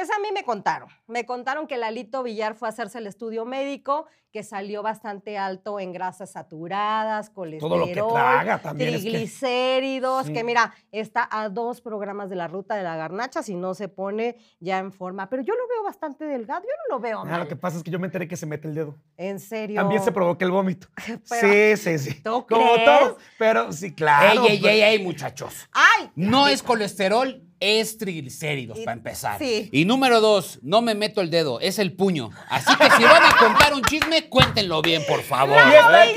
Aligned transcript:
Pues 0.00 0.10
a 0.12 0.18
mí 0.18 0.28
me 0.32 0.44
contaron. 0.44 0.88
Me 1.08 1.26
contaron 1.26 1.66
que 1.66 1.76
Lalito 1.76 2.22
Villar 2.22 2.54
fue 2.54 2.68
a 2.68 2.70
hacerse 2.70 2.96
el 2.96 3.06
estudio 3.06 3.44
médico, 3.44 4.06
que 4.32 4.42
salió 4.42 4.82
bastante 4.82 5.36
alto 5.36 5.78
en 5.78 5.92
grasas 5.92 6.32
saturadas, 6.32 7.28
colesterol, 7.28 7.70
Todo 7.70 7.78
lo 7.80 7.86
que 7.86 8.00
traga 8.14 8.62
también 8.62 8.94
es 8.94 9.02
que- 9.02 9.10
triglicéridos, 9.10 10.30
que... 10.30 10.42
Mira, 10.42 10.72
está 10.90 11.28
a 11.30 11.50
dos 11.50 11.82
programas 11.82 12.30
de 12.30 12.36
la 12.36 12.48
ruta 12.48 12.76
de 12.76 12.82
la 12.82 12.96
garnacha 12.96 13.42
si 13.42 13.56
no 13.56 13.74
se 13.74 13.88
pone 13.88 14.38
ya 14.58 14.78
en 14.78 14.90
forma. 14.90 15.28
Pero 15.28 15.42
yo 15.42 15.52
lo 15.52 15.68
veo 15.68 15.82
bastante 15.84 16.24
delgado, 16.24 16.62
yo 16.62 16.68
no 16.88 16.96
lo 16.96 17.00
veo 17.02 17.18
Ah, 17.20 17.24
mal. 17.26 17.40
lo 17.40 17.48
que 17.48 17.56
pasa 17.56 17.76
es 17.76 17.82
que 17.82 17.90
yo 17.90 17.98
me 17.98 18.06
enteré 18.06 18.26
que 18.26 18.38
se 18.38 18.46
mete 18.46 18.68
el 18.68 18.74
dedo. 18.74 18.96
En 19.18 19.38
serio. 19.38 19.82
También 19.82 20.02
se 20.02 20.12
provoca 20.12 20.46
el 20.46 20.50
vómito. 20.50 20.88
Pero- 21.28 21.76
sí, 21.76 21.76
sí, 21.76 21.98
sí. 21.98 22.22
¿Tú 22.22 22.46
Como 22.48 22.72
crees? 22.72 22.84
todo. 22.86 23.18
Pero 23.38 23.70
sí, 23.70 23.92
claro. 23.94 24.44
ey, 24.46 24.52
ey, 24.52 24.60
pues- 24.60 24.72
ey, 24.72 24.80
ey, 24.82 25.04
muchachos. 25.04 25.68
¡Ay! 25.72 26.10
No 26.14 26.46
es 26.48 26.62
colesterol, 26.62 27.42
es 27.60 27.98
triglicéridos, 27.98 28.78
para 28.80 28.92
empezar. 28.96 29.38
sí. 29.38 29.68
Y 29.70 29.84
número 29.84 30.20
dos, 30.20 30.58
no 30.62 30.80
me 30.80 30.94
meto 30.94 31.20
el 31.20 31.30
dedo, 31.30 31.60
es 31.60 31.78
el 31.78 31.92
puño. 31.92 32.30
Así 32.48 32.74
que 32.76 32.90
si 32.96 33.04
van 33.04 33.22
a 33.22 33.36
contar 33.36 33.74
un 33.74 33.82
chisme, 33.82 34.28
cuéntenlo 34.30 34.80
bien, 34.82 35.02
por 35.06 35.22
favor. 35.22 35.56
Y 35.56 35.74
está 35.74 36.02
aquí 36.02 36.14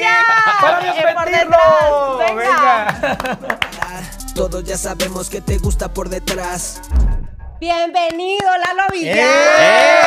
para 0.62 0.90
Eh, 0.90 1.04
desmentirlo. 1.06 2.18
venga. 2.20 3.28
Venga. 3.42 4.10
Todos 4.36 4.64
ya 4.64 4.78
sabemos 4.78 5.30
que 5.30 5.42
te 5.42 5.58
gusta 5.58 5.94
por 5.94 6.10
detrás. 6.10 6.82
Bienvenido, 7.60 8.46
Lalo 8.46 8.84
Villar. 8.92 9.18
¡Eh! 9.18 10.00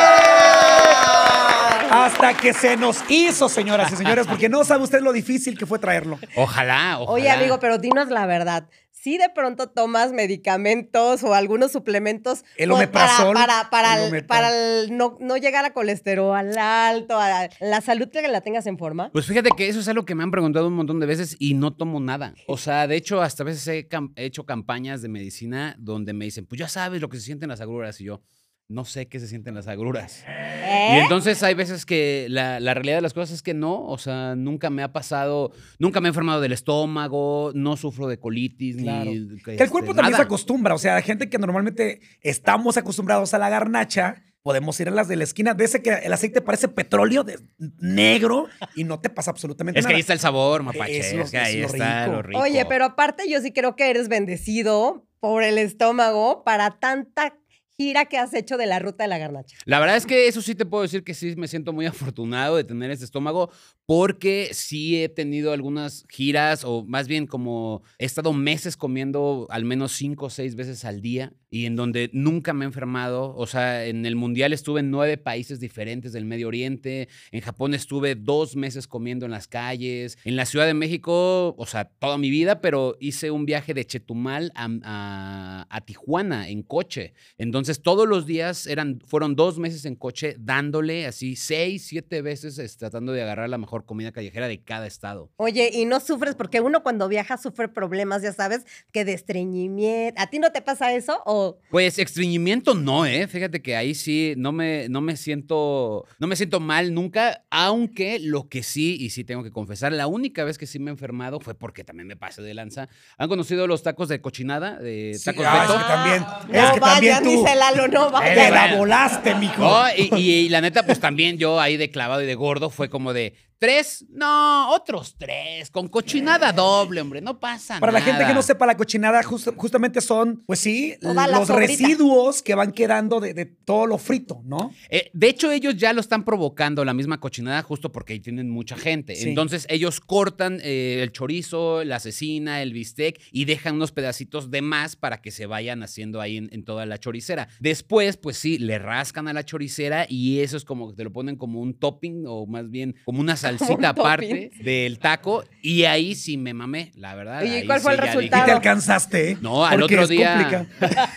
Hasta 1.90 2.34
que 2.34 2.52
se 2.52 2.76
nos 2.76 2.98
hizo, 3.08 3.48
señoras 3.48 3.92
y 3.92 3.96
señores, 3.96 4.26
porque 4.26 4.48
no 4.48 4.64
sabe 4.64 4.84
usted 4.84 5.00
lo 5.00 5.12
difícil 5.12 5.56
que 5.56 5.66
fue 5.66 5.78
traerlo. 5.78 6.18
Ojalá, 6.34 6.98
ojalá. 6.98 7.10
Oye, 7.12 7.30
amigo, 7.30 7.58
pero 7.60 7.78
dinos 7.78 8.08
la 8.08 8.26
verdad. 8.26 8.64
Si 9.06 9.18
de 9.18 9.28
pronto 9.32 9.68
tomas 9.68 10.12
medicamentos 10.12 11.22
o 11.22 11.32
algunos 11.32 11.70
suplementos 11.70 12.44
El 12.56 12.70
pues, 12.70 12.78
omeprazol, 12.82 13.34
para, 13.34 13.70
para, 13.70 14.00
para, 14.00 14.04
el 14.08 14.26
para 14.26 14.80
el 14.82 14.96
no, 14.96 15.16
no 15.20 15.36
llegar 15.36 15.64
a 15.64 15.72
colesterol 15.72 16.58
alto, 16.58 17.16
a 17.16 17.48
la 17.60 17.80
salud 17.82 18.08
que 18.08 18.20
la 18.26 18.40
tengas 18.40 18.66
en 18.66 18.78
forma. 18.78 19.12
Pues 19.12 19.26
fíjate 19.26 19.50
que 19.56 19.68
eso 19.68 19.78
es 19.78 19.86
algo 19.86 20.04
que 20.04 20.16
me 20.16 20.24
han 20.24 20.32
preguntado 20.32 20.66
un 20.66 20.74
montón 20.74 20.98
de 20.98 21.06
veces 21.06 21.36
y 21.38 21.54
no 21.54 21.72
tomo 21.72 22.00
nada. 22.00 22.34
O 22.48 22.58
sea, 22.58 22.88
de 22.88 22.96
hecho, 22.96 23.22
hasta 23.22 23.44
a 23.44 23.46
veces 23.46 23.68
he, 23.68 23.88
cam- 23.88 24.12
he 24.16 24.24
hecho 24.24 24.44
campañas 24.44 25.02
de 25.02 25.08
medicina 25.08 25.76
donde 25.78 26.12
me 26.12 26.24
dicen, 26.24 26.44
pues 26.44 26.58
ya 26.58 26.66
sabes 26.66 27.00
lo 27.00 27.08
que 27.08 27.18
se 27.18 27.22
sienten 27.26 27.48
las 27.48 27.60
agruras. 27.60 28.00
Y 28.00 28.06
yo, 28.06 28.22
no 28.68 28.84
sé 28.84 29.06
qué 29.06 29.20
se 29.20 29.28
sienten 29.28 29.54
las 29.54 29.68
agruras. 29.68 30.24
¿Eh? 30.26 30.94
Y 30.96 30.98
entonces 31.02 31.42
hay 31.44 31.54
veces 31.54 31.86
que 31.86 32.26
la, 32.28 32.58
la 32.58 32.74
realidad 32.74 32.96
de 32.96 33.02
las 33.02 33.14
cosas 33.14 33.36
es 33.36 33.42
que 33.42 33.54
no, 33.54 33.84
o 33.86 33.96
sea, 33.98 34.34
nunca 34.34 34.70
me 34.70 34.82
ha 34.82 34.92
pasado, 34.92 35.52
nunca 35.78 36.00
me 36.00 36.08
he 36.08 36.10
enfermado 36.10 36.40
del 36.40 36.52
estómago, 36.52 37.52
no 37.54 37.76
sufro 37.76 38.08
de 38.08 38.18
colitis, 38.18 38.76
Claro. 38.78 39.10
ni... 39.10 39.28
Que 39.42 39.52
el 39.62 39.70
cuerpo 39.70 39.90
este, 39.90 39.94
también 39.96 40.06
se 40.06 40.10
nada. 40.12 40.24
acostumbra. 40.24 40.74
O 40.74 40.78
sea, 40.78 41.00
gente 41.02 41.28
que 41.30 41.38
normalmente 41.38 42.00
estamos 42.22 42.76
acostumbrados 42.76 43.34
a 43.34 43.38
la 43.38 43.48
garnacha, 43.48 44.22
podemos 44.42 44.78
ir 44.80 44.88
a 44.88 44.92
las 44.92 45.06
de 45.08 45.16
la 45.16 45.24
esquina. 45.24 45.54
De 45.54 45.64
ese 45.64 45.80
que 45.82 45.90
el 45.90 46.12
aceite 46.12 46.40
parece 46.40 46.66
petróleo 46.68 47.22
de- 47.24 47.38
negro 47.80 48.46
y 48.74 48.84
no 48.84 49.00
te 49.00 49.10
pasa 49.10 49.30
absolutamente 49.30 49.78
Es 49.80 49.86
que 49.86 49.90
nada. 49.90 49.96
ahí 49.96 50.00
está 50.00 50.12
el 50.12 50.18
sabor, 50.20 50.62
mapache. 50.62 50.98
Es 50.98 51.06
Es, 51.06 51.14
lo- 51.14 51.30
que 51.30 51.38
ahí 51.38 51.54
es 51.56 51.60
lo 51.62 51.66
está 51.68 52.04
rico. 52.04 52.16
lo 52.16 52.22
rico. 52.22 52.40
Oye, 52.40 52.64
pero 52.66 52.84
aparte 52.84 53.28
yo 53.28 53.40
sí 53.40 53.52
creo 53.52 53.76
que 53.76 53.90
eres 53.90 54.08
bendecido 54.08 55.06
por 55.20 55.42
el 55.42 55.58
estómago 55.58 56.44
para 56.44 56.78
tanta 56.78 57.36
gira 57.78 58.06
que 58.06 58.16
has 58.16 58.32
hecho 58.34 58.56
de 58.56 58.66
la 58.66 58.78
ruta 58.78 59.04
de 59.04 59.08
la 59.08 59.18
garnacha. 59.18 59.56
La 59.66 59.78
verdad 59.80 59.96
es 59.96 60.06
que 60.06 60.28
eso 60.28 60.40
sí 60.40 60.54
te 60.54 60.64
puedo 60.64 60.82
decir 60.82 61.04
que 61.04 61.14
sí 61.14 61.34
me 61.36 61.46
siento 61.48 61.72
muy 61.72 61.86
afortunado 61.86 62.56
de 62.56 62.64
tener 62.64 62.90
este 62.90 63.04
estómago 63.04 63.50
porque 63.84 64.48
sí 64.52 65.00
he 65.02 65.08
tenido 65.08 65.52
algunas 65.52 66.06
giras 66.08 66.64
o 66.64 66.84
más 66.86 67.06
bien 67.06 67.26
como 67.26 67.82
he 67.98 68.04
estado 68.06 68.32
meses 68.32 68.76
comiendo 68.76 69.46
al 69.50 69.64
menos 69.64 69.92
cinco 69.92 70.26
o 70.26 70.30
seis 70.30 70.56
veces 70.56 70.84
al 70.84 71.00
día 71.02 71.32
y 71.50 71.66
en 71.66 71.76
donde 71.76 72.10
nunca 72.12 72.52
me 72.52 72.64
he 72.64 72.66
enfermado. 72.68 73.34
O 73.36 73.46
sea, 73.46 73.84
en 73.86 74.04
el 74.06 74.16
mundial 74.16 74.52
estuve 74.52 74.80
en 74.80 74.90
nueve 74.90 75.18
países 75.18 75.60
diferentes 75.60 76.12
del 76.12 76.24
Medio 76.24 76.48
Oriente. 76.48 77.08
En 77.30 77.40
Japón 77.42 77.74
estuve 77.74 78.14
dos 78.16 78.56
meses 78.56 78.88
comiendo 78.88 79.24
en 79.26 79.30
las 79.32 79.46
calles. 79.46 80.18
En 80.24 80.34
la 80.36 80.46
Ciudad 80.46 80.66
de 80.66 80.74
México, 80.74 81.54
o 81.56 81.66
sea, 81.66 81.84
toda 81.84 82.18
mi 82.18 82.30
vida, 82.30 82.60
pero 82.60 82.96
hice 83.00 83.30
un 83.30 83.46
viaje 83.46 83.72
de 83.74 83.84
Chetumal 83.86 84.50
a, 84.54 84.68
a- 84.82 85.66
a 85.70 85.80
Tijuana 85.82 86.48
en 86.48 86.62
coche. 86.62 87.14
Entonces, 87.38 87.65
todos 87.74 88.08
los 88.08 88.26
días 88.26 88.66
eran, 88.66 89.00
fueron 89.06 89.36
dos 89.36 89.58
meses 89.58 89.84
en 89.84 89.96
coche 89.96 90.36
dándole 90.38 91.06
así 91.06 91.36
seis, 91.36 91.86
siete 91.86 92.22
veces 92.22 92.58
es, 92.58 92.76
tratando 92.76 93.12
de 93.12 93.22
agarrar 93.22 93.48
la 93.48 93.58
mejor 93.58 93.84
comida 93.84 94.12
callejera 94.12 94.48
de 94.48 94.62
cada 94.62 94.86
estado. 94.86 95.30
Oye, 95.36 95.70
y 95.72 95.84
no 95.84 96.00
sufres 96.00 96.34
porque 96.34 96.60
uno 96.60 96.82
cuando 96.82 97.08
viaja 97.08 97.36
sufre 97.36 97.68
problemas, 97.68 98.22
ya 98.22 98.32
sabes, 98.32 98.64
que 98.92 99.04
de 99.04 99.12
estreñimiento. 99.12 100.20
¿A 100.20 100.28
ti 100.28 100.38
no 100.38 100.52
te 100.52 100.62
pasa 100.62 100.92
eso? 100.92 101.20
O 101.26 101.58
Pues 101.70 101.98
estreñimiento 101.98 102.74
no, 102.74 103.06
¿eh? 103.06 103.26
Fíjate 103.26 103.62
que 103.62 103.76
ahí 103.76 103.94
sí 103.94 104.34
no 104.36 104.52
me, 104.52 104.88
no 104.88 105.00
me 105.00 105.16
siento 105.16 106.06
no 106.18 106.26
me 106.26 106.36
siento 106.36 106.60
mal 106.60 106.94
nunca, 106.94 107.44
aunque 107.50 108.18
lo 108.18 108.48
que 108.48 108.62
sí, 108.62 108.96
y 108.98 109.10
sí 109.10 109.24
tengo 109.24 109.42
que 109.42 109.50
confesar, 109.50 109.92
la 109.92 110.06
única 110.06 110.44
vez 110.44 110.58
que 110.58 110.66
sí 110.66 110.78
me 110.78 110.90
he 110.90 110.92
enfermado 110.92 111.40
fue 111.40 111.54
porque 111.54 111.84
también 111.84 112.06
me 112.06 112.16
pasé 112.16 112.42
de 112.42 112.54
lanza. 112.54 112.88
¿Han 113.18 113.28
conocido 113.28 113.66
los 113.66 113.82
tacos 113.82 114.08
de 114.08 114.20
cochinada? 114.20 114.78
De 114.78 115.14
Sí, 115.14 115.24
tacos 115.24 115.44
ah, 115.46 115.64
es 115.64 115.72
que 115.72 115.84
también, 115.84 116.22
no 116.22 116.66
es 116.66 116.72
que 116.72 116.80
también 116.80 117.14
vayan, 117.14 117.24
tú 117.24 117.30
dice 117.30 117.55
Lalo, 117.58 117.88
no 117.88 118.06
te 118.06 118.12
vayan. 118.12 118.54
la 118.54 118.76
volaste, 118.76 119.34
mijo. 119.34 119.60
No, 119.62 119.84
y, 119.96 120.10
y- 120.16 120.30
y 120.46 120.48
la 120.48 120.60
neta, 120.60 120.84
pues 120.84 121.00
también 121.00 121.38
yo 121.38 121.60
ahí 121.60 121.76
de 121.76 121.90
clavado 121.90 122.22
y 122.22 122.26
de 122.26 122.34
gordo 122.34 122.70
fue 122.70 122.88
como 122.88 123.12
de 123.12 123.34
tres, 123.58 124.04
no, 124.10 124.70
otros 124.72 125.16
tres, 125.18 125.70
con 125.70 125.88
cochinada 125.88 126.52
doble, 126.52 127.00
hombre, 127.00 127.20
no 127.20 127.40
pasa 127.40 127.80
Para 127.80 127.92
la 127.92 128.00
gente 128.00 128.24
que 128.26 128.34
no 128.34 128.42
sepa, 128.42 128.66
la 128.66 128.76
cochinada 128.76 129.22
justo- 129.22 129.54
justamente 129.56 130.00
son, 130.00 130.42
pues 130.46 130.60
sí, 130.60 130.94
Toda 131.00 131.26
los 131.28 131.48
residuos 131.48 132.42
que 132.42 132.54
van 132.54 132.72
quedando 132.72 133.20
de, 133.20 133.34
de 133.34 133.46
todo 133.46 133.86
lo 133.86 133.98
frito, 133.98 134.42
¿no? 134.44 134.72
Eh, 134.90 135.10
de 135.12 135.28
hecho, 135.28 135.50
ellos 135.50 135.76
ya 135.76 135.92
lo 135.92 136.00
están 136.00 136.24
provocando, 136.24 136.84
la 136.84 136.94
misma 136.94 137.18
cochinada, 137.20 137.62
justo 137.62 137.92
porque 137.92 138.14
ahí 138.14 138.20
tienen 138.20 138.50
mucha 138.50 138.76
gente. 138.76 139.14
Sí. 139.14 139.28
Entonces, 139.28 139.66
ellos 139.70 140.00
cortan 140.00 140.60
eh, 140.62 141.00
el 141.02 141.12
chorizo, 141.12 141.84
la 141.84 142.00
cecina, 142.00 142.62
el 142.62 142.72
bistec 142.72 143.20
y 143.32 143.44
dejan 143.44 143.76
unos 143.76 143.92
pedacitos 143.92 144.50
de 144.50 144.62
más 144.62 144.96
para 144.96 145.20
que 145.22 145.30
se 145.30 145.46
vayan 145.46 145.82
haciendo 145.82 146.20
ahí 146.20 146.36
en, 146.36 146.48
en 146.52 146.64
toda 146.64 146.86
la 146.86 146.98
choricera. 146.98 147.48
Después, 147.60 148.16
pues 148.16 148.36
sí, 148.36 148.58
le 148.58 148.78
rascan 148.78 149.28
a 149.28 149.32
la 149.32 149.44
choricera 149.44 150.06
y 150.08 150.40
eso 150.40 150.56
es 150.56 150.64
como 150.64 150.90
que 150.90 150.96
te 150.96 151.04
lo 151.04 151.12
ponen 151.12 151.36
como 151.36 151.60
un 151.60 151.74
topping 151.74 152.24
o 152.26 152.46
más 152.46 152.70
bien 152.70 152.96
como 153.04 153.20
una 153.20 153.36
salsita 153.58 153.88
aparte 153.90 154.50
del 154.60 154.98
taco. 154.98 155.44
Y 155.62 155.84
ahí 155.84 156.14
sí 156.14 156.36
me 156.36 156.54
mamé, 156.54 156.92
la 156.96 157.14
verdad. 157.14 157.42
Oye, 157.42 157.60
¿y 157.60 157.66
cuál 157.66 157.80
fue 157.80 157.92
sí 157.92 157.98
el 157.98 158.04
ya 158.04 158.04
Y 158.04 158.14
resultado? 158.16 158.44
te 158.46 158.52
alcanzaste, 158.52 159.30
¿eh? 159.32 159.38
No, 159.40 159.64
al 159.66 159.80
Porque 159.80 159.94
otro 159.94 160.02
es 160.04 160.08
día. 160.10 160.32
complicado. 160.34 160.66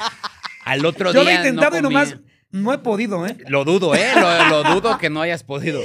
Al 0.66 0.85
otro 0.85 1.12
Yo 1.12 1.23
lo 1.23 1.29
día. 1.29 1.34
he 1.34 1.47
intentado 1.47 1.72
no 1.72 1.78
y 1.79 1.81
nomás. 1.81 2.16
No 2.51 2.73
he 2.73 2.77
podido, 2.79 3.25
¿eh? 3.27 3.37
Lo 3.47 3.63
dudo, 3.65 3.93
¿eh? 3.95 4.07
Lo, 4.15 4.63
lo 4.63 4.63
dudo 4.75 4.97
que 4.97 5.09
no 5.09 5.21
hayas 5.21 5.43
podido. 5.43 5.81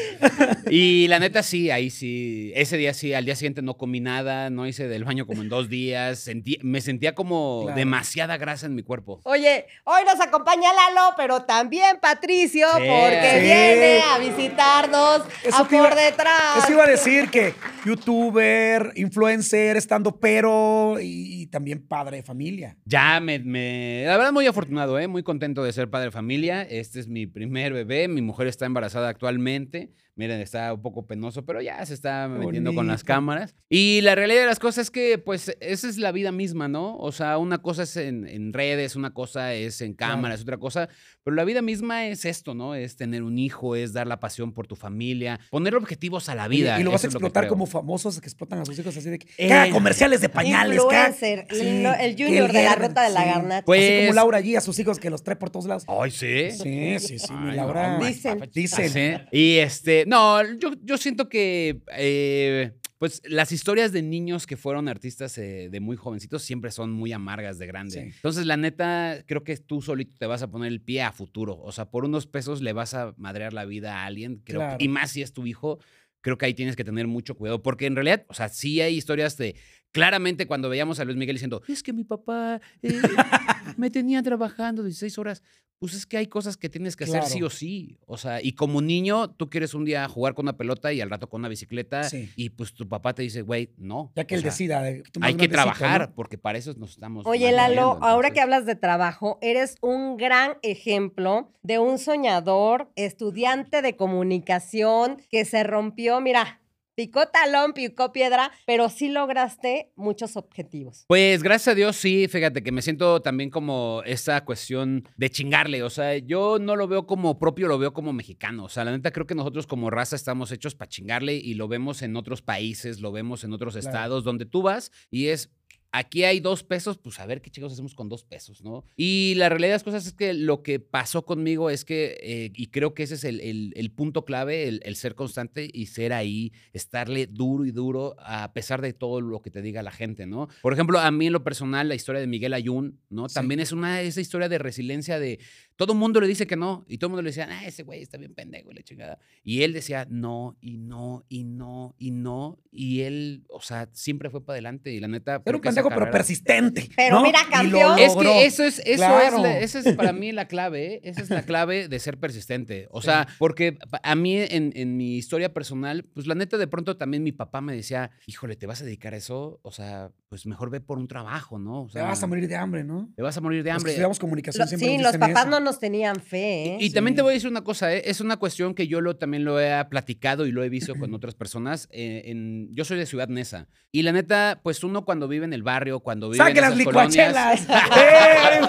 Y 0.71 1.07
la 1.09 1.19
neta, 1.19 1.43
sí, 1.43 1.71
ahí 1.71 1.91
sí. 1.91 2.53
Ese 2.55 2.77
día 2.79 2.95
sí, 2.95 3.13
al 3.13 3.25
día 3.27 3.37
siguiente 3.37 3.61
no 3.61 3.77
comí 3.77 4.01
nada, 4.01 4.49
no 4.51 4.67
hice 4.67 4.89
del 4.89 5.05
baño 5.05 5.27
como 5.27 5.43
en 5.43 5.49
dos 5.51 5.69
días. 5.69 6.27
Sentí- 6.27 6.59
me 6.63 6.81
sentía 6.81 7.15
como 7.15 7.63
Claro. 7.65 7.77
demasiada 7.77 8.37
grasa 8.39 8.65
en 8.67 8.75
mi 8.75 8.83
cuerpo. 8.83 9.21
Oye, 9.25 9.67
hoy 9.85 10.03
nos 10.07 10.21
acompaña 10.21 10.71
Lalo, 10.73 11.15
pero 11.19 11.43
también 11.43 11.99
Patricio, 12.01 12.67
Sí. 12.79 12.83
porque 12.89 13.31
Sí. 13.35 13.41
viene 13.43 14.01
a 14.01 14.19
visitarnos 14.19 15.23
a 15.53 15.65
por 15.65 15.73
iba- 15.75 15.95
detrás. 15.95 16.57
Eso 16.65 16.73
iba 16.73 16.85
a 16.85 16.89
decir 16.89 17.29
que 17.31 17.55
youtuber, 17.85 18.93
influencer, 18.97 19.77
estando 19.77 20.17
pero 20.19 20.97
y, 21.01 21.44
y 21.45 21.47
también 21.47 21.87
padre 21.87 22.17
de 22.19 22.23
familia. 22.23 22.77
Ya 22.85 23.21
me, 23.21 23.39
me- 23.39 24.05
La 24.07 24.17
verdad, 24.17 24.33
muy 24.33 24.47
afortunado, 24.47 24.99
¿eh? 24.99 25.07
Muy 25.09 25.23
contento 25.23 25.63
de 25.63 25.73
ser 25.73 25.89
padre 25.91 26.07
de 26.07 26.11
familia. 26.13 26.63
Este 26.63 26.99
es 27.01 27.07
mi 27.09 27.27
primer 27.27 27.73
bebé. 27.73 28.09
Mi 28.09 28.23
mujer 28.23 28.47
está 28.49 28.67
embarazada 28.67 29.09
actualmente. 29.09 29.93
Miren, 30.17 30.41
está 30.41 30.73
un 30.73 30.81
poco 30.81 31.09
penoso, 31.09 31.45
pero 31.45 31.61
ya 31.61 31.85
se 31.85 31.93
está 31.93 32.31
Qué 32.33 32.39
metiendo 32.47 32.73
con 32.73 32.87
las 32.87 32.99
bonito. 33.03 33.07
cámaras. 33.15 33.57
Y 33.69 34.01
la 34.03 34.15
realidad 34.15 34.43
de 34.43 34.47
las 34.47 34.61
cosas 34.61 34.85
es 34.85 34.91
que, 34.93 35.19
pues, 35.19 35.57
esa 35.61 35.89
es 35.89 35.99
la 35.99 36.13
vida 36.13 36.31
misma, 36.31 36.69
¿no? 36.69 36.97
O 36.99 37.11
sea, 37.11 37.37
una 37.39 37.59
cosa 37.59 37.83
es 37.83 37.97
en, 37.97 38.29
en 38.29 38.53
redes, 38.53 38.95
una 38.95 39.13
cosa 39.13 39.55
es 39.55 39.81
en 39.81 39.93
cámaras, 39.95 40.41
otra 40.43 40.57
cosa. 40.59 40.89
Pero 41.25 41.35
la 41.35 41.43
vida 41.45 41.63
misma 41.63 42.07
es 42.07 42.27
esto, 42.27 42.55
¿no? 42.55 42.77
Es 42.77 42.95
tener 42.95 43.25
un 43.25 43.39
hijo, 43.41 43.75
es 43.75 43.93
dar 43.93 44.07
la 44.07 44.21
pasión 44.21 44.53
por 44.53 44.69
tu 44.69 44.77
familia, 44.77 45.41
poner 45.51 45.75
objetivos 45.75 46.29
a 46.29 46.37
la 46.37 46.47
vida. 46.47 46.79
y 46.79 46.85
lo 46.85 46.93
vas 46.93 47.03
a 47.03 47.09
explotar 47.09 47.49
como 47.49 47.67
famosos 47.67 48.21
que 48.21 48.29
explotan 48.29 48.61
a 48.61 48.65
sus 48.65 48.79
hijos 48.79 48.97
así 48.97 49.11
de 49.11 49.19
que 49.19 49.27
Eh. 49.37 49.49
cada 49.49 49.69
comerciales 49.71 50.21
de 50.21 50.29
pañales, 50.29 50.81
cada- 50.89 51.07
El, 51.51 52.17
junior 52.17 52.53
de 52.53 52.63
la 52.65 52.75
ruta 52.77 53.03
de 53.03 53.11
la 53.13 53.25
garnacha. 53.25 53.65
Pues- 53.65 53.83
Así 53.85 54.01
como 54.07 54.15
Laura 54.15 54.39
allí 54.39 54.57
a 54.57 54.61
sus 54.61 54.79
hijos 54.79 54.99
que 54.99 55.11
los 55.11 55.23
trae 55.23 55.37
por 55.37 55.51
todos 55.51 55.67
lados. 55.67 55.85
Ay, 55.89 56.11
sí. 56.11 56.51
Sí, 56.51 56.99
sí, 56.99 57.19
sí, 57.19 57.33
mi 57.33 57.51
Ay, 57.51 57.57
Laura. 57.57 57.99
no, 57.99 58.05
Dicen. 58.07 58.51
Dicen. 58.53 58.89
Sí. 58.91 59.13
Y 59.33 59.57
este, 59.59 60.05
no, 60.07 60.43
yo, 60.59 60.73
yo 60.83 60.97
siento 60.99 61.29
que, 61.29 61.81
eh, 61.97 62.73
pues, 62.99 63.21
las 63.25 63.53
historias 63.53 63.93
de 63.93 64.03
niños 64.03 64.47
que 64.47 64.57
fueron 64.57 64.89
artistas 64.89 65.37
eh, 65.39 65.69
de 65.71 65.81
muy 65.81 65.97
jovencitos 65.97 66.43
siempre 66.43 66.71
son 66.71 66.93
muy 66.93 67.13
amargas 67.13 67.59
de 67.59 67.67
grande. 67.67 68.01
Sí. 68.03 68.13
Entonces, 68.17 68.47
la 68.47 68.57
neta, 68.57 69.19
creo 69.27 69.45
que 69.45 69.57
tú 69.59 69.83
solito 69.83 70.15
te 70.19 70.27
vas 70.27 70.43
a 70.43 70.51
poner 70.51 70.69
el 70.73 70.81
pie 70.81 71.03
a 71.03 71.13
futuro. 71.13 71.59
O 71.61 71.73
sea, 71.73 71.91
por 71.91 72.05
unos 72.05 72.27
pesos 72.27 72.63
le 72.63 72.73
vas 72.73 72.95
a 72.95 73.15
madrear 73.19 73.53
la 73.53 73.65
vida 73.65 73.99
a 74.03 74.07
alguien. 74.07 74.41
Creo 74.45 74.61
que- 74.61 74.67
Claro. 74.67 74.77
y 74.81 74.89
más 74.89 75.11
si 75.11 75.23
es 75.23 75.33
tu 75.33 75.47
hijo. 75.47 75.79
Creo 76.23 76.39
que 76.39 76.47
ahí 76.47 76.55
tienes 76.55 76.75
que 76.75 76.85
tener 76.85 77.07
mucho 77.07 77.35
cuidado, 77.37 77.63
porque 77.63 77.85
en 77.85 77.97
realidad, 77.97 78.25
o 78.29 78.33
sea, 78.35 78.49
sí 78.49 78.81
hay 78.81 78.97
historias 78.97 79.37
de. 79.37 79.57
Claramente, 79.95 80.47
cuando 80.49 80.69
veíamos 80.69 80.99
a 80.99 81.05
Luis 81.05 81.17
Miguel 81.17 81.37
diciendo, 81.37 81.63
es 81.69 81.83
que 81.85 81.93
mi 81.93 82.03
papá. 82.03 82.61
eh, 82.83 83.01
me 83.77 83.91
tenía 83.91 84.21
trabajando 84.23 84.83
16 84.83 85.17
horas. 85.19 85.43
Pues 85.79 85.93
es 85.93 86.07
que 86.07 86.17
hay 86.17 86.29
cosas 86.29 86.57
que 86.57 86.69
tienes 86.71 86.97
que 86.97 87.05
hacer 87.05 87.25
sí 87.25 87.43
o 87.43 87.51
sí. 87.51 87.99
O 88.07 88.17
sea, 88.17 88.41
y 88.43 88.53
como 88.53 88.81
niño, 88.81 89.31
tú 89.31 89.51
quieres 89.51 89.75
un 89.75 89.85
día 89.85 90.09
jugar 90.09 90.33
con 90.35 90.45
una 90.47 90.57
pelota 90.57 90.93
y 90.93 91.01
al 91.01 91.11
rato 91.11 91.29
con 91.29 91.43
una 91.43 91.49
bicicleta. 91.49 92.05
Sí. 92.05 92.31
Y 92.37 92.51
pues 92.51 92.73
tu 92.75 92.89
papá 92.89 93.13
te 93.15 93.23
dice, 93.23 93.43
güey, 93.43 93.71
no. 93.77 94.11
Ya 94.17 94.25
que 94.25 94.35
O 94.35 94.39
él 94.39 94.43
sea, 94.43 94.51
decida. 94.51 94.83
Hay 95.21 95.35
que 95.35 95.49
trabajar, 95.49 96.09
¿no? 96.09 96.15
porque 96.15 96.39
para 96.39 96.59
eso 96.59 96.73
nos 96.79 96.91
estamos. 96.93 97.27
Oye, 97.27 97.53
Lalo, 97.53 97.99
ahora 98.03 98.31
que 98.31 98.39
entonces- 98.41 98.43
hablas 98.43 98.67
de 98.67 98.77
trabajo, 98.77 99.39
eres 99.43 99.77
un 99.83 100.17
gran 100.17 100.53
ejemplo 100.63 101.53
de 101.63 101.79
un 101.81 101.99
soñador, 101.99 102.91
estudiante 102.97 103.83
de 103.83 103.95
comunicación 103.97 105.19
que 105.31 105.45
se 105.45 105.65
rompió, 105.65 106.21
mira, 106.21 106.61
picó 106.95 107.27
talón, 107.27 107.73
picó 107.73 108.13
piedra, 108.13 108.51
pero 108.67 108.89
sí 108.89 109.09
lograste 109.09 109.93
muchos 109.97 110.37
objetivos. 110.37 111.05
Pues 111.09 111.43
gracias 111.43 111.73
a 111.73 111.75
Dios, 111.75 111.97
sí, 111.97 112.29
fíjate 112.29 112.63
que 112.63 112.73
me 112.73 112.83
siento 112.83 113.21
también 113.23 113.51
como 113.51 114.03
esa 114.05 114.45
cuestión 114.45 115.09
de 115.17 115.31
chingarle. 115.31 115.83
O 115.83 115.91
sea, 115.91 116.17
yo 116.19 116.59
no 116.59 116.77
lo 116.77 116.89
veo 116.89 117.07
como 117.07 117.39
propio, 117.39 117.69
lo 117.69 117.79
veo 117.79 117.93
como 117.93 118.13
mexicano. 118.13 118.65
O 118.65 118.69
sea, 118.69 118.85
la 118.85 118.93
neta 118.93 119.11
creo 119.13 119.27
que 119.27 119.35
nosotros 119.35 119.67
como 119.67 119.91
raza 119.91 120.17
estamos 120.17 120.53
hechos 120.53 120.75
para 120.75 120.89
chingarle 120.89 121.35
y 121.35 121.55
lo 121.55 121.69
vemos 121.69 122.03
en 122.03 122.17
otros 122.17 122.43
países, 122.43 123.01
lo 123.01 123.13
vemos 123.13 123.45
en 123.45 123.53
otros 123.53 123.75
Claro. 123.75 123.89
estados 123.89 124.25
donde 124.25 124.47
tú 124.47 124.63
vas 124.63 124.93
y 125.11 125.29
es. 125.29 125.51
Aquí 125.97 126.25
hay 126.25 126.41
dos 126.41 126.65
pesos, 126.65 126.99
pues 126.99 127.21
a 127.21 127.27
ver 127.27 127.41
qué 127.41 127.51
chicos 127.51 127.73
hacemos 127.73 127.95
con 127.95 128.09
dos 128.09 128.25
pesos, 128.25 128.63
¿no? 128.63 128.85
Y 128.97 129.35
la 129.37 129.49
realidad 129.49 129.69
de 129.71 129.75
las 129.77 129.85
cosas 129.85 130.07
es 130.07 130.13
que 130.13 130.35
lo 130.35 130.63
que 130.65 130.81
pasó 130.81 131.25
conmigo 131.25 131.71
es 131.71 131.85
que, 131.85 132.17
eh, 132.21 132.51
y 132.57 132.67
creo 132.67 132.95
que 132.95 133.05
ese 133.05 133.15
es 133.15 133.23
el, 133.23 133.41
el- 133.41 133.73
el 133.77 133.91
punto 133.93 134.25
clave, 134.25 134.67
el, 134.67 134.81
el 134.85 134.97
ser 134.97 135.15
constante 135.15 135.69
y 135.73 135.87
ser 135.87 136.13
ahí, 136.13 136.53
estarle 136.73 137.29
duro 137.29 137.65
y 137.65 137.71
duro 137.71 138.17
a 138.19 138.53
pesar 138.53 138.83
de 138.83 138.93
todo 138.93 139.21
lo 139.21 139.41
que 139.41 139.51
te 139.53 139.63
diga 139.63 139.85
la 139.85 139.93
gente, 139.93 140.27
¿no? 140.27 140.49
Por 140.63 140.73
ejemplo, 140.73 140.99
a 140.99 141.11
mí 141.13 141.29
en 141.29 141.33
lo 141.33 141.45
personal, 141.45 141.89
la 141.89 141.95
historia 141.95 142.21
de 142.21 142.27
Miguel 142.27 142.55
Ayun, 142.55 142.99
¿no? 143.09 143.29
Sí. 143.29 143.35
También 143.35 143.61
es 143.61 143.71
una 143.71 144.01
esa 144.03 144.21
historia 144.21 144.49
de 144.49 144.59
resiliencia 144.59 145.21
de 145.21 145.39
todo 145.77 145.93
el 145.93 145.99
mundo 145.99 146.21
le 146.21 146.27
dice 146.29 146.47
que 146.47 146.57
no 146.57 146.85
y 146.89 146.99
todo 146.99 147.09
el 147.09 147.11
mundo 147.13 147.23
le 147.23 147.31
decía, 147.31 147.49
ah, 147.51 147.65
ese 147.67 147.83
güey 147.83 148.03
está 148.03 148.17
bien 148.19 148.35
pendejo 148.35 148.71
y 148.71 148.75
la 148.75 148.83
chingada. 148.83 149.19
Y 149.43 149.63
él 149.63 149.73
decía 149.73 150.07
no 150.09 150.57
y 150.61 150.77
no 150.79 151.25
y 151.29 151.45
no 151.45 151.95
y 151.99 152.11
no 152.11 152.59
y 152.71 153.01
él, 153.03 153.45
o 153.49 153.61
sea, 153.61 153.89
siempre 153.93 154.31
fue 154.31 154.45
para 154.45 154.55
adelante 154.55 154.93
y 154.93 154.99
la 155.01 155.07
neta... 155.09 155.35
Era 155.35 155.43
creo 155.45 155.57
un 155.57 155.63
pendejo, 155.63 155.89
pero 155.91 156.11
persistente. 156.11 156.89
Pero 156.97 157.17
¿no? 157.17 157.23
mira, 157.23 157.39
campeón. 157.51 157.99
es 157.99 158.15
que 158.17 158.47
eso 158.47 158.65
es, 158.65 158.79
eso 158.81 158.97
Claro. 158.97 159.37
es, 159.37 159.43
la- 159.43 159.59
esa 159.61 159.79
es 159.79 159.95
para 159.97 160.13
mí 160.13 160.33
la 160.33 160.49
clave, 160.49 160.95
¿eh? 160.95 161.01
esa 161.05 161.21
es 161.23 161.31
la 161.31 161.43
clave 161.47 161.89
de 161.89 161.99
ser 161.99 162.19
persistente. 162.19 162.89
O 162.91 163.01
Sí. 163.01 163.07
sea, 163.07 163.29
porque 163.39 163.79
a 164.03 164.15
mí 164.15 164.37
en, 164.39 164.73
en 164.75 164.97
mi 164.97 165.17
historia 165.17 165.53
personal, 165.53 166.05
pues 166.15 166.27
la 166.27 166.35
neta 166.35 166.57
de 166.59 166.67
pronto 166.67 166.97
también 166.97 167.23
mi 167.23 167.33
papá 167.33 167.61
me 167.61 167.75
decía, 167.75 168.11
híjole, 168.27 168.57
¿te 168.57 168.67
vas 168.67 168.81
a 168.81 168.85
dedicar 168.85 169.15
a 169.15 169.19
eso? 169.19 169.61
O 169.63 169.71
sea, 169.73 170.11
pues 170.29 170.47
mejor 170.47 170.71
ve 170.71 170.81
por 170.81 170.99
un 170.99 171.07
trabajo, 171.07 171.59
¿no? 171.59 171.83
O 171.83 171.87
Te 171.89 172.01
vas 172.01 172.23
a 172.23 172.27
morir 172.27 172.49
de 172.49 172.57
hambre, 172.57 172.83
¿no? 172.83 173.09
Te 173.15 173.23
vas 173.23 173.37
a 173.37 173.41
morir 173.41 173.63
de 173.63 173.71
Los 173.71 173.75
que 173.75 173.77
hambre. 173.83 173.93
estudiamos 173.93 174.19
comunicación 174.19 174.63
Lo- 174.63 174.67
siempre 174.69 174.89
sí, 174.89 174.95
nos 174.97 175.13
los 175.13 175.17
papás 175.19 175.47
eso. 175.47 175.51
no 175.51 175.61
nos 175.65 175.81
tenían 175.81 176.21
fe, 176.21 176.75
¿eh? 176.75 176.77
Y 176.81 176.91
también 176.91 177.15
Sí. 177.15 177.17
te 177.17 177.23
voy 177.23 177.31
a 177.33 177.35
decir 177.35 177.51
una 177.51 177.65
cosa, 177.65 177.93
¿eh? 177.93 178.03
es 178.07 178.21
una 178.21 178.37
cuestión 178.37 178.75
que 178.75 178.87
yo 178.87 179.01
lo, 179.01 179.17
también 179.17 179.45
lo 179.45 179.59
he 179.61 179.85
platicado 179.87 180.47
y 180.47 180.53
lo 180.53 180.63
he 180.63 180.69
visto 180.69 180.95
con 180.95 181.13
otras 181.15 181.35
personas. 181.35 181.89
eh, 181.91 182.23
en, 182.27 182.69
yo 182.75 182.85
soy 182.85 182.99
de 182.99 183.07
Ciudad 183.07 183.27
Neza 183.29 183.67
y 183.91 184.03
la 184.03 184.13
neta, 184.13 184.61
pues 184.63 184.85
uno 184.85 185.05
cuando 185.05 185.27
vive 185.27 185.45
en 185.47 185.53
el 185.53 185.63
barrio, 185.65 185.99
cuando 186.01 186.29
vive 186.31 186.45
¡Saque 186.45 186.59
en 186.59 186.65
las 186.65 186.73
esas 186.75 186.85
colonias, 186.85 187.29
licuachelas! 187.29 187.67
¡Eh! 187.99 188.61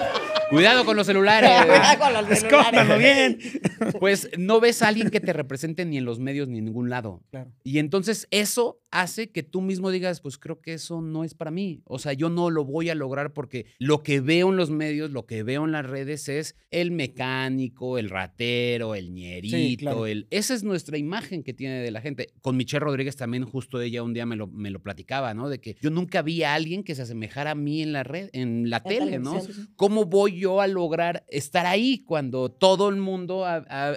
Cuidado 0.50 0.84
con 0.84 0.96
los 0.96 1.06
celulares. 1.06 1.50
Cuidado 1.66 1.98
con 1.98 2.12
los 2.12 2.30
Escóndalo 2.30 2.94
celulares. 2.94 3.38
bien. 3.38 3.62
Pues 4.00 4.30
no 4.38 4.60
ves 4.60 4.82
a 4.82 4.88
alguien 4.88 5.10
que 5.10 5.20
te 5.20 5.32
represente 5.32 5.84
ni 5.84 5.98
en 5.98 6.04
los 6.04 6.18
medios 6.18 6.48
ni 6.48 6.58
en 6.58 6.64
ningún 6.64 6.90
lado. 6.90 7.22
Claro. 7.30 7.52
Y 7.62 7.78
entonces 7.78 8.26
eso 8.30 8.80
hace 8.90 9.30
que 9.30 9.42
tú 9.42 9.60
mismo 9.60 9.90
digas, 9.90 10.20
pues 10.20 10.38
creo 10.38 10.60
que 10.60 10.74
eso 10.74 11.02
no 11.02 11.24
es 11.24 11.34
para 11.34 11.50
mí. 11.50 11.82
O 11.84 11.98
sea, 11.98 12.12
yo 12.12 12.30
no 12.30 12.50
lo 12.50 12.64
voy 12.64 12.88
a 12.88 12.94
lograr 12.94 13.32
porque 13.32 13.66
lo 13.78 14.02
que 14.02 14.20
veo 14.20 14.48
en 14.50 14.56
los 14.56 14.70
medios, 14.70 15.10
lo 15.10 15.26
que 15.26 15.42
veo 15.42 15.64
en 15.64 15.72
las 15.72 15.84
redes 15.84 16.28
es 16.28 16.56
el 16.70 16.90
mecánico, 16.90 17.98
el 17.98 18.10
ratero, 18.10 18.94
el 18.94 19.12
ñerito, 19.12 19.80
claro. 19.80 20.06
el... 20.06 20.26
Esa 20.30 20.54
es 20.54 20.62
nuestra 20.62 20.98
imagen 20.98 21.42
que 21.42 21.52
tiene 21.52 21.80
de 21.80 21.90
la 21.90 22.00
gente. 22.00 22.28
Con 22.40 22.56
Michelle 22.56 22.80
Rodríguez 22.80 23.16
también 23.16 23.44
justo 23.44 23.80
ella 23.80 24.02
un 24.02 24.14
día 24.14 24.26
me 24.26 24.36
lo, 24.36 24.46
me 24.46 24.70
lo 24.70 24.80
platicaba, 24.80 25.34
¿no? 25.34 25.48
De 25.48 25.60
que 25.60 25.76
yo 25.80 25.90
nunca 25.90 26.22
vi 26.22 26.42
a 26.42 26.54
alguien 26.54 26.82
que 26.82 26.94
se 26.94 27.02
asemejara 27.02 27.52
a 27.52 27.54
mí 27.54 27.82
en 27.82 27.92
la 27.92 28.02
red, 28.02 28.30
en 28.32 28.70
la 28.70 28.82
tele, 28.82 29.18
¿no? 29.18 29.40
¿Cómo 29.76 30.06
voy 30.06 30.35
yo 30.36 30.60
a 30.60 30.66
lograr 30.66 31.24
estar 31.28 31.66
ahí 31.66 32.04
cuando 32.04 32.50
todo 32.50 32.88
el 32.88 32.96
mundo, 32.96 33.44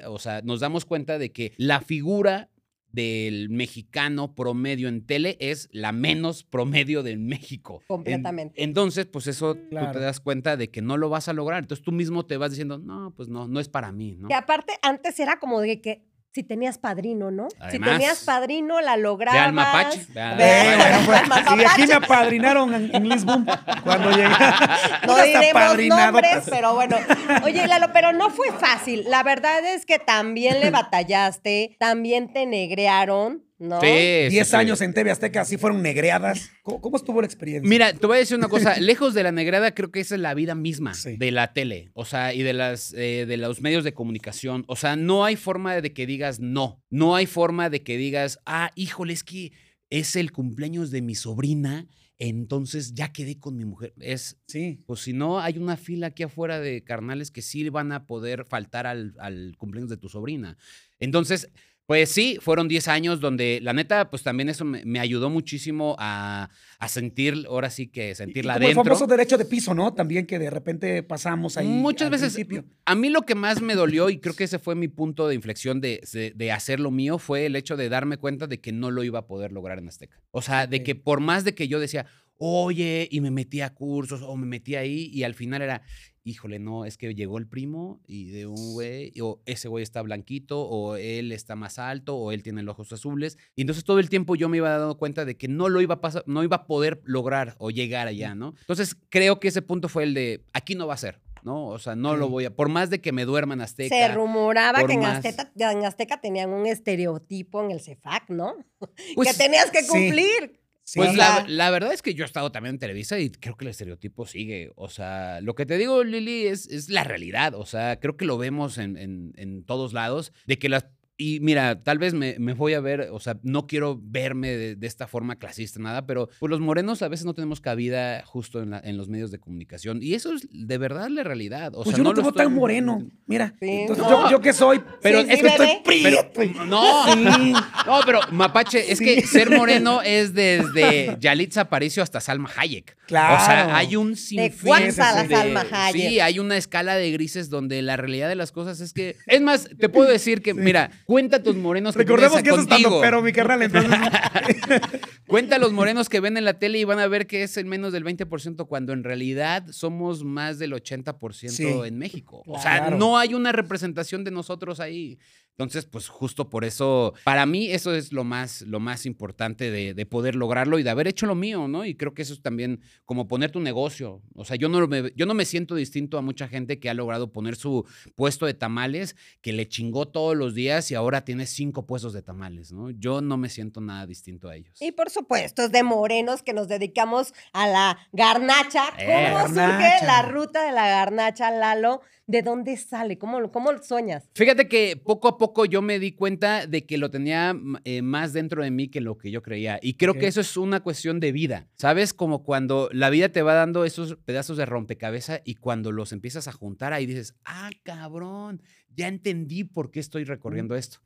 o 0.08 0.20
sea, 0.20 0.42
nos 0.44 0.60
damos 0.60 0.86
cuenta 0.86 1.18
de 1.18 1.32
que 1.32 1.54
la 1.58 1.82
figura 1.82 2.50
del 2.92 3.50
mexicano 3.50 4.34
promedio 4.34 4.88
en 4.88 5.06
tele 5.06 5.38
es 5.40 5.70
la 5.72 5.92
menos 5.92 6.44
promedio 6.44 7.04
de 7.04 7.18
México. 7.18 7.82
En- 7.82 7.88
Completamente. 7.88 8.64
entonces, 8.64 9.06
pues 9.06 9.28
eso 9.28 9.54
tú 9.56 9.70
te 9.94 10.00
das 10.00 10.20
cuenta 10.20 10.58
de 10.58 10.72
que 10.72 10.82
no 10.82 10.98
lo 10.98 11.08
vas 11.10 11.28
a 11.30 11.34
lograr. 11.34 11.62
Entonces 11.62 11.86
tú 11.86 11.92
mismo 11.92 12.26
te 12.26 12.38
vas 12.38 12.50
diciendo, 12.50 12.80
no, 12.80 13.14
pues 13.16 13.30
no, 13.30 13.48
no 13.48 13.60
es 13.60 13.70
para 13.70 13.92
mí, 13.92 14.16
¿no? 14.18 14.28
Que 14.28 14.34
aparte, 14.34 14.74
antes 14.82 15.20
era 15.20 15.40
como 15.40 15.62
de 15.62 15.82
que 15.82 16.04
si 16.32 16.44
tenías 16.44 16.78
padrino, 16.78 17.32
¿no? 17.32 17.48
si 17.72 17.80
tenías 17.80 18.24
padrino, 18.24 18.82
la 18.82 18.98
lograbas. 18.98 19.40
Ve 19.40 19.46
al 19.48 19.54
mapache. 19.54 20.06
ve 20.14 20.22
al 20.22 20.38
Ve- 20.38 20.44
Eh, 20.62 20.78
mapache. 20.78 20.78
bueno, 20.78 21.06
pues, 21.06 21.20
Al 21.22 21.28
mapache. 21.28 21.62
y 21.62 21.66
aquí 21.66 21.88
me 21.88 21.94
apadrinaron 22.06 22.74
en, 22.76 22.96
en 22.96 23.10
Lisboa 23.10 23.44
cuando 23.84 24.12
llegué. 24.12 24.30
No 25.08 25.16
diremos 25.24 25.78
nombres, 25.88 26.44
pero 26.50 26.76
bueno. 26.76 26.98
Oye, 27.44 27.66
Lalo, 27.68 27.88
pero 27.94 28.14
no 28.14 28.30
fue 28.30 28.52
fácil. 28.52 29.04
La 29.08 29.24
verdad 29.24 29.66
es 29.66 29.86
que 29.86 29.98
también 30.00 30.60
le 30.60 30.70
batallaste, 30.72 31.76
también 31.80 32.32
te 32.32 32.46
negrearon, 32.46 33.44
¿no? 33.60 33.80
Sí, 33.82 33.88
sí, 33.88 34.30
Diez 34.30 34.48
sí. 34.48 34.56
años 34.56 34.82
en 34.82 34.94
TV 34.94 35.12
Azteca, 35.12 35.42
así 35.42 35.58
fueron 35.58 35.82
negreadas. 35.84 36.50
¿Cómo, 36.64 36.82
cómo 36.82 36.98
estuvo 36.98 37.22
la 37.22 37.28
experiencia? 37.28 37.70
Mira, 37.70 37.94
te 37.94 38.08
voy 38.08 38.16
a 38.16 38.20
decir 38.20 38.38
una 38.38 38.48
cosa. 38.48 38.78
Lejos 38.80 39.14
de 39.14 39.24
la 39.24 39.32
negrada, 39.32 39.74
creo 39.76 39.92
que 39.92 40.00
esa 40.00 40.16
es 40.16 40.22
la 40.22 40.34
vida 40.34 40.56
misma 40.56 40.94
Sí. 40.94 41.18
de 41.18 41.32
la 41.32 41.54
tele. 41.54 41.92
O 41.94 42.06
sea, 42.06 42.34
y 42.34 42.42
de, 42.44 42.54
las, 42.54 42.94
eh, 42.94 43.26
de 43.28 43.38
los 43.38 43.62
medios 43.62 43.84
de 43.84 43.94
comunicación. 43.94 44.64
O 44.68 44.76
sea, 44.76 44.96
no 44.96 45.26
hay 45.26 45.36
forma 45.36 45.80
de 45.82 45.94
que 45.94 46.06
digas 46.08 46.40
no. 46.40 46.82
No 46.90 47.16
hay 47.16 47.26
forma 47.26 47.70
de 47.70 47.84
que 47.84 47.98
digas, 47.98 48.40
ah, 48.46 48.72
híjole, 48.76 49.14
es 49.14 49.24
que 49.24 49.52
es 49.90 50.16
el 50.16 50.32
cumpleaños 50.32 50.90
de 50.92 51.02
mi 51.02 51.16
sobrina. 51.16 51.86
Entonces 52.22 52.94
ya 52.94 53.14
quedé 53.14 53.40
con 53.40 53.56
mi 53.56 53.64
mujer. 53.66 53.94
Es, 54.00 54.38
Sí. 54.46 54.84
pues 54.86 55.00
si 55.00 55.14
no, 55.14 55.40
hay 55.40 55.58
una 55.58 55.78
fila 55.78 56.08
aquí 56.08 56.24
afuera 56.24 56.60
de 56.60 56.84
carnales 56.84 57.32
que 57.32 57.42
sí 57.42 57.68
van 57.70 57.94
a 57.94 58.06
poder 58.06 58.44
faltar 58.46 58.86
al, 58.88 59.16
al 59.20 59.56
cumpleaños 59.58 59.90
de 59.90 59.96
tu 59.98 60.10
sobrina. 60.10 60.58
Entonces, 61.00 61.50
pues 61.90 62.12
sí, 62.12 62.38
fueron 62.40 62.68
10 62.68 62.88
años 62.88 63.20
donde 63.20 63.62
la 63.64 63.74
neta, 63.74 64.12
pues 64.12 64.22
también 64.22 64.48
eso 64.48 64.64
me, 64.64 64.86
me 64.86 65.00
ayudó 65.00 65.32
muchísimo 65.32 65.96
a, 65.98 66.52
a 66.78 66.88
sentir, 66.88 67.48
ahora 67.48 67.72
sí 67.72 67.88
que 67.88 68.14
sentirla 68.14 68.54
como 68.54 68.66
el 68.68 68.74
adentro. 68.74 68.84
famoso 68.84 69.08
derecho 69.08 69.40
de 69.40 69.46
piso, 69.46 69.74
¿no? 69.74 69.92
También 69.96 70.28
que 70.28 70.38
de 70.38 70.52
repente 70.52 71.02
pasamos 71.02 71.58
ahí. 71.58 71.66
Muchas 71.66 72.06
al 72.06 72.12
veces, 72.12 72.36
principio. 72.36 72.64
a 72.86 72.94
mí 72.94 73.10
lo 73.10 73.24
que 73.24 73.34
más 73.34 73.64
me 73.64 73.74
dolió, 73.74 74.12
y 74.12 74.20
creo 74.20 74.36
que 74.36 74.44
ese 74.44 74.60
fue 74.60 74.76
mi 74.76 74.88
punto 74.88 75.28
de 75.28 75.34
inflexión 75.34 75.82
de, 75.82 76.00
de, 76.14 76.32
de 76.36 76.52
hacer 76.52 76.80
lo 76.80 76.92
mío, 76.92 77.18
fue 77.18 77.48
el 77.48 77.56
hecho 77.56 77.76
de 77.76 77.90
darme 77.90 78.18
cuenta 78.18 78.46
de 78.46 78.62
que 78.62 78.72
no 78.72 78.92
lo 78.92 79.04
iba 79.04 79.18
a 79.18 79.26
poder 79.26 79.52
lograr 79.52 79.80
en 79.80 79.88
Azteca. 79.88 80.22
O 80.30 80.44
sea, 80.44 80.68
de 80.68 80.84
que 80.84 80.94
por 80.94 81.22
más 81.22 81.44
de 81.44 81.56
que 81.56 81.68
yo 81.68 81.80
decía, 81.80 82.06
oye, 82.38 83.08
y 83.12 83.20
me 83.20 83.32
metí 83.32 83.62
a 83.62 83.74
cursos, 83.74 84.22
o 84.22 84.36
me 84.38 84.48
metí 84.48 84.76
ahí, 84.76 85.10
y 85.14 85.24
al 85.24 85.34
final 85.34 85.62
era, 85.62 85.82
híjole, 86.24 86.60
no, 86.60 86.86
es 86.86 86.98
que 86.98 87.14
llegó 87.16 87.38
el 87.38 87.48
primo 87.48 88.02
y 88.08 88.30
de 88.30 88.46
un 88.48 88.74
güey, 88.74 89.14
o 89.22 89.42
ese 89.46 89.68
güey 89.68 89.84
está 89.84 90.02
blanquito, 90.02 90.62
o 90.62 90.96
él 90.96 91.32
está 91.32 91.56
más 91.56 91.80
alto, 91.80 92.16
o 92.18 92.32
él 92.32 92.44
tiene 92.44 92.64
los 92.64 92.74
ojos 92.74 92.94
azules. 92.94 93.38
Y 93.56 93.62
entonces 93.62 93.84
todo 93.84 94.00
el 94.00 94.10
tiempo 94.10 94.36
yo 94.36 94.50
me 94.50 94.58
iba 94.58 94.70
dando 94.70 94.98
cuenta 94.98 95.26
de 95.26 95.38
que 95.38 95.48
no 95.48 95.70
lo 95.70 95.82
iba 95.82 95.96
a 95.96 96.02
pasar, 96.02 96.24
no 96.28 96.44
iba 96.44 96.58
a 96.58 96.66
poder 96.68 97.02
lograr 97.04 97.56
o 97.58 97.72
llegar 97.72 98.08
allá, 98.08 98.36
¿no? 98.36 98.54
Entonces 98.62 98.96
creo 99.10 99.40
que 99.40 99.48
ese 99.50 99.62
punto 99.62 99.90
fue 99.90 100.04
el 100.04 100.14
de, 100.14 100.44
aquí 100.54 100.76
no 100.76 100.88
va 100.88 100.94
a 100.96 100.98
ser. 100.98 101.20
¿no? 101.44 101.68
O 101.68 101.80
sea, 101.80 101.96
no 101.96 102.18
lo 102.18 102.28
voy 102.28 102.46
a. 102.46 102.54
Por 102.54 102.68
más 102.68 102.90
de 102.90 103.00
que 103.00 103.12
me 103.12 103.24
duerma 103.26 103.54
en 103.54 103.62
Azteca. 103.62 103.96
Se 103.96 104.14
rumoraba 104.14 104.86
que 104.86 104.94
en 104.94 105.00
más- 105.00 105.26
Azteca, 105.26 105.72
en 105.72 105.86
Azteca 105.86 106.20
tenían 106.20 106.50
un 106.50 106.66
estereotipo 106.66 107.64
en 107.64 107.72
el 107.72 107.80
CEFAC, 107.80 108.30
¿no? 108.30 108.56
Pues, 109.16 109.32
que 109.32 109.44
tenías 109.44 109.72
que 109.72 109.86
cumplir. 109.88 110.52
Sí. 110.54 110.60
Pues 110.96 111.16
la, 111.18 111.46
la 111.48 111.70
verdad 111.72 111.94
es 111.94 112.02
que 112.02 112.14
yo 112.14 112.24
he 112.24 112.26
estado 112.26 112.52
también 112.52 112.76
en 112.76 112.80
Televisa 112.80 113.20
y 113.20 113.30
creo 113.30 113.56
que 113.56 113.66
el 113.66 113.72
estereotipo 113.72 114.26
sigue. 114.26 114.72
O 114.76 114.90
sea, 114.90 115.42
lo 115.42 115.56
que 115.56 115.66
te 115.66 115.78
digo, 115.78 116.04
Lili, 116.04 116.48
es, 116.48 116.68
es 116.68 116.90
la 116.90 117.04
realidad. 117.04 117.54
O 117.56 117.66
sea, 117.66 118.00
creo 118.00 118.18
que 118.18 118.26
lo 118.26 118.38
vemos 118.38 118.78
en, 118.78 118.98
en- 118.98 119.34
en 119.38 119.64
todos 119.64 119.94
lados. 119.94 120.32
De 120.48 120.58
que 120.60 120.70
las. 120.70 120.86
Y 121.22 121.42
mira, 121.42 121.84
tal 121.84 121.98
vez 122.00 122.14
me, 122.14 122.38
me 122.40 122.54
voy 122.54 122.74
a 122.76 122.80
ver, 122.80 123.10
o 123.12 123.20
sea, 123.20 123.38
no 123.44 123.68
quiero 123.68 124.00
verme 124.02 124.52
de, 124.56 124.76
de 124.78 124.88
esta 124.88 125.06
forma 125.06 125.36
clasista, 125.36 125.78
nada, 125.78 126.06
pero 126.06 126.30
pues 126.40 126.50
los 126.50 126.62
morenos 126.62 127.02
a 127.02 127.10
veces 127.10 127.26
no 127.26 127.34
tenemos 127.34 127.60
cabida 127.60 128.24
justo 128.26 128.64
en, 128.64 128.70
la- 128.70 128.80
en 128.80 128.96
los 128.96 129.10
medios 129.10 129.30
de 129.30 129.38
comunicación. 129.38 130.00
Y 130.02 130.14
eso 130.14 130.34
es 130.34 130.48
de 130.50 130.78
verdad 130.78 131.10
la 131.10 131.24
realidad. 131.26 131.74
O 131.76 131.84
Pues 131.84 131.90
sea, 131.90 131.98
yo 131.98 132.04
no, 132.06 132.12
lo 132.12 132.16
te 132.16 132.22
veo 132.22 132.30
estoy- 132.30 132.46
tan 132.46 132.54
moreno. 132.56 133.06
Mira. 133.28 133.54
Sí. 133.60 133.68
Entonces, 133.70 134.06
No. 134.06 134.24
yo, 134.28 134.32
yo 134.32 134.40
que 134.42 134.54
soy. 134.54 134.82
Pero 135.02 135.20
Sí, 135.22 135.28
es 135.30 135.40
sí, 135.40 135.44
que 135.46 135.52
bebé. 135.52 135.72
estoy 135.74 136.02
prieto. 136.02 136.30
Pero- 136.36 136.66
no, 136.66 137.14
Sí. 137.14 137.52
no, 137.86 138.00
pero 138.06 138.22
Mapache, 138.32 138.90
es 138.90 139.00
que 139.02 139.22
ser 139.28 139.50
moreno 139.52 140.02
es 140.02 140.34
desde 140.34 141.18
Yalitza 141.20 141.62
Aparicio 141.62 142.02
hasta 142.02 142.22
Salma 142.22 142.50
Hayek. 142.56 142.96
Claro. 143.08 143.42
O 143.44 143.46
sea, 143.46 143.76
hay 143.76 143.96
un 143.98 144.16
sinfín 144.16 144.70
la 144.70 144.80
de- 144.80 144.92
Salma 144.94 145.66
Hayek. 145.70 146.10
Sí, 146.12 146.20
hay 146.22 146.40
una 146.40 146.56
escala 146.56 146.96
de 146.96 147.12
grises 147.12 147.50
donde 147.50 147.82
la 147.82 147.98
realidad 147.98 148.30
de 148.30 148.36
las 148.36 148.54
cosas 148.54 148.80
es 148.80 148.94
que. 148.94 149.18
Es 149.28 149.42
más, 149.42 149.68
te 149.78 149.90
puedo 149.90 150.10
decir 150.10 150.42
que, 150.42 150.54
mira, 150.54 150.92
Cuenta 151.10 151.42
tus 151.42 151.56
morenos 151.56 151.96
que 151.96 152.04
Recordemos 152.04 152.44
que 152.44 152.50
eso 152.50 152.58
es 152.58 152.62
estando 152.66 152.84
contigo. 152.90 153.02
pero, 153.02 153.24
mi 153.24 153.34
carnal. 153.34 153.64
Entonces, 153.64 153.90
Cuenta 155.26 155.58
los 155.58 155.72
morenos 155.74 156.08
que 156.08 156.20
ven 156.20 156.38
en 156.38 156.46
la 156.46 156.60
tele 156.60 156.78
y 156.78 156.84
van 156.84 157.00
a 157.00 157.08
ver 157.08 157.26
que 157.26 157.42
es 157.42 157.58
el 157.58 157.66
menos 157.66 157.94
del 157.94 158.06
20% 158.06 158.68
cuando 158.68 158.94
en 158.94 159.04
realidad 159.04 159.66
somos 159.72 160.24
más 160.24 160.60
del 160.60 160.72
80% 160.74 161.50
Sí. 161.50 161.66
en 161.68 161.98
México. 161.98 162.44
O 162.46 162.60
sea, 162.62 162.92
no 162.92 163.18
hay 163.18 163.34
una 163.34 163.52
representación 163.52 164.24
de 164.24 164.30
nosotros 164.30 164.80
ahí. 164.80 165.18
Entonces, 165.60 165.86
pues 165.86 166.08
justo 166.08 166.50
por 166.50 166.64
eso, 166.64 167.14
para 167.26 167.46
mí 167.46 167.70
eso 167.70 167.94
es 167.94 168.14
lo 168.14 168.24
más, 168.24 168.62
lo 168.62 168.80
más 168.80 169.06
importante 169.06 169.70
de, 169.70 169.94
de 169.94 170.06
poder 170.06 170.36
lograrlo 170.36 170.80
y 170.80 170.84
de 170.84 170.90
haber 170.90 171.10
hecho 171.10 171.26
lo 171.26 171.36
mío, 171.36 171.68
¿no? 171.68 171.84
Y 171.84 171.96
creo 171.96 172.14
que 172.14 172.22
eso 172.22 172.34
es 172.34 172.42
también 172.42 172.80
como 173.04 173.28
poner 173.28 173.52
tu 173.52 173.60
negocio. 173.60 174.22
O 174.36 174.46
sea, 174.46 174.56
yo 174.56 174.70
no 174.70 174.88
me, 174.88 175.12
yo 175.18 175.26
no 175.26 175.34
me 175.34 175.44
siento 175.44 175.76
distinto 175.76 176.18
a 176.18 176.22
mucha 176.22 176.48
gente 176.48 176.80
que 176.80 176.90
ha 176.90 176.94
logrado 176.94 177.34
poner 177.34 177.58
su 177.58 177.86
puesto 178.16 178.46
de 178.46 178.54
tamales, 178.54 179.18
que 179.42 179.52
le 179.52 179.68
chingó 179.68 180.08
todos 180.08 180.38
los 180.38 180.56
días 180.56 180.92
y 180.92 180.96
ahora 180.96 181.26
tiene 181.26 181.46
cinco 181.46 181.86
puestos 181.86 182.14
de 182.14 182.22
tamales, 182.22 182.72
¿no? 182.72 182.92
Yo 182.92 183.20
no 183.20 183.36
me 183.36 183.50
siento 183.50 183.82
nada 183.82 184.08
distinto 184.08 184.48
a 184.48 184.56
ellos. 184.56 184.82
Y 184.82 184.94
por 184.94 185.10
supuesto, 185.10 185.64
es 185.64 185.74
de 185.74 185.84
morenos 185.84 186.42
que 186.42 186.54
nos 186.54 186.70
dedicamos 186.70 187.34
a 187.52 187.68
la 187.68 187.98
garnacha. 188.14 188.92
¿Cómo 188.92 189.02
Eh, 189.02 189.34
surge 189.48 190.06
la 190.06 190.22
ruta 190.22 190.64
de 190.64 190.72
la 190.72 190.88
garnacha, 190.88 191.52
Lalo? 191.52 192.00
¿De 192.30 192.44
dónde 192.44 192.78
sale? 192.78 193.18
¿Cómo, 193.18 193.52
cómo 193.52 193.72
sueñas? 193.82 194.30
Fíjate 194.36 194.68
que 194.68 194.96
poco 194.96 195.28
a 195.28 195.40
poco 195.40 195.66
yo 195.66 195.82
me 195.82 195.98
di 195.98 196.12
cuenta 196.12 196.68
de 196.68 196.86
que 196.86 197.00
lo 197.00 197.10
tenía 197.10 197.56
mm, 197.56 197.78
eh, 197.86 198.02
más 198.04 198.34
dentro 198.34 198.62
de 198.64 198.70
mí 198.70 198.88
que 198.88 199.02
lo 199.02 199.18
que 199.18 199.32
yo 199.32 199.42
creía. 199.42 199.80
Y 199.82 199.96
creo 199.96 200.14
que 200.14 200.28
eso 200.28 200.40
es 200.40 200.56
una 200.56 200.82
cuestión 200.82 201.20
de 201.20 201.32
vida. 201.32 201.68
¿Sabes? 201.74 202.14
Como 202.14 202.44
cuando 202.44 202.88
la 202.94 203.10
vida 203.10 203.30
te 203.30 203.42
va 203.42 203.56
dando 203.56 203.84
esos 203.84 204.16
pedazos 204.26 204.58
de 204.58 204.68
rompecabezas 204.68 205.42
y 205.44 205.56
cuando 205.56 205.92
los 205.92 206.12
empiezas 206.12 206.48
a 206.48 206.52
juntar 206.52 206.94
ahí 206.94 207.08
dices, 207.08 207.34
ah, 207.46 207.72
cabrón, 207.82 208.62
ya 208.96 209.08
entendí 209.08 209.64
por 209.64 209.90
qué 209.90 210.00
estoy 210.00 210.24
recorriendo 210.24 210.76
esto. 210.76 211.00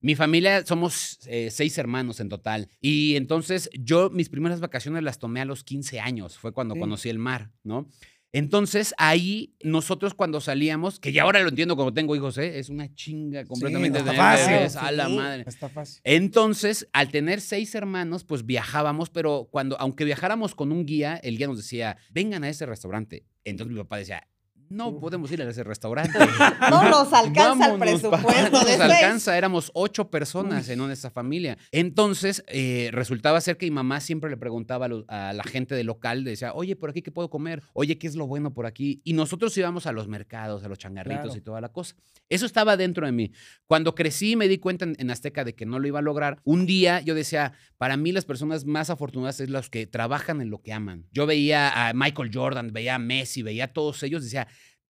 Mi 0.00 0.14
familia 0.14 0.64
somos 0.64 1.18
eh, 1.26 1.50
seis 1.50 1.76
hermanos 1.78 2.20
en 2.20 2.28
total. 2.28 2.68
Y 2.80 3.16
entonces 3.16 3.68
yo 3.72 4.08
mis 4.10 4.28
primeras 4.28 4.60
vacaciones 4.60 5.02
las 5.02 5.18
tomé 5.18 5.40
a 5.40 5.44
los 5.44 5.64
15 5.64 5.98
años. 5.98 6.38
Fue 6.38 6.52
cuando 6.52 6.74
Sí. 6.74 6.80
conocí 6.80 7.08
el 7.08 7.18
mar, 7.18 7.50
¿no? 7.64 7.88
Entonces 8.32 8.94
ahí 8.96 9.54
nosotros 9.62 10.14
cuando 10.14 10.40
salíamos, 10.40 11.00
que 11.00 11.12
ya 11.12 11.22
ahora 11.22 11.40
lo 11.42 11.48
entiendo 11.48 11.74
cuando 11.74 11.92
tengo 11.92 12.14
hijos, 12.14 12.38
¿eh? 12.38 12.58
es 12.60 12.68
una 12.68 12.92
chinga 12.94 13.44
completamente 13.44 13.98
no 14.02 14.08
está 14.08 14.10
tener 14.12 14.24
fácil. 14.38 14.54
bebés, 14.54 14.76
a 14.76 14.92
la 14.92 15.06
Sí. 15.06 15.16
madre. 15.16 15.44
está 15.46 15.68
fácil. 15.68 16.00
Entonces, 16.04 16.88
al 16.92 17.10
tener 17.10 17.40
seis 17.40 17.74
hermanos, 17.74 18.22
pues 18.24 18.46
viajábamos, 18.46 19.10
pero 19.10 19.48
cuando, 19.50 19.76
aunque 19.80 20.04
viajáramos 20.04 20.54
con 20.54 20.70
un 20.70 20.86
guía, 20.86 21.16
el 21.16 21.38
guía 21.38 21.48
nos 21.48 21.56
decía, 21.56 21.96
vengan 22.10 22.44
a 22.44 22.48
ese 22.48 22.66
restaurante. 22.66 23.26
Entonces 23.44 23.74
mi 23.74 23.80
papá 23.82 23.96
decía, 23.98 24.28
no 24.70 24.98
podemos 25.00 25.30
ir 25.32 25.42
a 25.42 25.50
ese 25.50 25.64
restaurante. 25.64 26.18
No 26.70 26.88
nos 26.88 27.12
alcanza 27.12 27.72
el 27.72 27.78
presupuesto 27.78 28.50
no 28.50 28.62
nos 28.62 28.80
alcanza, 28.80 29.36
éramos 29.36 29.70
ocho 29.74 30.08
personas 30.08 30.68
en 30.68 30.80
esa 30.90 31.10
familia. 31.10 31.58
Entonces, 31.72 32.44
eh, 32.46 32.90
resultaba 32.92 33.40
ser 33.40 33.56
que 33.56 33.66
mi 33.66 33.72
mamá 33.72 34.00
siempre 34.00 34.30
le 34.30 34.36
preguntaba 34.36 34.88
a, 35.08 35.32
la 35.32 35.42
gente 35.42 35.74
del 35.74 35.86
local, 35.86 36.22
decía, 36.22 36.52
oye, 36.54 36.76
¿por 36.76 36.90
aquí 36.90 37.02
qué 37.02 37.10
puedo 37.10 37.28
comer? 37.28 37.62
Oye, 37.72 37.98
¿qué 37.98 38.06
es 38.06 38.14
lo 38.14 38.26
bueno 38.26 38.54
por 38.54 38.66
aquí? 38.66 39.00
Y 39.04 39.14
nosotros 39.14 39.56
íbamos 39.58 39.86
a 39.86 39.92
los 39.92 40.06
mercados, 40.06 40.64
a 40.64 40.68
los 40.68 40.78
changarritos 40.78 41.20
Claro. 41.20 41.38
y 41.38 41.40
toda 41.40 41.60
la 41.60 41.70
cosa. 41.70 41.96
Eso 42.28 42.46
estaba 42.46 42.76
dentro 42.76 43.04
de 43.04 43.12
mí. 43.12 43.32
Cuando 43.66 43.94
crecí 43.94 44.36
me 44.36 44.46
di 44.46 44.58
cuenta 44.58 44.84
en, 44.84 44.94
en 44.98 45.10
Azteca 45.10 45.44
de 45.44 45.54
que 45.54 45.66
no 45.66 45.78
lo 45.80 45.88
iba 45.88 45.98
a 45.98 46.02
lograr. 46.02 46.40
Un 46.44 46.66
día 46.66 47.00
yo 47.00 47.14
decía, 47.14 47.52
para 47.78 47.96
mí 47.96 48.12
las 48.12 48.24
personas 48.24 48.64
más 48.64 48.90
afortunadas 48.90 49.40
es 49.40 49.50
las 49.50 49.68
que 49.70 49.86
trabajan 49.86 50.40
en 50.40 50.50
lo 50.50 50.62
que 50.62 50.72
aman. 50.72 51.06
Yo 51.10 51.26
veía 51.26 51.88
a 51.88 51.92
Michael 51.94 52.30
Jordan, 52.32 52.72
veía 52.72 52.94
a 52.94 52.98
Messi, 52.98 53.42
veía 53.42 53.64
a 53.64 53.72
todos 53.72 54.02
ellos, 54.02 54.22
decía, 54.22 54.46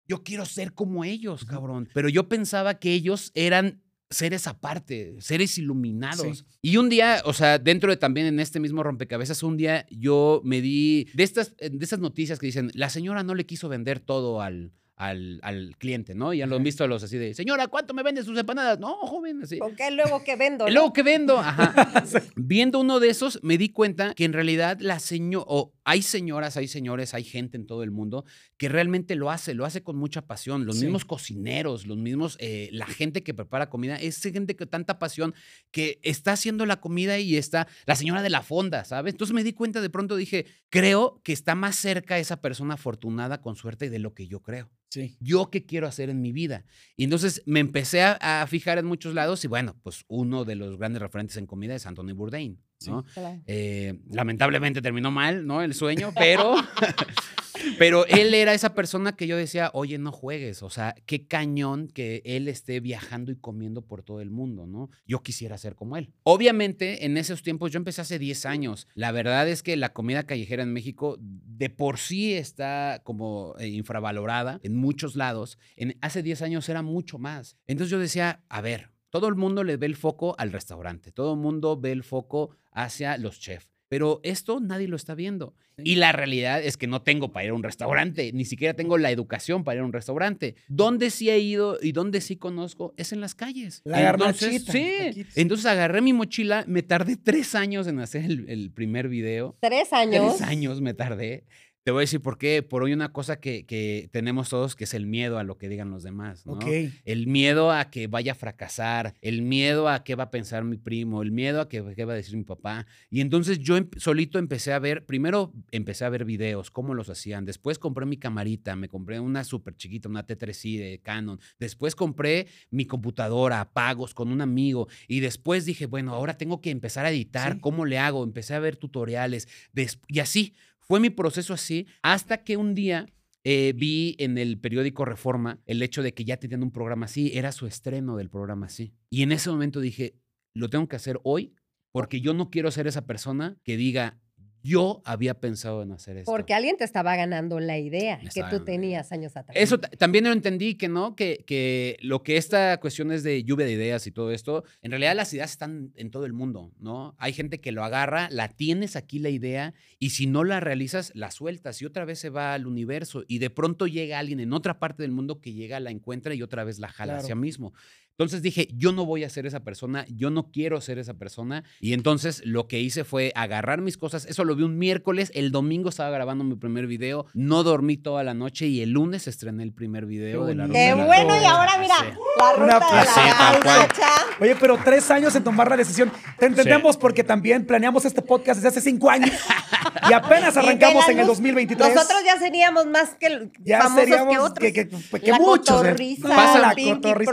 yo 0.08 0.22
quiero 0.22 0.44
ser 0.44 0.72
como 0.72 1.04
ellos, 1.04 1.44
cabrón. 1.44 1.88
Pero 1.94 2.08
yo 2.08 2.28
pensaba 2.28 2.78
que 2.78 2.92
ellos 2.92 3.32
eran 3.34 3.82
seres 4.10 4.46
aparte, 4.46 5.16
seres 5.20 5.58
iluminados. 5.58 6.38
Sí. 6.38 6.44
Y 6.62 6.76
un 6.76 6.88
día, 6.88 7.22
o 7.24 7.32
sea, 7.32 7.58
dentro 7.58 7.90
de 7.90 7.96
también 7.96 8.26
en 8.26 8.40
este 8.40 8.60
mismo 8.60 8.82
rompecabezas, 8.82 9.42
un 9.42 9.56
día 9.56 9.86
yo 9.90 10.40
me 10.44 10.60
di 10.60 11.08
de 11.14 11.24
estas, 11.24 11.56
de 11.56 11.78
estas 11.80 11.98
noticias 11.98 12.38
que 12.38 12.46
dicen, 12.46 12.70
la 12.74 12.88
señora 12.88 13.22
no 13.22 13.34
le 13.34 13.46
quiso 13.46 13.68
vender 13.68 14.00
todo 14.00 14.40
al, 14.40 14.72
al, 14.96 15.40
al 15.42 15.76
cliente, 15.78 16.14
¿no? 16.14 16.32
Y 16.32 16.38
ya 16.38 16.46
lo 16.46 16.56
han 16.56 16.62
visto 16.62 16.86
los 16.88 17.02
así 17.02 17.18
de, 17.18 17.34
señora, 17.34 17.66
¿cuánto 17.68 17.92
me 17.92 18.02
vende 18.02 18.22
sus 18.24 18.38
empanadas? 18.38 18.78
No, 18.78 18.94
joven, 18.96 19.42
así. 19.42 19.58
¿Con 19.58 19.76
qué 19.76 19.90
luego 19.90 20.24
que 20.24 20.36
vendo? 20.36 20.64
No? 20.66 20.72
luego 20.72 20.92
que 20.94 21.02
vendo, 21.02 21.38
ajá. 21.38 22.02
Viendo 22.34 22.80
uno 22.80 22.98
de 22.98 23.10
esos, 23.10 23.38
me 23.42 23.58
di 23.58 23.68
cuenta 23.68 24.14
que 24.14 24.24
en 24.24 24.32
realidad 24.32 24.78
la 24.80 24.98
señora, 24.98 25.44
o 25.48 25.74
hay 25.84 26.02
señoras, 26.02 26.56
hay 26.56 26.66
señores, 26.66 27.12
hay 27.14 27.24
gente 27.24 27.56
en 27.58 27.66
todo 27.66 27.82
el 27.82 27.90
mundo 27.90 28.24
que 28.56 28.68
realmente 28.70 29.16
lo 29.16 29.30
hace, 29.30 29.52
lo 29.54 29.66
hace 29.66 29.82
con 29.82 29.96
mucha 29.96 30.22
pasión. 30.26 30.64
Los 30.64 30.76
Sí. 30.78 30.84
mismos 30.84 31.04
cocineros, 31.04 31.86
los 31.86 31.98
mismos, 31.98 32.36
eh, 32.40 32.70
la 32.72 32.86
gente 32.86 33.22
que 33.22 33.34
prepara 33.34 33.68
comida, 33.68 33.96
es 33.96 34.20
gente 34.22 34.56
con 34.56 34.68
tanta 34.68 34.98
pasión 34.98 35.34
que 35.70 35.98
está 36.02 36.32
haciendo 36.32 36.64
la 36.64 36.80
comida 36.80 37.18
y 37.18 37.36
está 37.36 37.68
la 37.84 37.96
señora 37.96 38.22
de 38.22 38.30
la 38.30 38.42
fonda, 38.42 38.84
¿sabes? 38.84 39.12
Entonces 39.12 39.34
me 39.34 39.44
di 39.44 39.52
cuenta, 39.52 39.80
de 39.82 39.90
pronto 39.90 40.16
dije, 40.16 40.46
creo 40.70 41.20
que 41.22 41.32
está 41.34 41.54
más 41.54 41.76
cerca 41.76 42.18
esa 42.18 42.40
persona 42.40 42.74
afortunada 42.74 43.42
con 43.42 43.56
suerte 43.56 43.90
de 43.90 43.98
lo 43.98 44.14
que 44.14 44.26
yo 44.26 44.40
creo 44.40 44.70
Sí. 44.96 45.16
yo 45.20 45.50
qué 45.50 45.66
quiero 45.66 45.86
hacer 45.86 46.08
en 46.08 46.22
mi 46.22 46.32
vida. 46.32 46.64
Y 46.96 47.04
entonces 47.04 47.42
me 47.44 47.60
empecé 47.60 48.02
a, 48.02 48.42
a 48.42 48.46
fijar 48.46 48.78
en 48.78 48.86
muchos 48.86 49.14
lados 49.14 49.44
y 49.44 49.48
bueno, 49.48 49.76
pues 49.82 50.04
uno 50.08 50.44
de 50.44 50.54
los 50.54 50.78
grandes 50.78 51.02
referentes 51.02 51.36
en 51.36 51.46
comida 51.46 51.74
es 51.74 51.86
Anthony 51.86 52.14
Bourdain, 52.14 52.58
¿no? 52.86 53.04
Eh, 53.46 54.00
lamentablemente 54.10 54.80
terminó 54.80 55.10
mal, 55.10 55.46
¿no? 55.46 55.62
El 55.62 55.74
sueño, 55.74 56.12
pero, 56.16 56.56
pero 57.78 58.06
él 58.06 58.34
era 58.34 58.54
esa 58.54 58.74
persona 58.74 59.16
que 59.16 59.26
yo 59.26 59.36
decía, 59.36 59.70
oye, 59.74 59.98
no 59.98 60.12
juegues, 60.12 60.62
o 60.62 60.70
sea, 60.70 60.94
qué 61.06 61.26
cañón 61.26 61.88
que 61.88 62.22
él 62.24 62.48
esté 62.48 62.80
viajando 62.80 63.32
y 63.32 63.36
comiendo 63.36 63.82
por 63.82 64.02
todo 64.02 64.20
el 64.20 64.30
mundo, 64.30 64.66
¿no? 64.66 64.90
Yo 65.06 65.22
quisiera 65.22 65.58
ser 65.58 65.74
como 65.74 65.96
él. 65.96 66.12
Obviamente, 66.22 67.04
en 67.04 67.16
esos 67.16 67.42
tiempos, 67.42 67.72
yo 67.72 67.78
empecé 67.78 68.00
hace 68.00 68.18
10 68.18 68.46
años. 68.46 68.88
La 68.94 69.12
verdad 69.12 69.48
es 69.48 69.62
que 69.62 69.76
la 69.76 69.92
comida 69.92 70.24
callejera 70.24 70.62
en 70.62 70.72
México 70.72 71.16
de 71.20 71.70
por 71.70 71.98
sí 71.98 72.34
está 72.34 73.00
como 73.04 73.54
eh, 73.58 73.68
infravalorada 73.68 74.60
en 74.62 74.76
muchos 74.76 75.16
lados. 75.16 75.58
En, 75.76 75.96
hace 76.00 76.22
10 76.22 76.42
años 76.42 76.68
era 76.68 76.82
mucho 76.82 77.18
más. 77.18 77.56
Entonces 77.66 77.90
yo 77.90 77.98
decía, 77.98 78.44
a 78.48 78.60
ver, 78.60 78.90
todo 79.10 79.28
el 79.28 79.36
mundo 79.36 79.64
le 79.64 79.76
ve 79.76 79.86
el 79.86 79.96
foco 79.96 80.34
al 80.38 80.52
restaurante, 80.52 81.12
todo 81.12 81.34
el 81.34 81.40
mundo 81.40 81.78
ve 81.80 81.92
el 81.92 82.02
foco 82.02 82.50
hacia 82.72 83.16
los 83.16 83.40
chefs. 83.40 83.75
Pero 83.88 84.20
esto 84.24 84.60
nadie 84.60 84.88
lo 84.88 84.96
está 84.96 85.14
viendo. 85.14 85.54
Y 85.78 85.96
la 85.96 86.10
realidad 86.12 86.62
es 86.62 86.76
que 86.76 86.86
no 86.86 87.02
tengo 87.02 87.32
para 87.32 87.44
ir 87.44 87.50
a 87.50 87.54
un 87.54 87.62
restaurante, 87.62 88.32
ni 88.32 88.44
siquiera 88.44 88.74
tengo 88.74 88.96
la 88.98 89.10
educación 89.10 89.62
para 89.62 89.76
ir 89.76 89.82
a 89.82 89.84
un 89.84 89.92
restaurante. 89.92 90.54
Donde 90.68 91.10
sí 91.10 91.30
he 91.30 91.38
ido 91.38 91.78
y 91.80 91.92
donde 91.92 92.20
sí 92.20 92.36
conozco 92.36 92.94
es 92.96 93.12
en 93.12 93.20
las 93.20 93.34
calles. 93.34 93.82
La 93.84 94.10
Entonces, 94.10 94.64
Sí. 94.64 94.90
taquitos. 94.98 95.36
Entonces 95.36 95.66
agarré 95.66 96.00
mi 96.00 96.12
mochila, 96.12 96.64
me 96.66 96.82
tardé 96.82 97.16
tres 97.16 97.54
años 97.54 97.86
en 97.86 98.00
hacer 98.00 98.24
el, 98.24 98.48
el 98.48 98.70
primer 98.70 99.08
video. 99.08 99.56
Tres 99.60 99.92
años. 99.92 100.36
Tres 100.38 100.48
años 100.48 100.80
me 100.80 100.94
tardé. 100.94 101.44
Te 101.86 101.92
voy 101.92 102.00
a 102.00 102.02
decir 102.02 102.20
por 102.20 102.36
qué. 102.36 102.64
Por 102.64 102.82
hoy 102.82 102.92
una 102.92 103.12
cosa 103.12 103.38
que, 103.38 103.64
que 103.64 104.08
tenemos 104.10 104.48
todos, 104.48 104.74
que 104.74 104.82
es 104.82 104.92
el 104.92 105.06
miedo 105.06 105.38
a 105.38 105.44
lo 105.44 105.56
que 105.56 105.68
digan 105.68 105.88
los 105.88 106.02
demás. 106.02 106.44
¿no? 106.44 106.54
Ok. 106.54 106.64
El 107.04 107.28
miedo 107.28 107.70
a 107.70 107.90
que 107.92 108.08
vaya 108.08 108.32
a 108.32 108.34
fracasar, 108.34 109.14
el 109.22 109.42
miedo 109.42 109.88
a 109.88 110.02
qué 110.02 110.16
va 110.16 110.24
a 110.24 110.30
pensar 110.32 110.64
mi 110.64 110.78
primo, 110.78 111.22
el 111.22 111.30
miedo 111.30 111.60
a 111.60 111.68
que, 111.68 111.84
qué 111.94 112.04
va 112.04 112.14
a 112.14 112.16
decir 112.16 112.36
mi 112.36 112.42
papá. 112.42 112.88
Y 113.08 113.20
entonces 113.20 113.60
yo 113.60 113.76
em- 113.76 113.88
solito 113.98 114.40
empecé 114.40 114.72
a 114.72 114.80
ver, 114.80 115.06
primero 115.06 115.52
empecé 115.70 116.04
a 116.04 116.08
ver 116.08 116.24
videos, 116.24 116.72
cómo 116.72 116.92
los 116.92 117.08
hacían. 117.08 117.44
Después 117.44 117.78
compré 117.78 118.04
mi 118.04 118.16
camarita, 118.16 118.74
me 118.74 118.88
compré 118.88 119.20
una 119.20 119.44
súper 119.44 119.76
chiquita, 119.76 120.08
una 120.08 120.26
T3i 120.26 120.78
de 120.80 120.98
Canon. 120.98 121.38
Después 121.60 121.94
compré 121.94 122.48
mi 122.68 122.86
computadora, 122.86 123.72
pagos 123.72 124.12
con 124.12 124.32
un 124.32 124.40
amigo. 124.40 124.88
Y 125.06 125.20
después 125.20 125.64
dije, 125.64 125.86
bueno, 125.86 126.14
ahora 126.14 126.36
tengo 126.36 126.60
que 126.60 126.70
empezar 126.72 127.06
a 127.06 127.10
editar. 127.10 127.52
Sí. 127.52 127.60
¿Cómo 127.60 127.84
le 127.86 127.98
hago? 128.00 128.24
Empecé 128.24 128.54
a 128.54 128.58
ver 128.58 128.76
tutoriales. 128.76 129.46
Des- 129.72 130.00
y 130.08 130.18
así, 130.18 130.52
fue 130.88 131.00
mi 131.00 131.10
proceso 131.10 131.54
así, 131.54 131.86
hasta 132.02 132.44
que 132.44 132.56
un 132.56 132.74
día 132.74 133.06
eh, 133.44 133.72
vi 133.76 134.16
en 134.18 134.38
el 134.38 134.58
periódico 134.58 135.04
Reforma 135.04 135.60
el 135.66 135.82
hecho 135.82 136.02
de 136.02 136.14
que 136.14 136.24
ya 136.24 136.36
tenían 136.36 136.62
un 136.62 136.72
programa 136.72 137.06
así, 137.06 137.30
era 137.34 137.52
su 137.52 137.66
estreno 137.66 138.16
del 138.16 138.30
programa 138.30 138.66
así. 138.66 138.94
Y 139.10 139.22
en 139.22 139.32
ese 139.32 139.50
momento 139.50 139.80
dije, 139.80 140.18
lo 140.54 140.68
tengo 140.70 140.88
que 140.88 140.96
hacer 140.96 141.20
hoy 141.22 141.54
porque 141.92 142.20
yo 142.20 142.34
no 142.34 142.50
quiero 142.50 142.70
ser 142.70 142.86
esa 142.86 143.06
persona 143.06 143.56
que 143.62 143.76
diga, 143.76 144.20
yo 144.66 145.02
había 145.04 145.34
pensado 145.34 145.82
en 145.82 145.92
hacer 145.92 146.16
esto. 146.16 146.30
Porque 146.32 146.54
alguien 146.54 146.76
te 146.76 146.84
estaba 146.84 147.14
ganando 147.16 147.60
la 147.60 147.78
idea 147.78 148.18
Me 148.22 148.30
que 148.30 148.42
tú 148.50 148.64
tenías 148.64 149.12
años 149.12 149.36
atrás. 149.36 149.56
Eso 149.58 149.78
ta- 149.78 149.88
también 149.90 150.24
lo 150.24 150.32
entendí 150.32 150.74
que 150.74 150.88
no, 150.88 151.14
que, 151.14 151.44
que 151.46 151.96
lo 152.00 152.22
que 152.22 152.36
esta 152.36 152.78
cuestión 152.80 153.12
es 153.12 153.22
de 153.22 153.44
lluvia 153.44 153.66
de 153.66 153.72
ideas 153.72 154.06
y 154.06 154.10
todo 154.12 154.32
esto, 154.32 154.64
en 154.82 154.90
realidad 154.90 155.14
las 155.14 155.32
ideas 155.32 155.50
están 155.52 155.92
en 155.96 156.10
todo 156.10 156.26
el 156.26 156.32
mundo, 156.32 156.72
¿no? 156.78 157.14
Hay 157.18 157.32
gente 157.32 157.60
que 157.60 157.72
lo 157.72 157.84
agarra, 157.84 158.28
la 158.30 158.48
tienes 158.48 158.96
aquí 158.96 159.18
la 159.18 159.28
idea 159.30 159.74
y 159.98 160.10
si 160.10 160.26
no 160.26 160.42
la 160.44 160.60
realizas, 160.60 161.12
la 161.14 161.30
sueltas 161.30 161.80
y 161.82 161.86
otra 161.86 162.04
vez 162.04 162.18
se 162.18 162.30
va 162.30 162.54
al 162.54 162.66
universo 162.66 163.24
y 163.28 163.38
de 163.38 163.50
pronto 163.50 163.86
llega 163.86 164.18
alguien 164.18 164.40
en 164.40 164.52
otra 164.52 164.78
parte 164.78 165.02
del 165.02 165.12
mundo 165.12 165.40
que 165.40 165.52
llega, 165.52 165.78
la 165.80 165.90
encuentra 165.90 166.34
y 166.34 166.42
otra 166.42 166.64
vez 166.64 166.78
la 166.78 166.88
jala 166.88 167.12
Claro. 167.14 167.22
hacia 167.22 167.34
mismo. 167.36 167.72
Entonces 168.18 168.40
dije, 168.40 168.68
yo 168.72 168.92
no 168.92 169.04
voy 169.04 169.24
a 169.24 169.28
ser 169.28 169.44
esa 169.44 169.60
persona, 169.60 170.06
yo 170.08 170.30
no 170.30 170.50
quiero 170.50 170.80
ser 170.80 170.98
esa 170.98 171.12
persona. 171.12 171.64
Y 171.80 171.92
entonces 171.92 172.40
lo 172.46 172.66
que 172.66 172.80
hice 172.80 173.04
fue 173.04 173.30
agarrar 173.34 173.82
mis 173.82 173.98
cosas, 173.98 174.24
eso 174.24 174.42
lo 174.44 174.56
vi 174.56 174.62
un 174.62 174.78
miércoles, 174.78 175.30
el 175.34 175.52
domingo 175.52 175.90
estaba 175.90 176.08
grabando 176.08 176.42
mi 176.42 176.54
primer 176.54 176.86
video, 176.86 177.26
no 177.34 177.62
dormí 177.62 177.98
toda 177.98 178.24
la 178.24 178.32
noche 178.32 178.68
y 178.68 178.80
el 178.80 178.92
lunes 178.92 179.28
estrené 179.28 179.64
el 179.64 179.74
primer 179.74 180.06
video 180.06 180.46
de 180.46 180.54
la 180.54 180.66
ruta 180.66 180.78
Qué 180.78 180.84
de 180.86 180.96
la 180.96 181.04
bueno, 181.04 181.42
y 181.42 181.44
ahora 181.44 181.72
mira, 181.78 181.94
la 182.38 182.52
ruta 182.54 183.00
de 183.00 183.04
la 183.04 183.62
garnacha. 183.62 184.08
Oye, 184.40 184.56
pero 184.58 184.78
tres 184.82 185.10
años 185.10 185.36
en 185.36 185.44
tomar 185.44 185.68
la 185.68 185.76
decisión. 185.76 186.10
Te 186.38 186.46
entendemos 186.46 186.96
porque 186.96 187.22
también 187.22 187.66
planeamos 187.66 188.06
este 188.06 188.22
podcast 188.22 188.62
desde 188.62 188.68
hace 188.68 188.80
cinco 188.80 189.10
años 189.10 189.30
y 190.08 190.12
apenas 190.12 190.56
arrancamos 190.56 191.08
en 191.08 191.18
el 191.18 191.26
luz. 191.26 191.36
2023. 191.38 191.94
Nosotros 191.94 192.22
ya 192.24 192.38
seríamos 192.38 192.86
más 192.86 193.10
que 193.18 193.50
ya 193.64 193.82
famosos 193.82 194.04
seríamos 194.04 194.34
que 194.34 194.38
otros. 194.40 194.58
que, 194.58 194.72
que- 194.72 195.20
que 195.20 195.30
La 195.30 195.38
muchos. 195.38 195.68
¿eh? 195.68 195.72
cotorriza, 195.88 196.28
Pasa 196.28 196.58
la 196.58 196.74
cotorriza. 196.74 197.32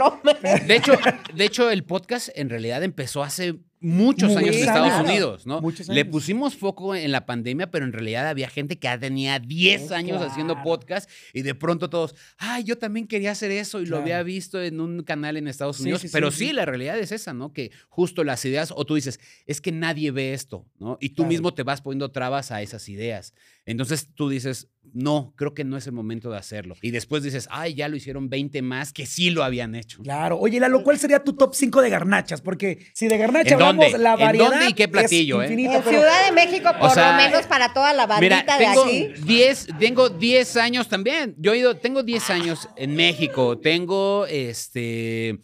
De 0.66 0.76
hecho, 0.76 0.92
de 1.34 1.44
hecho, 1.44 1.70
el 1.70 1.84
podcast 1.84 2.28
en 2.34 2.50
realidad 2.50 2.82
empezó 2.82 3.22
hace 3.22 3.56
muchos 3.84 4.34
años 4.36 4.56
en. 4.56 4.62
Estados 4.62 5.04
Unidos, 5.06 5.46
¿no? 5.46 5.60
Muchos 5.60 5.88
Le 5.88 6.00
años. 6.00 6.10
pusimos 6.12 6.56
foco 6.56 6.94
en 6.94 7.12
la 7.12 7.26
pandemia, 7.26 7.70
pero 7.70 7.84
en 7.84 7.92
realidad 7.92 8.26
había 8.28 8.48
gente 8.48 8.76
que 8.76 8.84
ya 8.86 8.98
tenía 8.98 9.38
10 9.38 9.90
Oh, 9.90 9.94
años 9.94 10.22
haciendo 10.22 10.62
podcast 10.62 11.08
y 11.32 11.42
de 11.42 11.54
pronto 11.54 11.90
todos, 11.90 12.14
ay, 12.38 12.64
yo 12.64 12.78
también 12.78 13.06
quería 13.06 13.32
hacer 13.32 13.50
eso 13.50 13.80
y 13.80 13.86
lo 13.86 13.98
había 13.98 14.22
visto 14.22 14.62
en 14.62 14.80
un 14.80 15.02
canal 15.02 15.36
en 15.36 15.46
Estados 15.48 15.80
Unidos. 15.80 16.00
sí, 16.00 16.08
sí, 16.08 16.12
pero 16.12 16.30
sí. 16.30 16.46
sí, 16.48 16.52
la 16.52 16.64
realidad 16.64 16.98
es 16.98 17.12
esa, 17.12 17.32
¿no? 17.34 17.52
Que 17.52 17.70
justo 17.88 18.24
las 18.24 18.44
ideas, 18.44 18.72
o 18.74 18.84
tú 18.84 18.94
dices, 18.94 19.20
es 19.46 19.60
que 19.60 19.72
nadie 19.72 20.10
ve 20.10 20.32
esto, 20.34 20.66
¿no? 20.78 20.96
Y 21.00 21.10
tú 21.10 21.24
mismo 21.26 21.52
te 21.54 21.62
vas 21.62 21.80
poniendo 21.82 22.10
trabas 22.10 22.50
a 22.50 22.62
esas 22.62 22.88
ideas. 22.88 23.34
Entonces 23.66 24.08
tú 24.14 24.28
dices, 24.28 24.68
no, 24.92 25.32
creo 25.36 25.54
que 25.54 25.64
no 25.64 25.76
es 25.78 25.86
el 25.86 25.92
momento 25.92 26.30
de 26.30 26.36
hacerlo. 26.36 26.76
Y 26.82 26.90
después 26.90 27.22
dices, 27.22 27.48
ay, 27.50 27.74
ya 27.74 27.88
lo 27.88 27.96
hicieron 27.96 28.28
20 28.28 28.60
más 28.60 28.92
que 28.92 29.06
sí 29.06 29.30
lo 29.30 29.42
habían 29.42 29.74
hecho. 29.74 30.02
Claro. 30.02 30.38
Oye, 30.38 30.60
Lalo, 30.60 30.82
¿cuál 30.82 30.98
sería 30.98 31.24
tu 31.24 31.32
top 31.32 31.54
5 31.54 31.80
de 31.80 31.88
garnachas? 31.88 32.42
Porque 32.42 32.86
si 32.92 33.08
de 33.08 33.16
garnacha 33.16 33.48
¿En 33.48 33.54
hablamos, 33.54 33.84
dónde? 33.86 33.98
la 33.98 34.12
¿En 34.14 34.20
variedad 34.20 34.50
dónde 34.50 34.68
y 34.68 34.72
qué 34.74 34.82
es 34.84 34.88
platillo, 34.90 35.42
eh? 35.42 35.46
En 35.50 35.56
pero- 35.82 35.82
Ciudad 35.90 36.26
de 36.26 36.32
México, 36.32 36.68
por 36.78 36.90
sea, 36.90 37.12
lo 37.12 37.22
menos 37.22 37.46
para 37.46 37.72
toda 37.72 37.94
la 37.94 38.06
bandita 38.06 38.42
Mira, 38.44 38.58
de 38.58 38.64
tengo 38.66 38.84
aquí. 38.84 39.08
10, 39.24 39.66
tengo 39.78 40.08
10 40.10 40.56
años 40.58 40.88
también. 40.88 41.34
Yo 41.38 41.54
he 41.54 41.58
ido, 41.58 41.76
tengo 41.78 42.02
10 42.02 42.28
años 42.30 42.68
en 42.76 42.94
México. 42.94 43.58
Tengo 43.58 44.26
este. 44.26 45.38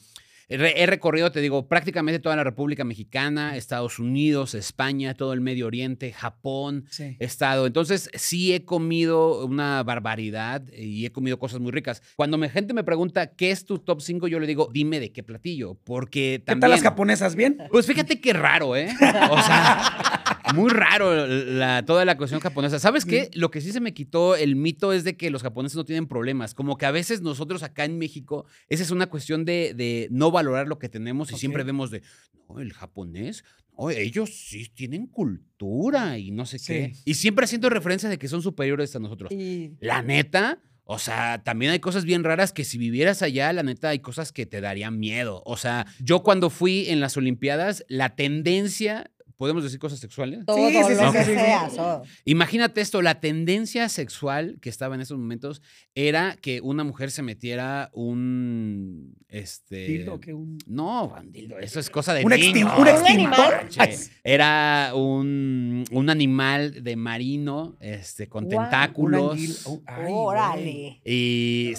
He 0.50 0.87
recorrido, 0.87 1.30
te 1.30 1.40
digo, 1.40 1.69
prácticamente 1.69 2.19
toda 2.19 2.35
la 2.35 2.42
República 2.42 2.83
Mexicana, 2.83 3.57
Estados 3.57 4.00
Unidos, 4.00 4.54
España, 4.54 5.14
todo 5.14 5.33
el 5.33 5.40
Medio 5.40 5.69
Oriente, 5.69 6.12
Japón. 6.12 6.87
Sí. 6.90 7.16
He 7.21 7.25
estado. 7.25 7.66
Entonces, 7.66 8.11
sí 8.14 8.52
he 8.52 8.64
comido 8.64 9.45
una 9.47 9.83
barbaridad 9.85 10.62
y 10.73 11.07
he 11.07 11.12
comido 11.12 11.38
cosas 11.38 11.61
muy 11.61 11.71
ricas. 11.71 12.02
Cuando 12.16 12.37
la 12.37 12.49
gente 12.49 12.75
me 12.75 12.83
pregunta 12.83 13.28
qué 13.35 13.52
es 13.52 13.64
tu 13.64 13.78
top 13.78 14.00
5, 14.00 14.26
yo 14.26 14.40
le 14.40 14.49
digo, 14.49 14.69
dime 14.73 14.99
de 14.99 15.12
qué 15.12 15.23
platillo. 15.23 15.75
Porque 15.85 16.38
¿Qué 16.40 16.45
también. 16.45 16.61
tal 16.62 16.71
las 16.73 16.83
japonesas? 16.83 17.37
¿Bien? 17.37 17.59
Pues 17.71 17.87
fíjate 17.87 18.21
qué 18.21 18.33
raro, 18.33 18.75
¿eh? 18.75 18.88
O 19.30 19.42
sea, 19.42 20.39
muy 20.54 20.71
raro 20.71 21.26
la, 21.26 21.85
toda 21.85 22.04
la 22.04 22.16
cuestión 22.16 22.40
japonesa. 22.40 22.78
¿Sabes 22.78 23.04
qué? 23.04 23.30
Lo 23.35 23.50
que 23.50 23.61
sí 23.61 23.73
se 23.73 23.80
me 23.80 23.95
quitó 23.95 24.37
el 24.37 24.57
mito 24.57 24.92
es 24.92 25.04
de 25.04 25.16
que 25.16 25.30
los 25.30 25.42
japoneses 25.42 25.76
no 25.76 25.85
tienen 25.85 26.07
problemas. 26.07 26.54
Como 26.54 26.76
que 26.78 26.87
a 26.87 26.90
veces 26.90 27.23
nosotros 27.23 27.62
acá 27.62 27.85
en 27.85 27.99
México, 27.99 28.47
esa 28.69 28.83
es 28.83 28.90
una 28.90 29.09
cuestión 29.09 29.45
de, 29.45 29.75
de 29.75 30.09
no 30.11 30.30
valorar 30.30 30.69
lo 30.69 30.78
que 30.78 30.88
tenemos 30.88 31.33
y 31.33 31.37
siempre 31.37 31.64
vemos 31.64 31.90
de, 31.90 32.02
no, 32.49 32.61
el 32.61 32.73
japonés, 32.73 33.45
no, 33.78 33.90
ellos 33.90 34.30
sí 34.35 34.69
tienen 34.75 35.07
cultura 35.07 36.19
y 36.19 36.30
no 36.30 36.47
sé 36.47 36.59
qué. 36.59 36.95
Y 37.04 37.14
siempre 37.14 37.45
haciendo 37.45 37.71
referencia 37.71 38.09
de 38.09 38.19
que 38.19 38.28
son 38.28 38.42
superiores 38.42 38.95
a 38.97 38.99
nosotros. 38.99 39.33
Y 39.33 39.73
La 39.80 40.02
neta, 40.02 40.61
o 40.92 40.99
sea, 40.99 41.42
también 41.45 41.71
hay 41.71 41.78
cosas 41.78 42.04
bien 42.04 42.25
raras 42.25 42.52
que 42.52 42.64
si 42.64 42.76
vivieras 42.76 43.23
allá, 43.23 43.52
la 43.52 43.62
neta, 43.62 43.90
hay 43.90 44.00
cosas 44.00 44.33
que 44.33 44.45
te 44.45 44.61
darían 44.61 44.99
miedo. 44.99 45.40
O 45.47 45.57
sea, 45.57 45.87
yo 46.00 46.25
cuando 46.25 46.50
fui 46.50 46.88
en 46.88 46.99
las 46.99 47.16
Olimpiadas, 47.16 47.85
la 47.88 48.16
tendencia, 48.16 49.11
¿podemos 49.40 49.62
decir 49.64 49.78
cosas 49.78 49.99
sexuales? 49.99 50.44
todo 50.44 50.59
Sí, 50.68 50.75
sí, 50.75 50.94
lo 50.94 51.11
sí, 51.12 51.16
que 51.18 51.25
sea. 51.25 51.68
todo. 51.75 52.02
Imagínate 52.26 52.82
esto, 52.82 53.00
la 53.00 53.20
tendencia 53.20 53.88
sexual 53.88 54.59
que 54.61 54.68
estaba 54.68 54.94
en 54.97 55.00
esos 55.00 55.16
momentos 55.16 55.62
era 55.94 56.37
que 56.37 56.61
una 56.61 56.85
mujer 56.85 57.11
se 57.11 57.23
metiera 57.23 57.88
un, 57.94 59.14
este... 59.28 59.87
Dildo, 59.87 60.20
que 60.20 60.35
un- 60.35 60.59
No, 60.66 61.06
un 61.18 61.32
dildo, 61.32 61.59
eso 61.59 61.80
es 61.80 61.88
cosa 61.88 62.12
de 62.12 62.23
Un, 62.23 62.32
extin- 62.32 62.52
niños. 62.52 62.73
un 62.76 62.82
¿Un 62.82 62.88
extintor. 62.88 63.66
Era 64.23 64.92
un, 64.94 65.85
un 65.90 66.11
animal 66.11 66.85
de 66.85 66.97
marino, 66.97 67.78
este, 67.80 68.28
con 68.28 68.47
tentáculos. 68.47 69.62
oh, 69.66 69.80
ay. 69.87 70.04
Órale. 70.11 71.00
Y 71.02 71.73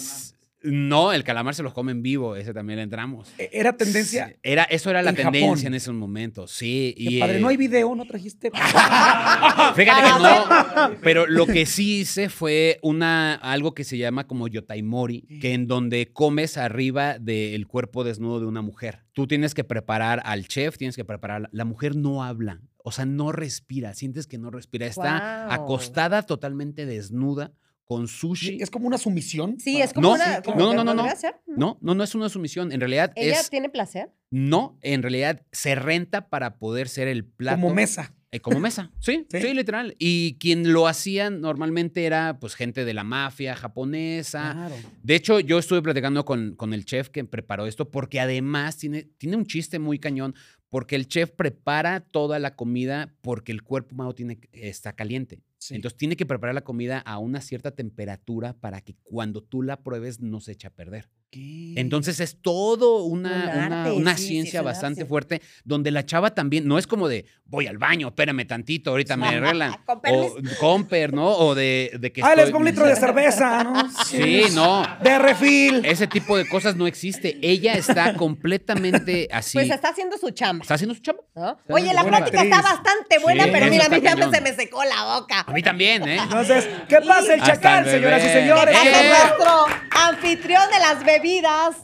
no, 0.64 1.12
el 1.12 1.24
calamar 1.24 1.54
se 1.54 1.62
los 1.62 1.72
come 1.72 1.92
en 1.92 2.02
vivo, 2.02 2.36
ese 2.36 2.52
también 2.54 2.76
le 2.78 2.82
entramos. 2.84 3.28
E- 3.38 3.50
Era 3.52 3.76
tendencia. 3.76 4.28
Sí, 4.28 4.34
Era, 4.42 4.64
eso 4.64 4.90
era 4.90 5.02
la 5.02 5.10
en 5.10 5.16
tendencia 5.16 5.48
Japón. 5.48 5.66
en 5.66 5.74
esos 5.74 5.94
momentos, 5.94 6.50
sí. 6.52 6.94
Y, 6.96 7.18
padre, 7.20 7.38
eh, 7.38 7.40
no 7.40 7.48
hay 7.48 7.56
video, 7.56 7.94
¿no 7.94 8.04
trajiste? 8.04 8.50
Fíjate 9.74 9.76
que 9.84 10.22
no, 10.22 10.96
pero 11.02 11.26
lo 11.26 11.46
que 11.46 11.66
sí 11.66 12.00
hice 12.00 12.28
fue 12.28 12.78
una, 12.82 13.34
algo 13.34 13.74
que 13.74 13.84
se 13.84 13.98
llama 13.98 14.26
como 14.26 14.48
yotaimori, 14.48 15.22
que 15.40 15.52
en 15.54 15.66
donde 15.66 16.12
comes 16.12 16.56
arriba 16.58 17.18
del 17.18 17.66
cuerpo 17.66 18.04
desnudo 18.04 18.40
de 18.40 18.46
una 18.46 18.62
mujer. 18.62 19.00
Tú 19.12 19.26
tienes 19.26 19.54
que 19.54 19.64
preparar 19.64 20.22
al 20.24 20.48
chef, 20.48 20.76
tienes 20.78 20.96
que 20.96 21.04
preparar, 21.04 21.48
la 21.52 21.64
mujer 21.64 21.96
no 21.96 22.22
habla, 22.24 22.60
o 22.84 22.92
sea, 22.92 23.04
no 23.04 23.30
respira, 23.32 23.94
sientes 23.94 24.26
que 24.26 24.38
no 24.38 24.50
respira, 24.50 24.86
está 24.86 25.52
acostada 25.52 26.22
totalmente 26.22 26.86
desnuda 26.86 27.52
con 27.94 28.08
sushi. 28.08 28.58
Es 28.60 28.70
como 28.70 28.86
una 28.86 28.98
sumisión. 28.98 29.58
Sí, 29.58 29.80
es 29.80 29.92
como 29.92 30.08
No, 30.08 30.14
una. 30.14 30.36
sí, 30.36 30.42
como 30.44 30.58
no, 30.58 30.72
no, 30.74 30.84
no, 30.84 30.94
no. 30.94 31.06
No, 31.46 31.78
no, 31.80 31.94
no 31.94 32.04
es 32.04 32.14
una 32.14 32.28
sumisión, 32.28 32.72
en 32.72 32.80
realidad 32.80 33.12
¿Ella 33.16 33.40
es... 33.40 33.50
tiene 33.50 33.68
placer? 33.68 34.10
No, 34.30 34.78
en 34.82 35.02
realidad 35.02 35.42
se 35.52 35.74
renta 35.74 36.28
para 36.30 36.58
poder 36.58 36.88
ser 36.88 37.08
el 37.08 37.24
plato. 37.24 37.60
Como 37.60 37.74
mesa. 37.74 38.14
Eh, 38.34 38.40
como 38.40 38.60
mesa, 38.60 38.90
sí, 39.00 39.26
Sí. 39.30 39.40
sí, 39.42 39.52
literal. 39.52 39.94
Y 39.98 40.38
quien 40.38 40.72
lo 40.72 40.88
hacía 40.88 41.28
normalmente 41.28 42.06
era 42.06 42.38
pues 42.40 42.54
gente 42.54 42.86
de 42.86 42.94
la 42.94 43.04
mafia 43.04 43.54
japonesa. 43.54 44.52
Claro. 44.54 44.74
De 45.02 45.14
hecho, 45.14 45.38
yo 45.40 45.58
estuve 45.58 45.82
platicando 45.82 46.24
con, 46.24 46.54
con 46.56 46.72
el 46.72 46.86
chef 46.86 47.10
que 47.10 47.24
preparó 47.24 47.66
esto 47.66 47.90
porque 47.90 48.20
además 48.20 48.78
tiene, 48.78 49.02
tiene 49.18 49.36
un 49.36 49.44
chiste 49.44 49.78
muy 49.78 49.98
cañón 49.98 50.34
porque 50.70 50.96
el 50.96 51.06
chef 51.08 51.30
prepara 51.32 52.00
toda 52.00 52.38
la 52.38 52.56
comida 52.56 53.12
porque 53.20 53.52
el 53.52 53.62
cuerpo 53.62 53.94
humano 53.94 54.14
tiene, 54.14 54.40
está 54.52 54.94
caliente. 54.94 55.42
Sí. 55.62 55.76
Entonces 55.76 55.96
tiene 55.96 56.16
que 56.16 56.26
preparar 56.26 56.54
la 56.56 56.64
comida 56.64 56.98
a 56.98 57.18
una 57.18 57.40
cierta 57.40 57.70
temperatura 57.70 58.52
para 58.54 58.80
que 58.80 58.96
cuando 59.04 59.42
tú 59.42 59.62
la 59.62 59.76
pruebes 59.80 60.18
no 60.20 60.40
se 60.40 60.52
eche 60.52 60.66
a 60.66 60.70
perder. 60.70 61.08
¿Qué? 61.30 61.72
Entonces 61.76 62.20
es 62.20 62.42
todo 62.42 63.04
una, 63.04 63.30
Un 63.30 63.64
una, 63.66 63.82
arte, 63.84 63.92
una 63.92 64.16
sí, 64.18 64.22
sí, 64.22 64.28
ciencia 64.28 64.60
bastante 64.60 65.00
arte. 65.02 65.08
fuerte, 65.08 65.42
donde 65.64 65.90
la 65.90 66.04
chava 66.04 66.34
también, 66.34 66.66
no 66.66 66.76
es 66.78 66.86
como 66.86 67.08
de 67.08 67.24
voy 67.46 67.66
al 67.68 67.78
baño, 67.78 68.08
espérame 68.08 68.46
tantito, 68.46 68.90
ahorita 68.90 69.16
me 69.16 69.28
arreglan. 69.28 69.72
O 70.10 70.34
comper, 70.60 71.14
¿no? 71.14 71.28
O 71.30 71.54
de, 71.54 71.92
de 71.98 72.12
que 72.12 72.20
Ah, 72.22 72.30
les 72.34 72.40
estoy- 72.40 72.52
pongo 72.52 72.58
un 72.62 72.66
litro 72.66 72.86
de 72.86 72.96
cerveza, 72.96 73.64
¿no? 73.64 73.88
Sí, 74.04 74.42
no. 74.54 74.82
De 75.02 75.18
refil. 75.18 75.82
Ese 75.86 76.06
tipo 76.06 76.36
de 76.36 76.46
cosas 76.48 76.76
no 76.76 76.86
existe. 76.86 77.38
Ella 77.40 77.74
está 77.74 78.14
completamente 78.14 79.28
así. 79.32 79.56
Pues 79.58 79.70
está 79.70 79.88
haciendo 79.88 80.18
su 80.18 80.30
chamba. 80.30 80.62
está 80.62 80.74
haciendo 80.74 80.94
su 80.94 81.00
chamba. 81.02 81.22
¿no? 81.34 81.56
Oye, 81.68 81.94
la 81.94 82.04
plática 82.04 82.42
está 82.42 82.60
bastante 82.60 83.18
buena, 83.22 83.44
Sí, 83.44 83.50
pero 83.52 83.66
mira, 83.70 83.86
a 83.86 83.88
mí 83.88 84.00
ya 84.02 84.30
se 84.30 84.40
me 84.40 84.52
secó 84.54 84.82
la 84.84 85.18
boca. 85.18 85.46
A 85.52 85.54
mí 85.54 85.62
también, 85.62 86.08
¿eh? 86.08 86.16
Entonces, 86.16 86.66
¿qué 86.88 87.02
pasa 87.06 87.34
el 87.34 87.42
chacal, 87.42 87.86
el 87.86 87.90
señoras 87.90 88.24
y 88.24 88.28
señores? 88.28 88.74
¡Eh! 88.74 89.10
nuestro 89.10 89.66
anfitrión 89.90 90.62
de 90.70 90.78
las 90.78 91.04
bebidas. 91.04 91.76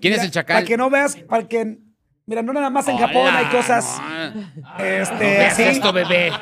¿Quién 0.00 0.12
es 0.14 0.22
el 0.22 0.30
chacal? 0.30 0.58
Para 0.58 0.66
que 0.66 0.76
no 0.76 0.88
veas, 0.90 1.16
para 1.16 1.48
que. 1.48 1.78
Mira, 2.28 2.42
no 2.42 2.52
nada 2.52 2.70
más 2.70 2.88
en 2.88 2.98
Japón 2.98 3.32
hay 3.32 3.46
cosas. 3.46 4.00
No, 4.00 4.84
Este, 4.84 5.38
no 5.38 5.44
así. 5.46 5.62
esto, 5.62 5.92
bebé. 5.92 6.32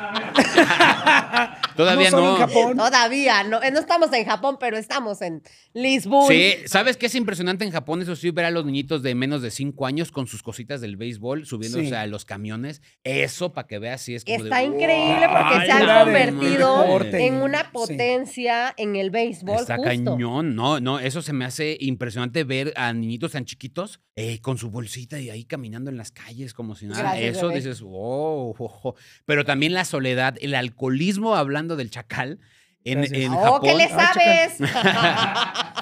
Todavía 1.75 2.09
no. 2.09 2.17
solo 2.17 2.25
no. 2.31 2.35
en 2.37 2.47
Japón. 2.47 2.77
Todavía, 2.77 3.43
no, 3.43 3.61
eh, 3.61 3.69
no 3.69 3.79
estamos 3.81 4.11
en 4.13 4.25
Japón, 4.25 4.57
pero 4.59 4.77
estamos 4.77 5.21
en 5.21 5.43
Lisboa. 5.73 6.27
Sí, 6.29 6.53
¿sabes 6.65 6.95
qué 6.97 7.05
es 7.07 7.15
impresionante 7.15 7.65
en 7.65 7.71
Japón? 7.71 8.01
Eso 8.01 8.15
sí, 8.15 8.31
ver 8.31 8.45
a 8.45 8.51
los 8.51 8.65
niñitos 8.65 9.03
de 9.03 9.13
menos 9.13 9.41
de 9.41 9.51
5 9.51 9.85
años 9.85 10.09
con 10.11 10.25
sus 10.25 10.41
cositas 10.41 10.81
del 10.81 10.95
béisbol 10.95 11.45
subiéndose 11.45 11.89
Sí. 11.89 11.93
a 11.93 12.07
los 12.07 12.23
camiones. 12.25 12.81
Eso, 13.03 13.53
para 13.53 13.67
que 13.67 13.77
veas, 13.77 14.01
sí 14.01 14.15
es 14.15 14.23
como 14.23 14.37
de, 14.37 14.43
Está 14.45 14.63
increíble 14.63 15.27
porque 15.27 15.55
¡Ay, 15.59 15.65
se 15.67 15.71
ha 15.73 16.03
convertido 16.03 16.99
en 17.13 17.33
una 17.35 17.59
Sí. 17.63 17.69
potencia 17.73 18.73
en 18.77 18.95
el 18.95 19.11
béisbol. 19.11 19.57
Está 19.59 19.75
justo. 19.75 19.89
cañón, 19.89 20.55
no, 20.55 20.79
no, 20.79 20.97
eso 20.99 21.21
se 21.21 21.33
me 21.33 21.45
hace 21.45 21.77
impresionante 21.79 22.43
ver 22.43 22.73
a 22.77 22.91
niñitos 22.93 23.33
tan 23.33 23.45
chiquitos 23.45 23.99
eh, 24.15 24.39
con 24.39 24.57
su 24.57 24.71
bolsita 24.71 25.19
y 25.19 25.29
ahí 25.29 25.43
caminando 25.43 25.74
en 25.75 25.97
las 25.97 26.11
calles 26.11 26.53
como 26.53 26.75
si 26.75 26.85
nada. 26.87 27.01
Gracias, 27.01 27.37
eso 27.37 27.47
bebé. 27.47 27.59
dices, 27.61 27.81
oh, 27.83 28.55
oh, 28.57 28.79
oh". 28.83 28.95
pero 29.25 29.45
también 29.45 29.73
la 29.73 29.85
soledad, 29.85 30.35
el 30.41 30.55
alcoholismo, 30.55 31.35
hablando 31.35 31.75
del 31.75 31.89
chacal. 31.91 32.39
En, 32.87 33.03
en 33.15 33.33
Oh, 33.33 33.41
Japón, 33.41 33.61
¿qué 33.63 33.73
le 33.75 33.85
Ah, 33.85 34.11
sabes? 34.13 34.59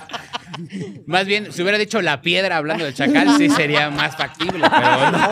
más 1.06 1.26
bien, 1.26 1.52
si 1.52 1.62
hubiera 1.62 1.78
dicho 1.78 2.02
la 2.02 2.22
piedra 2.22 2.58
hablando 2.58 2.86
del 2.86 2.94
chacal, 2.94 3.38
sí 3.38 3.50
sería 3.50 3.90
más 3.90 4.16
factible, 4.16 4.66
pero 4.70 5.12
no. 5.12 5.30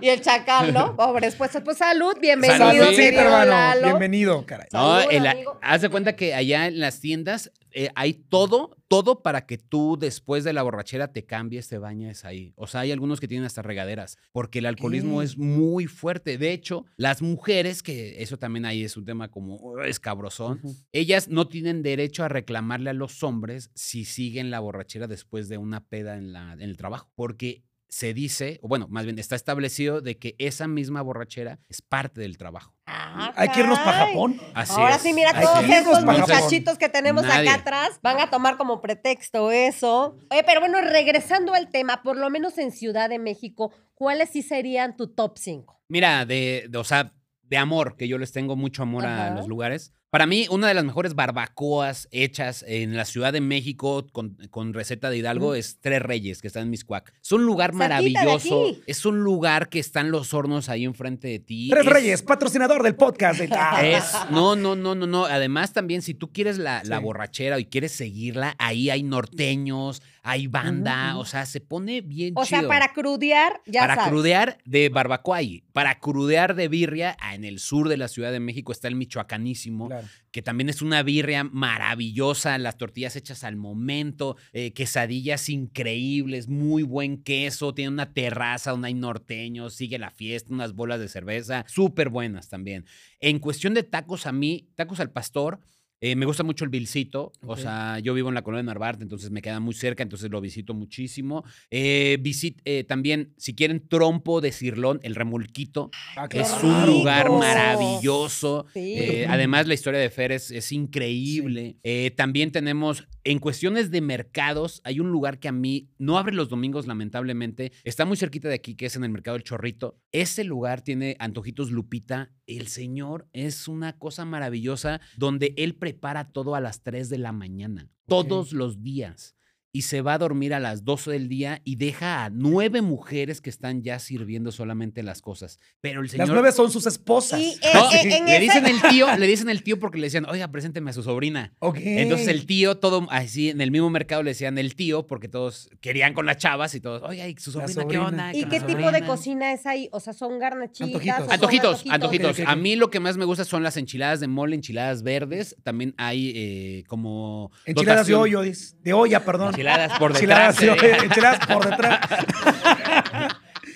y 0.00 0.08
el 0.08 0.20
chacal, 0.20 0.72
¿no? 0.72 0.96
Pobres. 0.96 1.34
Pues, 1.34 1.50
pues 1.64 1.78
salud, 1.78 2.14
bienvenido, 2.20 2.58
Salud, 2.68 2.96
querido 2.96 3.22
hermano. 3.42 3.80
Bienvenido, 3.84 4.46
caray. 4.46 4.68
No, 4.72 4.98
Salud, 5.00 5.12
el- 5.12 5.26
amigo. 5.26 5.58
haz 5.62 5.82
de 5.82 5.88
cuenta 5.88 6.16
que 6.16 6.34
allá 6.34 6.66
en 6.68 6.80
las 6.80 7.00
tiendas 7.00 7.50
eh, 7.74 7.90
hay 7.94 8.14
todo, 8.14 8.76
todo 8.88 9.22
para 9.22 9.46
que 9.46 9.58
tú 9.58 9.96
después 9.98 10.44
de 10.44 10.52
la 10.52 10.62
borrachera 10.62 11.12
te 11.12 11.24
cambies, 11.24 11.68
te 11.68 11.78
bañes 11.78 12.24
ahí. 12.24 12.52
O 12.56 12.66
sea, 12.66 12.80
hay 12.80 12.92
algunos 12.92 13.20
que 13.20 13.28
tienen 13.28 13.46
hasta 13.46 13.62
regaderas, 13.62 14.18
porque 14.32 14.60
el 14.60 14.66
alcoholismo 14.66 15.20
¿Qué? 15.20 15.26
es 15.26 15.38
muy 15.38 15.86
fuerte. 15.86 16.38
De 16.38 16.52
hecho, 16.52 16.84
las 16.96 17.22
mujeres, 17.22 17.82
que 17.82 18.22
eso 18.22 18.38
también 18.38 18.64
ahí 18.64 18.84
es 18.84 18.96
un 18.96 19.04
tema 19.04 19.28
como 19.28 19.56
uh, 19.56 19.80
escabrosón, 19.80 20.60
ellas 20.92 21.28
no 21.28 21.48
tienen 21.48 21.82
derecho 21.82 22.24
a 22.24 22.28
reclamarle 22.28 22.90
a 22.90 22.94
los 22.94 23.22
hombres 23.22 23.70
si 23.74 24.04
siguen 24.04 24.50
la 24.50 24.60
borrachera 24.60 25.06
después 25.06 25.48
de 25.48 25.58
una 25.58 25.84
peda 25.84 26.16
en, 26.16 26.32
la, 26.32 26.52
en 26.52 26.60
el 26.60 26.76
trabajo, 26.76 27.10
porque 27.14 27.62
se 27.92 28.14
dice, 28.14 28.58
o 28.62 28.68
bueno, 28.68 28.86
más 28.88 29.04
bien 29.04 29.18
está 29.18 29.36
establecido 29.36 30.00
de 30.00 30.16
que 30.18 30.34
esa 30.38 30.66
misma 30.66 31.02
borrachera 31.02 31.58
es 31.68 31.82
parte 31.82 32.22
del 32.22 32.38
trabajo. 32.38 32.74
Ah, 32.86 33.34
Hay 33.36 33.50
que 33.50 33.60
irnos 33.60 33.78
para. 33.80 34.06
Japón. 34.06 34.40
Así 34.54 34.72
Ahora 34.80 34.96
es. 34.96 35.02
sí, 35.02 35.12
mira, 35.12 35.30
Hay 35.34 35.44
todos 35.44 35.58
que 35.60 35.66
irnos 35.66 35.78
estos 35.80 36.04
para 36.06 36.18
Japón. 36.20 36.34
muchachitos 36.36 36.78
que 36.78 36.88
tenemos 36.88 37.22
Nadie. 37.22 37.50
acá 37.50 37.60
atrás 37.60 38.00
van 38.02 38.18
a 38.18 38.30
tomar 38.30 38.56
como 38.56 38.80
pretexto 38.80 39.50
eso. 39.52 40.16
Oye, 40.30 40.42
pero 40.46 40.60
bueno, 40.60 40.80
regresando 40.80 41.52
al 41.52 41.68
tema, 41.70 42.02
por 42.02 42.16
lo 42.16 42.30
menos 42.30 42.56
en 42.56 42.72
Ciudad 42.72 43.10
de 43.10 43.18
México, 43.18 43.74
¿cuáles 43.92 44.30
sí 44.30 44.40
serían 44.40 44.96
tu 44.96 45.08
top 45.08 45.36
5? 45.36 45.82
Mira, 45.88 46.24
de, 46.24 46.68
de- 46.70 46.78
o 46.78 46.84
sea, 46.84 47.12
de 47.42 47.58
amor, 47.58 47.96
que 47.98 48.08
yo 48.08 48.16
les 48.16 48.32
tengo 48.32 48.56
mucho 48.56 48.82
amor 48.84 49.04
a 49.04 49.28
los 49.34 49.46
lugares. 49.48 49.92
Para 50.12 50.26
mí, 50.26 50.46
una 50.50 50.68
de 50.68 50.74
las 50.74 50.84
mejores 50.84 51.14
barbacoas 51.14 52.06
hechas 52.10 52.66
en 52.68 52.98
la 52.98 53.06
Ciudad 53.06 53.32
de 53.32 53.40
México 53.40 54.06
con, 54.12 54.36
con 54.50 54.74
receta 54.74 55.08
de 55.08 55.16
Hidalgo 55.16 55.54
es 55.54 55.78
Tres 55.80 56.02
Reyes, 56.02 56.42
que 56.42 56.48
está 56.48 56.60
en 56.60 56.68
Miscuac. 56.68 57.14
Es 57.22 57.32
un 57.32 57.46
lugar 57.46 57.70
Cerquita 57.70 57.96
de 57.96 58.06
maravilloso. 58.10 58.76
Es 58.86 59.06
un 59.06 59.20
lugar 59.20 59.70
que 59.70 59.78
están 59.78 60.10
los 60.10 60.34
hornos 60.34 60.68
ahí 60.68 60.84
enfrente 60.84 61.28
de 61.28 61.38
ti. 61.38 61.70
Tres 61.70 61.86
Es- 61.86 61.92
Reyes, 61.94 62.22
patrocinador 62.22 62.82
del 62.82 62.94
podcast. 62.94 63.40
Ah. 63.52 63.80
Es, 63.82 64.04
no, 64.30 64.54
no, 64.54 64.76
no, 64.76 64.94
no, 64.94 65.06
no. 65.06 65.24
Además, 65.24 65.72
también, 65.72 66.02
si 66.02 66.12
tú 66.12 66.30
quieres 66.30 66.58
la, 66.58 66.82
la 66.84 66.98
borrachera 66.98 67.58
y 67.58 67.64
quieres 67.64 67.92
seguirla, 67.92 68.54
ahí 68.58 68.90
hay 68.90 69.02
norteños, 69.02 70.02
hay 70.24 70.46
banda, 70.46 71.16
o 71.18 71.24
sea, 71.24 71.46
se 71.46 71.60
pone 71.60 72.00
bien 72.00 72.34
O 72.36 72.44
chido. 72.44 72.60
sea, 72.60 72.68
para 72.68 72.92
crudear, 72.92 73.60
ya 73.66 73.80
para 73.80 73.94
sabes. 73.96 74.10
crudear 74.10 74.58
de 74.64 74.88
barbacoa 74.88 75.38
ahí. 75.38 75.64
Para 75.72 75.98
crudear 75.98 76.54
de 76.54 76.68
birria, 76.68 77.16
ah, 77.20 77.34
en 77.34 77.44
el 77.44 77.58
sur 77.58 77.88
de 77.88 77.96
la 77.96 78.06
Ciudad 78.06 78.30
de 78.30 78.38
México 78.38 78.70
está 78.70 78.86
el 78.88 78.94
Michoacanísimo, 78.94 79.88
Claro. 79.88 80.06
que 80.30 80.40
también 80.42 80.68
es 80.68 80.80
una 80.80 81.02
birria 81.02 81.42
maravillosa, 81.42 82.56
las 82.58 82.78
tortillas 82.78 83.16
hechas 83.16 83.42
al 83.44 83.56
momento, 83.56 84.36
eh, 84.52 84.72
quesadillas 84.72 85.48
increíbles, 85.48 86.48
muy 86.48 86.82
buen 86.84 87.22
queso, 87.22 87.74
tiene 87.74 87.88
una 87.90 88.12
terraza 88.12 88.70
donde 88.70 88.88
hay 88.88 88.94
norteños, 88.94 89.74
sigue 89.74 89.98
la 89.98 90.10
fiesta, 90.10 90.52
unas 90.54 90.74
bolas 90.74 91.00
de 91.00 91.08
cerveza, 91.08 91.64
súper 91.68 92.08
buenas 92.08 92.48
también. 92.48 92.86
En 93.20 93.38
cuestión 93.40 93.74
de 93.74 93.82
tacos, 93.82 94.26
a 94.26 94.32
mí, 94.32 94.68
tacos 94.76 95.00
al 95.00 95.10
pastor, 95.10 95.60
eh, 96.04 96.16
me 96.16 96.26
gusta 96.26 96.42
mucho 96.42 96.64
el 96.64 96.70
Vilcito, 96.70 97.30
o 97.46 97.56
sea, 97.56 98.00
yo 98.00 98.12
vivo 98.12 98.28
en 98.28 98.34
la 98.34 98.42
colonia 98.42 98.62
de 98.62 98.66
Narvarte, 98.66 99.04
entonces 99.04 99.30
me 99.30 99.40
queda 99.40 99.60
muy 99.60 99.72
cerca, 99.72 100.02
entonces 100.02 100.30
lo 100.32 100.40
visito 100.40 100.74
muchísimo. 100.74 101.44
Eh, 101.70 102.18
visit, 102.20 102.60
eh, 102.64 102.82
también, 102.82 103.32
si 103.36 103.54
quieren, 103.54 103.86
trompo 103.88 104.40
de 104.40 104.50
cirlón, 104.50 104.98
el 105.04 105.14
remolquito, 105.14 105.90
Ah, 106.16 106.26
es 106.32 106.52
rico. 106.56 106.66
un 106.66 106.86
lugar 106.86 107.30
maravilloso. 107.30 108.66
Sí. 108.74 109.22
Además, 109.28 109.68
la 109.68 109.74
historia 109.74 110.00
de 110.00 110.10
Fer 110.10 110.32
es, 110.32 110.50
es 110.50 110.72
increíble. 110.72 111.76
También 112.16 112.50
tenemos, 112.50 113.06
en 113.22 113.38
cuestiones 113.38 113.92
de 113.92 114.00
mercados, 114.00 114.80
hay 114.82 114.98
un 114.98 115.10
lugar 115.12 115.38
que 115.38 115.46
a 115.48 115.52
mí 115.52 115.88
no 115.98 116.18
abre 116.18 116.34
los 116.34 116.48
domingos, 116.48 116.88
lamentablemente. 116.88 117.70
Está 117.84 118.04
muy 118.04 118.16
cerquita 118.16 118.48
de 118.48 118.54
aquí, 118.56 118.74
que 118.74 118.86
es 118.86 118.96
en 118.96 119.04
el 119.04 119.10
Mercado 119.10 119.36
del 119.36 119.44
Chorrito. 119.44 120.00
Ese 120.10 120.42
lugar 120.42 120.82
tiene 120.82 121.16
antojitos 121.20 121.70
Lupita. 121.70 122.32
El 122.48 122.66
señor 122.66 123.28
es 123.32 123.68
una 123.68 123.96
cosa 123.98 124.24
maravillosa 124.24 125.00
donde 125.16 125.54
él 125.56 125.76
prepara 125.76 125.91
todo 126.32 126.54
a 126.54 126.60
las 126.60 126.82
3 126.82 127.08
de 127.08 127.18
la 127.18 127.32
mañana, 127.32 127.90
todos 128.06 128.52
los 128.52 128.82
días. 128.82 129.36
Y 129.74 129.82
se 129.82 130.02
va 130.02 130.12
a 130.14 130.18
dormir 130.18 130.52
a 130.52 130.60
las 130.60 130.84
12 130.84 131.10
del 131.12 131.28
día 131.28 131.62
y 131.64 131.76
deja 131.76 132.26
a 132.26 132.30
nueve 132.30 132.82
mujeres 132.82 133.40
que 133.40 133.48
están 133.48 133.82
ya 133.82 133.98
sirviendo 134.00 134.52
solamente 134.52 135.02
las 135.02 135.22
cosas. 135.22 135.58
Pero 135.80 136.02
el 136.02 136.10
señor... 136.10 136.26
Las 136.28 136.34
nueve 136.34 136.52
son 136.52 136.70
sus 136.70 136.84
esposas. 136.86 137.40
Y, 137.40 137.58
No, 137.74 137.90
eh, 137.90 138.00
eh, 138.04 138.16
en 138.18 138.26
le 138.26 138.32
ese- 138.36 138.40
dicen 138.40 138.66
el 138.66 138.82
tío, 138.90 139.16
le 139.16 139.26
dicen 139.26 139.48
el 139.48 139.62
tío 139.62 139.78
porque 139.78 139.96
le 139.96 140.08
decían, 140.08 140.26
oiga, 140.28 140.48
presénteme 140.48 140.90
a 140.90 140.92
su 140.92 141.02
sobrina. 141.02 141.54
Ok. 141.60 141.78
Entonces 141.80 142.28
el 142.28 142.44
tío, 142.44 142.76
todo 142.76 143.06
así, 143.10 143.48
en 143.48 143.62
el 143.62 143.70
mismo 143.70 143.88
mercado 143.88 144.22
le 144.22 144.32
decían 144.32 144.58
el 144.58 144.74
tío 144.74 145.06
porque 145.06 145.28
todos 145.28 145.70
querían 145.80 146.12
con 146.12 146.26
las 146.26 146.36
chavas 146.36 146.74
y 146.74 146.80
todos, 146.80 147.02
oiga, 147.02 147.26
¿y 147.26 147.34
su 147.38 147.50
sobrina, 147.50 147.86
qué 147.88 147.96
onda? 147.96 148.34
¿Y 148.34 148.44
qué 148.44 148.60
tipo 148.60 148.76
de 148.76 148.82
sobrina?" 148.98 149.06
cocina 149.06 149.52
es 149.54 149.64
ahí? 149.64 149.88
O 149.92 150.00
sea, 150.00 150.12
son 150.12 150.38
garnachitas. 150.38 150.86
Antojitos. 151.30 151.80
son 151.80 151.92
Antojitos. 151.92 152.40
A 152.46 152.56
mí 152.56 152.76
lo 152.76 152.90
que 152.90 153.00
más 153.00 153.16
me 153.16 153.24
gusta 153.24 153.46
son 153.46 153.62
las 153.62 153.78
enchiladas 153.78 154.20
de 154.20 154.28
mole, 154.28 154.54
enchiladas 154.54 155.02
verdes. 155.02 155.56
También 155.62 155.94
hay 155.96 156.32
eh, 156.36 156.84
como... 156.88 157.50
Enchiladas 157.64 158.06
de 158.06 158.14
hoyo. 158.14 158.42
De 158.42 158.92
olla, 158.92 159.24
perdón. 159.24 159.61
Enchiladas 159.62 159.98
por 159.98 160.12
detrás. 160.12 160.62
eh. 160.62 160.96
enchiladas 161.04 161.46
por 161.52 161.68
detrás. 161.70 162.00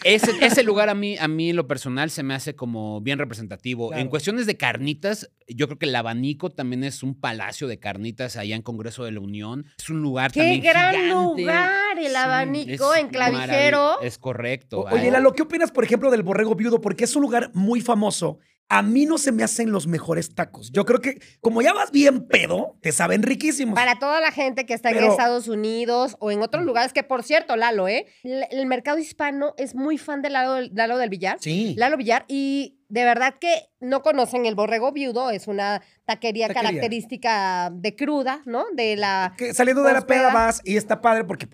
Ese, 0.05 0.33
ese 0.45 0.63
lugar 0.63 0.89
a 0.89 0.95
mí, 0.95 1.17
a 1.19 1.27
mí 1.27 1.51
en 1.51 1.57
lo 1.57 1.67
personal 1.67 2.11
se 2.11 2.23
me 2.23 2.35
hace 2.35 2.55
como 2.55 3.01
bien 3.01 3.19
representativo. 3.19 3.93
En 3.93 4.07
cuestiones 4.09 4.47
de 4.47 4.57
carnitas, 4.57 5.31
yo 5.49 5.67
creo 5.67 5.79
que 5.81 5.87
el 5.87 5.97
abanico 5.97 6.51
también 6.53 6.85
es 6.85 7.03
un 7.03 7.19
palacio 7.19 7.67
de 7.67 7.81
carnitas 7.81 8.37
allá 8.37 8.55
en 8.55 8.63
Congreso 8.63 9.05
de 9.05 9.11
la 9.13 9.21
Unión. 9.21 9.67
Es 9.79 9.91
un 9.91 10.03
lugar 10.03 10.31
¡Qué 10.31 10.41
también 10.41 10.63
gran 10.63 10.95
gigante. 10.95 11.13
lugar! 11.43 11.99
El 11.99 12.15
abanico 12.15 12.95
en 12.95 13.09
clavijero. 13.09 14.01
Es 14.01 14.19
correcto. 14.19 14.81
O- 14.83 14.91
Oye, 14.95 15.11
Lalo, 15.11 15.33
¿qué 15.33 15.43
opinas, 15.43 15.73
por 15.73 15.83
ejemplo, 15.83 16.11
del 16.13 16.23
borrego 16.23 16.55
viudo? 16.55 16.81
Porque 16.81 17.05
es 17.05 17.17
un 17.17 17.23
lugar 17.23 17.51
muy 17.55 17.81
famoso. 17.81 18.39
A 18.69 18.83
mí 18.83 19.07
no 19.07 19.17
se 19.19 19.31
me 19.31 19.45
hacen 19.45 19.71
los 19.71 19.87
mejores 19.87 20.35
tacos. 20.35 20.73
Yo 20.73 20.85
creo 20.85 21.01
que, 21.01 21.21
como 21.41 21.63
ya 21.63 21.73
vas 21.73 21.93
bien 21.93 22.27
pedo, 22.27 22.77
te 22.81 22.91
saben 22.91 23.23
riquísimos. 23.23 23.75
Para 23.75 23.99
toda 23.99 24.21
la 24.21 24.33
gente 24.33 24.67
que 24.67 24.75
está 24.75 24.91
en 24.91 25.05
Estados 25.05 25.47
Unidos 25.47 26.17
o 26.19 26.33
en 26.33 26.43
otros 26.43 26.65
lugares, 26.65 26.93
que 26.93 27.05
por 27.05 27.23
cierto, 27.23 27.57
Lalo, 27.57 27.87
¿eh? 27.87 28.07
El 28.25 28.67
mercado 28.67 28.99
hispano 28.99 29.55
es 29.57 29.75
muy 29.75 29.99
fan 29.99 30.21
de 30.21 30.31
Lalo, 30.31 30.69
Lalo 30.73 30.99
del 30.99 31.11
Villar. 31.11 31.39
Sí. 31.41 31.75
Lalo 31.77 31.97
Villar, 31.97 32.25
y 32.29 32.81
de 32.89 33.05
verdad 33.05 33.35
que 33.41 33.69
no 33.81 34.03
conocen 34.03 34.47
el 34.47 34.55
borrego 34.55 34.93
viudo, 34.93 35.31
es 35.31 35.47
una 35.49 35.83
taquería, 36.05 36.49
Taquería. 36.49 36.69
característica 36.71 37.71
de 37.73 37.97
cruda, 37.97 38.43
¿no? 38.47 38.65
De 38.75 38.97
la... 38.97 39.35
Que 39.37 39.53
saliendo 39.55 39.83
de 39.83 39.93
la 39.93 40.03
peda 40.07 40.33
vas 40.33 40.61
y 40.65 40.77
está 40.77 41.01
padre 41.01 41.25
porque 41.25 41.49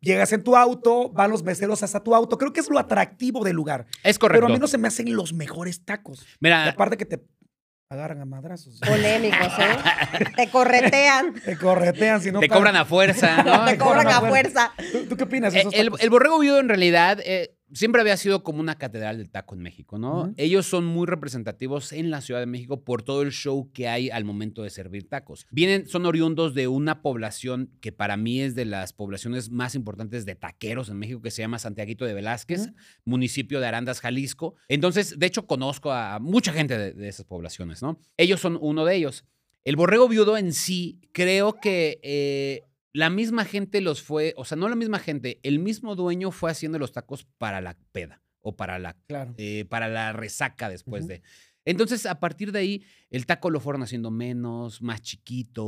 llegas 0.00 0.32
en 0.32 0.42
tu 0.44 0.56
auto, 0.56 1.10
van 1.10 1.30
los 1.30 1.42
meseros 1.42 1.82
hasta 1.82 2.00
tu 2.02 2.14
auto. 2.14 2.38
Creo 2.38 2.52
que 2.52 2.60
es 2.60 2.68
lo 2.70 2.78
atractivo 2.78 3.44
del 3.44 3.56
lugar. 3.56 3.86
Es 4.02 4.18
correcto. 4.18 4.38
Pero 4.42 4.46
a 4.52 4.54
mí 4.54 4.58
no 4.60 4.68
se 4.68 4.78
me 4.78 4.88
hacen 4.88 5.14
los 5.14 5.32
mejores 5.32 5.84
tacos. 5.84 6.22
Y 6.22 6.26
Mira, 6.40 6.68
aparte 6.68 6.96
que 6.96 7.06
te 7.06 7.22
agarran 7.88 8.20
a 8.20 8.24
madrazos. 8.24 8.80
Polémicos, 8.80 9.46
¿eh? 9.58 10.24
Te 10.36 10.50
corretean, 10.50 11.34
Te 11.34 11.56
corretean, 11.56 12.20
si 12.20 12.32
no 12.32 12.40
te 12.40 12.48
cobran 12.48 12.74
a 12.76 12.84
fuerza, 12.84 13.42
¿no? 13.44 13.64
te 13.70 13.78
cobran 13.78 14.08
a 14.08 14.20
fuerza. 14.20 14.72
¿Tú, 14.92 15.06
tú 15.06 15.16
qué 15.16 15.24
opinas 15.24 15.52
de 15.52 15.60
Eh, 15.60 15.62
esos 15.62 15.74
El, 15.74 15.86
tacos? 15.86 16.00
el 16.02 16.10
borrego 16.10 16.38
viudo 16.40 16.58
en 16.58 16.68
realidad 16.68 17.20
eh, 17.24 17.55
siempre 17.72 18.00
había 18.00 18.16
sido 18.16 18.42
como 18.42 18.60
una 18.60 18.76
catedral 18.76 19.18
del 19.18 19.30
taco 19.30 19.54
en 19.54 19.62
México, 19.62 19.98
¿no? 19.98 20.32
Ellos 20.36 20.66
son 20.66 20.84
muy 20.84 21.06
representativos 21.06 21.92
en 21.92 22.10
la 22.10 22.20
Ciudad 22.20 22.40
de 22.40 22.46
México 22.46 22.84
por 22.84 23.02
todo 23.02 23.22
el 23.22 23.32
show 23.32 23.70
que 23.72 23.88
hay 23.88 24.10
al 24.10 24.24
momento 24.24 24.62
de 24.62 24.70
servir 24.70 25.08
tacos. 25.08 25.46
Vienen, 25.50 25.86
son 25.86 26.06
oriundos 26.06 26.54
de 26.54 26.68
una 26.68 27.02
población 27.02 27.70
que 27.80 27.92
para 27.92 28.16
mí 28.16 28.40
es 28.40 28.54
de 28.54 28.64
las 28.64 28.92
poblaciones 28.92 29.50
más 29.50 29.74
importantes 29.74 30.26
de 30.26 30.34
taqueros 30.34 30.88
en 30.88 30.98
México, 30.98 31.22
que 31.22 31.30
se 31.30 31.42
llama 31.42 31.58
Santiaguito 31.58 32.04
de 32.04 32.14
Velázquez, 32.14 32.70
municipio 33.04 33.60
de 33.60 33.66
Arandas, 33.66 34.00
Jalisco. 34.00 34.54
Entonces, 34.68 35.18
de 35.18 35.26
hecho, 35.26 35.46
conozco 35.46 35.92
a 35.92 36.18
mucha 36.18 36.52
gente 36.52 36.78
de, 36.78 36.92
de 36.92 37.08
esas 37.08 37.26
poblaciones, 37.26 37.82
¿no? 37.82 37.98
Ellos 38.16 38.40
son 38.40 38.58
uno 38.60 38.84
de 38.84 38.94
ellos. 38.96 39.24
El 39.66 39.74
borrego 39.74 40.08
viudo 40.08 40.36
en 40.36 40.52
sí, 40.52 41.00
creo 41.10 41.54
que 41.54 41.98
eh, 42.04 42.62
la 42.96 43.10
misma 43.10 43.44
gente 43.44 43.82
los 43.82 44.00
fue, 44.02 44.32
o 44.38 44.46
sea, 44.46 44.56
no 44.56 44.70
la 44.70 44.74
misma 44.74 44.98
gente, 44.98 45.38
el 45.42 45.58
mismo 45.58 45.96
dueño 45.96 46.30
fue 46.30 46.50
haciendo 46.50 46.78
los 46.78 46.92
tacos 46.92 47.26
para 47.36 47.60
la 47.60 47.76
peda 47.92 48.22
o 48.40 48.56
para 48.56 48.78
la, 48.78 48.96
Claro. 49.06 49.34
eh, 49.36 49.66
para 49.68 49.88
la 49.88 50.14
resaca 50.14 50.70
después 50.70 51.06
de. 51.06 51.20
Entonces, 51.66 52.06
a 52.06 52.20
partir 52.20 52.52
de 52.52 52.60
ahí, 52.60 52.84
el 53.10 53.26
taco 53.26 53.50
lo 53.50 53.60
fueron 53.60 53.82
haciendo 53.82 54.10
menos, 54.10 54.80
más 54.80 55.02
chiquito, 55.02 55.66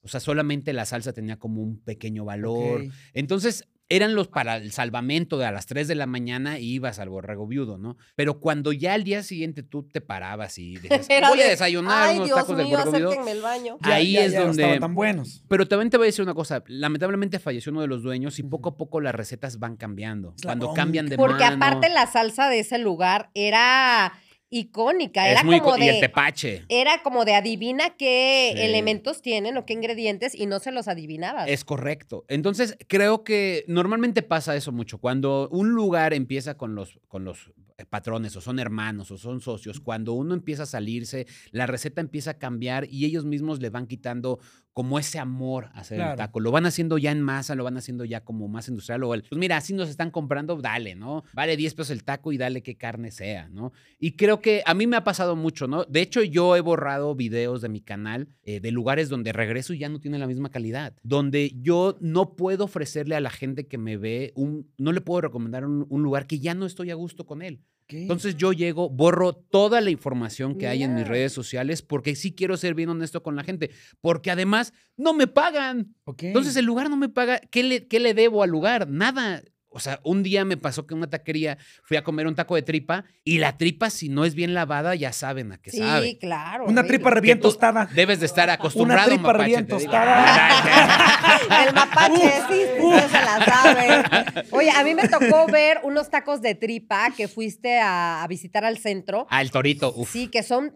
o 0.00 0.08
sea, 0.08 0.20
solamente 0.20 0.72
la 0.72 0.86
salsa 0.86 1.12
tenía 1.12 1.38
como 1.38 1.60
un 1.60 1.80
pequeño 1.82 2.24
valor. 2.24 2.86
Entonces, 3.12 3.68
eran 3.90 4.14
los 4.14 4.28
para 4.28 4.56
el 4.56 4.72
salvamento 4.72 5.36
de 5.36 5.44
a 5.44 5.52
las 5.52 5.66
3 5.66 5.86
de 5.88 5.94
la 5.96 6.06
mañana 6.06 6.58
y 6.58 6.72
ibas 6.74 6.98
al 7.00 7.10
borrego 7.10 7.46
viudo, 7.46 7.76
¿no? 7.76 7.96
Pero 8.16 8.40
cuando 8.40 8.72
ya 8.72 8.94
al 8.94 9.04
día 9.04 9.22
siguiente 9.22 9.62
tú 9.62 9.82
te 9.82 10.00
parabas 10.00 10.56
y 10.58 10.76
decías, 10.76 11.06
voy 11.28 11.40
a 11.40 11.44
de, 11.44 11.50
desayunar 11.50 12.08
Ay, 12.08 12.16
unos 12.16 12.28
Dios 12.28 12.38
tacos 12.38 12.56
del 12.56 12.66
mío, 12.66 12.78
borrego 12.78 12.96
viudo. 12.96 13.10
acérquenme 13.10 13.32
el 13.32 13.42
baño. 13.42 13.78
Ya- 13.84 13.94
ahí 13.96 14.12
ya- 14.12 14.24
es 14.24 14.32
ya 14.32 14.38
no 14.40 14.46
donde- 14.46 14.62
estaban 14.62 14.80
tan 14.80 14.94
buenos. 14.94 15.44
Pero 15.48 15.66
también 15.68 15.90
te 15.90 15.96
voy 15.96 16.04
a 16.04 16.08
decir 16.08 16.22
una 16.22 16.34
cosa, 16.34 16.62
lamentablemente 16.68 17.38
falleció 17.38 17.72
uno 17.72 17.80
de 17.82 17.88
los 17.88 18.02
dueños 18.02 18.38
y 18.38 18.44
poco 18.44 18.70
a 18.70 18.76
poco 18.76 19.00
las 19.00 19.14
recetas 19.14 19.58
van 19.58 19.76
cambiando. 19.76 20.34
La 20.38 20.48
Cuando 20.50 20.72
cambian 20.72 21.06
de 21.06 21.16
Porque 21.16 21.42
mano, 21.44 21.56
aparte 21.56 21.88
la 21.88 22.06
salsa 22.06 22.48
de 22.48 22.60
ese 22.60 22.78
lugar 22.78 23.30
era 23.34 24.12
icónica, 24.50 25.26
es 25.26 25.32
era 25.32 25.44
muy 25.44 25.60
como 25.60 25.72
co- 25.76 25.78
y 25.78 25.88
el 25.88 25.94
de... 25.94 26.00
tepache. 26.00 26.64
Era 26.68 27.02
como 27.02 27.24
de 27.24 27.34
adivina 27.34 27.90
qué 27.96 28.52
Sí. 28.54 28.62
elementos 28.62 29.22
tienen 29.22 29.56
o 29.56 29.64
qué 29.64 29.72
ingredientes 29.72 30.34
y 30.34 30.46
no 30.46 30.58
se 30.58 30.72
los 30.72 30.88
adivinabas. 30.88 31.48
Es 31.48 31.64
correcto. 31.64 32.24
Entonces, 32.28 32.76
creo 32.88 33.22
que 33.24 33.64
normalmente 33.68 34.22
pasa 34.22 34.56
eso 34.56 34.72
mucho. 34.72 34.98
Cuando 34.98 35.48
un 35.50 35.70
lugar 35.70 36.12
empieza 36.12 36.56
con 36.56 36.74
los, 36.74 36.98
con 37.08 37.24
los 37.24 37.52
eh, 37.78 37.84
patrones, 37.88 38.34
o 38.36 38.40
son 38.40 38.58
hermanos, 38.58 39.10
o 39.12 39.16
son 39.18 39.40
socios, 39.40 39.80
cuando 39.80 40.12
uno 40.14 40.34
empieza 40.34 40.64
a 40.64 40.66
salirse, 40.66 41.26
la 41.52 41.66
receta 41.66 42.00
empieza 42.00 42.32
a 42.32 42.38
cambiar 42.38 42.86
y 42.90 43.04
ellos 43.04 43.24
mismos 43.24 43.60
le 43.60 43.70
van 43.70 43.86
quitando 43.86 44.40
como 44.72 44.98
ese 44.98 45.18
amor 45.18 45.66
a 45.74 45.80
hacer 45.80 45.98
Claro. 45.98 46.12
el 46.12 46.16
taco. 46.18 46.40
Lo 46.40 46.50
van 46.52 46.64
haciendo 46.64 46.96
ya 46.96 47.10
en 47.10 47.20
masa, 47.20 47.54
lo 47.54 47.64
van 47.64 47.76
haciendo 47.76 48.04
ya 48.04 48.20
como 48.24 48.48
más 48.48 48.68
industrial. 48.68 49.02
O 49.04 49.14
el, 49.14 49.22
pues 49.22 49.38
mira, 49.38 49.56
así 49.56 49.74
nos 49.74 49.88
están 49.88 50.10
comprando, 50.10 50.56
dale, 50.56 50.94
¿no? 50.94 51.24
Vale 51.32 51.56
10 51.56 51.74
pesos 51.74 51.90
el 51.90 52.04
taco 52.04 52.32
y 52.32 52.38
dale 52.38 52.62
qué 52.62 52.76
carne 52.76 53.10
sea, 53.10 53.48
¿no? 53.48 53.72
Y 53.98 54.12
creo 54.12 54.40
que 54.40 54.62
a 54.64 54.74
mí 54.74 54.86
me 54.86 54.96
ha 54.96 55.04
pasado 55.04 55.34
mucho, 55.36 55.66
¿no? 55.66 55.84
De 55.84 56.00
hecho, 56.00 56.22
yo 56.22 56.56
he 56.56 56.60
borrado 56.60 57.14
videos 57.14 57.60
de 57.62 57.68
mi 57.68 57.80
canal 57.80 58.28
eh, 58.44 58.60
de 58.60 58.70
lugares 58.70 59.08
donde 59.08 59.32
regreso 59.32 59.74
y 59.74 59.78
ya 59.78 59.88
no 59.88 60.00
tiene 60.00 60.18
la 60.18 60.26
misma 60.26 60.50
calidad. 60.50 60.94
Donde 61.02 61.52
yo 61.60 61.96
no 62.00 62.36
puedo 62.36 62.64
ofrecerle 62.64 63.16
a 63.16 63.20
la 63.20 63.30
gente 63.30 63.66
que 63.66 63.76
me 63.78 63.96
ve 63.96 64.32
un, 64.36 64.70
no 64.78 64.92
le 64.92 65.00
puedo 65.00 65.20
recomendar 65.22 65.66
un, 65.66 65.86
un 65.88 66.02
lugar 66.02 66.26
que 66.26 66.38
ya 66.38 66.54
no 66.54 66.64
estoy 66.66 66.90
a 66.90 66.94
gusto 66.94 67.26
con 67.26 67.42
él. 67.42 67.60
Entonces 67.92 68.36
yo 68.36 68.52
llego, 68.52 68.88
borro 68.88 69.32
toda 69.34 69.80
la 69.80 69.90
información 69.90 70.56
que 70.56 70.68
hay 70.68 70.82
en 70.82 70.94
mis 70.94 71.06
redes 71.06 71.32
sociales 71.32 71.82
porque 71.82 72.14
sí 72.16 72.32
quiero 72.32 72.56
ser 72.56 72.74
bien 72.74 72.88
honesto 72.88 73.22
con 73.22 73.36
la 73.36 73.44
gente. 73.44 73.70
Porque 74.00 74.30
además 74.30 74.72
no 74.96 75.12
me 75.12 75.26
pagan. 75.26 75.94
Entonces 76.18 76.56
el 76.56 76.64
lugar 76.64 76.88
no 76.90 76.96
me 76.96 77.08
paga. 77.08 77.40
¿Qué 77.50 77.62
le, 77.62 77.86
qué 77.86 78.00
le 78.00 78.14
debo 78.14 78.42
al 78.42 78.50
lugar? 78.50 78.88
Nada. 78.88 79.42
O 79.72 79.78
sea, 79.80 80.00
un 80.02 80.22
día 80.24 80.44
me 80.44 80.56
pasó 80.56 80.86
que 80.86 80.94
en 80.94 80.98
una 80.98 81.08
taquería 81.10 81.56
fui 81.84 81.96
a 81.96 82.02
comer 82.02 82.26
un 82.26 82.34
taco 82.34 82.56
de 82.56 82.62
tripa 82.62 83.04
y 83.24 83.38
la 83.38 83.56
tripa, 83.56 83.88
si 83.88 84.08
no 84.08 84.24
es 84.24 84.34
bien 84.34 84.52
lavada, 84.52 84.96
ya 84.96 85.12
saben 85.12 85.52
a 85.52 85.58
qué 85.58 85.70
Sí, 85.70 85.78
sabe. 85.78 86.18
claro. 86.18 86.64
Una 86.64 86.80
horrible. 86.80 86.88
tripa 86.98 87.10
re 87.10 87.20
bien 87.20 87.38
tostada. 87.40 87.86
Debes 87.94 88.18
de 88.20 88.26
estar 88.26 88.50
acostumbrado, 88.50 89.08
tripa 89.08 89.22
mapache, 89.32 89.46
bien 89.46 89.66
tostada. 89.68 91.66
El 91.68 91.74
mapache, 91.74 92.32
sí, 92.48 92.54
sí, 92.54 92.80
sí, 92.80 93.00
se 93.10 93.20
la 93.24 93.44
sabe. 93.44 94.44
Oye, 94.50 94.70
a 94.70 94.82
mí 94.84 94.94
me 94.94 95.08
tocó 95.08 95.46
ver 95.46 95.78
unos 95.84 96.10
tacos 96.10 96.42
de 96.42 96.54
tripa 96.54 97.10
que 97.16 97.28
fuiste 97.28 97.78
a, 97.80 98.22
a 98.22 98.26
visitar 98.26 98.64
al 98.64 98.78
centro. 98.78 99.26
Ah, 99.30 99.40
el 99.40 99.50
torito. 99.50 99.92
uf. 99.96 100.10
Sí, 100.10 100.28
que 100.28 100.42
son 100.42 100.74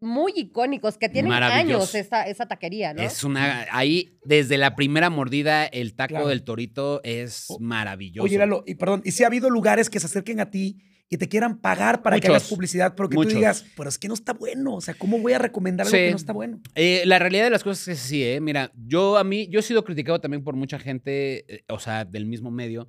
muy 0.00 0.32
icónicos, 0.36 0.96
que 0.98 1.08
tienen 1.08 1.32
años 1.32 1.94
esa, 1.94 2.22
esa 2.28 2.46
taquería, 2.46 2.94
¿no? 2.94 3.02
Es 3.02 3.24
una. 3.24 3.66
Ahí, 3.72 4.18
desde 4.24 4.56
la 4.58 4.76
primera 4.76 5.10
mordida, 5.10 5.64
el 5.66 5.94
taco 5.94 6.10
Claro. 6.14 6.28
del 6.28 6.42
torito 6.44 7.00
es 7.04 7.46
O- 7.48 7.58
maravilloso. 7.58 8.24
Oye, 8.24 8.38
Lalo, 8.38 8.62
y 8.66 8.74
perdón, 8.76 9.02
¿y 9.04 9.10
si 9.12 9.24
ha 9.24 9.26
habido 9.26 9.50
lugares 9.50 9.90
que 9.90 9.98
se 10.00 10.06
acerquen 10.06 10.40
a 10.40 10.50
ti 10.50 10.78
y 11.10 11.16
te 11.16 11.26
quieran 11.28 11.58
pagar 11.58 12.02
para 12.02 12.20
que 12.20 12.28
hagas 12.28 12.48
publicidad, 12.48 12.94
pero 12.94 13.08
que 13.08 13.16
muchos. 13.16 13.32
tú 13.32 13.38
digas, 13.38 13.64
pero 13.76 13.88
es 13.88 13.98
que 13.98 14.08
no 14.08 14.14
está 14.14 14.34
bueno? 14.34 14.74
O 14.74 14.80
sea, 14.82 14.92
¿cómo 14.94 15.18
voy 15.18 15.32
a 15.32 15.38
recomendar 15.38 15.86
algo 15.86 15.96
Sí. 15.96 16.04
que 16.04 16.10
no 16.10 16.16
está 16.16 16.32
bueno? 16.34 16.60
Eh, 16.74 17.02
la 17.06 17.18
realidad 17.18 17.44
de 17.44 17.50
las 17.50 17.64
cosas 17.64 17.88
es 17.88 18.02
que 18.02 18.08
sí, 18.08 18.22
¿eh? 18.24 18.40
Mira, 18.40 18.70
yo 18.76 19.16
a 19.16 19.24
mí, 19.24 19.48
yo 19.48 19.58
he 19.60 19.62
sido 19.62 19.84
criticado 19.84 20.20
también 20.20 20.44
por 20.44 20.54
mucha 20.54 20.78
gente, 20.78 21.44
eh, 21.52 21.64
o 21.68 21.78
sea, 21.80 22.04
del 22.04 22.26
mismo 22.26 22.50
medio. 22.50 22.88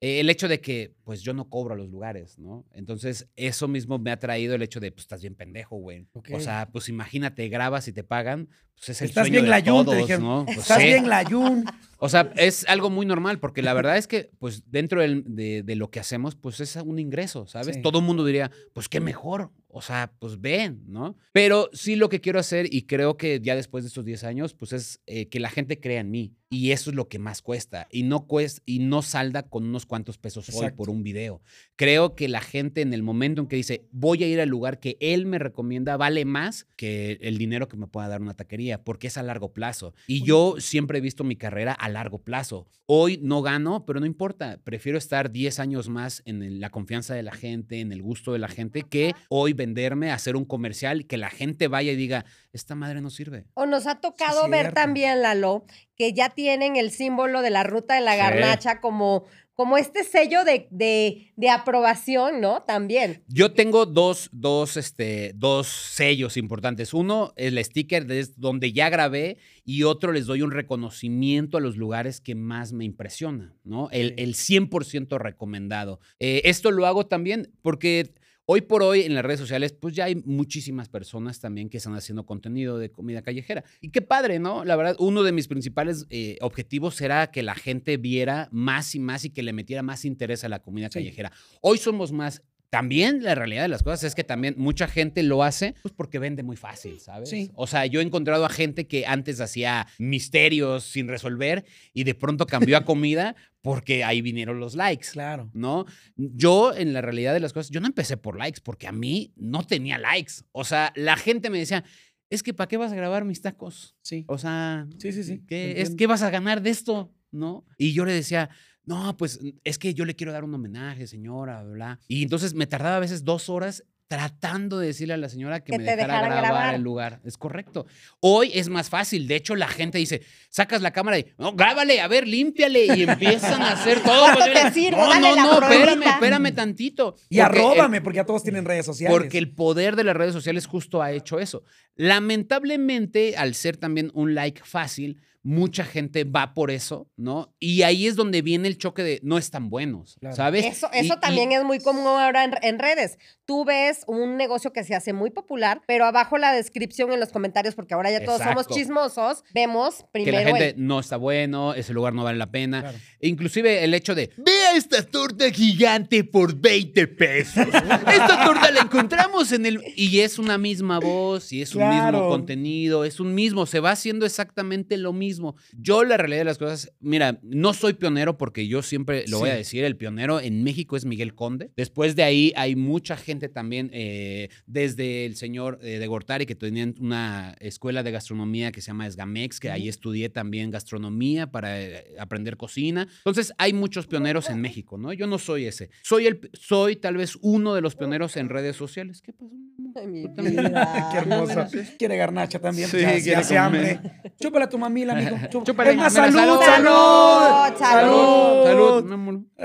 Eh, 0.00 0.20
el 0.20 0.30
hecho 0.30 0.46
de 0.48 0.60
que, 0.60 0.94
pues, 1.04 1.22
yo 1.22 1.32
no 1.34 1.48
cobro 1.50 1.74
a 1.74 1.76
los 1.76 1.88
lugares, 1.88 2.38
¿no? 2.38 2.64
Entonces, 2.72 3.28
eso 3.36 3.66
mismo 3.68 3.98
me 3.98 4.10
ha 4.10 4.18
traído 4.18 4.54
el 4.54 4.62
hecho 4.62 4.78
de, 4.80 4.92
pues, 4.92 5.02
estás 5.04 5.20
bien 5.22 5.34
pendejo, 5.34 5.76
güey. 5.76 6.06
O 6.32 6.40
sea, 6.40 6.68
pues, 6.72 6.88
imagínate, 6.88 7.48
grabas 7.48 7.88
y 7.88 7.92
te 7.92 8.04
pagan, 8.04 8.48
pues, 8.76 8.90
es 8.90 9.02
el 9.02 9.08
Estás 9.08 9.24
sueño 9.26 9.32
bien 9.40 9.44
de 9.46 9.50
layún, 9.50 9.78
te 9.80 9.84
todos, 9.86 9.98
dijeron. 9.98 10.22
¿no? 10.24 10.44
Pues, 10.46 10.58
Estás 10.58 10.78
sí. 10.78 10.84
bien 10.84 11.08
layún. 11.08 11.64
O 12.00 12.08
sea, 12.08 12.32
es 12.36 12.64
algo 12.68 12.90
muy 12.90 13.06
normal, 13.06 13.40
porque 13.40 13.60
la 13.60 13.74
verdad 13.74 13.96
es 13.96 14.06
que, 14.06 14.30
pues, 14.38 14.62
dentro 14.70 15.00
del- 15.00 15.24
de, 15.26 15.64
de 15.64 15.74
lo 15.74 15.90
que 15.90 15.98
hacemos, 15.98 16.36
pues 16.36 16.60
es 16.60 16.76
un 16.76 17.00
ingreso, 17.00 17.48
¿sabes? 17.48 17.74
Sí. 17.74 17.82
Todo 17.82 17.98
el 17.98 18.04
mundo 18.04 18.24
diría, 18.24 18.52
pues 18.72 18.88
qué 18.88 19.00
mejor. 19.00 19.50
O 19.66 19.82
sea, 19.82 20.12
pues 20.20 20.40
ven, 20.40 20.84
¿no? 20.86 21.16
Pero 21.32 21.68
sí 21.72 21.96
lo 21.96 22.08
que 22.08 22.20
quiero 22.20 22.38
hacer, 22.38 22.72
y 22.72 22.82
creo 22.86 23.16
que 23.16 23.40
ya 23.40 23.56
después 23.56 23.82
de 23.82 23.88
estos 23.88 24.04
10 24.04 24.22
años, 24.22 24.54
pues 24.54 24.72
es 24.74 25.00
eh, 25.06 25.28
que 25.28 25.40
la 25.40 25.50
gente 25.50 25.80
crea 25.80 25.98
en 26.00 26.12
mí. 26.12 26.36
Y 26.50 26.72
eso 26.72 26.90
es 26.90 26.96
lo 26.96 27.08
que 27.08 27.18
más 27.18 27.42
cuesta. 27.42 27.88
Y 27.90 28.04
no 28.04 28.26
cuesta, 28.26 28.62
y 28.64 28.78
no 28.78 29.02
salda 29.02 29.42
con 29.42 29.64
unos 29.64 29.84
cuantos 29.84 30.16
pesos 30.16 30.48
hoy 30.50 30.70
por 30.70 30.88
un 30.88 31.02
video. 31.02 31.42
Creo 31.76 32.14
que 32.14 32.26
la 32.28 32.40
gente 32.40 32.80
en 32.80 32.94
el 32.94 33.02
momento 33.02 33.42
en 33.42 33.48
que 33.48 33.56
dice, 33.56 33.86
voy 33.90 34.24
a 34.24 34.26
ir 34.26 34.40
al 34.40 34.48
lugar 34.48 34.80
que 34.80 34.96
él 35.00 35.26
me 35.26 35.38
recomienda, 35.38 35.96
vale 35.96 36.24
más 36.24 36.66
que 36.76 37.18
el 37.20 37.36
dinero 37.36 37.68
que 37.68 37.76
me 37.76 37.86
pueda 37.86 38.08
dar 38.08 38.22
una 38.22 38.34
taquería, 38.34 38.82
porque 38.82 39.08
es 39.08 39.18
a 39.18 39.22
largo 39.22 39.52
plazo. 39.52 39.94
Y 40.06 40.22
yo 40.22 40.56
siempre 40.58 40.98
he 40.98 41.02
visto 41.02 41.22
mi 41.22 41.36
carrera 41.36 41.72
a 41.72 41.88
largo 41.90 42.18
plazo. 42.18 42.66
Hoy 42.86 43.18
no 43.22 43.42
gano, 43.42 43.84
pero 43.84 44.00
no 44.00 44.06
importa. 44.06 44.58
Prefiero 44.64 44.96
estar 44.96 45.30
10 45.30 45.58
años 45.58 45.90
más 45.90 46.22
en 46.24 46.60
la 46.60 46.70
confianza 46.70 47.14
de 47.14 47.22
la 47.22 47.32
gente, 47.32 47.80
en 47.80 47.92
el 47.92 48.00
gusto 48.00 48.32
de 48.32 48.38
la 48.38 48.48
gente, 48.48 48.82
que 48.82 49.14
hoy 49.28 49.52
venderme, 49.52 50.10
hacer 50.10 50.36
un 50.36 50.46
comercial, 50.46 51.06
que 51.06 51.18
la 51.18 51.28
gente 51.28 51.68
vaya 51.68 51.92
y 51.92 51.96
diga, 51.96 52.24
esta 52.52 52.74
madre 52.74 53.00
no 53.00 53.10
sirve. 53.10 53.44
O 53.54 53.66
nos 53.66 53.86
ha 53.86 54.00
tocado 54.00 54.48
ver 54.48 54.60
cierto. 54.60 54.74
también, 54.80 55.22
Lalo, 55.22 55.64
que 55.96 56.12
ya 56.12 56.30
tienen 56.30 56.76
el 56.76 56.90
símbolo 56.90 57.42
de 57.42 57.50
la 57.50 57.62
ruta 57.62 57.94
de 57.94 58.00
la 58.00 58.12
Sí. 58.12 58.18
garnacha 58.18 58.80
como, 58.80 59.24
como 59.54 59.76
este 59.76 60.04
sello 60.04 60.44
de, 60.44 60.68
de, 60.70 61.32
de 61.36 61.50
aprobación, 61.50 62.40
¿no? 62.40 62.62
También. 62.62 63.22
Yo 63.28 63.52
tengo 63.52 63.84
dos, 63.86 64.28
dos, 64.32 64.76
este, 64.76 65.32
dos 65.34 65.66
sellos 65.66 66.36
importantes. 66.36 66.94
Uno, 66.94 67.32
el 67.36 67.62
sticker 67.64 68.06
de 68.06 68.26
donde 68.36 68.72
ya 68.72 68.88
grabé 68.88 69.36
y 69.64 69.82
otro 69.82 70.12
les 70.12 70.26
doy 70.26 70.42
un 70.42 70.52
reconocimiento 70.52 71.58
a 71.58 71.60
los 71.60 71.76
lugares 71.76 72.20
que 72.20 72.34
más 72.34 72.72
me 72.72 72.84
impresiona, 72.84 73.54
¿no? 73.64 73.88
El, 73.90 74.14
el 74.16 74.34
100% 74.34 75.18
recomendado. 75.18 76.00
Eh, 76.20 76.42
esto 76.44 76.70
lo 76.70 76.86
hago 76.86 77.06
también 77.06 77.52
porque 77.62 78.14
hoy 78.50 78.62
por 78.62 78.82
hoy 78.82 79.02
en 79.02 79.14
las 79.14 79.22
redes 79.22 79.38
sociales, 79.40 79.74
pues 79.74 79.94
ya 79.94 80.06
hay 80.06 80.16
muchísimas 80.24 80.88
personas 80.88 81.38
también 81.38 81.68
que 81.68 81.76
están 81.76 81.92
haciendo 81.94 82.24
contenido 82.24 82.78
de 82.78 82.90
comida 82.90 83.20
callejera. 83.20 83.62
Y 83.82 83.90
qué 83.90 84.00
padre, 84.00 84.38
¿no? 84.38 84.64
La 84.64 84.74
verdad, 84.74 84.96
uno 84.98 85.22
de 85.22 85.32
mis 85.32 85.48
principales 85.48 86.06
eh, 86.08 86.38
objetivos 86.40 86.98
era 87.02 87.30
que 87.30 87.42
la 87.42 87.54
gente 87.54 87.98
viera 87.98 88.48
más 88.50 88.94
y 88.94 89.00
más 89.00 89.26
y 89.26 89.30
que 89.30 89.42
le 89.42 89.52
metiera 89.52 89.82
más 89.82 90.06
interés 90.06 90.44
a 90.44 90.48
la 90.48 90.62
comida 90.62 90.86
Sí. 90.88 90.94
callejera. 90.94 91.30
Hoy 91.60 91.76
somos 91.76 92.10
más. 92.10 92.40
También 92.70 93.22
la 93.22 93.34
realidad 93.34 93.62
de 93.62 93.68
las 93.68 93.82
cosas 93.82 94.04
es 94.04 94.14
que 94.14 94.24
también 94.24 94.54
mucha 94.58 94.88
gente 94.88 95.22
lo 95.22 95.42
hace 95.42 95.74
pues 95.80 95.94
porque 95.94 96.18
vende 96.18 96.42
muy 96.42 96.56
fácil, 96.56 97.00
¿sabes? 97.00 97.30
Sí. 97.30 97.50
O 97.54 97.66
sea, 97.66 97.86
yo 97.86 98.00
he 98.00 98.02
encontrado 98.02 98.44
a 98.44 98.50
gente 98.50 98.86
que 98.86 99.06
antes 99.06 99.40
hacía 99.40 99.86
misterios 99.98 100.84
sin 100.84 101.08
resolver 101.08 101.64
y 101.94 102.04
de 102.04 102.14
pronto 102.14 102.46
cambió 102.46 102.76
a 102.76 102.84
comida 102.84 103.36
porque 103.62 104.04
ahí 104.04 104.20
vinieron 104.20 104.60
los 104.60 104.74
likes. 104.74 105.08
Claro. 105.12 105.50
¿no? 105.54 105.86
Yo, 106.16 106.74
en 106.74 106.92
la 106.92 107.00
realidad 107.00 107.32
de 107.32 107.40
las 107.40 107.52
cosas, 107.52 107.70
yo 107.70 107.80
no 107.80 107.86
empecé 107.86 108.16
por 108.16 108.36
likes, 108.38 108.60
porque 108.62 108.86
a 108.86 108.92
mí 108.92 109.32
no 109.36 109.64
tenía 109.64 109.98
likes. 109.98 110.34
O 110.52 110.64
sea, 110.64 110.92
la 110.94 111.16
gente 111.16 111.50
me 111.50 111.58
decía, 111.58 111.84
es 112.30 112.42
que 112.42 112.52
¿para 112.52 112.68
qué 112.68 112.76
vas 112.76 112.92
a 112.92 112.96
grabar 112.96 113.24
mis 113.24 113.40
tacos? 113.40 113.96
Sí. 114.02 114.24
O 114.28 114.38
sea, 114.38 114.86
Sí, 114.98 115.12
sí, 115.12 115.24
sí, 115.24 115.42
¿qué, 115.46 115.80
es. 115.80 115.94
¿qué 115.94 116.06
vas 116.06 116.22
a 116.22 116.30
ganar 116.30 116.62
de 116.62 116.70
esto? 116.70 117.14
¿No? 117.30 117.66
Y 117.76 117.92
yo 117.92 118.04
le 118.04 118.12
decía, 118.12 118.50
no, 118.88 119.16
pues 119.16 119.38
es 119.64 119.78
que 119.78 119.92
yo 119.94 120.04
le 120.04 120.16
quiero 120.16 120.32
dar 120.32 120.44
un 120.44 120.54
homenaje, 120.54 121.06
señora, 121.06 121.62
bla, 121.62 121.72
bla. 121.72 122.00
Y 122.08 122.22
entonces 122.22 122.54
me 122.54 122.66
tardaba 122.66 122.96
a 122.96 123.00
veces 123.00 123.22
dos 123.24 123.48
horas 123.48 123.84
tratando 124.08 124.78
de 124.78 124.86
decirle 124.86 125.12
a 125.12 125.16
la 125.18 125.28
señora 125.28 125.60
que, 125.62 125.72
Que 125.72 125.76
me 125.78 125.84
dejara 125.84 126.06
grabar, 126.22 126.42
grabar. 126.42 126.74
el 126.76 126.80
lugar. 126.80 127.20
Es 127.26 127.36
correcto. 127.36 127.84
Hoy 128.20 128.50
es 128.54 128.70
más 128.70 128.88
fácil. 128.88 129.28
De 129.28 129.36
hecho, 129.36 129.54
la 129.54 129.68
gente 129.68 129.98
dice, 129.98 130.22
sacas 130.48 130.80
la 130.80 130.92
cámara 130.92 131.18
y, 131.18 131.26
no, 131.36 131.52
grábale, 131.52 132.00
a 132.00 132.08
ver, 132.08 132.26
límpiale. 132.26 132.86
Y 132.96 133.02
empiezan 133.02 133.60
a 133.60 133.72
hacer 133.72 134.02
todo. 134.02 134.22
¿Cuánto 134.34 134.44
Pues, 134.50 134.62
te 134.62 134.70
sirvo? 134.80 134.96
no, 135.02 135.08
Dale 135.10 135.28
no, 135.28 135.36
la 135.36 135.42
no, 135.42 135.52
espérame, 135.60 136.02
espérame 136.04 136.54
tantito. 136.54 137.16
Y 137.28 137.38
Porque 137.38 137.58
el- 137.58 137.66
arróbame, 137.66 138.00
porque 138.00 138.16
ya 138.16 138.24
todos 138.24 138.42
tienen 138.42 138.64
redes 138.64 138.86
sociales. 138.86 139.14
porque 139.14 139.36
el 139.36 139.54
poder 139.54 139.94
de 139.94 140.04
las 140.04 140.16
redes 140.16 140.32
sociales 140.32 140.64
justo 140.66 141.02
ha 141.02 141.12
hecho 141.12 141.38
eso. 141.38 141.62
Lamentablemente, 141.96 143.36
al 143.36 143.54
ser 143.54 143.76
también 143.76 144.10
un 144.14 144.34
like 144.34 144.62
fácil, 144.64 145.20
mucha 145.42 145.84
gente 145.84 146.24
va 146.24 146.52
por 146.52 146.70
eso, 146.70 147.08
¿no? 147.16 147.54
Y 147.58 147.82
ahí 147.82 148.06
es 148.06 148.16
donde 148.16 148.42
viene 148.42 148.68
el 148.68 148.76
choque 148.76 149.02
de 149.02 149.20
no 149.22 149.38
están 149.38 149.70
buenos, 149.70 150.16
Claro. 150.20 150.36
¿sabes? 150.36 150.64
Eso, 150.66 150.90
Y- 150.92 150.98
eso 150.98 151.14
y- 151.14 151.20
también 151.20 151.52
es 151.52 151.64
muy 151.64 151.78
común 151.80 152.06
ahora 152.06 152.44
en, 152.44 152.54
en 152.62 152.78
redes. 152.78 153.18
Tú 153.46 153.64
ves 153.64 154.02
un 154.06 154.36
negocio 154.36 154.72
que 154.72 154.84
se 154.84 154.94
hace 154.94 155.12
muy 155.14 155.30
popular, 155.30 155.80
pero 155.86 156.04
abajo 156.04 156.36
la 156.38 156.52
descripción 156.52 157.12
en 157.12 157.20
los 157.20 157.30
comentarios, 157.30 157.74
porque 157.74 157.94
ahora 157.94 158.10
ya 158.10 158.22
todos 158.24 158.42
somos 158.42 158.66
chismosos, 158.66 159.42
vemos 159.54 160.00
que 160.00 160.06
primero 160.12 160.38
la 160.38 160.44
gente 160.44 160.68
el- 160.70 160.86
no 160.86 161.00
está 161.00 161.16
bueno, 161.16 161.72
ese 161.72 161.92
lugar 161.94 162.12
no 162.12 162.24
vale 162.24 162.36
la 162.36 162.50
pena. 162.50 162.82
Claro. 162.82 162.98
Inclusive 163.20 163.84
el 163.84 163.94
hecho 163.94 164.14
de, 164.14 164.30
esta 164.76 165.02
torta 165.02 165.50
gigante 165.50 166.24
por 166.24 166.54
20 166.54 167.08
pesos. 167.08 167.66
esta 167.66 168.44
torta 168.44 168.70
la 168.70 168.80
encontramos 168.80 169.52
en 169.52 169.66
el... 169.66 169.82
Y 169.96 170.20
es 170.20 170.38
una 170.38 170.58
misma 170.58 170.98
voz, 170.98 171.52
y 171.52 171.62
es 171.62 171.74
un 171.74 171.88
mismo 171.88 172.28
contenido, 172.28 173.04
es 173.04 173.20
un 173.20 173.34
mismo, 173.34 173.66
se 173.66 173.80
va 173.80 173.92
haciendo 173.92 174.26
exactamente 174.26 174.96
lo 174.96 175.12
mismo. 175.12 175.56
Yo 175.72 176.04
la 176.04 176.16
realidad 176.16 176.40
de 176.40 176.44
las 176.44 176.58
cosas, 176.58 176.92
mira, 177.00 177.38
no 177.42 177.74
soy 177.74 177.94
pionero 177.94 178.38
porque 178.38 178.66
yo 178.66 178.82
siempre 178.82 179.24
lo 179.28 179.38
voy 179.38 179.50
a 179.50 179.54
decir, 179.54 179.84
el 179.84 179.96
pionero 179.96 180.40
en 180.40 180.62
México 180.62 180.96
es 180.96 181.04
Miguel 181.04 181.34
Conde. 181.34 181.72
Después 181.76 182.16
de 182.16 182.22
ahí 182.22 182.52
hay 182.56 182.76
mucha 182.76 183.16
gente 183.16 183.48
también, 183.48 183.90
eh, 183.92 184.48
desde 184.66 185.26
el 185.26 185.36
señor 185.36 185.78
eh, 185.82 185.98
de 185.98 186.06
Gortari, 186.06 186.46
que 186.46 186.54
tenían 186.54 186.94
una 187.00 187.56
escuela 187.60 188.02
de 188.02 188.10
gastronomía 188.10 188.72
que 188.72 188.80
se 188.80 188.88
llama 188.88 189.06
Esgamex, 189.06 189.60
que 189.60 189.70
ahí 189.70 189.88
estudié 189.88 190.28
también 190.28 190.70
gastronomía 190.70 191.50
para 191.50 191.80
eh, 191.80 192.14
aprender 192.18 192.56
cocina. 192.56 193.08
Entonces 193.18 193.52
hay 193.58 193.72
muchos 193.72 194.06
pioneros 194.06 194.48
en 194.50 194.57
en 194.58 194.62
México, 194.62 194.98
¿no? 194.98 195.12
Yo 195.12 195.26
no 195.26 195.38
soy 195.38 195.66
ese. 195.66 195.90
Soy 196.02 196.26
el, 196.26 196.50
soy 196.52 196.96
tal 196.96 197.16
vez 197.16 197.36
uno 197.40 197.74
de 197.74 197.80
los 197.80 197.94
pioneros 197.96 198.36
en 198.36 198.48
redes 198.48 198.76
sociales. 198.76 199.22
¿Qué 199.22 199.32
pasó? 199.32 199.50
Ay, 199.94 200.06
mi 200.06 200.20
vida. 200.26 201.08
Qué 201.12 201.18
hermosa. 201.18 201.68
Sí. 201.68 201.78
Quiere 201.98 202.16
garnacha 202.16 202.58
también. 202.58 202.88
Sí, 202.88 203.00
ya, 203.00 203.12
quiere 203.20 203.42
ya 203.42 203.64
hambre. 203.64 204.00
Chúpale 204.40 204.64
a 204.66 204.68
tu 204.68 204.78
mamila, 204.78 205.14
amigo. 205.14 205.36
Chú- 205.50 205.62
Chúpale, 205.64 205.90
Es 205.92 205.96
más, 205.96 206.12
salud, 206.12 206.36
salud. 206.38 206.60
salud. 206.62 207.78
Salud. 207.78 208.64
Salud, 208.64 209.12
amor. 209.12 209.40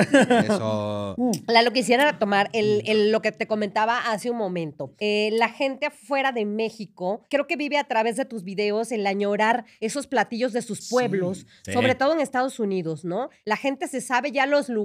Eso. 0.46 1.16
Lalo, 1.48 1.72
quisiera 1.72 2.12
retomar 2.12 2.50
el, 2.54 2.82
el- 2.86 3.12
lo 3.12 3.22
que 3.22 3.32
te 3.32 3.48
comentaba 3.48 4.12
hace 4.12 4.30
un 4.30 4.38
momento. 4.38 4.94
Eh, 5.00 5.30
la 5.34 5.50
gente 5.50 5.88
afuera 5.88 6.32
de 6.32 6.46
México 6.46 7.24
creo 7.30 7.48
que 7.48 7.56
vive 7.56 7.78
a 7.78 7.84
través 7.86 8.16
de 8.16 8.26
tus 8.26 8.44
videos 8.44 8.92
el 8.92 9.06
añorar 9.08 9.66
esos 9.80 10.08
platillos 10.08 10.54
de 10.54 10.62
sus 10.62 10.90
pueblos, 10.90 11.46
sí. 11.64 11.74
sobre 11.74 11.96
todo 11.96 12.14
en 12.14 12.20
Estados 12.20 12.60
Unidos, 12.60 13.06
¿no? 13.06 13.30
La 13.46 13.58
gente 13.58 13.88
se 13.88 14.02
sabe 14.02 14.32
ya 14.32 14.46
los 14.46 14.70
lugares 14.70 14.83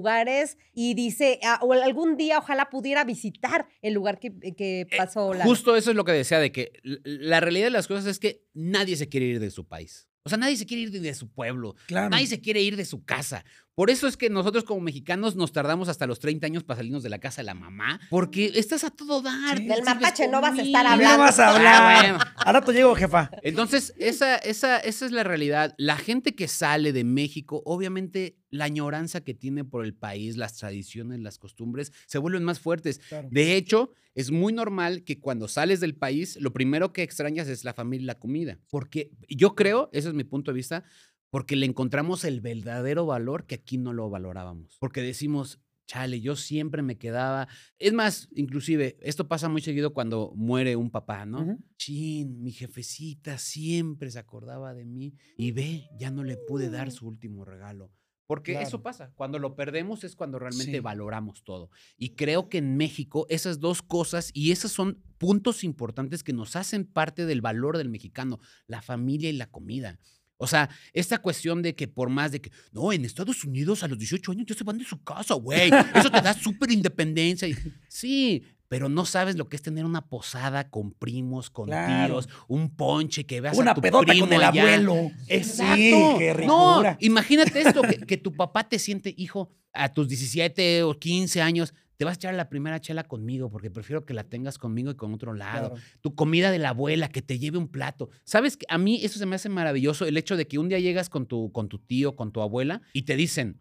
y 0.74 0.94
dice, 0.94 1.38
ah, 1.44 1.58
o 1.62 1.72
algún 1.72 2.16
día 2.16 2.38
ojalá 2.38 2.70
pudiera 2.70 3.04
visitar 3.04 3.66
el 3.82 3.94
lugar 3.94 4.18
que, 4.18 4.32
que 4.56 4.87
pasó 4.96 5.34
la... 5.34 5.44
Eh, 5.44 5.46
Justo 5.46 5.76
eso 5.76 5.90
es 5.90 5.96
lo 5.96 6.04
que 6.04 6.12
decía, 6.12 6.38
de 6.38 6.52
que 6.52 6.72
la 6.82 7.40
realidad 7.40 7.66
de 7.66 7.70
las 7.70 7.87
cosas 7.88 8.06
es 8.06 8.18
que 8.18 8.42
nadie 8.54 8.96
se 8.96 9.08
quiere 9.08 9.26
ir 9.26 9.40
de 9.40 9.50
su 9.50 9.66
país. 9.66 10.08
O 10.24 10.28
sea, 10.28 10.37
nadie 10.38 10.56
se 10.56 10.66
quiere 10.66 10.82
ir 10.82 10.90
de- 10.90 11.00
de 11.00 11.14
su 11.14 11.30
pueblo. 11.30 11.74
Claro. 11.87 12.11
Nadie 12.11 12.26
se 12.26 12.40
quiere 12.40 12.61
ir 12.61 12.76
de 12.76 12.84
su 12.84 13.04
casa. 13.04 13.44
Por 13.79 13.91
eso 13.91 14.09
es 14.09 14.17
que 14.17 14.29
nosotros 14.29 14.64
como 14.64 14.81
mexicanos 14.81 15.37
nos 15.37 15.53
tardamos 15.53 15.88
hasta 15.88 16.05
los 16.09 16.19
30 16.19 16.45
años 16.49 16.64
para 16.64 16.79
salirnos 16.79 17.05
de 17.05 17.11
la 17.11 17.21
casa 17.21 17.43
de 17.43 17.47
la 17.47 17.55
mamá, 17.55 18.01
porque 18.11 18.51
estás 18.57 18.83
a 18.83 18.91
todo 18.91 19.23
dar. 19.23 19.57
Te 19.59 19.67
Del 19.69 19.85
mapache 19.85 20.27
no 20.27 20.41
vas 20.41 20.59
a 20.59 20.62
estar 20.62 20.85
hablando. 20.85 21.17
No 21.17 21.23
vas 21.23 21.38
a 21.38 21.47
Ah, 21.49 21.55
hablar. 21.55 22.03
bueno. 22.03 22.25
Al 22.38 22.55
rato 22.55 22.73
llego, 22.73 22.97
jefa. 22.97 23.31
Entonces, 23.45 23.95
esa, 23.97 24.35
esa, 24.38 24.79
esa 24.79 25.07
es 25.07 25.12
la 25.12 25.23
realidad. 25.23 25.77
La 25.79 25.97
gente 25.97 26.35
que 26.35 26.49
sale 26.49 26.93
de 26.93 27.05
México, 27.05 27.62
obviamente 27.67 28.37
la 28.51 28.64
añoranza 28.64 29.21
que 29.21 29.35
tiene 29.35 29.64
por 29.64 29.85
el 29.85 29.95
país, 29.95 30.37
las 30.37 30.57
tradiciones, 30.57 31.21
las 31.21 31.38
costumbres, 31.38 31.93
se 32.07 32.19
vuelven 32.19 32.43
más 32.43 32.59
fuertes. 32.59 32.99
Claro. 33.09 33.29
De 33.31 33.55
hecho, 33.55 33.93
es 34.17 34.33
muy 34.33 34.53
normal 34.53 35.05
que 35.05 35.21
cuando 35.21 35.47
sales 35.47 35.79
del 35.79 35.95
país, 35.95 36.37
lo 36.41 36.53
primero 36.53 36.93
que 36.93 37.05
extrañas 37.05 37.47
es 37.47 37.62
la 37.62 37.75
familia 37.75 38.03
y 38.03 38.07
la 38.07 38.19
comida. 38.19 38.59
Porque 38.71 39.12
yo 39.29 39.55
creo, 39.55 39.88
ese 39.93 40.09
es 40.09 40.14
mi 40.14 40.25
punto 40.25 40.51
de 40.51 40.57
vista, 40.57 40.83
porque 41.31 41.57
le 41.57 41.67
encontramos 41.67 42.25
el 42.25 42.41
verdadero 42.41 43.07
valor 43.07 43.47
que 43.47 43.57
aquí 43.57 43.79
no 43.79 43.93
lo 43.93 44.09
valorábamos. 44.11 44.77
Porque 44.81 45.03
decimos, 45.03 45.61
chale, 45.87 46.21
yo 46.21 46.37
siempre 46.37 46.83
me 46.83 46.99
quedaba. 46.99 47.49
Es 47.79 47.93
más, 47.93 48.29
inclusive, 48.35 48.99
esto 49.01 49.27
pasa 49.29 49.49
muy 49.49 49.61
seguido 49.62 49.93
cuando 49.95 50.33
muere 50.37 50.77
un 50.77 50.91
papá, 50.91 51.25
¿no? 51.27 51.41
Ujú. 51.43 51.59
Chin, 51.77 52.43
mi 52.43 52.53
jefecita 52.53 53.38
siempre 53.38 54.11
se 54.11 54.19
acordaba 54.19 54.75
de 54.75 54.85
mí 54.85 55.14
y 55.37 55.53
ve, 55.53 55.88
ya 55.99 56.11
no 56.11 56.25
le 56.25 56.37
pude 56.37 56.71
dar 56.71 56.91
su 56.93 57.07
último 57.09 57.45
regalo. 57.45 57.91
Porque 58.27 58.53
Claro. 58.53 58.67
eso 58.67 58.83
pasa, 58.83 59.11
cuando 59.14 59.38
lo 59.38 59.57
perdemos 59.57 60.05
es 60.05 60.14
cuando 60.14 60.38
realmente 60.38 60.73
Sí. 60.73 60.81
valoramos 60.81 61.45
todo. 61.45 61.71
Y 61.97 62.11
creo 62.11 62.51
que 62.51 62.59
en 62.59 62.77
México 62.77 63.25
esas 63.31 63.59
dos 63.59 63.81
cosas 63.81 64.31
y 64.35 64.51
esos 64.53 64.71
son 64.71 65.03
puntos 65.17 65.64
importantes 65.64 66.23
que 66.23 66.35
nos 66.35 66.55
hacen 66.55 66.85
parte 66.85 67.25
del 67.25 67.41
valor 67.41 67.79
del 67.79 67.88
mexicano, 67.88 68.38
la 68.67 68.83
familia 68.83 69.31
y 69.31 69.33
la 69.33 69.51
comida. 69.51 69.99
O 70.38 70.46
sea, 70.46 70.70
esta 70.92 71.18
cuestión 71.18 71.62
de 71.62 71.74
que 71.74 71.88
por 71.88 72.09
más 72.09 72.33
de 72.33 72.40
que, 72.40 72.51
no, 72.72 72.92
en 72.92 73.05
Estados 73.05 73.44
Unidos 73.44 73.83
a 73.83 73.88
los 73.88 73.98
18 73.98 74.33
años 74.33 74.46
ya 74.48 74.55
se 74.55 74.64
van 74.64 74.79
de 74.79 74.85
su 74.85 75.03
casa, 75.03 75.35
güey. 75.35 75.70
Eso 75.94 76.11
te 76.11 76.20
da 76.22 76.33
súper 76.33 76.70
independencia. 76.70 77.48
Sí, 77.88 78.44
pero 78.68 78.88
no 78.88 79.05
sabes 79.05 79.37
lo 79.37 79.48
que 79.48 79.57
es 79.57 79.62
tener 79.62 79.85
una 79.85 80.07
posada 80.09 80.68
con 80.70 80.92
primos, 80.92 81.51
con 81.51 81.66
Claro. 81.66 82.14
tíos, 82.20 82.29
un 82.48 82.70
ponche 82.74 83.24
que 83.27 83.40
veas 83.40 83.59
a 83.59 83.61
Una 83.62 83.74
tu 83.74 83.81
pedota 83.81 84.07
primo 84.12 84.27
con 84.27 84.35
el 84.35 84.42
allá. 84.42 84.62
abuelo. 84.62 85.11
Exacto. 85.27 85.74
Sí, 85.74 85.92
qué 86.18 86.44
no, 86.46 86.83
imagínate 87.01 87.61
esto, 87.62 87.83
que, 87.83 87.98
que 88.07 88.16
tu 88.16 88.33
papá 88.35 88.68
te 88.68 88.79
siente, 88.79 89.14
hijo, 89.16 89.51
a 89.72 89.92
tus 89.92 90.09
17 90.09 90.83
o 90.85 90.98
15 90.98 91.40
años, 91.42 91.74
te 91.98 92.04
vas 92.04 92.12
a 92.12 92.14
echar 92.14 92.34
la 92.34 92.48
primera 92.48 92.80
chela 92.80 93.02
conmigo 93.02 93.50
porque 93.50 93.70
prefiero 93.72 94.06
que 94.06 94.14
la 94.14 94.22
tengas 94.22 94.56
conmigo 94.56 94.90
y 94.92 94.94
con 94.94 95.12
otro 95.12 95.34
lado. 95.34 95.70
Claro. 95.72 95.84
Tu 96.00 96.14
comida 96.14 96.52
de 96.52 96.58
la 96.61 96.68
abuela, 96.70 97.08
que 97.08 97.22
te 97.22 97.40
lleve 97.40 97.58
un 97.58 97.66
plato. 97.68 98.08
¿Sabes? 98.24 98.56
que 98.56 98.66
A 98.68 98.78
mí 98.78 99.00
eso 99.04 99.18
se 99.18 99.26
me 99.26 99.34
hace 99.34 99.48
maravilloso, 99.48 100.06
el 100.06 100.16
hecho 100.16 100.37
de 100.37 100.46
que 100.46 100.58
un 100.58 100.68
día 100.68 100.78
llegas 100.78 101.11
con 101.11 101.26
tu, 101.26 101.50
con 101.50 101.68
tu 101.68 101.80
tío, 101.80 102.14
con 102.14 102.30
tu 102.32 102.40
abuela 102.40 102.82
y 102.92 103.02
te 103.02 103.16
dicen, 103.16 103.61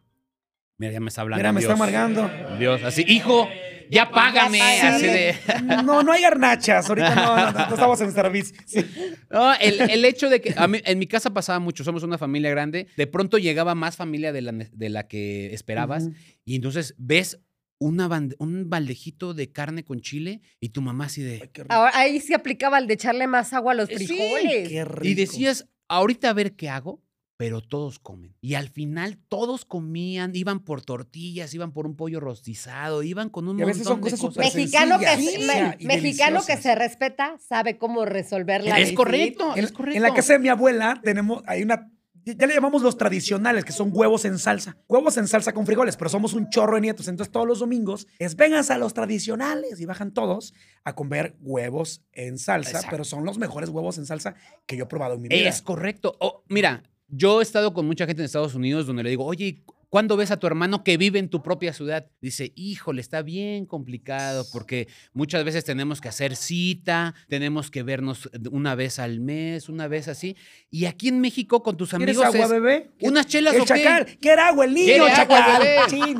mira, 0.77 0.93
ya 0.93 0.99
me 0.99 1.09
está 1.09 1.21
hablando 1.21 1.39
Mira, 1.39 1.51
me 1.51 1.61
está 1.61 1.73
Dios. 1.73 1.81
amargando. 1.81 2.29
Dios, 2.59 2.83
así, 2.83 3.03
hijo, 3.07 3.49
ya 3.89 4.11
págame, 4.11 4.61
así 4.81 5.07
de... 5.07 5.35
No, 5.83 6.03
no 6.03 6.11
hay 6.11 6.21
garnachas. 6.21 6.87
Ahorita 6.89 7.15
no, 7.15 7.35
no, 7.37 7.51
no 7.51 7.73
estamos 7.73 7.99
en 8.01 8.11
servicio. 8.11 8.55
Sí. 8.67 8.85
No, 9.31 9.51
el, 9.55 9.81
el 9.89 10.05
hecho 10.05 10.29
de 10.29 10.41
que 10.41 10.53
a 10.55 10.67
mí- 10.67 10.81
en 10.85 10.99
mi 10.99 11.07
casa 11.07 11.33
pasaba 11.33 11.57
mucho, 11.57 11.83
somos 11.83 12.03
una 12.03 12.19
familia 12.19 12.51
grande, 12.51 12.85
de 12.97 13.07
pronto 13.07 13.39
llegaba 13.39 13.73
más 13.73 13.95
familia 13.95 14.31
de 14.31 14.43
la, 14.43 14.51
de 14.51 14.89
la 14.89 15.07
que 15.07 15.51
esperabas 15.55 16.09
y 16.45 16.55
entonces 16.55 16.93
ves 16.99 17.39
una 17.79 18.07
bande- 18.07 18.35
un 18.39 18.69
baldejito 18.69 19.33
de 19.33 19.51
carne 19.51 19.83
con 19.83 19.99
chile 20.01 20.41
y 20.59 20.69
tu 20.69 20.81
mamá 20.81 21.05
así 21.05 21.21
de... 21.21 21.39
Ay, 21.41 21.49
qué 21.53 21.63
rico. 21.63 21.73
Ahora, 21.73 21.91
ahí 21.95 22.19
sí 22.19 22.33
aplicaba 22.33 22.79
el 22.79 22.87
de 22.87 22.95
echarle 22.95 23.27
más 23.27 23.53
agua 23.53 23.73
a 23.73 23.75
los 23.75 23.89
Eh, 23.89 23.97
sí, 23.99 24.07
frijoles. 24.07 24.69
Qué 24.69 24.85
rico. 24.85 25.05
Y 25.07 25.13
decías, 25.13 25.67
ahorita 25.87 26.29
a 26.29 26.33
ver 26.33 26.55
qué 26.55 26.69
hago, 26.69 27.03
pero 27.39 27.61
todos 27.61 27.99
comen. 27.99 28.35
Y 28.41 28.55
al 28.55 28.69
final 28.69 29.19
todos 29.29 29.63
comían, 29.63 30.35
iban 30.35 30.59
por 30.63 30.81
tortillas, 30.81 31.53
iban 31.53 31.71
por 31.71 31.85
un 31.85 31.95
pollo 31.95 32.19
rostizado, 32.19 33.03
iban 33.03 33.29
con 33.29 33.47
un 33.47 33.59
Y 33.59 33.61
a 33.61 33.65
veces 33.67 33.83
son 33.83 33.99
montón 33.99 34.05
de 34.05 34.17
cosas 34.17 34.25
cosas. 34.35 34.45
súper 34.51 34.59
Mexicano 34.59 34.97
que, 34.99 35.05
se, 35.05 35.17
sí, 35.39 35.45
me- 35.45 35.77
mexicano 35.87 36.39
que 36.47 36.57
se 36.57 36.73
respeta 36.73 37.37
sabe 37.37 37.77
cómo 37.77 38.05
resolver 38.05 38.63
la 38.63 38.79
Es 38.79 38.91
correcto, 38.93 39.55
En, 39.55 39.63
es 39.65 39.71
correcto. 39.71 39.97
en 39.97 40.01
la 40.01 40.15
casa 40.15 40.33
de 40.33 40.39
mi 40.39 40.47
abuela 40.47 40.99
tenemos, 41.03 41.43
hay 41.45 41.61
una, 41.61 41.91
ya 42.35 42.47
le 42.47 42.53
llamamos 42.53 42.81
los 42.81 42.97
tradicionales, 42.97 43.63
que 43.63 43.71
son 43.71 43.91
huevos 43.93 44.25
en 44.25 44.37
salsa. 44.39 44.77
Huevos 44.87 45.17
en 45.17 45.27
salsa 45.27 45.53
con 45.53 45.65
frijoles, 45.65 45.95
pero 45.95 46.09
somos 46.09 46.33
un 46.33 46.49
chorro 46.49 46.75
de 46.75 46.81
nietos. 46.81 47.07
Entonces 47.07 47.31
todos 47.31 47.47
los 47.47 47.59
domingos 47.59 48.07
es 48.19 48.35
vengas 48.35 48.69
a 48.69 48.77
los 48.77 48.93
tradicionales 48.93 49.79
y 49.79 49.85
bajan 49.85 50.13
todos 50.13 50.53
a 50.83 50.95
comer 50.95 51.35
huevos 51.41 52.01
en 52.13 52.37
salsa, 52.37 52.71
Exacto. 52.71 52.87
pero 52.91 53.03
son 53.03 53.25
los 53.25 53.37
mejores 53.37 53.69
huevos 53.69 53.97
en 53.97 54.05
salsa 54.05 54.35
que 54.65 54.77
yo 54.77 54.85
he 54.85 54.87
probado 54.87 55.15
en 55.15 55.21
mi 55.21 55.27
vida. 55.29 55.47
Es 55.49 55.61
correcto. 55.61 56.15
Oh, 56.19 56.43
mira, 56.47 56.83
yo 57.07 57.39
he 57.39 57.43
estado 57.43 57.73
con 57.73 57.85
mucha 57.85 58.05
gente 58.05 58.21
en 58.21 58.25
Estados 58.25 58.55
Unidos 58.55 58.85
donde 58.87 59.03
le 59.03 59.09
digo, 59.09 59.25
oye, 59.25 59.63
¿cuándo 59.89 60.17
ves 60.17 60.31
a 60.31 60.37
tu 60.37 60.47
hermano 60.47 60.83
que 60.83 60.97
vive 60.97 61.19
en 61.19 61.29
tu 61.29 61.41
propia 61.41 61.73
ciudad? 61.73 62.07
Dice, 62.21 62.51
híjole, 62.55 63.01
está 63.01 63.21
bien 63.21 63.65
complicado 63.65 64.45
porque 64.51 64.87
muchas 65.13 65.43
veces 65.43 65.63
tenemos 65.63 66.01
que 66.01 66.09
hacer 66.09 66.35
cita, 66.35 67.15
tenemos 67.27 67.71
que 67.71 67.83
vernos 67.83 68.29
una 68.51 68.75
vez 68.75 68.99
al 68.99 69.19
mes, 69.19 69.69
una 69.69 69.87
vez 69.87 70.07
así. 70.07 70.35
Y 70.69 70.85
aquí 70.85 71.07
en 71.07 71.19
México 71.21 71.63
con 71.63 71.77
tus 71.77 71.89
¿Quieres 71.91 72.17
amigos 72.17 72.25
agua, 72.35 72.45
es, 72.45 72.51
bebé? 72.51 72.91
¿Unas 73.01 73.25
chelas 73.27 73.55
El 73.55 73.61
o 73.61 73.65
qué? 73.65 73.83
chacal. 73.83 74.17
¿Quiere 74.19 74.41
agua 74.41 74.65
el 74.65 74.73
niño, 74.73 74.85
¿Quiere 74.85 74.99
agua, 75.11 75.15
chacal? 75.15 75.87
Chin. 75.89 76.19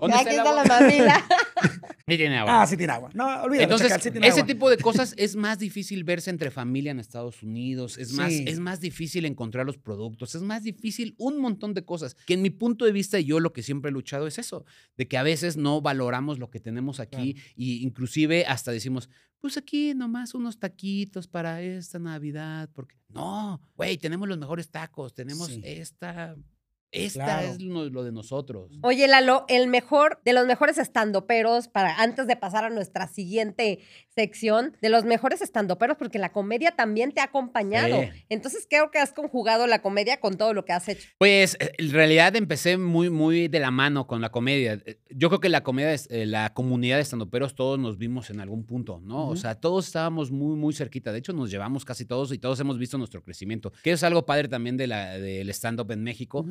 ¿Dónde 0.00 0.16
Aquí 0.16 0.28
está 0.30 0.52
la 0.54 0.64
mamila. 0.64 1.26
Sí 2.08 2.16
tiene 2.16 2.38
agua. 2.38 2.62
Ah, 2.62 2.66
sí 2.66 2.74
tiene 2.78 2.92
agua. 2.94 3.10
No, 3.12 3.26
olvídalo, 3.42 3.64
Entonces, 3.64 3.88
chacal, 3.88 4.00
sí 4.02 4.10
tiene 4.10 4.26
ese 4.28 4.40
agua. 4.40 4.46
tipo 4.46 4.70
de 4.70 4.78
cosas 4.78 5.12
es 5.18 5.36
más 5.36 5.58
difícil 5.58 6.04
verse 6.04 6.30
entre 6.30 6.50
familia 6.50 6.90
en 6.90 7.00
Estados 7.00 7.42
Unidos, 7.42 7.98
es, 7.98 8.14
más, 8.14 8.32
Sí. 8.32 8.44
es 8.48 8.60
más 8.60 8.80
difícil 8.80 9.26
encontrar 9.26 9.66
los 9.66 9.76
productos, 9.76 10.34
es 10.34 10.40
más 10.40 10.62
difícil 10.62 11.14
un 11.18 11.38
montón 11.38 11.74
de 11.74 11.84
cosas. 11.84 12.14
Que 12.26 12.32
en 12.32 12.40
mi 12.40 12.48
punto 12.48 12.86
de 12.86 12.87
vista, 12.92 13.18
yo 13.20 13.40
lo 13.40 13.52
que 13.52 13.62
siempre 13.62 13.90
he 13.90 13.92
luchado 13.92 14.26
es 14.26 14.38
eso, 14.38 14.64
de 14.96 15.06
que 15.08 15.16
a 15.18 15.22
veces 15.22 15.56
no 15.56 15.80
valoramos 15.80 16.38
lo 16.38 16.50
que 16.50 16.60
tenemos 16.60 17.00
aquí 17.00 17.36
y 17.56 17.82
inclusive 17.82 18.44
hasta 18.46 18.70
decimos, 18.72 19.08
pues 19.40 19.56
aquí 19.56 19.94
nomás 19.94 20.34
unos 20.34 20.58
taquitos 20.58 21.28
para 21.28 21.62
esta 21.62 21.98
Navidad, 21.98 22.68
porque 22.72 22.96
no, 23.08 23.60
güey, 23.76 23.96
tenemos 23.98 24.28
los 24.28 24.38
mejores 24.38 24.68
tacos, 24.70 25.14
tenemos 25.14 25.46
Sí. 25.48 25.60
esta, 25.64 26.36
esta 26.90 27.24
Claro. 27.24 27.48
es 27.48 27.60
lo, 27.60 27.88
lo 27.90 28.02
de 28.04 28.12
nosotros. 28.12 28.70
Oye, 28.82 29.06
Lalo, 29.08 29.44
el 29.48 29.68
mejor, 29.68 30.20
de 30.24 30.32
los 30.32 30.46
mejores 30.46 30.78
estandoperos, 30.78 31.68
para 31.68 32.00
antes 32.00 32.26
de 32.26 32.36
pasar 32.36 32.64
a 32.64 32.70
nuestra 32.70 33.08
siguiente 33.08 33.80
sección, 34.14 34.76
de 34.82 34.88
los 34.88 35.04
mejores 35.04 35.42
estandoperos, 35.42 35.96
porque 35.96 36.18
la 36.18 36.32
comedia 36.32 36.72
también 36.72 37.12
te 37.12 37.20
ha 37.20 37.24
acompañado. 37.24 38.00
Sí. 38.02 38.08
Entonces 38.28 38.66
creo 38.68 38.90
que 38.90 38.98
has 38.98 39.12
conjugado 39.12 39.66
la 39.66 39.80
comedia 39.82 40.18
con 40.18 40.36
todo 40.36 40.54
lo 40.54 40.64
que 40.64 40.72
has 40.72 40.88
hecho. 40.88 41.08
Pues 41.18 41.56
eh, 41.60 41.72
en 41.78 41.90
realidad 41.92 42.34
empecé 42.36 42.78
muy, 42.78 43.10
muy 43.10 43.48
de 43.48 43.60
la 43.60 43.70
mano 43.70 44.06
con 44.06 44.20
la 44.20 44.30
comedia. 44.30 44.80
Eh, 44.86 44.98
Yo 45.10 45.28
creo 45.28 45.40
que 45.40 45.48
la 45.48 45.62
comedia, 45.62 45.92
es- 45.92 46.08
eh, 46.10 46.26
la 46.26 46.52
comunidad 46.54 46.96
de 46.96 47.02
estandoperos, 47.02 47.54
todos 47.54 47.78
nos 47.78 47.98
vimos 47.98 48.30
en 48.30 48.40
algún 48.40 48.64
punto, 48.64 49.00
¿no? 49.04 49.28
O 49.28 49.36
sea, 49.36 49.54
todos 49.54 49.86
estábamos 49.86 50.30
muy, 50.30 50.56
muy 50.56 50.72
cerquita. 50.74 51.12
De 51.12 51.18
hecho, 51.18 51.32
nos 51.32 51.50
llevamos 51.50 51.84
casi 51.84 52.04
todos 52.04 52.32
y 52.32 52.38
todos 52.38 52.58
hemos 52.60 52.78
visto 52.78 52.98
nuestro 52.98 53.22
crecimiento. 53.22 53.72
Que 53.82 53.92
es 53.92 54.02
algo 54.02 54.26
padre 54.26 54.48
también 54.48 54.76
de 54.76 54.86
la, 54.86 55.18
del 55.18 55.48
stand-up 55.50 55.90
en 55.92 56.02
México. 56.02 56.44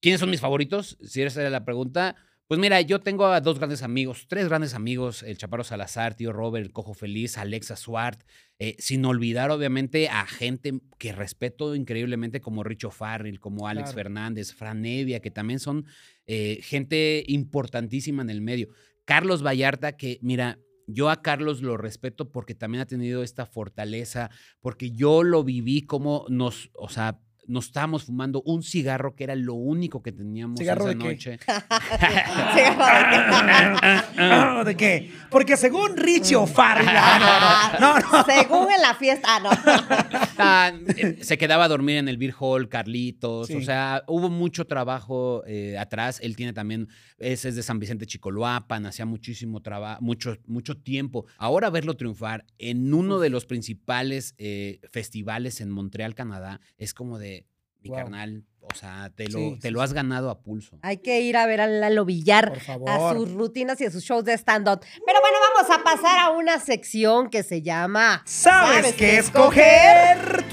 ¿Quiénes 0.00 0.20
son 0.20 0.30
mis 0.30 0.40
favoritos? 0.40 0.96
Si 1.02 1.22
esa 1.22 1.40
era 1.40 1.50
la 1.50 1.64
pregunta. 1.64 2.16
Pues 2.46 2.58
mira, 2.58 2.80
yo 2.80 3.00
tengo 3.00 3.26
a 3.26 3.42
dos 3.42 3.58
grandes 3.58 3.82
amigos, 3.82 4.24
tres 4.26 4.48
grandes 4.48 4.72
amigos, 4.72 5.22
el 5.22 5.36
Chaparro 5.36 5.64
Salazar, 5.64 6.14
tío 6.14 6.32
Robert, 6.32 6.64
el 6.64 6.72
Cojo 6.72 6.94
Feliz, 6.94 7.36
Alexa 7.36 7.76
Swart, 7.76 8.22
eh, 8.58 8.74
sin 8.78 9.04
olvidar 9.04 9.50
obviamente 9.50 10.08
a 10.08 10.24
gente 10.24 10.80
que 10.98 11.12
respeto 11.12 11.74
increíblemente 11.74 12.40
como 12.40 12.64
Richo 12.64 12.90
Farrell, 12.90 13.38
como 13.38 13.68
Alex 13.68 13.90
Claro. 13.90 13.96
Fernández, 13.96 14.54
Fran 14.54 14.86
Evia, 14.86 15.20
que 15.20 15.30
también 15.30 15.58
son 15.58 15.84
eh, 16.26 16.60
gente 16.62 17.22
importantísima 17.28 18.22
en 18.22 18.30
el 18.30 18.40
medio. 18.40 18.68
Carlos 19.04 19.44
Vallarta, 19.44 19.98
que 19.98 20.18
mira, 20.22 20.58
yo 20.86 21.10
a 21.10 21.20
Carlos 21.20 21.60
lo 21.60 21.76
respeto 21.76 22.32
porque 22.32 22.54
también 22.54 22.80
ha 22.80 22.86
tenido 22.86 23.22
esta 23.22 23.44
fortaleza, 23.44 24.30
porque 24.60 24.92
yo 24.92 25.22
lo 25.22 25.44
viví 25.44 25.82
como 25.82 26.24
nos, 26.30 26.70
o 26.72 26.88
sea, 26.88 27.20
nos 27.48 27.66
estábamos 27.66 28.04
fumando 28.04 28.42
un 28.42 28.62
cigarro 28.62 29.14
que 29.16 29.24
era 29.24 29.34
lo 29.34 29.54
único 29.54 30.02
que 30.02 30.12
teníamos 30.12 30.60
¿Cigarro 30.60 30.88
esa 30.88 30.90
de 30.90 30.98
qué? 30.98 31.08
noche. 31.08 31.38
Ah, 34.20 34.62
¿De 34.66 34.76
qué? 34.76 35.10
Porque 35.30 35.56
según 35.56 35.96
Richie 35.96 36.36
O'Farrell. 36.36 36.86
No, 37.80 37.98
no. 37.98 38.24
Según 38.24 38.68
en 38.72 38.82
la 38.82 38.94
fiesta. 38.94 39.28
Ah, 39.28 39.40
no. 39.40 39.50
Ah, 40.38 40.72
se 41.20 41.38
quedaba 41.38 41.64
a 41.64 41.68
dormir 41.68 41.96
en 41.96 42.08
el 42.08 42.16
Beer 42.18 42.34
Hall, 42.38 42.68
Carlitos. 42.68 43.48
Sí. 43.48 43.56
O 43.56 43.62
sea, 43.62 44.04
hubo 44.06 44.28
mucho 44.28 44.66
trabajo 44.66 45.42
eh, 45.46 45.76
atrás. 45.78 46.20
Él 46.22 46.36
tiene 46.36 46.52
también, 46.52 46.88
ese 47.18 47.48
es 47.48 47.56
de 47.56 47.62
San 47.62 47.78
Vicente 47.78 48.06
Chicoloapan, 48.06 48.86
hacía 48.86 49.06
muchísimo 49.06 49.60
trabajo, 49.62 50.00
mucho, 50.02 50.36
mucho 50.46 50.76
tiempo. 50.76 51.26
Ahora 51.38 51.70
verlo 51.70 51.96
triunfar 51.96 52.44
en 52.58 52.92
uno 52.92 53.18
de 53.18 53.30
los 53.30 53.46
principales 53.46 54.34
eh, 54.38 54.80
festivales 54.90 55.60
en 55.60 55.70
Montreal, 55.70 56.14
Canadá, 56.14 56.60
es 56.76 56.94
como 56.94 57.18
de, 57.18 57.37
mi 57.82 57.90
Wow. 57.90 57.98
carnal, 57.98 58.44
o 58.60 58.74
sea, 58.74 59.10
te 59.14 59.28
lo, 59.28 59.38
Sí, 59.38 59.58
te 59.60 59.68
sí, 59.68 59.72
lo 59.72 59.80
has 59.82 59.92
ganado 59.92 60.30
a 60.30 60.40
pulso. 60.40 60.78
Hay 60.82 60.98
que 60.98 61.20
ir 61.22 61.36
a 61.36 61.46
ver 61.46 61.60
a 61.60 61.66
Lalo 61.66 62.04
Villar. 62.04 62.48
Por 62.50 62.60
favor. 62.60 62.90
a 62.90 63.12
sus 63.14 63.32
rutinas 63.32 63.80
y 63.80 63.86
a 63.86 63.90
sus 63.90 64.02
shows 64.04 64.24
de 64.24 64.34
stand-up. 64.34 64.80
Pero 64.80 65.20
bueno, 65.20 65.36
vamos 65.40 65.47
a 65.70 65.82
pasar 65.84 66.18
a 66.18 66.30
una 66.30 66.58
sección 66.60 67.28
que 67.30 67.42
se 67.42 67.62
llama 67.62 68.22
¿Sabes 68.24 68.94
qué 68.94 69.18
escoger? 69.18 70.44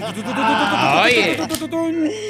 Oye. 1.04 1.38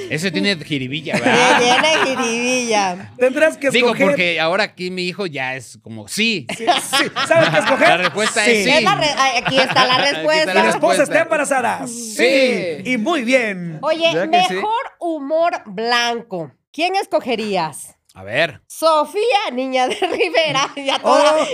Ese 0.10 0.32
tiene 0.32 0.56
jiribilla, 0.58 1.14
¿verdad? 1.20 1.60
tiene 1.60 2.06
jiribilla. 2.06 3.12
Tendrás 3.18 3.58
que 3.58 3.70
Digo, 3.70 3.88
escoger. 3.88 4.08
porque 4.08 4.40
ahora 4.40 4.64
aquí 4.66 4.92
mi 4.92 5.04
hijo 5.08 5.26
ya 5.26 5.56
es 5.56 5.80
como, 5.82 6.08
sí. 6.08 6.46
Sí, 6.58 6.66
sí. 6.66 7.06
¿Sabes 7.28 7.50
qué 7.50 7.58
escoger? 7.60 7.88
La 7.90 7.98
respuesta 7.98 8.46
es 8.46 8.64
sí. 8.64 8.70
Es 8.70 8.84
la 8.84 8.96
re- 8.96 9.14
ay, 9.18 9.38
aquí 9.44 9.58
está 9.58 9.86
la 9.86 9.96
Aquí 9.96 10.04
está 10.06 10.12
¿Y 10.12 10.14
respuesta. 10.16 10.54
la 10.54 10.64
la 10.64 10.70
esposa 10.70 11.04
está 11.04 11.22
embarazada? 11.22 11.88
Sí. 11.88 12.78
Y 12.86 12.98
muy 12.98 13.24
bien. 13.24 13.80
Oye, 13.82 14.14
¿Verdad 14.14 14.30
que 14.42 14.48
sí? 14.48 14.54
mejor 14.56 14.84
humor 15.00 15.62
blanco. 15.66 16.52
¿Quién 16.72 16.96
escogerías? 16.96 17.96
A 18.14 18.24
ver. 18.24 18.62
Sofía, 18.68 19.22
niña 19.54 19.88
de 19.88 19.96
Rivera. 20.02 20.70
Ya 20.76 21.00
toda. 21.00 21.36
Oh, 21.36 21.46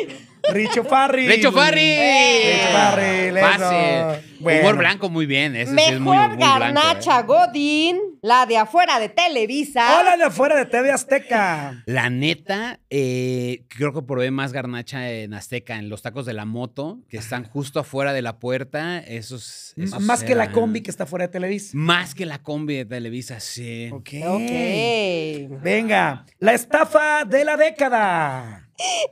Richo 0.50 0.84
Farri. 0.84 1.28
Richo 1.28 1.52
Farri. 1.52 1.98
Richo 1.98 2.68
Farri. 2.74 3.32
Fácil. 3.40 4.24
Bueno. 4.40 4.62
Humor 4.62 4.78
blanco, 4.78 5.10
muy 5.10 5.26
bien. 5.26 5.56
Ese 5.56 5.76
sí 5.76 5.82
es 5.82 6.00
muy, 6.00 6.16
Mejor 6.16 6.30
muy 6.30 6.38
blanco, 6.38 6.60
garnacha 6.60 7.20
¿eh? 7.20 7.24
Godín, 7.24 7.98
la 8.22 8.46
de 8.46 8.58
afuera 8.58 9.00
de 9.00 9.10
Televisa. 9.10 10.00
Hola 10.00 10.16
de 10.16 10.26
afuera 10.26 10.56
de 10.56 10.66
TV 10.66 10.92
Azteca. 10.92 11.84
La 11.88 12.10
neta, 12.12 12.80
eh, 12.92 13.64
creo 13.68 13.94
que 13.94 14.04
probé 14.04 14.30
más 14.30 14.54
garnacha 14.54 15.10
en 15.10 15.34
Azteca, 15.34 15.78
en 15.78 15.90
los 15.90 16.04
tacos 16.04 16.28
de 16.28 16.34
la 16.34 16.46
moto, 16.46 17.00
que 17.10 17.18
están 17.18 17.46
justo 17.46 17.80
afuera 17.80 18.14
de 18.14 18.22
la 18.22 18.38
puerta. 18.38 19.00
Esos. 19.00 19.74
Esos 19.76 20.02
Más 20.02 20.24
que 20.24 20.36
la 20.36 20.52
combi 20.52 20.82
que 20.82 20.92
está 20.92 21.08
fuera 21.08 21.26
de 21.26 21.32
Televisa. 21.32 21.72
Más 21.74 22.14
que 22.14 22.28
la 22.28 22.44
combi 22.44 22.76
de 22.76 22.86
Televisa, 22.86 23.40
sí. 23.40 23.90
Ok. 23.92 24.10
Ok. 24.28 25.62
Venga, 25.64 26.26
la 26.40 26.54
estafa 26.54 27.26
de 27.26 27.44
la 27.44 27.58
década. 27.58 28.68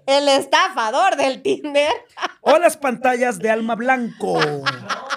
El 0.05 0.28
estafador 0.30 1.16
del 1.16 1.41
Tinder. 1.41 1.91
O 2.41 2.57
las 2.60 2.78
pantallas 2.78 3.39
de 3.39 3.49
Alma 3.49 3.76
Blanco. 3.76 4.39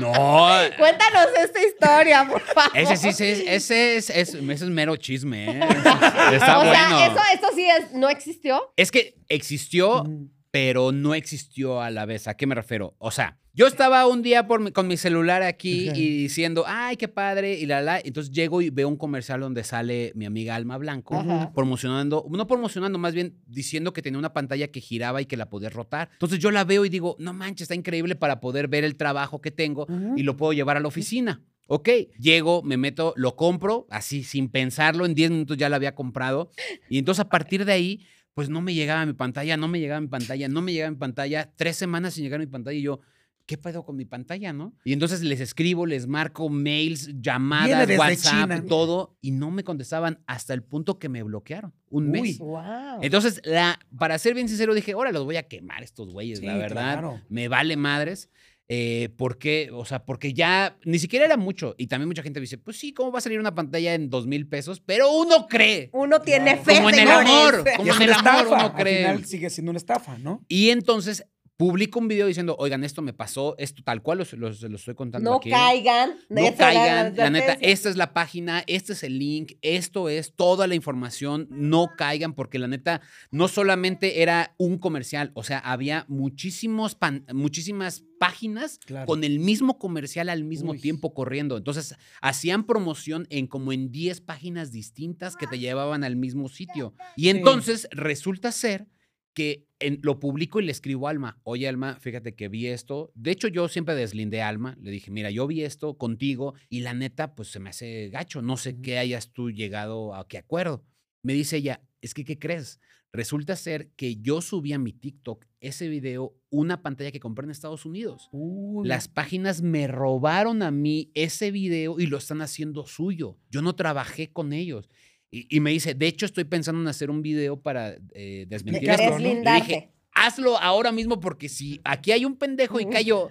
No. 0.00 0.76
Cuéntanos 0.78 1.26
esta 1.42 1.60
historia, 1.62 2.26
por 2.28 2.40
favor. 2.40 2.70
Ese 2.76 2.96
sí, 2.96 3.12
sí, 3.12 3.44
ese 3.46 3.96
es, 3.96 4.10
es- 4.10 4.34
ese 4.34 4.52
es 4.52 4.62
mero 4.70 4.96
chisme, 4.96 5.50
¿eh? 5.50 5.60
Está 6.32 6.58
o 6.60 6.64
bueno. 6.64 6.72
sea, 6.72 7.06
eso, 7.06 7.20
eso 7.34 7.48
sí 7.54 7.68
es, 7.68 7.92
no 7.92 8.08
existió. 8.08 8.72
Es 8.76 8.90
que 8.90 9.14
existió, 9.28 10.04
pero 10.50 10.92
no 10.92 11.14
existió 11.14 11.80
a 11.82 11.90
la 11.90 12.06
vez. 12.06 12.26
¿A 12.28 12.36
qué 12.36 12.46
me 12.46 12.54
refiero? 12.54 12.94
O 12.98 13.10
sea, 13.10 13.38
yo 13.52 13.66
estaba 13.66 14.06
un 14.06 14.22
día 14.22 14.46
por 14.46 14.60
mi- 14.60 14.70
con 14.70 14.86
mi 14.86 14.96
celular 14.96 15.42
aquí 15.42 15.90
y 15.94 16.18
diciendo, 16.22 16.64
ay, 16.66 16.96
qué 16.96 17.08
padre, 17.08 17.58
y 17.58 17.66
la, 17.66 17.82
la. 17.82 17.98
Entonces 17.98 18.32
llego 18.32 18.62
y 18.62 18.70
veo 18.70 18.88
un 18.88 18.96
comercial 18.96 19.40
donde 19.40 19.64
sale 19.64 20.12
mi 20.14 20.26
amiga 20.26 20.54
Alma 20.54 20.78
Blanco 20.78 21.16
Ajá. 21.16 21.52
promocionando, 21.54 22.24
no 22.30 22.46
promocionando, 22.46 22.98
más 22.98 23.14
bien 23.14 23.36
diciendo 23.46 23.92
que 23.92 24.00
tenía 24.00 24.18
una 24.18 24.32
pantalla 24.32 24.68
que 24.68 24.80
giraba 24.80 25.20
y 25.20 25.26
que 25.26 25.36
la 25.36 25.50
podía 25.50 25.70
rotar. 25.70 26.08
Entonces 26.12 26.38
yo 26.38 26.50
la 26.50 26.64
veo 26.64 26.84
y 26.84 26.88
digo, 26.88 27.16
no 27.18 27.32
manches, 27.32 27.62
está 27.62 27.74
increíble 27.74 28.14
para 28.14 28.40
poder 28.40 28.68
ver 28.68 28.84
el 28.84 28.96
trabajo 28.96 29.40
que 29.40 29.50
tengo 29.50 29.86
y 30.16 30.22
lo 30.22 30.36
puedo 30.36 30.52
llevar 30.52 30.76
a 30.76 30.80
la 30.80 30.88
oficina. 30.88 31.42
Ok, 31.70 31.88
llego, 32.18 32.62
me 32.62 32.78
meto, 32.78 33.12
lo 33.16 33.36
compro, 33.36 33.86
así 33.90 34.24
sin 34.24 34.48
pensarlo, 34.48 35.04
en 35.04 35.14
10 35.14 35.30
minutos 35.30 35.56
ya 35.58 35.68
la 35.68 35.76
había 35.76 35.94
comprado. 35.94 36.50
Y 36.88 36.96
entonces 36.98 37.20
a 37.20 37.28
partir 37.28 37.66
de 37.66 37.72
ahí, 37.72 38.06
pues 38.38 38.48
no 38.50 38.60
me 38.62 38.72
llegaba 38.72 39.04
mi 39.04 39.14
pantalla, 39.14 39.56
no 39.56 39.66
me 39.66 39.80
llegaba 39.80 40.00
mi 40.00 40.06
pantalla, 40.06 40.46
no 40.46 40.62
me 40.62 40.72
llegaba 40.72 40.92
mi 40.92 40.96
pantalla, 40.96 41.50
tres 41.56 41.74
semanas 41.76 42.14
sin 42.14 42.22
llegar 42.22 42.38
mi 42.38 42.46
pantalla 42.46 42.78
y 42.78 42.82
yo, 42.82 43.00
¿qué 43.46 43.58
pedo 43.58 43.84
con 43.84 43.96
mi 43.96 44.04
pantalla, 44.04 44.52
no? 44.52 44.76
Y 44.84 44.92
entonces 44.92 45.22
les 45.22 45.40
escribo, 45.40 45.86
les 45.86 46.06
marco 46.06 46.48
mails, 46.48 47.10
llamadas, 47.20 47.88
WhatsApp, 47.98 48.42
China. 48.42 48.64
todo, 48.68 49.16
y 49.20 49.32
no 49.32 49.50
me 49.50 49.64
contestaban 49.64 50.20
hasta 50.28 50.54
el 50.54 50.62
punto 50.62 51.00
que 51.00 51.08
me 51.08 51.24
bloquearon, 51.24 51.74
un 51.90 52.10
Uy. 52.10 52.20
mes. 52.20 52.38
Wow. 52.38 53.00
Entonces, 53.02 53.40
la, 53.42 53.80
para 53.98 54.16
ser 54.18 54.34
bien 54.34 54.48
sincero, 54.48 54.72
dije, 54.72 54.92
ahora 54.92 55.10
los 55.10 55.24
voy 55.24 55.34
a 55.34 55.42
quemar 55.48 55.82
estos 55.82 56.08
güeyes, 56.12 56.38
Sí, 56.38 56.46
la 56.46 56.56
verdad. 56.58 56.92
claro. 56.92 57.20
Me 57.28 57.48
vale 57.48 57.76
madres. 57.76 58.30
Eh, 58.70 59.08
¿Por 59.16 59.38
qué? 59.38 59.70
O 59.72 59.86
sea, 59.86 60.04
porque 60.04 60.34
ya 60.34 60.76
ni 60.84 60.98
siquiera 60.98 61.24
era 61.24 61.38
mucho. 61.38 61.74
Y 61.78 61.86
también 61.86 62.08
mucha 62.08 62.22
gente 62.22 62.38
dice, 62.38 62.58
pues 62.58 62.78
sí, 62.78 62.92
¿cómo 62.92 63.10
va 63.10 63.18
a 63.18 63.22
salir 63.22 63.40
una 63.40 63.54
pantalla 63.54 63.94
en 63.94 64.10
dos 64.10 64.26
mil 64.26 64.46
pesos? 64.46 64.80
Pero 64.84 65.10
uno 65.10 65.46
cree. 65.48 65.88
Uno 65.92 66.20
tiene 66.20 66.52
Claro. 66.60 66.64
fe, 66.64 66.74
Como 66.76 66.88
en 66.90 66.94
el 66.94 67.00
señores. 67.08 67.28
amor. 67.30 67.64
Como 67.76 67.94
en 67.94 68.02
el 68.02 68.12
amor 68.12 68.26
estafa. 68.42 68.66
uno 68.66 68.74
cree. 68.74 69.04
Al 69.06 69.12
final 69.16 69.24
sigue 69.26 69.48
siendo 69.50 69.70
una 69.70 69.78
estafa, 69.78 70.18
¿no? 70.18 70.44
Y 70.48 70.68
entonces 70.68 71.24
publico 71.58 71.98
un 71.98 72.06
video 72.06 72.28
diciendo, 72.28 72.54
oigan, 72.60 72.84
esto 72.84 73.02
me 73.02 73.12
pasó, 73.12 73.56
esto 73.58 73.82
tal 73.82 74.00
cual, 74.00 74.18
los, 74.18 74.32
los, 74.34 74.62
los 74.62 74.80
estoy 74.80 74.94
contando 74.94 75.28
No 75.28 75.36
aquí. 75.38 75.50
caigan. 75.50 76.12
No 76.28 76.40
caigan, 76.56 77.16
la 77.16 77.30
neta, 77.30 77.58
esta 77.60 77.90
es 77.90 77.96
la 77.96 78.14
página, 78.14 78.62
este 78.68 78.92
es 78.92 79.02
el 79.02 79.18
link, 79.18 79.54
esto 79.60 80.08
es 80.08 80.34
toda 80.36 80.68
la 80.68 80.76
información, 80.76 81.48
no 81.50 81.88
caigan 81.98 82.32
porque 82.34 82.60
la 82.60 82.68
neta 82.68 83.00
no 83.32 83.48
solamente 83.48 84.22
era 84.22 84.54
un 84.56 84.78
comercial, 84.78 85.32
o 85.34 85.42
sea, 85.42 85.58
había 85.58 86.04
muchísimos 86.08 86.94
pan- 86.94 87.26
muchísimas 87.34 88.04
páginas 88.20 88.78
Claro. 88.86 89.06
con 89.06 89.24
el 89.24 89.40
mismo 89.40 89.78
comercial 89.80 90.28
al 90.28 90.44
mismo 90.44 90.70
Uy. 90.72 90.80
tiempo 90.80 91.12
corriendo. 91.12 91.56
Entonces, 91.56 91.96
hacían 92.20 92.64
promoción 92.66 93.26
en 93.30 93.48
como 93.48 93.72
en 93.72 93.90
10 93.90 94.20
páginas 94.20 94.70
distintas 94.70 95.34
que 95.36 95.48
te 95.48 95.58
llevaban 95.58 96.04
al 96.04 96.14
mismo 96.14 96.48
sitio. 96.48 96.94
Y 97.16 97.30
entonces 97.30 97.88
resulta 97.90 98.52
ser 98.52 98.86
que 99.34 99.66
en- 99.78 100.00
lo 100.02 100.18
publico 100.18 100.60
y 100.60 100.64
le 100.64 100.72
escribo 100.72 101.06
a 101.06 101.10
Alma, 101.10 101.40
oye 101.44 101.68
Alma, 101.68 101.96
fíjate 102.00 102.34
que 102.34 102.48
vi 102.48 102.66
esto. 102.66 103.12
De 103.14 103.30
hecho, 103.30 103.48
yo 103.48 103.68
siempre 103.68 103.94
deslindé 103.94 104.42
a 104.42 104.48
Alma, 104.48 104.76
le 104.80 104.90
dije, 104.90 105.10
mira, 105.10 105.30
yo 105.30 105.46
vi 105.46 105.62
esto 105.62 105.96
contigo 105.96 106.54
y 106.68 106.80
la 106.80 106.94
neta, 106.94 107.34
pues 107.34 107.48
se 107.48 107.60
me 107.60 107.70
hace 107.70 108.08
gacho, 108.08 108.42
no 108.42 108.56
sé 108.56 108.80
qué 108.80 108.98
hayas 108.98 109.32
tú 109.32 109.50
llegado 109.50 110.14
a 110.14 110.26
qué 110.26 110.38
acuerdo. 110.38 110.84
Me 111.22 111.32
dice 111.34 111.58
ella, 111.58 111.80
es 112.00 112.14
que, 112.14 112.24
¿qué 112.24 112.38
crees? 112.38 112.80
Resulta 113.12 113.56
ser 113.56 113.90
que 113.96 114.16
yo 114.16 114.42
subí 114.42 114.72
a 114.74 114.78
mi 114.78 114.92
TikTok 114.92 115.46
ese 115.60 115.88
video, 115.88 116.36
una 116.50 116.82
pantalla 116.82 117.10
que 117.10 117.20
compré 117.20 117.44
en 117.44 117.50
Estados 117.50 117.86
Unidos. 117.86 118.28
Uy. 118.32 118.86
Las 118.86 119.08
páginas 119.08 119.62
me 119.62 119.86
robaron 119.86 120.62
a 120.62 120.70
mí 120.70 121.10
ese 121.14 121.50
video 121.50 121.98
y 121.98 122.06
lo 122.06 122.18
están 122.18 122.42
haciendo 122.42 122.86
suyo. 122.86 123.38
Yo 123.50 123.62
no 123.62 123.74
trabajé 123.74 124.30
con 124.30 124.52
ellos. 124.52 124.90
Y, 125.30 125.54
y 125.54 125.60
me 125.60 125.70
dice, 125.70 125.94
de 125.94 126.06
hecho, 126.06 126.26
estoy 126.26 126.44
pensando 126.44 126.80
en 126.80 126.88
hacer 126.88 127.10
un 127.10 127.22
video 127.22 127.60
para 127.60 127.96
eh, 128.14 128.46
desmentir 128.48 128.90
esto. 128.90 129.18
¿no? 129.18 129.28
Y 129.28 129.34
dije, 129.36 129.90
hazlo 130.26 130.58
ahora 130.58 130.92
mismo 130.92 131.20
porque 131.20 131.48
si 131.48 131.80
aquí 131.84 132.12
hay 132.12 132.24
un 132.24 132.36
pendejo 132.36 132.80
y 132.80 132.86
cayó, 132.88 133.30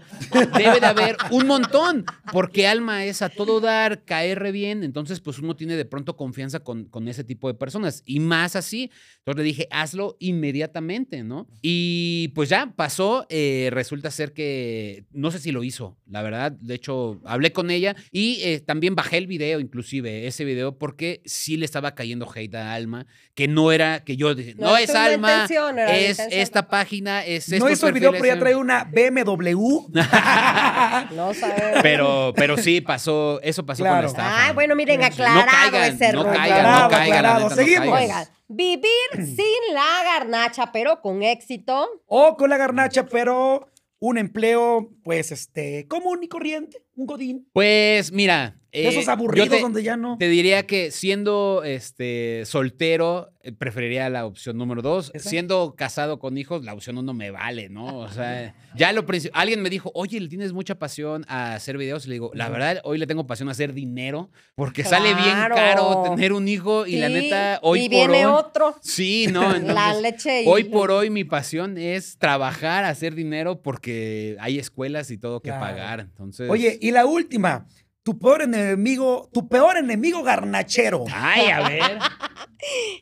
debe 0.58 0.80
de 0.80 0.86
haber 0.86 1.18
un 1.32 1.48
montón. 1.48 2.06
Porque 2.32 2.68
Alma 2.68 3.06
es 3.06 3.22
a 3.22 3.30
todo 3.30 3.60
dar, 3.60 4.04
caer 4.04 4.52
bien. 4.52 4.84
Entonces, 4.84 5.20
pues 5.20 5.40
uno 5.40 5.56
tiene 5.56 5.76
de 5.76 5.86
pronto 5.86 6.16
confianza 6.16 6.60
con, 6.60 6.86
con 6.86 7.08
ese 7.08 7.24
tipo 7.24 7.48
de 7.48 7.54
personas. 7.54 8.04
Y 8.06 8.20
más 8.20 8.56
así. 8.56 8.92
Entonces 9.20 9.38
le 9.38 9.44
dije, 9.44 9.68
hazlo 9.72 10.16
inmediatamente, 10.20 11.24
¿no? 11.24 11.48
Y 11.62 12.30
pues 12.36 12.50
ya 12.50 12.74
pasó. 12.76 13.26
eh, 13.30 13.70
resulta 13.72 14.12
ser 14.12 14.34
que 14.34 15.06
no 15.12 15.32
sé 15.32 15.40
si 15.40 15.52
lo 15.52 15.64
hizo, 15.64 15.98
la 16.08 16.22
verdad. 16.22 16.52
De 16.52 16.76
hecho, 16.76 17.20
hablé 17.26 17.52
con 17.52 17.70
ella 17.72 17.96
y 18.12 18.40
eh, 18.42 18.60
también 18.60 18.96
bajé 18.96 19.18
el 19.18 19.28
video, 19.28 19.60
inclusive 19.60 20.28
ese 20.28 20.46
video, 20.46 20.78
porque 20.78 21.22
sí 21.26 21.58
le 21.58 21.66
estaba 21.66 21.96
cayendo 21.96 22.28
hate 22.34 22.56
a 22.56 22.74
Alma, 22.74 23.06
que 23.36 23.48
no 23.48 23.72
era 23.72 24.04
que 24.04 24.18
yo 24.18 24.34
dije, 24.36 24.56
no, 24.56 24.68
No, 24.68 24.78
es 24.78 24.90
Alma, 24.96 25.48
es 25.90 26.20
esta 26.32 26.68
página, 26.80 27.26
es 27.26 27.50
No 27.60 27.70
hizo 27.70 27.88
el 27.88 27.94
video, 27.94 28.12
pero 28.12 28.26
ya 28.26 28.40
trae 28.40 28.56
una 28.56 28.84
BMW. 28.84 29.88
No 31.12 31.34
sabemos. 31.34 31.80
Pero, 31.82 32.34
pero 32.36 32.58
sí, 32.58 32.82
pasó, 32.82 33.40
eso 33.42 33.66
pasó 33.66 33.84
con 33.84 33.88
Claro. 33.92 34.02
la 34.04 34.08
estafa. 34.08 34.46
Ay, 34.48 34.54
bueno, 34.54 34.76
miren, 34.76 35.00
No 35.00 35.06
aclarado 35.06 35.46
caigan, 35.72 35.84
ese 35.96 36.14
no 36.14 36.24
caigan, 36.26 36.42
Aclarado, 36.44 36.84
no 36.84 36.90
caigan, 36.90 37.10
la 37.10 37.16
aclarado. 37.18 37.40
neta, 37.50 37.50
no 37.50 37.56
Seguimos. 37.56 37.96
caigan. 37.98 38.18
Oigan, 38.20 38.28
vivir 38.48 38.92
sin 39.16 39.74
la 39.74 40.04
garnacha, 40.04 40.72
pero 40.72 41.02
con 41.02 41.24
éxito. 41.24 41.88
o 42.08 42.36
con 42.38 42.50
la 42.50 42.58
garnacha, 42.58 43.06
pero 43.06 43.70
un 44.00 44.18
empleo, 44.18 44.90
pues, 45.08 45.32
este, 45.32 45.88
común 45.88 46.22
y 46.22 46.28
corriente. 46.28 46.84
un 46.98 47.06
godín. 47.06 47.48
Pues 47.54 48.12
mira. 48.12 48.58
Eh, 48.74 48.90
esos 48.90 49.06
yo 49.06 49.12
aburridos 49.12 49.50
te- 49.50 49.62
donde 49.62 49.82
ya 49.84 49.96
no. 49.96 50.18
Te 50.18 50.28
diría 50.28 50.66
que 50.68 50.90
siendo 50.92 51.62
este 51.64 52.44
soltero, 52.46 53.30
eh, 53.44 53.52
preferiría 53.54 54.10
la 54.10 54.26
opción 54.26 54.58
número 54.58 54.82
dos. 54.82 55.12
¿Esa? 55.14 55.30
Siendo 55.30 55.76
casado 55.78 56.18
con 56.20 56.38
hijos, 56.40 56.66
la 56.66 56.74
opción 56.74 56.98
uno 56.98 57.14
me 57.14 57.30
vale, 57.32 57.70
¿no? 57.70 58.00
O 58.00 58.10
sea, 58.10 58.54
ya 58.76 58.92
lo. 58.94 59.06
Alguien 59.34 59.62
me 59.62 59.70
dijo, 59.70 59.92
oye, 59.94 60.20
¿le 60.20 60.28
tienes 60.28 60.54
mucha 60.54 60.76
pasión 60.80 61.24
a 61.30 61.54
hacer 61.54 61.78
videos? 61.78 62.06
Y 62.06 62.10
le 62.10 62.14
digo, 62.16 62.32
la 62.34 62.50
verdad, 62.50 62.82
hoy 62.84 62.98
le 62.98 63.06
tengo 63.08 63.26
pasión 63.28 63.48
a 63.48 63.52
hacer 63.52 63.74
dinero 63.74 64.30
porque 64.56 64.84
sale 64.84 65.14
bien 65.14 65.30
Claro. 65.30 65.56
caro 65.56 66.04
tener 66.16 66.34
un 66.34 66.48
hijo 66.48 66.88
y 66.88 66.98
la 66.98 67.10
neta, 67.10 67.60
hoy 67.62 67.82
y 67.82 67.90
por 67.90 67.92
viene 68.10 68.26
hoy. 68.26 68.34
otro. 68.40 68.76
Sí, 68.82 69.28
no. 69.32 69.42
la 69.54 69.58
entonces, 69.58 70.02
leche 70.02 70.42
y 70.44 70.48
Hoy 70.48 70.64
por 70.66 70.90
hoy 70.92 71.10
mi 71.12 71.24
pasión 71.24 71.78
es 71.78 72.18
trabajar, 72.18 72.84
hacer 72.86 73.14
dinero 73.14 73.62
porque 73.62 74.36
hay 74.40 74.58
escuelas 74.58 74.97
y 75.12 75.18
todo 75.18 75.42
que 75.42 75.50
Claro. 75.50 75.62
pagar. 75.66 76.00
Entonces. 76.02 76.50
Oye, 76.50 76.78
y 76.82 76.92
la 76.92 77.06
última. 77.06 77.66
Tu 78.04 78.18
peor 78.18 78.42
enemigo, 78.44 79.30
tu 79.34 79.50
peor 79.50 79.76
enemigo 79.78 80.24
garnachero. 80.24 81.04
Ay, 81.12 81.48
a 81.50 81.68
ver. 81.68 81.82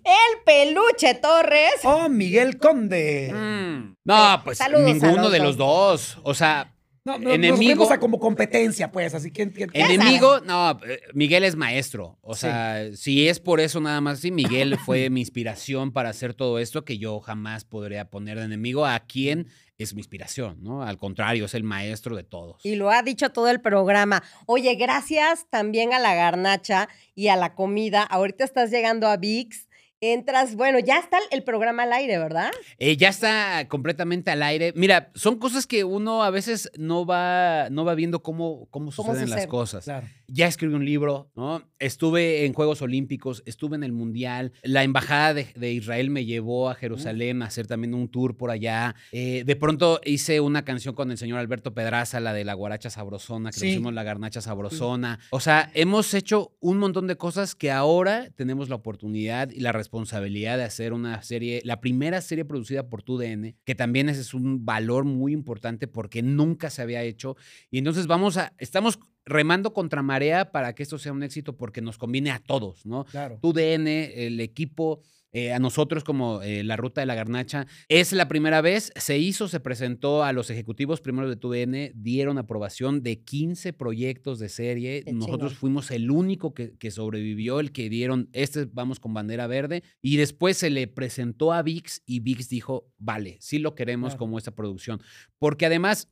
El 0.03 0.43
peluche 0.45 1.13
Torres. 1.15 1.73
Oh, 1.83 2.09
Miguel 2.09 2.57
Conde. 2.57 3.31
Mm. 3.33 3.95
No, 4.03 4.41
pues 4.43 4.57
Saludos 4.57 4.89
a 4.89 4.93
ninguno 4.93 5.29
de 5.29 5.39
los 5.39 5.57
dos. 5.57 6.17
O 6.23 6.33
sea, 6.33 6.71
No, 7.03 7.19
no, 7.19 7.29
enemigo- 7.29 7.51
Nos 7.51 7.59
vemos 7.59 7.91
a 7.91 7.99
como 7.99 8.19
competencia, 8.19 8.91
pues, 8.91 9.13
así 9.13 9.29
que... 9.29 9.51
que- 9.51 9.67
enemigo, 9.73 10.39
no, 10.39 10.71
eh, 10.87 11.01
Miguel 11.13 11.43
es 11.43 11.55
maestro. 11.55 12.17
O 12.21 12.33
sea, 12.35 12.85
si 12.95 13.27
es 13.29 13.39
por 13.39 13.59
eso 13.59 13.79
nada 13.79 14.01
más, 14.01 14.21
sí, 14.21 14.31
Miguel 14.31 14.75
fue 14.85 15.11
mi 15.11 15.19
inspiración 15.19 15.91
para 15.91 16.09
hacer 16.09 16.33
todo 16.33 16.57
esto 16.57 16.83
que 16.83 16.97
yo 16.97 17.19
jamás 17.19 17.63
podría 17.63 18.09
poner 18.09 18.39
de 18.39 18.45
enemigo 18.45 18.87
a 18.87 18.99
quien 19.01 19.49
es 19.77 19.93
mi 19.93 19.99
inspiración, 19.99 20.57
¿no? 20.61 20.83
Al 20.83 20.97
contrario, 20.97 21.45
es 21.45 21.53
el 21.53 21.63
maestro 21.63 22.15
de 22.15 22.23
todos. 22.23 22.65
Y 22.65 22.75
lo 22.75 22.89
ha 22.89 23.01
dicho 23.03 23.29
todo 23.31 23.49
el 23.49 23.61
programa. 23.61 24.23
Oye, 24.45 24.75
gracias 24.75 25.47
también 25.49 25.93
a 25.93 25.99
la 25.99 26.15
garnacha 26.15 26.87
y 27.13 27.27
a 27.27 27.35
la 27.35 27.55
comida. 27.55 28.03
Ahorita 28.03 28.43
estás 28.43 28.71
llegando 28.71 29.07
a 29.07 29.17
VIX. 29.17 29.67
Entras, 30.01 30.55
bueno, 30.55 30.77
ya 30.79 30.99
está 30.99 31.17
el 31.31 31.43
programa 31.43 31.83
al 31.83 31.93
aire, 31.93 32.19
¿verdad? 32.19 32.51
Eh, 32.77 32.95
ya 32.97 33.09
está 33.09 33.67
completamente 33.69 34.29
al 34.29 34.43
aire. 34.43 34.73
Mira, 34.75 35.09
son 35.15 35.39
cosas 35.39 35.65
que 35.65 35.83
uno 35.83 36.23
a 36.23 36.29
veces 36.29 36.69
no 36.77 37.05
va, 37.05 37.69
no 37.71 37.85
va 37.85 37.95
viendo 37.95 38.21
cómo, 38.21 38.67
cómo 38.69 38.91
suceden 38.91 39.29
las 39.29 39.47
cosas. 39.47 39.85
Claro. 39.85 40.07
Ya 40.27 40.47
escribí 40.47 40.73
un 40.73 40.85
libro, 40.85 41.31
¿no? 41.35 41.63
Estuve 41.79 42.45
en 42.45 42.53
Juegos 42.53 42.81
Olímpicos, 42.81 43.43
estuve 43.45 43.75
en 43.75 43.83
el 43.83 43.91
Mundial. 43.91 44.53
La 44.63 44.83
Embajada 44.83 45.33
de, 45.33 45.47
de 45.55 45.71
Israel 45.71 46.09
me 46.09 46.25
llevó 46.25 46.69
a 46.69 46.75
Jerusalén 46.75 47.41
a 47.41 47.45
hacer 47.45 47.67
también 47.67 47.93
un 47.93 48.07
tour 48.07 48.35
por 48.35 48.49
allá. 48.49 48.95
Eh, 49.11 49.43
de 49.45 49.55
pronto 49.55 50.01
hice 50.03 50.39
una 50.39 50.63
canción 50.63 50.95
con 50.95 51.11
el 51.11 51.17
señor 51.17 51.39
Alberto 51.39 51.73
Pedraza, 51.73 52.19
la 52.19 52.33
de 52.33 52.45
la 52.45 52.53
guaracha 52.53 52.89
sabrosona, 52.89 53.51
que 53.51 53.59
le 53.59 53.67
pusimos 53.67 53.93
la 53.93 54.03
garnacha 54.03 54.41
sabrosona. 54.41 55.19
O 55.31 55.39
sea, 55.39 55.71
hemos 55.73 56.13
hecho 56.13 56.55
un 56.59 56.77
montón 56.77 57.07
de 57.07 57.17
cosas 57.17 57.55
que 57.55 57.71
ahora 57.71 58.29
tenemos 58.35 58.69
la 58.69 58.75
oportunidad 58.75 59.49
y 59.51 59.59
la 59.59 59.71
responsabilidad 59.71 60.57
de 60.57 60.63
hacer 60.63 60.93
una 60.93 61.21
serie, 61.21 61.61
la 61.63 61.81
primera 61.81 62.21
serie 62.21 62.45
producida 62.45 62.87
por 62.87 63.03
TUDN, 63.03 63.55
que 63.63 63.75
también 63.75 64.09
ese 64.09 64.21
es 64.21 64.33
un 64.33 64.65
valor 64.65 65.05
muy 65.05 65.33
importante 65.33 65.87
porque 65.87 66.21
nunca 66.21 66.69
se 66.69 66.81
había 66.81 67.03
hecho. 67.03 67.35
Y 67.69 67.77
entonces 67.77 68.07
vamos 68.07 68.37
a, 68.37 68.53
estamos 68.57 68.99
remando 69.25 69.73
contra 69.73 70.01
marea 70.01 70.51
para 70.51 70.73
que 70.75 70.83
esto 70.83 70.97
sea 70.97 71.11
un 71.11 71.23
éxito 71.23 71.57
porque 71.57 71.81
nos 71.81 71.97
conviene 71.97 72.31
a 72.31 72.39
todos, 72.39 72.85
¿no? 72.85 73.05
Claro. 73.05 73.39
Tu 73.41 73.53
DN, 73.53 74.25
el 74.27 74.39
equipo, 74.39 75.01
eh, 75.31 75.51
a 75.51 75.59
nosotros 75.59 76.05
como 76.05 76.41
eh, 76.43 76.63
la 76.63 76.77
ruta 76.77 77.01
de 77.01 77.07
la 77.07 77.15
garnacha, 77.15 77.67
es 77.89 78.13
la 78.13 78.29
primera 78.29 78.61
vez, 78.61 78.93
se 78.95 79.17
hizo, 79.17 79.49
se 79.49 79.59
presentó 79.59 80.23
a 80.23 80.31
los 80.31 80.49
ejecutivos 80.49 81.01
primero 81.01 81.27
de 81.27 81.35
TUDN, 81.35 81.91
dieron 81.93 82.37
aprobación 82.37 83.03
de 83.03 83.19
15 83.21 83.73
proyectos 83.73 84.39
de 84.39 84.47
serie, 84.47 85.03
Qué 85.03 85.11
nosotros 85.11 85.55
fuimos 85.55 85.91
el 85.91 86.09
único 86.09 86.53
que, 86.53 86.77
que 86.77 86.89
sobrevivió, 86.89 87.59
el 87.59 87.73
que 87.73 87.89
dieron, 87.89 88.29
este 88.31 88.65
vamos 88.71 89.01
con 89.01 89.13
bandera 89.13 89.45
verde, 89.47 89.83
y 90.01 90.15
después 90.15 90.55
se 90.55 90.69
le 90.69 90.87
presentó 90.87 91.51
a 91.51 91.61
VIX 91.63 92.01
y 92.05 92.21
VIX 92.21 92.47
dijo, 92.47 92.93
vale, 92.97 93.37
sí 93.41 93.59
lo 93.59 93.75
queremos 93.75 94.11
Claro. 94.11 94.19
como 94.19 94.37
esta 94.37 94.51
producción, 94.51 95.01
porque 95.37 95.65
además... 95.65 96.09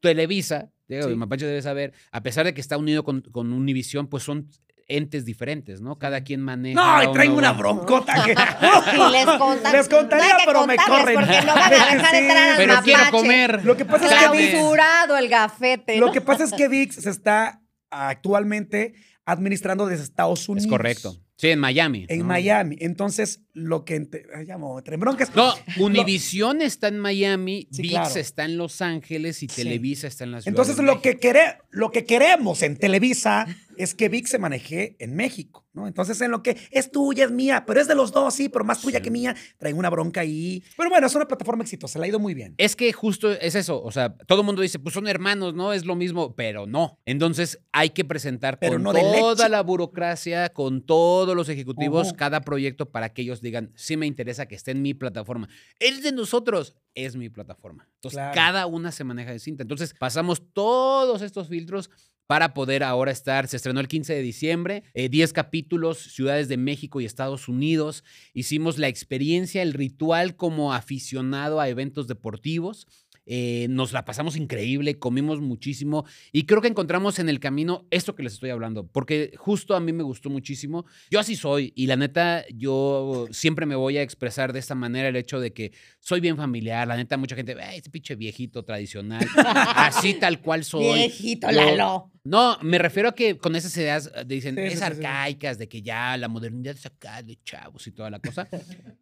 Televisa, 0.00 0.70
digo, 0.88 1.08
Sí. 1.08 1.14
Mapache 1.14 1.46
debe 1.46 1.62
saber, 1.62 1.92
a 2.12 2.22
pesar 2.22 2.46
de 2.46 2.54
que 2.54 2.60
está 2.60 2.76
unido 2.76 3.04
con, 3.04 3.20
con 3.22 3.52
Univision, 3.52 4.06
pues 4.08 4.22
son 4.22 4.48
entes 4.88 5.24
diferentes, 5.24 5.80
¿no? 5.80 5.98
Cada 5.98 6.22
quien 6.22 6.40
maneja. 6.40 6.80
No, 7.02 7.10
y 7.10 7.12
traen 7.12 7.32
una 7.32 7.52
broncota 7.52 8.14
que... 8.24 8.30
Y 8.96 9.10
les 9.12 9.26
contan- 9.26 9.72
Les 9.72 9.88
contaría, 9.88 10.26
no 10.28 10.34
hay 10.34 10.38
que 10.38 10.46
pero 10.46 10.66
me 10.66 10.76
corren. 10.76 11.14
Porque 11.16 11.40
no 11.44 11.54
van 11.54 11.62
a 11.64 11.70
dejar 11.70 12.00
Sí, 12.10 12.16
entrar 12.18 12.50
al 12.50 12.56
Pero 12.56 12.74
quiero 12.84 13.02
comer. 13.10 13.64
Lo 13.64 13.76
que 13.76 13.84
pasa 13.84 14.06
es 14.06 14.30
que 14.30 14.36
VIX, 14.38 14.50
Clausurado 14.52 15.16
el 15.16 15.28
gafete. 15.28 15.98
lo 15.98 16.12
que 16.12 16.20
pasa 16.20 16.44
es 16.44 16.52
que 16.52 16.68
VIX 16.68 16.94
se 16.94 17.10
está 17.10 17.60
actualmente 17.90 18.94
administrando 19.24 19.86
desde 19.86 20.04
Estados 20.04 20.48
Unidos. 20.48 20.66
Es 20.66 20.70
correcto. 20.70 21.16
Sí, 21.38 21.48
en 21.48 21.58
Miami. 21.58 22.06
En 22.08 22.20
¿no? 22.20 22.24
Miami. 22.24 22.76
Entonces, 22.80 23.42
lo 23.52 23.84
que... 23.84 23.96
ente- 23.96 24.24
Ay, 24.34 24.46
ya 24.46 24.56
me 24.56 24.64
voy 24.64 24.72
a 24.72 24.76
meter 24.76 24.94
en 24.94 25.00
broncas. 25.00 25.34
No, 25.36 25.52
Univision 25.78 26.62
está 26.62 26.88
en 26.88 26.98
Miami, 26.98 27.68
Sí, 27.70 27.82
VIX 27.82 27.92
claro. 27.94 28.14
está 28.20 28.44
en 28.46 28.56
Los 28.56 28.80
Ángeles 28.80 29.42
y 29.42 29.48
Sí. 29.48 29.56
Televisa 29.56 30.06
está 30.06 30.24
en 30.24 30.32
la 30.32 30.40
ciudad. 30.40 30.52
Entonces, 30.52 30.76
de 30.76 30.82
lo 30.82 30.94
México. 30.96 31.02
que, 31.20 31.28
quere- 31.28 31.58
lo 31.70 31.90
que 31.90 32.04
queremos 32.06 32.62
en 32.62 32.76
Televisa 32.78 33.46
es 33.76 33.94
que 33.94 34.08
VIX 34.08 34.30
se 34.30 34.38
maneje 34.38 34.96
en 34.98 35.14
México, 35.14 35.65
¿no? 35.76 35.86
Entonces, 35.86 36.20
en 36.22 36.30
lo 36.30 36.42
que 36.42 36.56
es 36.70 36.90
tuya, 36.90 37.26
es 37.26 37.30
mía, 37.30 37.64
pero 37.66 37.80
es 37.80 37.86
de 37.86 37.94
los 37.94 38.10
dos, 38.12 38.34
sí, 38.34 38.48
pero 38.48 38.64
más 38.64 38.80
tuya 38.80 38.98
Sí. 38.98 39.04
que 39.04 39.10
mía, 39.10 39.36
traen 39.58 39.76
una 39.78 39.90
bronca 39.90 40.22
ahí. 40.22 40.64
Pero 40.76 40.90
bueno, 40.90 41.06
es 41.06 41.14
una 41.14 41.28
plataforma 41.28 41.62
exitosa, 41.62 41.98
le 41.98 42.06
ha 42.06 42.08
ido 42.08 42.18
muy 42.18 42.34
bien. 42.34 42.54
Es 42.58 42.74
que 42.74 42.92
justo 42.92 43.30
es 43.30 43.54
eso, 43.54 43.82
o 43.82 43.92
sea, 43.92 44.16
todo 44.16 44.40
el 44.40 44.46
mundo 44.46 44.62
dice, 44.62 44.78
pues 44.78 44.94
son 44.94 45.06
hermanos, 45.06 45.54
¿no? 45.54 45.72
Es 45.72 45.84
lo 45.84 45.94
mismo, 45.94 46.34
pero 46.34 46.66
no. 46.66 46.98
Entonces 47.04 47.60
hay 47.72 47.90
que 47.90 48.04
presentar 48.04 48.58
Pero 48.58 48.72
con 48.74 48.82
no 48.82 48.92
toda 48.92 49.48
la 49.48 49.62
burocracia, 49.62 50.48
con 50.48 50.80
todos 50.82 51.36
los 51.36 51.48
ejecutivos, 51.48 52.12
cada 52.14 52.40
proyecto 52.40 52.90
para 52.90 53.10
que 53.12 53.22
ellos 53.22 53.40
digan, 53.42 53.72
sí 53.76 53.96
me 53.96 54.06
interesa 54.06 54.46
que 54.46 54.54
esté 54.54 54.70
en 54.70 54.80
mi 54.82 54.94
plataforma. 54.94 55.48
Es 55.78 56.02
de 56.02 56.12
nosotros, 56.12 56.74
es 56.94 57.16
mi 57.16 57.28
plataforma. 57.28 57.86
Entonces 57.96 58.16
Claro. 58.16 58.34
cada 58.34 58.66
una 58.66 58.90
se 58.92 59.04
maneja 59.04 59.32
distinta. 59.32 59.62
Entonces 59.62 59.94
pasamos 59.98 60.42
todos 60.54 61.20
estos 61.22 61.48
filtros 61.48 61.90
para 62.26 62.54
poder 62.54 62.82
ahora 62.82 63.12
estar, 63.12 63.46
se 63.46 63.56
estrenó 63.56 63.80
el 63.80 63.88
15 63.88 64.14
de 64.14 64.22
diciembre, 64.22 64.82
eh, 64.94 65.08
10 65.08 65.32
capítulos, 65.32 65.98
ciudades 65.98 66.48
de 66.48 66.56
México 66.56 67.00
y 67.00 67.04
Estados 67.04 67.48
Unidos. 67.48 68.04
Hicimos 68.34 68.78
la 68.78 68.88
experiencia, 68.88 69.62
el 69.62 69.72
ritual 69.72 70.36
como 70.36 70.74
aficionado 70.74 71.60
a 71.60 71.68
eventos 71.68 72.08
deportivos. 72.08 72.86
Eh, 73.26 73.66
nos 73.70 73.92
la 73.92 74.04
pasamos 74.04 74.36
increíble, 74.36 74.98
comimos 75.00 75.40
muchísimo 75.40 76.04
y 76.30 76.44
creo 76.44 76.62
que 76.62 76.68
encontramos 76.68 77.18
en 77.18 77.28
el 77.28 77.40
camino 77.40 77.86
esto 77.90 78.14
que 78.14 78.22
les 78.22 78.34
estoy 78.34 78.50
hablando, 78.50 78.86
porque 78.86 79.32
justo 79.36 79.74
a 79.74 79.80
mí 79.80 79.92
me 79.92 80.04
gustó 80.04 80.30
muchísimo. 80.30 80.86
Yo 81.10 81.18
así 81.18 81.34
soy 81.34 81.72
y 81.74 81.86
la 81.86 81.96
neta, 81.96 82.44
yo 82.54 83.26
siempre 83.32 83.66
me 83.66 83.74
voy 83.74 83.98
a 83.98 84.02
expresar 84.02 84.52
de 84.52 84.60
esta 84.60 84.74
manera 84.76 85.08
el 85.08 85.16
hecho 85.16 85.40
de 85.40 85.52
que 85.52 85.72
soy 85.98 86.20
bien 86.20 86.36
familiar. 86.36 86.86
La 86.86 86.96
neta, 86.96 87.16
mucha 87.16 87.34
gente, 87.34 87.56
"Ay, 87.60 87.78
este 87.78 87.90
pinche 87.90 88.14
viejito 88.14 88.62
tradicional, 88.64 89.26
así 89.74 90.14
tal 90.20 90.40
cual 90.40 90.64
soy. 90.64 90.84
Viejito 90.94 91.50
Yo- 91.50 91.56
Lalo. 91.56 92.12
no, 92.24 92.58
me 92.62 92.78
refiero 92.78 93.08
a 93.08 93.14
que 93.14 93.36
con 93.38 93.56
esas 93.56 93.76
ideas 93.76 94.10
eh, 94.14 94.24
dicen, 94.26 94.54
Sí, 94.54 94.60
es 94.62 94.72
sí, 94.72 94.78
sí, 94.78 94.78
sí. 94.78 94.84
arcaicas, 95.04 95.58
de 95.58 95.68
que 95.68 95.82
ya 95.82 96.16
la 96.16 96.28
modernidad 96.28 96.76
es 96.76 96.86
acá 96.86 97.22
de 97.22 97.38
chavos 97.44 97.86
y 97.86 97.90
toda 97.92 98.10
la 98.10 98.18
cosa. 98.20 98.48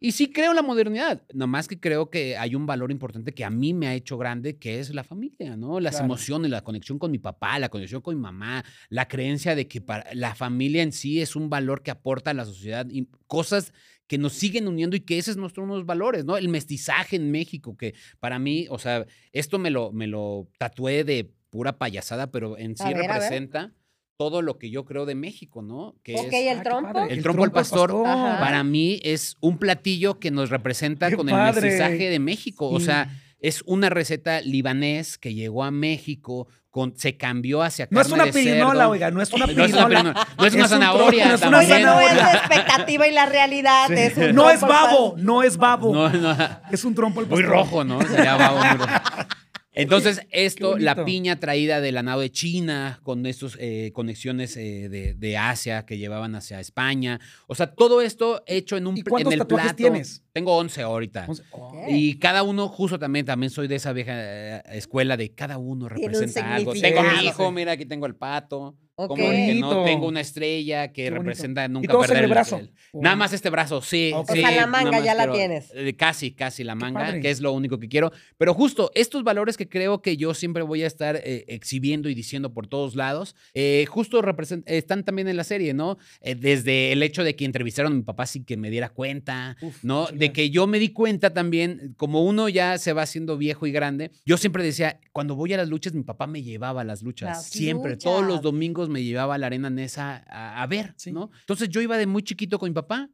y 0.01 0.13
sí 0.13 0.31
creo 0.33 0.53
la 0.55 0.63
modernidad, 0.63 1.23
nomás 1.35 1.69
que 1.69 1.79
creo 1.79 2.09
que 2.11 2.37
hay 2.39 2.55
un 2.55 2.65
valor 2.67 2.91
importante 2.91 3.33
que 3.35 3.45
a 3.45 3.51
mí 3.51 3.75
me 3.75 3.87
ha 3.89 3.95
hecho 3.95 4.14
grande, 4.17 4.57
que 4.59 4.79
es 4.81 4.95
la 4.95 5.05
familia, 5.05 5.57
¿no? 5.57 5.81
Las 5.81 5.93
Claro. 5.95 6.07
emociones, 6.07 6.51
la 6.51 6.63
conexión 6.63 6.99
con 6.99 7.11
mi 7.11 7.19
papá, 7.19 7.59
la 7.59 7.69
conexión 7.69 8.01
con 8.01 8.15
mi 8.15 8.21
mamá, 8.21 8.65
la 8.89 9.07
creencia 9.09 9.55
de 9.55 9.67
que 9.69 9.81
para 9.81 10.13
la 10.15 10.35
familia 10.35 10.83
en 10.83 10.93
sí 10.93 11.21
es 11.21 11.37
un 11.37 11.49
valor 11.51 11.83
que 11.83 11.91
aporta 11.91 12.31
a 12.31 12.35
la 12.35 12.45
sociedad 12.45 12.87
y 12.91 13.09
cosas 13.27 13.73
que 14.07 14.19
nos 14.19 14.35
siguen 14.35 14.69
uniendo 14.69 14.97
y 14.97 15.01
que 15.01 15.17
ese 15.19 15.31
es 15.31 15.37
nuestro 15.39 15.63
uno 15.65 15.75
de 15.75 15.79
los 15.81 15.87
valores, 15.87 16.25
¿no? 16.25 16.37
El 16.37 16.49
mestizaje 16.49 17.17
en 17.17 17.31
México, 17.31 17.77
que 17.77 17.95
para 18.21 18.39
mí, 18.39 18.67
o 18.69 18.79
sea, 18.79 19.07
esto 19.33 19.59
me 19.59 19.71
lo, 19.71 19.93
me 19.93 20.07
lo 20.07 20.49
tatué 20.59 21.05
de 21.05 21.33
pura 21.51 21.79
payasada, 21.79 22.31
pero 22.31 22.59
en 22.59 22.77
sí 22.77 22.85
ver, 22.85 22.97
representa 22.99 23.73
todo 24.17 24.43
lo 24.43 24.59
que 24.59 24.71
yo 24.71 24.85
creo 24.85 25.07
de 25.07 25.15
México, 25.17 25.63
¿no? 25.63 25.97
Que 26.05 26.15
Ok, 26.15 26.33
es, 26.33 26.53
el 26.53 26.59
Ah, 26.59 26.63
trompo. 26.63 26.99
El 27.09 27.23
trompo 27.23 27.45
al 27.45 27.51
pastor. 27.53 27.93
Ajá. 28.07 28.39
para 28.39 28.63
mí 28.63 29.01
es 29.03 29.37
un 29.41 29.59
platillo 29.59 30.21
que 30.21 30.31
nos 30.31 30.51
representa 30.51 31.11
Qué 31.11 31.17
con 31.17 31.27
padre. 31.27 31.59
el 31.59 31.65
mestizaje 31.65 32.11
de 32.11 32.19
México. 32.21 32.69
O 32.69 32.79
sea, 32.79 33.09
es 33.45 33.63
una 33.67 33.91
receta 33.91 34.41
libanés 34.41 35.19
que 35.19 35.35
llegó 35.35 35.65
a 35.65 35.71
México, 35.71 36.49
con, 36.71 36.97
se 36.97 37.17
cambió 37.19 37.63
hacia 37.63 37.87
No 37.91 38.01
es 38.01 38.09
carne 38.09 38.23
una 38.23 38.33
de 38.33 38.33
pirinola, 38.33 38.73
cerdo. 38.81 38.91
oiga, 38.91 39.11
no 39.11 39.21
es 39.21 39.33
una 39.35 39.47
No 39.55 39.65
es 39.65 39.73
una 39.75 39.87
pirinola. 39.87 40.03
no 40.39 40.47
es 40.47 40.55
una 40.55 40.65
Es 40.65 40.65
un 40.65 40.69
zanahoria. 40.69 41.29
no 41.29 41.35
es 41.35 41.43
una 41.43 41.63
es 41.63 42.17
la 42.17 42.33
expectativa 42.33 43.07
y 43.07 43.13
la 43.13 43.27
realidad. 43.27 43.93
Es 43.93 44.17
un 44.17 44.35
No 44.35 44.49
es 44.51 44.61
babo, 44.63 45.15
no 45.19 45.43
es 45.43 45.59
babo. 45.59 45.95
No, 45.95 46.09
no. 46.09 46.37
Es 46.73 46.85
un 46.85 46.95
trompo 46.95 47.21
al 47.21 47.27
Muy 47.27 47.43
rojo, 47.43 47.85
¿no? 47.85 48.01
Sería 48.01 48.35
babo, 48.37 48.59
muy 48.65 48.79
rojo. 48.79 48.89
Entonces, 49.77 50.23
esto, 50.31 50.79
la 50.79 51.05
piña 51.05 51.39
traída 51.39 51.81
de 51.83 51.93
la 51.93 52.03
nave 52.03 52.23
de 52.25 52.31
China, 52.33 53.01
con 53.03 53.27
estas 53.27 53.59
conexiones 53.93 54.57
eh, 54.57 54.89
de, 54.89 55.15
de 55.15 55.37
Asia 55.37 55.85
que 55.85 55.99
llevaban 55.99 56.35
hacia 56.35 56.61
España. 56.61 57.21
O 57.47 57.55
sea, 57.55 57.75
todo 57.75 58.01
esto 58.01 58.43
hecho 58.47 58.77
en 58.79 58.87
un 58.87 58.97
¿Y 58.97 59.03
cuántos 59.03 59.33
en 59.35 59.41
el 59.41 59.47
tatuajes 59.47 59.75
plato. 59.75 59.77
tienes? 59.77 60.24
Tengo 60.35 60.57
11 60.57 60.83
ahorita. 60.83 61.29
Oh. 61.53 61.73
Y 61.89 62.19
cada 62.19 62.43
uno, 62.43 62.67
justo 62.69 62.99
también, 62.99 63.25
también 63.25 63.51
soy 63.51 63.69
de 63.69 63.77
esa 63.77 63.93
vieja 63.93 64.13
eh, 64.17 64.63
escuela 64.73 65.17
de 65.17 65.33
cada 65.33 65.59
uno 65.59 65.89
representa 65.89 66.53
algo. 66.57 66.73
Tengo 66.73 67.01
a 67.01 67.13
mi 67.15 67.27
hijo, 67.27 67.53
mira, 67.53 67.71
aquí 67.73 67.87
tengo 67.87 68.07
el 68.07 68.17
pato. 68.17 68.77
Ok. 68.97 69.09
Como 69.09 69.25
el 69.25 69.47
que 69.47 69.55
no 69.57 69.85
tengo 69.85 70.07
una 70.07 70.21
estrella 70.21 70.93
que 70.93 71.11
representa 71.11 71.65
Y 71.65 71.69
nunca 71.69 71.93
en 71.93 72.01
perder 72.01 72.25
el 72.25 72.31
brazo. 72.31 72.61
Nada 72.93 73.17
más 73.17 73.33
este 73.33 73.51
brazo, 73.51 73.83
sí. 73.83 74.13
Ok. 74.15 74.31
sí, 74.33 74.39
O 74.39 74.43
sea, 74.43 74.53
la 74.53 74.67
manga 74.69 74.93
más 74.93 75.05
ya 75.05 75.15
la 75.15 75.33
tienes. 75.33 75.73
eh, 75.75 75.97
casi, 75.97 76.31
casi 76.31 76.63
la 76.63 76.77
manga, 76.77 77.21
que 77.21 77.29
es 77.29 77.41
lo 77.41 77.53
único 77.53 77.81
que 77.81 77.89
quiero. 77.89 78.13
Pero 78.39 78.55
justo 78.55 78.93
estos 78.95 79.25
valores 79.25 79.57
que 79.57 79.69
creo 79.69 80.01
que 80.01 80.17
yo 80.17 80.33
siempre 80.33 80.63
voy 80.63 80.85
a 80.85 80.87
estar 80.87 81.17
eh, 81.17 81.45
exhibiendo 81.49 82.09
y 82.09 82.15
diciendo 82.15 82.55
por 82.55 82.69
todos 82.69 82.95
lados, 82.95 83.35
eh, 83.53 83.85
justo 83.89 84.23
están 84.67 85.03
también 85.03 85.27
en 85.27 85.37
la 85.37 85.45
serie, 85.45 85.75
¿no? 85.75 85.99
Eh, 86.21 86.37
desde 86.37 86.93
el 86.93 87.03
hecho 87.03 87.25
de 87.25 87.35
que 87.35 87.45
entrevistaron 87.45 87.93
a 87.95 87.97
mi 87.97 88.03
papá 88.03 88.27
sin 88.27 88.45
que 88.45 88.57
me 88.57 88.71
diera 88.71 88.91
cuenta, 88.91 89.57
Uf, 89.61 89.83
¿no? 89.83 90.07
De 90.25 90.33
que 90.33 90.51
yo 90.51 90.67
me 90.67 90.79
di 90.79 90.89
cuenta 90.91 91.33
también, 91.33 91.95
como 91.97 92.25
uno 92.25 92.49
ya 92.49 92.79
se 92.79 92.93
va 92.93 93.03
haciendo 93.03 93.37
viejo 93.37 93.67
y 93.67 93.73
grande, 93.73 94.11
yo 94.25 94.37
siempre 94.37 94.65
decía, 94.65 95.01
cuando 95.13 95.35
voy 95.35 95.53
a 95.53 95.57
las 95.57 95.69
luchas, 95.69 95.93
mi 95.93 96.03
papá 96.03 96.27
me 96.27 96.43
llevaba 96.43 96.81
a 96.81 96.85
las 96.85 97.03
luchas. 97.03 97.29
Las 97.29 97.47
siempre, 97.47 97.97
todos 97.97 98.25
los 98.25 98.41
domingos 98.43 98.89
me 98.89 99.03
llevaba 99.03 99.35
a 99.35 99.39
la 99.39 99.47
arena 99.47 99.71
Nesa 99.71 100.25
a, 100.29 100.63
a 100.63 100.67
ver, 100.67 100.95
Sí. 100.97 101.13
¿no? 101.13 101.31
Entonces 101.41 101.69
yo 101.69 101.81
iba 101.81 101.99
de 101.99 102.07
muy 102.07 102.23
chiquito 102.23 102.59
con 102.59 102.71
mi 102.71 102.75
papá. 102.75 103.11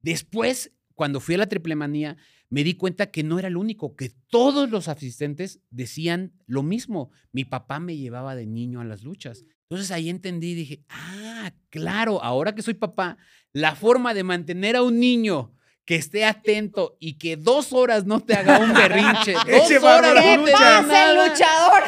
Después, 0.00 0.72
cuando 0.94 1.20
fui 1.20 1.34
a 1.34 1.38
la 1.38 1.46
triple 1.48 1.74
manía, 1.76 2.16
me 2.50 2.62
di 2.64 2.74
cuenta 2.74 3.10
que 3.10 3.22
no 3.22 3.38
era 3.38 3.48
el 3.48 3.56
único, 3.56 3.96
que 3.96 4.10
todos 4.28 4.70
los 4.70 4.88
asistentes 4.88 5.60
decían 5.70 6.32
lo 6.46 6.62
mismo. 6.62 7.10
Mi 7.32 7.44
papá 7.44 7.80
me 7.80 7.96
llevaba 7.96 8.34
de 8.36 8.46
niño 8.46 8.80
a 8.80 8.84
las 8.84 9.02
luchas. 9.02 9.44
Entonces 9.62 9.90
ahí 9.90 10.08
entendí 10.08 10.52
y 10.52 10.54
dije, 10.54 10.84
ah, 10.88 11.52
claro, 11.70 12.22
ahora 12.22 12.54
que 12.54 12.62
soy 12.62 12.74
papá, 12.74 13.16
la 13.52 13.74
forma 13.74 14.14
de 14.14 14.22
mantener 14.22 14.76
a 14.76 14.82
un 14.82 15.00
niño 15.00 15.52
que 15.84 15.96
esté 15.96 16.24
atento 16.24 16.96
y 16.98 17.18
que 17.18 17.36
dos 17.36 17.72
horas 17.74 18.06
no 18.06 18.20
te 18.20 18.34
haga 18.34 18.58
un 18.58 18.72
berrinche, 18.72 19.32
dos 19.50 19.70
horas 19.82 20.14
barro 20.14 20.20
¿Qué 20.22 20.36
no 20.38 20.44
te 20.44 20.50
lucha. 20.52 20.78
haga 20.78 20.88
pasa, 20.88 21.10
el 21.10 21.16
nada, 21.16 21.28
luchador? 21.28 21.82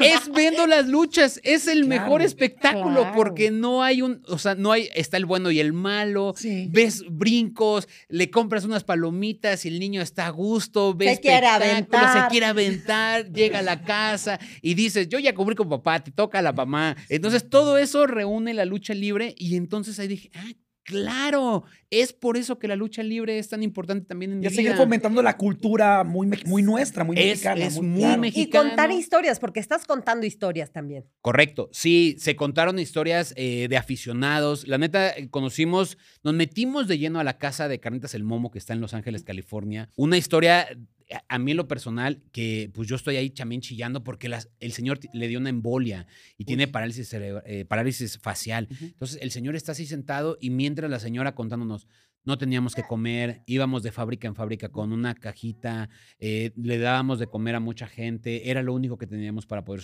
es 0.00 0.32
viendo 0.34 0.66
las 0.66 0.86
luchas, 0.88 1.40
es 1.44 1.66
el 1.66 1.84
mejor 1.86 2.22
espectáculo 2.22 3.00
Claro. 3.02 3.12
porque 3.14 3.50
no 3.50 3.82
hay 3.82 4.00
un, 4.02 4.22
o 4.28 4.38
sea, 4.38 4.54
no 4.54 4.72
hay, 4.72 4.88
está 4.94 5.16
el 5.18 5.26
bueno 5.26 5.50
y 5.50 5.60
el 5.60 5.72
malo, 5.72 6.34
Sí. 6.36 6.68
ves 6.70 7.04
brincos, 7.10 7.86
le 8.08 8.30
compras 8.30 8.64
unas 8.64 8.84
palomitas 8.84 9.64
y 9.64 9.68
el 9.68 9.78
niño 9.78 10.00
está 10.00 10.26
a 10.26 10.30
gusto, 10.30 10.94
ves 10.94 11.20
quiere 11.20 11.46
espectáculo, 11.46 11.64
se 11.66 11.72
aventar. 11.72 12.28
quiere 12.30 12.46
aventar, 12.46 13.32
llega 13.32 13.58
a 13.58 13.62
la 13.62 13.82
casa 13.82 14.38
y 14.62 14.74
dices, 14.74 15.08
yo 15.08 15.18
ya 15.18 15.34
cubrí 15.34 15.54
con 15.54 15.68
papá, 15.68 16.00
te 16.02 16.10
toca 16.12 16.40
la 16.40 16.52
mamá. 16.52 16.96
Entonces 17.08 17.48
todo 17.48 17.76
eso 17.78 18.06
reúne 18.06 18.54
la 18.54 18.64
lucha 18.64 18.94
libre 18.94 19.34
y 19.36 19.56
entonces 19.56 19.98
ahí 19.98 20.08
dije, 20.08 20.30
ah, 20.34 20.44
claro, 20.88 21.64
es 21.90 22.12
por 22.12 22.36
eso 22.36 22.58
que 22.58 22.66
la 22.68 22.76
lucha 22.76 23.02
libre 23.02 23.38
es 23.38 23.48
tan 23.48 23.62
importante 23.62 24.06
también 24.06 24.32
en 24.32 24.38
Y 24.42 24.48
mi 24.48 24.50
seguir 24.54 24.72
vida. 24.72 24.76
fomentando 24.76 25.22
la 25.22 25.36
cultura 25.36 26.02
muy, 26.04 26.26
muy 26.46 26.62
nuestra, 26.62 27.04
muy 27.04 27.16
Es- 27.18 27.24
mexicana. 27.26 27.64
es 27.64 27.80
muy 27.80 28.00
claro. 28.00 28.22
mexi- 28.22 28.32
Y 28.36 28.50
contar 28.50 28.88
Mexicano. 28.88 28.98
historias, 28.98 29.38
porque 29.38 29.60
estás 29.60 29.84
contando 29.86 30.26
historias 30.26 30.72
también. 30.72 31.04
Correcto, 31.20 31.68
sí, 31.72 32.16
se 32.18 32.36
contaron 32.36 32.78
historias 32.78 33.32
eh, 33.36 33.66
de 33.68 33.76
aficionados. 33.76 34.66
La 34.66 34.78
neta, 34.78 35.10
eh, 35.10 35.28
conocimos, 35.30 35.98
nos 36.24 36.34
metimos 36.34 36.88
de 36.88 36.98
lleno 36.98 37.20
a 37.20 37.24
la 37.24 37.38
casa 37.38 37.68
de 37.68 37.78
Carnitas 37.80 38.14
El 38.14 38.24
Momo, 38.24 38.50
que 38.50 38.58
está 38.58 38.72
en 38.72 38.80
Los 38.80 38.94
Ángeles, 38.94 39.22
California. 39.24 39.88
Una 39.96 40.16
historia, 40.16 40.66
a 41.28 41.38
mí 41.38 41.52
en 41.52 41.56
lo 41.56 41.68
personal, 41.68 42.22
que 42.32 42.70
pues 42.74 42.86
yo 42.88 42.96
estoy 42.96 43.16
ahí 43.16 43.30
también 43.30 43.60
chillando 43.60 44.04
porque 44.04 44.28
las- 44.28 44.50
el 44.60 44.72
señor 44.72 45.00
le 45.12 45.28
dio 45.28 45.38
una 45.38 45.48
embolia 45.50 46.06
y 46.36 46.44
tiene 46.44 46.68
parálisis, 46.68 47.12
eh, 47.14 47.64
parálisis 47.66 48.18
facial. 48.18 48.68
Entonces 48.80 49.18
el 49.22 49.30
señor 49.30 49.56
está 49.56 49.72
así 49.72 49.86
sentado 49.86 50.36
y 50.40 50.50
mientras 50.50 50.90
la 50.90 51.00
señora 51.00 51.34
contándonos, 51.34 51.86
no 52.24 52.36
teníamos 52.36 52.74
que 52.74 52.82
comer, 52.82 53.42
íbamos 53.46 53.82
de 53.82 53.90
fábrica 53.90 54.28
en 54.28 54.34
fábrica 54.34 54.68
con 54.68 54.92
una 54.92 55.14
cajita, 55.14 55.88
eh, 56.18 56.50
le 56.56 56.76
dábamos 56.78 57.18
de 57.20 57.26
comer 57.26 57.54
a 57.54 57.60
mucha 57.60 57.86
gente, 57.86 58.50
era 58.50 58.62
lo 58.62 58.74
único 58.74 58.98
que 58.98 59.06
teníamos 59.06 59.46
para 59.46 59.64
poder 59.64 59.80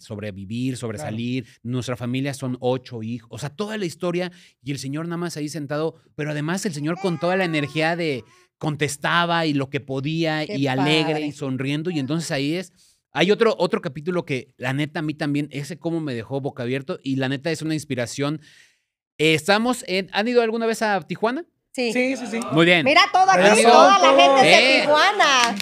sobrevivir, 0.00 0.76
sobresalir. 0.76 1.46
Nuestra 1.64 1.96
familia 1.96 2.32
son 2.34 2.56
ocho 2.60 3.02
hijos, 3.02 3.28
o 3.32 3.38
sea, 3.38 3.50
toda 3.50 3.76
la 3.76 3.86
historia 3.86 4.30
y 4.62 4.70
el 4.70 4.78
señor 4.78 5.06
nada 5.06 5.16
más 5.16 5.36
ahí 5.36 5.48
sentado, 5.48 5.96
pero 6.14 6.30
además 6.30 6.64
el 6.66 6.74
señor 6.74 6.96
con 7.00 7.18
toda 7.18 7.34
la 7.36 7.44
energía 7.44 7.96
de 7.96 8.22
contestaba 8.58 9.46
y 9.46 9.52
lo 9.54 9.70
que 9.70 9.80
podía 9.80 10.46
Qué 10.46 10.56
y 10.56 10.66
alegre 10.66 11.12
padre. 11.14 11.26
y 11.26 11.32
sonriendo 11.32 11.90
y 11.90 11.98
entonces 11.98 12.30
ahí 12.30 12.54
es... 12.54 12.72
Hay 13.16 13.30
otro, 13.30 13.54
otro 13.58 13.80
capítulo 13.80 14.24
que 14.24 14.52
la 14.56 14.72
neta 14.72 14.98
a 14.98 15.02
mí 15.02 15.14
también, 15.14 15.46
ese 15.52 15.78
cómo 15.78 16.00
me 16.00 16.14
dejó 16.14 16.40
boca 16.40 16.64
abierto 16.64 16.98
y 17.04 17.14
la 17.14 17.28
neta 17.28 17.52
es 17.52 17.62
una 17.62 17.74
inspiración. 17.74 18.40
Eh, 19.18 19.34
estamos 19.34 19.84
en, 19.86 20.08
¿han 20.12 20.26
ido 20.26 20.42
alguna 20.42 20.66
vez 20.66 20.82
a 20.82 21.00
Tijuana? 21.02 21.44
Sí. 21.70 21.92
Sí, 21.92 22.16
sí, 22.16 22.26
sí. 22.28 22.40
Muy 22.50 22.66
bien. 22.66 22.84
Mira 22.84 23.02
todo 23.12 23.30
aquí, 23.30 23.60
Eso. 23.60 23.70
toda 23.70 23.98
la 24.00 24.20
gente 24.20 24.42
de 24.44 24.54
Eh. 24.78 24.80
Tijuana. 24.80 25.54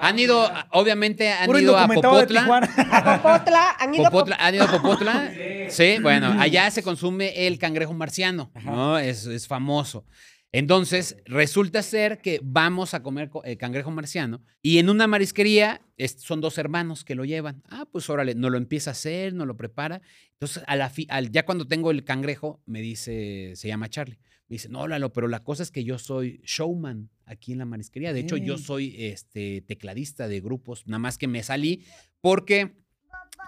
Han 0.00 0.18
ido, 0.18 0.50
obviamente 0.72 1.30
han 1.30 1.46
Puro 1.46 1.60
ido 1.60 1.76
a 1.78 1.86
de 1.86 1.94
Popotla. 1.94 2.42
A 2.90 3.22
Popotla, 3.22 3.76
han 3.78 3.94
ido 3.94 4.06
a 4.06 4.10
Popotla, 4.10 4.36
¿Han 4.40 4.54
ido 4.56 4.64
a 4.64 4.70
Popotla? 4.72 5.32
Sí, 5.68 5.98
bueno, 6.02 6.34
allá 6.40 6.68
se 6.72 6.82
consume 6.82 7.46
el 7.46 7.56
cangrejo 7.60 7.94
marciano, 7.94 8.50
¿no? 8.64 8.98
Es, 8.98 9.26
es 9.26 9.46
famoso. 9.46 10.04
Entonces, 10.52 11.16
resulta 11.26 11.80
ser 11.82 12.20
que 12.20 12.40
vamos 12.42 12.92
a 12.94 13.02
comer 13.02 13.30
co- 13.30 13.44
eh, 13.44 13.56
cangrejo 13.56 13.90
marciano 13.92 14.42
y 14.62 14.78
en 14.78 14.90
una 14.90 15.06
marisquería 15.06 15.80
son 16.18 16.40
dos 16.40 16.58
hermanos 16.58 17.04
que 17.04 17.14
lo 17.14 17.24
llevan. 17.24 17.62
Ah, 17.68 17.86
pues 17.90 18.10
órale, 18.10 18.34
no 18.34 18.50
lo 18.50 18.58
empieza 18.58 18.90
a 18.90 18.92
hacer, 18.92 19.32
no 19.32 19.46
lo 19.46 19.56
prepara. 19.56 20.00
Entonces, 20.32 20.64
a 20.66 20.74
la 20.74 20.90
fi- 20.90 21.06
al- 21.08 21.30
ya 21.30 21.44
cuando 21.44 21.68
tengo 21.68 21.90
el 21.92 22.02
cangrejo, 22.04 22.60
me 22.66 22.80
dice, 22.82 23.52
se 23.54 23.68
llama 23.68 23.88
Charlie. 23.88 24.18
Me 24.48 24.54
dice, 24.54 24.68
no, 24.68 24.88
Lalo, 24.88 25.12
pero 25.12 25.28
la 25.28 25.44
cosa 25.44 25.62
es 25.62 25.70
que 25.70 25.84
yo 25.84 25.98
soy 25.98 26.40
showman 26.44 27.10
aquí 27.26 27.52
en 27.52 27.58
la 27.58 27.64
marisquería. 27.66 28.12
De 28.12 28.18
hecho, 28.20 28.36
yo 28.36 28.58
soy 28.58 28.96
este, 28.98 29.60
tecladista 29.60 30.26
de 30.26 30.40
grupos, 30.40 30.84
nada 30.88 30.98
más 30.98 31.16
que 31.18 31.28
me 31.28 31.44
salí 31.44 31.84
porque 32.20 32.74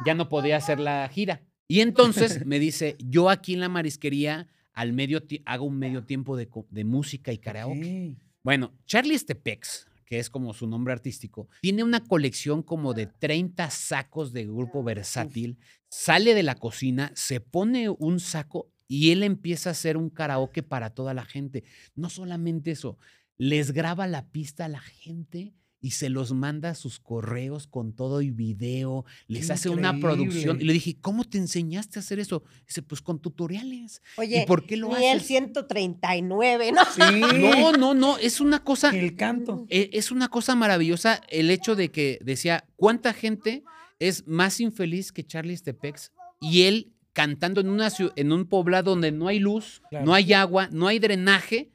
ya 0.06 0.14
no 0.14 0.28
podía 0.28 0.56
hacer 0.58 0.78
la 0.78 1.08
gira. 1.12 1.42
Y 1.66 1.80
entonces 1.80 2.30
me 2.46 2.60
dice, 2.60 2.96
yo 3.00 3.28
aquí 3.30 3.54
en 3.54 3.60
la 3.60 3.68
marisquería 3.68 4.46
al 4.72 4.92
medio 4.92 5.22
hago 5.44 5.64
un 5.64 5.78
medio 5.78 6.04
tiempo 6.04 6.36
de, 6.36 6.48
de 6.70 6.84
música 6.84 7.32
y 7.32 7.38
karaoke. 7.38 8.14
Ok. 8.16 8.22
Bueno, 8.42 8.72
Charlie 8.86 9.18
Stepex, 9.18 9.86
que 10.04 10.18
es 10.18 10.28
como 10.28 10.52
su 10.52 10.66
nombre 10.66 10.92
artístico, 10.92 11.48
tiene 11.60 11.84
una 11.84 12.00
colección 12.00 12.62
como 12.62 12.92
de 12.92 13.06
30 13.06 13.70
sacos 13.70 14.32
de 14.32 14.46
grupo 14.46 14.82
versátil. 14.82 15.58
Sale 15.88 16.34
de 16.34 16.42
la 16.42 16.54
cocina, 16.54 17.12
se 17.14 17.40
pone 17.40 17.88
un 17.88 18.18
saco 18.18 18.72
y 18.88 19.12
él 19.12 19.22
empieza 19.22 19.70
a 19.70 19.72
hacer 19.72 19.96
un 19.96 20.10
karaoke 20.10 20.62
para 20.62 20.90
toda 20.90 21.14
la 21.14 21.24
gente. 21.24 21.64
No 21.94 22.10
solamente 22.10 22.72
eso, 22.72 22.98
les 23.38 23.72
graba 23.72 24.06
la 24.06 24.28
pista 24.30 24.64
a 24.64 24.68
la 24.68 24.80
gente 24.80 25.54
y 25.84 25.90
se 25.90 26.08
los 26.08 26.32
manda 26.32 26.70
a 26.70 26.74
sus 26.74 27.00
correos 27.00 27.66
con 27.66 27.92
todo 27.92 28.22
y 28.22 28.30
video, 28.30 29.04
les 29.26 29.50
hace 29.50 29.68
una 29.68 29.98
producción. 29.98 30.60
Y 30.60 30.64
le 30.64 30.72
dije, 30.72 30.96
¿cómo 31.00 31.24
te 31.24 31.38
enseñaste 31.38 31.98
a 31.98 32.00
hacer 32.00 32.20
eso? 32.20 32.44
Dice, 32.66 32.82
pues 32.82 33.02
con 33.02 33.18
tutoriales. 33.20 34.00
Oye, 34.16 34.42
¿Y 34.42 34.46
por 34.46 34.64
qué 34.64 34.76
lo 34.76 34.96
ni 34.96 35.04
el 35.06 35.16
haces? 35.18 35.26
139, 35.26 36.72
¿no? 36.72 36.80
Sí. 36.94 37.20
No, 37.40 37.72
no, 37.72 37.94
no, 37.94 38.16
es 38.18 38.40
una 38.40 38.62
cosa, 38.64 38.90
El 38.90 39.16
canto. 39.16 39.66
e- 39.68 39.90
es 39.92 40.10
una 40.10 40.28
cosa 40.28 40.54
maravillosa 40.54 41.20
el 41.28 41.50
hecho 41.50 41.74
de 41.74 41.90
que 41.90 42.18
decía, 42.22 42.64
¿cuánta 42.76 43.12
gente 43.12 43.64
es 43.98 44.26
más 44.26 44.60
infeliz 44.60 45.12
que 45.12 45.24
Charlie 45.24 45.56
Stepex? 45.56 46.12
Y 46.40 46.62
él 46.62 46.92
cantando 47.12 47.60
en, 47.60 47.68
una, 47.68 47.88
en 48.16 48.32
un 48.32 48.46
poblado 48.46 48.92
donde 48.92 49.12
no 49.12 49.28
hay 49.28 49.38
luz, 49.38 49.82
Claro. 49.90 50.06
no 50.06 50.14
hay 50.14 50.32
agua, 50.32 50.68
no 50.72 50.86
hay 50.86 50.98
drenaje, 50.98 51.70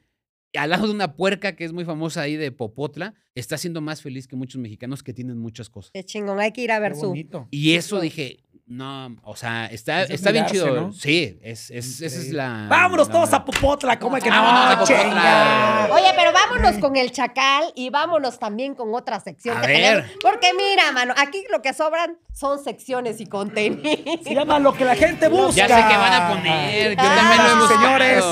al 0.54 0.70
lado 0.70 0.86
de 0.86 0.92
una 0.94 1.14
puerca 1.14 1.54
que 1.54 1.64
es 1.64 1.72
muy 1.72 1.84
famosa 1.84 2.22
ahí 2.22 2.36
de 2.36 2.50
Popotla, 2.50 3.14
está 3.38 3.56
siendo 3.58 3.80
más 3.80 4.02
feliz 4.02 4.26
que 4.28 4.36
muchos 4.36 4.60
mexicanos 4.60 5.02
que 5.02 5.12
tienen 5.12 5.38
muchas 5.38 5.68
cosas. 5.70 5.90
Qué 5.92 6.04
chingón, 6.04 6.40
hay 6.40 6.52
que 6.52 6.60
ir 6.62 6.72
a 6.72 6.78
ver 6.78 6.92
Qué 6.92 7.00
su. 7.00 7.08
bonito. 7.08 7.46
Y 7.50 7.74
eso 7.74 8.00
dije, 8.00 8.44
no, 8.66 9.16
o 9.22 9.34
sea, 9.34 9.66
está, 9.66 10.02
Es 10.02 10.10
está 10.10 10.30
bien 10.30 10.44
chido. 10.46 10.74
¿no? 10.74 10.92
Sí, 10.92 11.38
es, 11.42 11.70
es- 11.70 12.02
esa 12.02 12.18
es 12.20 12.32
la... 12.32 12.66
Vámonos 12.68 13.06
la 13.08 13.12
todos 13.14 13.32
a. 13.32 13.44
Popotla, 13.44 13.98
¿cómo 13.98 14.16
es 14.18 14.22
que 14.24 14.28
no? 14.30 14.36
Vámonos 14.36 14.90
a. 14.90 15.88
Oye, 15.92 16.08
pero 16.16 16.32
vámonos 16.32 16.76
con 16.78 16.96
el 16.96 17.10
chacal 17.10 17.64
y 17.74 17.88
vámonos 17.90 18.38
también 18.38 18.74
con 18.74 18.94
otra 18.94 19.20
sección 19.20 19.56
A 19.56 19.62
que 19.62 19.66
ver. 19.68 19.76
tenemos. 19.82 20.10
Porque 20.22 20.48
mira, 20.54 20.92
mano, 20.92 21.14
aquí 21.16 21.44
lo 21.50 21.62
que 21.62 21.72
sobran 21.72 22.18
son 22.34 22.62
secciones 22.62 23.20
y 23.20 23.26
contenido. 23.26 23.80
Se 24.22 24.34
llama 24.34 24.58
Lo 24.58 24.74
que 24.74 24.84
la 24.84 24.94
gente 24.96 25.28
busca. 25.28 25.66
Ya 25.66 25.68
sé 25.68 25.88
qué 25.88 25.96
van 25.96 26.12
a 26.22 26.28
poner. 26.28 26.90
Yo 26.96 27.02
Ah, 27.02 27.16
también 27.16 27.38
lo 27.38 27.46
he 27.46 27.52
sí, 27.52 27.58
buscado. 27.58 27.82
señores. 27.82 28.24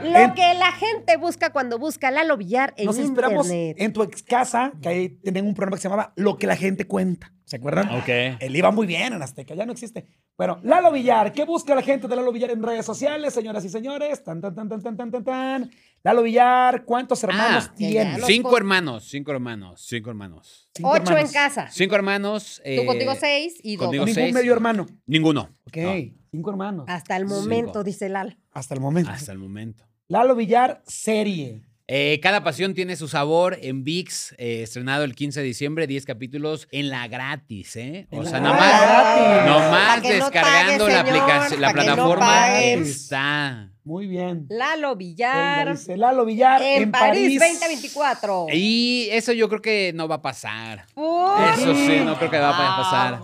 Lo 0.00 0.16
En- 0.16 0.34
que 0.34 0.54
la 0.54 0.70
gente 0.72 1.16
busca 1.16 1.50
cuando 1.50 1.76
busca 1.78 2.10
Lalo 2.12 2.36
Villar 2.36 2.72
en 2.76 2.86
Nos 2.86 2.98
internet. 2.98 3.74
en 3.78 3.92
tu 3.92 4.02
ex 4.04 4.22
casa, 4.38 4.72
que 4.80 4.88
ahí 4.88 5.08
tenían 5.08 5.46
un 5.46 5.54
programa 5.54 5.76
que 5.76 5.82
se 5.82 5.88
llamaba 5.88 6.12
Lo 6.16 6.36
que 6.36 6.46
la 6.46 6.56
gente 6.56 6.86
cuenta. 6.86 7.32
¿Se 7.44 7.56
acuerdan? 7.56 7.88
Ok. 7.96 8.08
Él 8.40 8.54
iba 8.56 8.70
muy 8.70 8.86
bien 8.86 9.12
en 9.14 9.22
Azteca, 9.22 9.54
ya 9.54 9.64
no 9.64 9.72
existe. 9.72 10.06
Bueno, 10.36 10.60
Lalo 10.62 10.92
Villar, 10.92 11.32
¿qué 11.32 11.44
busca 11.44 11.74
la 11.74 11.82
gente 11.82 12.06
de 12.06 12.14
Lalo 12.14 12.30
Villar 12.32 12.50
en 12.50 12.62
redes 12.62 12.84
sociales, 12.84 13.32
señoras 13.32 13.64
y 13.64 13.70
señores? 13.70 14.22
Tan, 14.22 14.40
tan, 14.40 14.54
tan, 14.54 14.68
tan, 14.68 14.82
tan, 14.82 14.96
tan, 14.96 15.10
tan, 15.10 15.24
tan. 15.24 15.70
Lalo 16.04 16.22
Villar, 16.22 16.84
¿cuántos 16.84 17.24
hermanos 17.24 17.64
Ah, 17.68 17.74
ya, 17.78 17.88
tienes? 17.88 18.18
los 18.18 18.26
Cinco 18.26 18.56
hermanos, 18.56 19.04
cinco 19.08 19.32
hermanos, 19.32 19.80
cinco 19.86 20.10
hermanos. 20.10 20.68
Cinco 20.74 20.90
Ocho 20.90 21.02
hermanos. 21.12 21.24
en 21.28 21.32
casa. 21.32 21.68
Cinco 21.70 21.94
hermanos. 21.94 22.60
Tú 22.62 22.70
eh, 22.70 22.86
contigo 22.86 23.14
seis 23.18 23.58
y 23.62 23.76
dos. 23.76 23.90
Ningún 23.90 24.08
seis. 24.14 24.32
medio 24.34 24.52
hermano. 24.52 24.86
Ninguno. 25.06 25.48
Ok, 25.66 25.76
No, 25.78 25.92
cinco 26.30 26.50
hermanos. 26.50 26.84
Hasta 26.88 27.16
el 27.16 27.26
Cinco. 27.28 27.40
momento, 27.40 27.82
dice 27.82 28.08
Lalo. 28.08 28.32
Hasta 28.52 28.74
el 28.74 28.80
momento. 28.80 29.10
hasta 29.10 29.32
el 29.32 29.38
momento. 29.38 29.84
Lalo 30.08 30.36
Villar, 30.36 30.82
serie. 30.86 31.62
Eh, 31.90 32.20
Cada 32.22 32.44
pasión 32.44 32.74
tiene 32.74 32.96
su 32.96 33.08
sabor 33.08 33.56
en 33.62 33.82
VIX, 33.82 34.32
eh, 34.36 34.62
estrenado 34.62 35.04
el 35.04 35.14
15 35.14 35.40
de 35.40 35.46
diciembre, 35.46 35.86
10 35.86 36.04
capítulos 36.04 36.68
en 36.70 36.90
la 36.90 37.08
gratis, 37.08 37.76
¿eh? 37.76 38.06
O 38.10 38.20
En 38.22 38.26
sea, 38.26 38.40
nomás, 38.40 39.46
nomás 39.46 40.00
que 40.02 40.18
no 40.18 40.24
descargando 40.26 40.84
pague, 40.84 40.92
la 40.94 41.02
señor, 41.04 41.18
aplicación, 41.22 41.60
la 41.62 41.68
no 41.68 41.72
plataforma 41.72 42.60
está. 42.62 43.70
Muy 43.84 44.06
bien. 44.06 44.44
Lalo 44.50 44.96
Villar. 44.96 45.70
dice 45.70 45.96
Lalo 45.96 46.26
Villar 46.26 46.60
En, 46.60 46.90
París, 46.90 47.40
2024. 47.40 48.48
Y 48.52 49.08
eso 49.10 49.32
yo 49.32 49.48
creo 49.48 49.62
que 49.62 49.92
no 49.94 50.06
va 50.06 50.16
a 50.16 50.20
pasar. 50.22 50.84
Uy. 50.94 51.42
Eso 51.54 51.74
sí, 51.74 52.02
no 52.04 52.18
creo 52.18 52.30
que 52.30 52.38
va 52.38 52.50
a 52.50 52.76
pasar. 52.82 53.18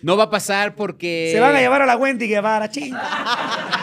No 0.00 0.16
va 0.16 0.24
a 0.24 0.30
pasar 0.30 0.74
porque. 0.74 1.28
Se 1.34 1.38
van 1.40 1.54
a 1.54 1.60
llevar 1.60 1.82
a 1.82 1.86
la 1.86 1.98
Wendy 1.98 2.26
Guevara, 2.28 2.70
ching. 2.70 2.94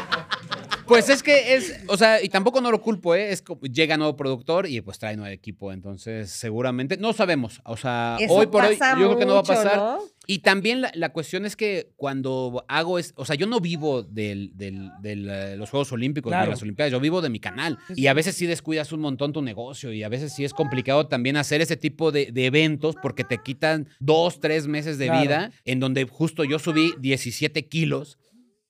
Pues 0.87 1.09
es 1.09 1.21
que 1.23 1.55
es, 1.55 1.81
o 1.87 1.97
sea, 1.97 2.23
y 2.23 2.29
tampoco 2.29 2.61
no 2.61 2.71
lo 2.71 2.81
culpo, 2.81 3.13
¿eh? 3.15 3.31
Es 3.31 3.41
como 3.41 3.61
llega 3.61 3.97
nuevo 3.97 4.15
productor 4.15 4.67
y 4.67 4.81
pues 4.81 4.99
trae 4.99 5.15
nuevo 5.17 5.31
equipo, 5.31 5.71
entonces 5.73 6.29
seguramente, 6.31 6.97
no 6.97 7.13
sabemos, 7.13 7.61
o 7.65 7.75
sea, 7.77 8.17
Eso 8.19 8.33
hoy 8.33 8.47
por 8.47 8.63
hoy 8.63 8.75
yo 8.77 8.95
creo 8.95 9.17
que 9.17 9.25
no 9.25 9.33
va 9.35 9.39
a 9.39 9.43
pasar. 9.43 9.77
¿no? 9.77 9.99
Y 10.29 10.39
también 10.39 10.81
la, 10.81 10.91
la 10.93 11.09
cuestión 11.13 11.45
es 11.45 11.55
que 11.55 11.91
cuando 11.95 12.65
hago, 12.67 12.99
es, 12.99 13.13
o 13.15 13.23
sea, 13.23 13.35
yo 13.37 13.47
no 13.47 13.61
vivo 13.61 14.03
del, 14.03 14.51
del- 14.57 14.91
del, 15.01 15.29
eh, 15.29 15.55
los 15.55 15.69
Juegos 15.69 15.91
Olímpicos 15.93 16.31
Claro. 16.31 16.45
de 16.47 16.51
las 16.51 16.61
Olimpiadas, 16.61 16.91
yo 16.91 16.99
vivo 16.99 17.21
de 17.21 17.29
mi 17.29 17.39
canal. 17.39 17.77
Y 17.95 18.07
a 18.07 18.13
veces 18.13 18.35
sí 18.35 18.45
descuidas 18.45 18.91
un 18.91 18.99
montón 18.99 19.31
tu 19.31 19.41
negocio 19.41 19.93
y 19.93 20.03
a 20.03 20.09
veces 20.09 20.33
sí 20.33 20.43
es 20.43 20.53
complicado 20.53 21.07
también 21.07 21.37
hacer 21.37 21.61
ese 21.61 21.77
tipo 21.77 22.11
de, 22.11 22.31
de 22.33 22.45
eventos 22.45 22.95
porque 23.01 23.23
te 23.23 23.37
quitan 23.37 23.87
dos, 24.01 24.41
tres 24.41 24.67
meses 24.67 24.97
de 24.97 25.05
Claro. 25.05 25.21
vida 25.21 25.51
en 25.63 25.79
donde 25.79 26.03
justo 26.03 26.43
yo 26.43 26.59
subí 26.59 26.93
17 26.99 27.65
kilos 27.67 28.17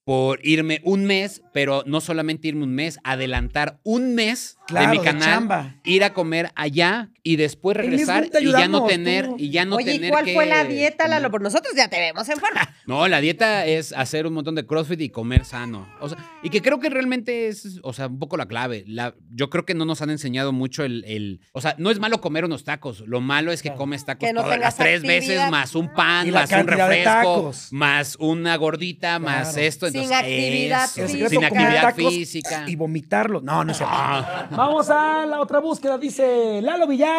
por 0.07 0.39
irme 0.41 0.79
un 0.85 1.03
mes, 1.03 1.41
pero 1.51 1.83
no 1.85 1.99
solamente 1.99 2.47
irme 2.47 2.63
un 2.63 2.73
mes, 2.73 2.97
adelantar 3.03 3.81
un 3.83 4.15
mes 4.15 4.57
Claro, 4.65 4.89
de 4.89 4.97
mi 4.97 5.03
canal, 5.03 5.81
ir 5.83 6.05
a 6.05 6.13
comer 6.13 6.49
allá 6.55 7.09
y 7.31 7.35
después 7.35 7.75
regresar 7.77 8.27
y 8.39 8.51
ya 8.51 8.67
no 8.67 8.85
tener 8.85 9.27
tú. 9.27 9.35
y 9.37 9.49
ya 9.49 9.65
no 9.65 9.75
Oye, 9.77 9.91
¿y 9.93 9.95
tener 9.95 10.11
cuál 10.11 10.25
que 10.25 10.33
fue 10.33 10.45
la 10.45 10.63
dieta. 10.63 11.07
Lalo? 11.07 11.29
Por 11.31 11.41
nosotros 11.41 11.73
ya 11.75 11.87
te 11.89 11.99
vemos 11.99 12.27
en 12.29 12.37
forma. 12.39 12.61
No, 12.87 13.05
la 13.09 13.19
dieta 13.19 13.65
es 13.65 13.91
hacer 13.91 14.25
un 14.27 14.33
montón 14.33 14.55
de 14.55 14.65
CrossFit 14.65 15.01
y 15.01 15.09
comer 15.09 15.43
sano. 15.43 15.85
O 15.99 16.07
sea, 16.07 16.17
y 16.41 16.49
que 16.49 16.61
creo 16.61 16.79
que 16.79 16.89
realmente 16.89 17.49
es, 17.49 17.79
o 17.83 17.91
sea, 17.91 18.07
un 18.07 18.17
poco 18.17 18.37
la 18.37 18.45
clave. 18.47 18.85
La, 18.87 19.13
yo 19.29 19.49
creo 19.49 19.65
que 19.65 19.73
no 19.73 19.83
nos 19.83 20.01
han 20.01 20.09
enseñado 20.09 20.53
mucho 20.53 20.85
el, 20.85 21.03
el- 21.05 21.41
o 21.51 21.59
sea, 21.59 21.75
no 21.77 21.91
es 21.91 21.99
malo 21.99 22.21
comer 22.21 22.45
unos 22.45 22.63
tacos. 22.63 23.01
Lo 23.05 23.19
malo 23.19 23.51
es 23.51 23.61
que 23.61 23.67
Claro. 23.67 23.79
comes 23.79 24.05
tacos 24.05 24.25
Que 24.25 24.31
no 24.31 24.41
todas 24.43 24.57
las 24.59 24.77
tres 24.77 25.01
actividad. 25.01 25.19
veces, 25.19 25.51
más 25.51 25.75
un 25.75 25.91
pan, 25.93 26.31
más 26.31 26.49
un 26.49 26.65
refresco, 26.67 27.03
tacos. 27.03 27.67
más 27.73 28.15
una 28.21 28.55
gordita, 28.55 29.19
más 29.19 29.57
esto. 29.57 29.87
Sin 29.87 30.03
Entonces, 30.03 30.17
actividad 30.17 30.85
eso, 30.85 31.07
física. 31.07 31.29
sin 31.29 31.43
actividad 31.43 31.81
tacos 31.81 32.13
física. 32.13 32.63
Y 32.67 32.75
vomitarlo. 32.77 33.41
No, 33.41 33.65
no 33.65 33.71
es 33.73 33.77
cierto. 33.77 33.93
Ah. 33.97 34.47
Vamos 34.51 34.89
a 34.89 35.25
la 35.25 35.41
otra 35.41 35.59
búsqueda. 35.59 35.97
Dice 35.97 36.61
Lalo 36.61 36.87
Villar. 36.87 37.16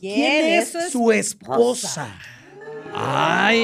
¿Quién 0.00 0.14
¿Quién, 0.14 0.44
es 0.60 0.74
es, 0.74 0.92
su 0.92 1.10
esposa? 1.12 2.18
Ay. 2.94 3.58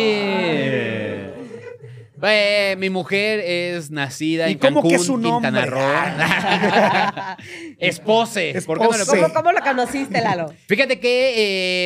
Eh, 2.26 2.76
mi 2.78 2.89
mujer 2.91 3.41
es 3.41 3.91
nacida 3.91 4.49
¿Y 4.49 4.53
en 4.53 4.59
cómo 4.59 4.76
Cancún, 4.76 4.91
que 4.91 4.97
es 4.97 5.05
su 5.05 5.20
Quintana 5.20 5.66
nombre? 5.66 5.66
Roo. 5.66 7.37
Espose. 7.78 8.62
¿Por 8.64 8.78
qué 8.78 8.85
no 8.85 8.93
le 8.93 8.99
Espose. 8.99 9.20
¿Cómo, 9.20 9.35
cómo 9.35 9.53
lo 9.53 9.61
conociste, 9.61 10.20
Lalo? 10.22 10.55
Fíjate 10.66 11.01
que 11.01 11.35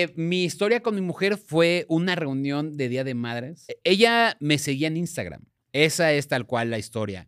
eh, 0.03 0.13
mi 0.17 0.45
historia 0.45 0.81
con 0.81 0.95
mi 0.95 1.01
mujer 1.01 1.39
fue 1.39 1.87
una 1.89 2.15
reunión 2.15 2.77
de 2.77 2.89
Día 2.89 3.03
de 3.05 3.15
Madres. 3.15 3.67
Ella 3.83 4.37
me 4.39 4.59
seguía 4.59 4.87
en 4.89 4.97
Instagram. 4.97 5.45
Esa 5.73 6.13
es 6.13 6.29
tal 6.29 6.47
cual 6.47 6.71
la 6.71 6.79
historia. 6.79 7.27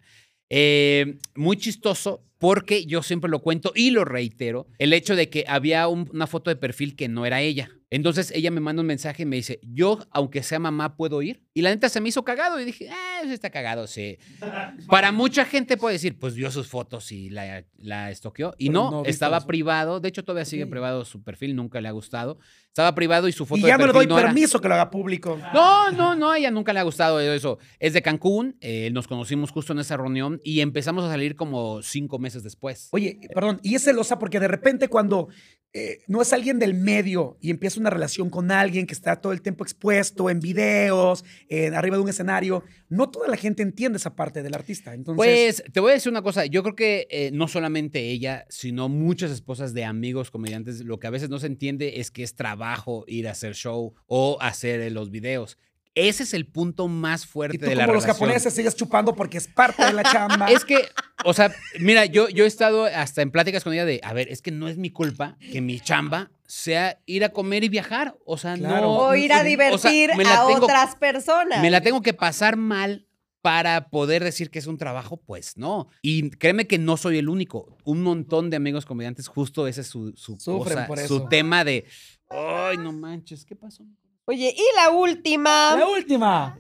Eh, 0.49 1.19
muy 1.35 1.57
chistoso 1.57 2.25
porque 2.41 2.87
yo 2.87 3.03
siempre 3.03 3.31
lo 3.31 3.41
cuento 3.41 3.71
y 3.77 3.91
lo 3.91 4.05
reitero, 4.07 4.67
el 4.79 4.95
hecho 4.95 5.15
de 5.15 5.29
que 5.29 5.45
había 5.47 5.87
un- 5.89 6.09
una 6.13 6.27
foto 6.27 6.49
de 6.51 6.57
perfil 6.57 6.97
que 6.97 7.07
no 7.07 7.27
era 7.27 7.43
ella. 7.43 7.71
Entonces 7.93 8.31
ella 8.35 8.51
me 8.53 8.61
manda 8.61 8.81
un 8.81 8.87
mensaje 8.87 9.25
y 9.25 9.27
me 9.27 9.37
dice, 9.37 9.59
yo, 9.63 9.99
aunque 10.13 10.43
sea 10.43 10.59
mamá, 10.61 10.97
puedo 10.97 11.21
ir. 11.23 11.43
Y 11.55 11.61
la 11.63 11.71
neta 11.71 11.89
se 11.89 12.01
me 12.01 12.09
hizo 12.09 12.25
cagado 12.25 12.59
y 12.61 12.65
dije, 12.65 12.89
ah, 12.89 13.23
está 13.29 13.51
cagado, 13.51 13.87
sí. 13.87 14.17
Para 14.89 15.13
mucha 15.13 15.45
gente 15.45 15.77
puede 15.77 15.95
decir, 15.95 16.19
pues 16.19 16.35
vio 16.35 16.51
sus 16.51 16.69
fotos 16.69 17.13
y 17.13 17.29
la, 17.31 17.65
la 17.77 18.11
estoqueó. 18.11 18.55
Y 18.59 18.69
Pero 18.71 18.91
no, 18.91 19.03
estaba 19.05 19.41
privado. 19.47 20.01
De 20.01 20.09
hecho, 20.09 20.25
todavía 20.25 20.45
sigue 20.47 20.67
privado 20.67 21.05
su 21.05 21.23
perfil, 21.23 21.55
nunca 21.57 21.81
le 21.81 21.89
ha 21.89 21.93
gustado. 21.93 22.39
Estaba 22.71 22.95
privado 22.95 23.27
y 23.27 23.33
su 23.33 23.47
foto 23.47 23.59
Y 23.59 23.63
de 23.63 23.69
ya 23.69 23.79
no 23.79 23.89
le 23.89 23.93
doy 23.93 24.07
permiso 24.07 24.61
que 24.61 24.69
lo 24.69 24.75
haga 24.75 24.91
público. 24.91 25.37
no, 25.53 25.91
no, 25.91 26.15
no, 26.15 26.31
a 26.31 26.39
ella 26.39 26.53
nunca 26.53 26.73
le 26.73 26.79
ha 26.79 26.85
gustado 26.85 27.19
eso. 27.19 27.59
Es 27.81 27.95
de 27.95 28.01
Cancún, 28.01 28.57
eh, 28.61 28.91
nos 28.93 29.09
conocimos 29.09 29.51
justo 29.51 29.73
en 29.73 29.81
esa 29.81 29.97
reunión 29.97 30.41
y 30.45 30.61
empezamos 30.61 31.05
a 31.05 31.09
salir 31.09 31.35
como 31.35 31.83
cinco 31.83 32.21
meses 32.21 32.45
después. 32.45 32.89
Oye, 32.93 33.19
perdón, 33.35 33.59
y 33.65 33.75
es 33.75 33.83
celosa 33.83 34.21
porque 34.21 34.39
de 34.39 34.47
repente 34.47 34.87
cuando 34.87 35.29
eh, 35.73 35.99
no 36.07 36.23
es 36.23 36.33
alguien 36.33 36.61
del 36.61 36.75
medio 36.75 37.39
y 37.41 37.51
empieza 37.51 37.81
una 37.81 37.91
relación 37.91 38.31
con 38.31 38.53
alguien 38.53 38.87
que 38.87 38.95
está 38.95 39.21
todo 39.21 39.33
el 39.33 39.43
tiempo 39.43 39.65
expuesto 39.65 40.31
en 40.31 40.39
videos, 40.39 41.25
arriba 41.75 41.97
de 41.97 42.03
un 42.03 42.09
escenario, 42.09 42.63
no 42.89 43.11
toda 43.11 43.29
la 43.29 43.37
gente 43.37 43.63
entiende 43.63 43.97
esa 43.97 44.15
parte 44.15 44.43
del 44.43 44.55
artista. 44.55 44.95
Entonces, 44.95 45.17
Pues 45.17 45.65
te 45.73 45.81
voy 45.81 45.91
a 45.91 45.95
decir 45.95 46.11
una 46.11 46.23
cosa, 46.23 46.47
yo 46.47 46.63
creo 46.63 46.77
que 46.77 47.07
eh, 47.11 47.31
no 47.33 47.49
solamente 47.49 48.11
ella, 48.11 48.47
sino 48.49 48.89
muchas 48.89 49.31
esposas 49.31 49.75
de 49.75 49.85
amigos 49.85 50.31
comediantes, 50.31 50.85
lo 50.85 50.99
que 50.99 51.07
a 51.07 51.11
veces 51.11 51.31
no 51.31 51.39
se 51.39 51.47
entiende 51.47 52.01
es 52.01 52.11
que 52.11 52.23
es 52.23 52.35
trabajo 52.35 52.60
ir 53.07 53.29
a 53.29 53.33
hacer 53.33 53.55
show 53.55 53.95
o 54.07 54.39
hacer 54.41 54.81
eh, 54.81 54.91
los 54.91 55.11
videos. 55.11 55.59
Ese 55.97 56.23
es 56.23 56.35
el 56.35 56.47
punto 56.47 56.87
más 56.87 57.25
y 57.25 57.27
fuerte 57.27 57.59
tú 57.59 57.67
de 57.67 57.75
la 57.75 57.83
como 57.85 57.95
los 57.95 58.05
relación. 58.05 58.29
japoneses 58.29 58.55
sigues 58.55 58.77
chupando 58.77 59.15
porque 59.17 59.39
es 59.39 59.49
parte 59.49 59.85
de 59.85 59.93
la 59.93 60.05
chamba. 60.05 60.47
Es 60.51 60.65
que, 60.65 60.79
o 61.25 61.35
sea, 61.35 61.53
mira, 61.81 62.07
yo, 62.07 62.29
yo 62.29 62.45
he 62.45 62.47
estado 62.47 62.85
hasta 62.85 63.23
en 63.23 63.33
pláticas 63.33 63.65
con 63.65 63.73
ella 63.73 63.85
de, 63.85 64.01
a 64.05 64.13
ver, 64.13 64.29
es 64.29 64.41
que 64.41 64.53
no 64.53 64.69
es 64.69 64.79
mi 64.79 64.91
culpa 64.91 65.37
que 65.53 65.61
mi 65.61 65.81
chamba 65.81 66.31
sea 66.47 67.01
ir 67.07 67.25
a 67.25 67.31
comer 67.31 67.65
y 67.65 67.69
viajar. 67.69 68.17
O 68.25 68.39
sea, 68.39 68.55
Claro. 68.57 68.83
no. 68.83 68.99
O 68.99 69.15
ir 69.17 69.33
a 69.33 69.37
o 69.37 69.39
sea, 69.41 69.45
divertir 69.49 70.11
me 70.17 70.23
la 70.25 70.43
a 70.45 70.47
tengo- 70.47 70.65
otras 70.67 70.95
personas. 70.95 71.61
Me 71.61 71.71
la 71.73 71.81
tengo 71.81 72.03
que 72.03 72.15
pasar 72.15 72.57
mal 72.57 73.07
para 73.43 73.89
poder 73.89 74.23
decir 74.23 74.51
que 74.51 74.59
es 74.61 74.67
un 74.69 74.77
trabajo, 74.79 75.17
pues 75.17 75.57
no. 75.57 75.89
Y 76.03 76.31
créeme 76.31 76.67
que 76.69 76.79
no 76.79 76.97
soy 76.99 77.19
el 77.19 77.29
único. 77.29 77.77
Un 77.85 78.03
montón 78.03 78.49
de 78.51 78.57
amigos 78.57 78.85
comediantes, 78.87 79.27
justo 79.29 79.67
ese 79.67 79.81
es 79.81 79.87
su, 79.89 80.13
su 80.15 80.37
cosa, 80.39 80.87
por 80.87 80.99
su 81.01 81.27
tema 81.29 81.65
de, 81.65 81.87
ay, 82.31 82.79
no 82.79 82.93
manches, 82.93 83.45
¿qué 83.45 83.55
pasó? 83.55 83.85
Oye, 84.25 84.55
y 84.57 84.77
la 84.77 84.91
última. 84.91 85.77
La 85.77 85.89
última. 85.89 86.59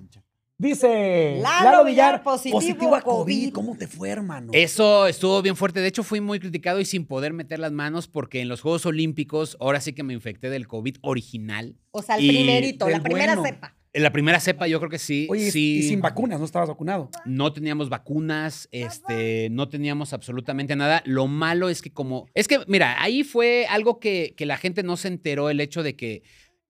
Dice 0.58 1.38
Lalo 1.40 1.70
Lalo, 1.70 1.84
Villar, 1.84 2.12
Villar, 2.12 2.22
positivo 2.22 2.58
positivo, 2.58 2.94
a 2.94 3.00
COVID. 3.00 3.44
COVID. 3.44 3.52
¿Cómo 3.54 3.76
te 3.78 3.86
fue, 3.86 4.10
hermano? 4.10 4.50
Eso 4.52 5.06
estuvo 5.06 5.40
bien 5.40 5.56
fuerte. 5.56 5.80
De 5.80 5.88
hecho, 5.88 6.02
fui 6.02 6.20
muy 6.20 6.38
criticado 6.38 6.80
y 6.80 6.84
sin 6.84 7.06
poder 7.06 7.32
meter 7.32 7.58
las 7.60 7.72
manos 7.72 8.08
porque 8.08 8.42
en 8.42 8.48
los 8.50 8.60
Juegos 8.60 8.84
Olímpicos 8.84 9.56
ahora 9.58 9.80
sí 9.80 9.94
que 9.94 10.02
me 10.02 10.12
infecté 10.12 10.50
del 10.50 10.68
COVID 10.68 10.96
original. 11.00 11.76
O 11.92 12.02
sea, 12.02 12.16
el 12.16 12.24
Y 12.26 12.28
primerito, 12.28 12.90
la 12.90 13.00
primera 13.00 13.36
bueno. 13.36 13.48
cepa. 13.48 13.74
En 13.92 14.04
la 14.04 14.12
primera 14.12 14.38
cepa 14.38 14.68
yo 14.68 14.78
creo 14.78 14.90
que 14.90 14.98
sí. 14.98 15.26
Oye, 15.30 15.50
sí. 15.50 15.78
y 15.78 15.82
sin 15.82 16.00
vacunas, 16.00 16.38
no 16.38 16.44
estabas 16.44 16.68
vacunado. 16.68 17.10
No 17.24 17.52
teníamos 17.52 17.88
vacunas, 17.88 18.68
este, 18.70 19.48
no 19.50 19.68
teníamos 19.68 20.12
absolutamente 20.12 20.76
nada. 20.76 21.02
Lo 21.04 21.26
malo 21.26 21.68
es 21.68 21.82
que 21.82 21.92
como... 21.92 22.28
Es 22.34 22.46
que, 22.46 22.60
mira, 22.68 23.02
ahí 23.02 23.24
fue 23.24 23.66
algo 23.68 23.98
que, 23.98 24.34
que 24.36 24.46
la 24.46 24.56
gente 24.56 24.84
no 24.84 24.96
se 24.96 25.08
enteró, 25.08 25.50
el 25.50 25.60
hecho 25.60 25.82
de 25.82 25.96
que 25.96 26.22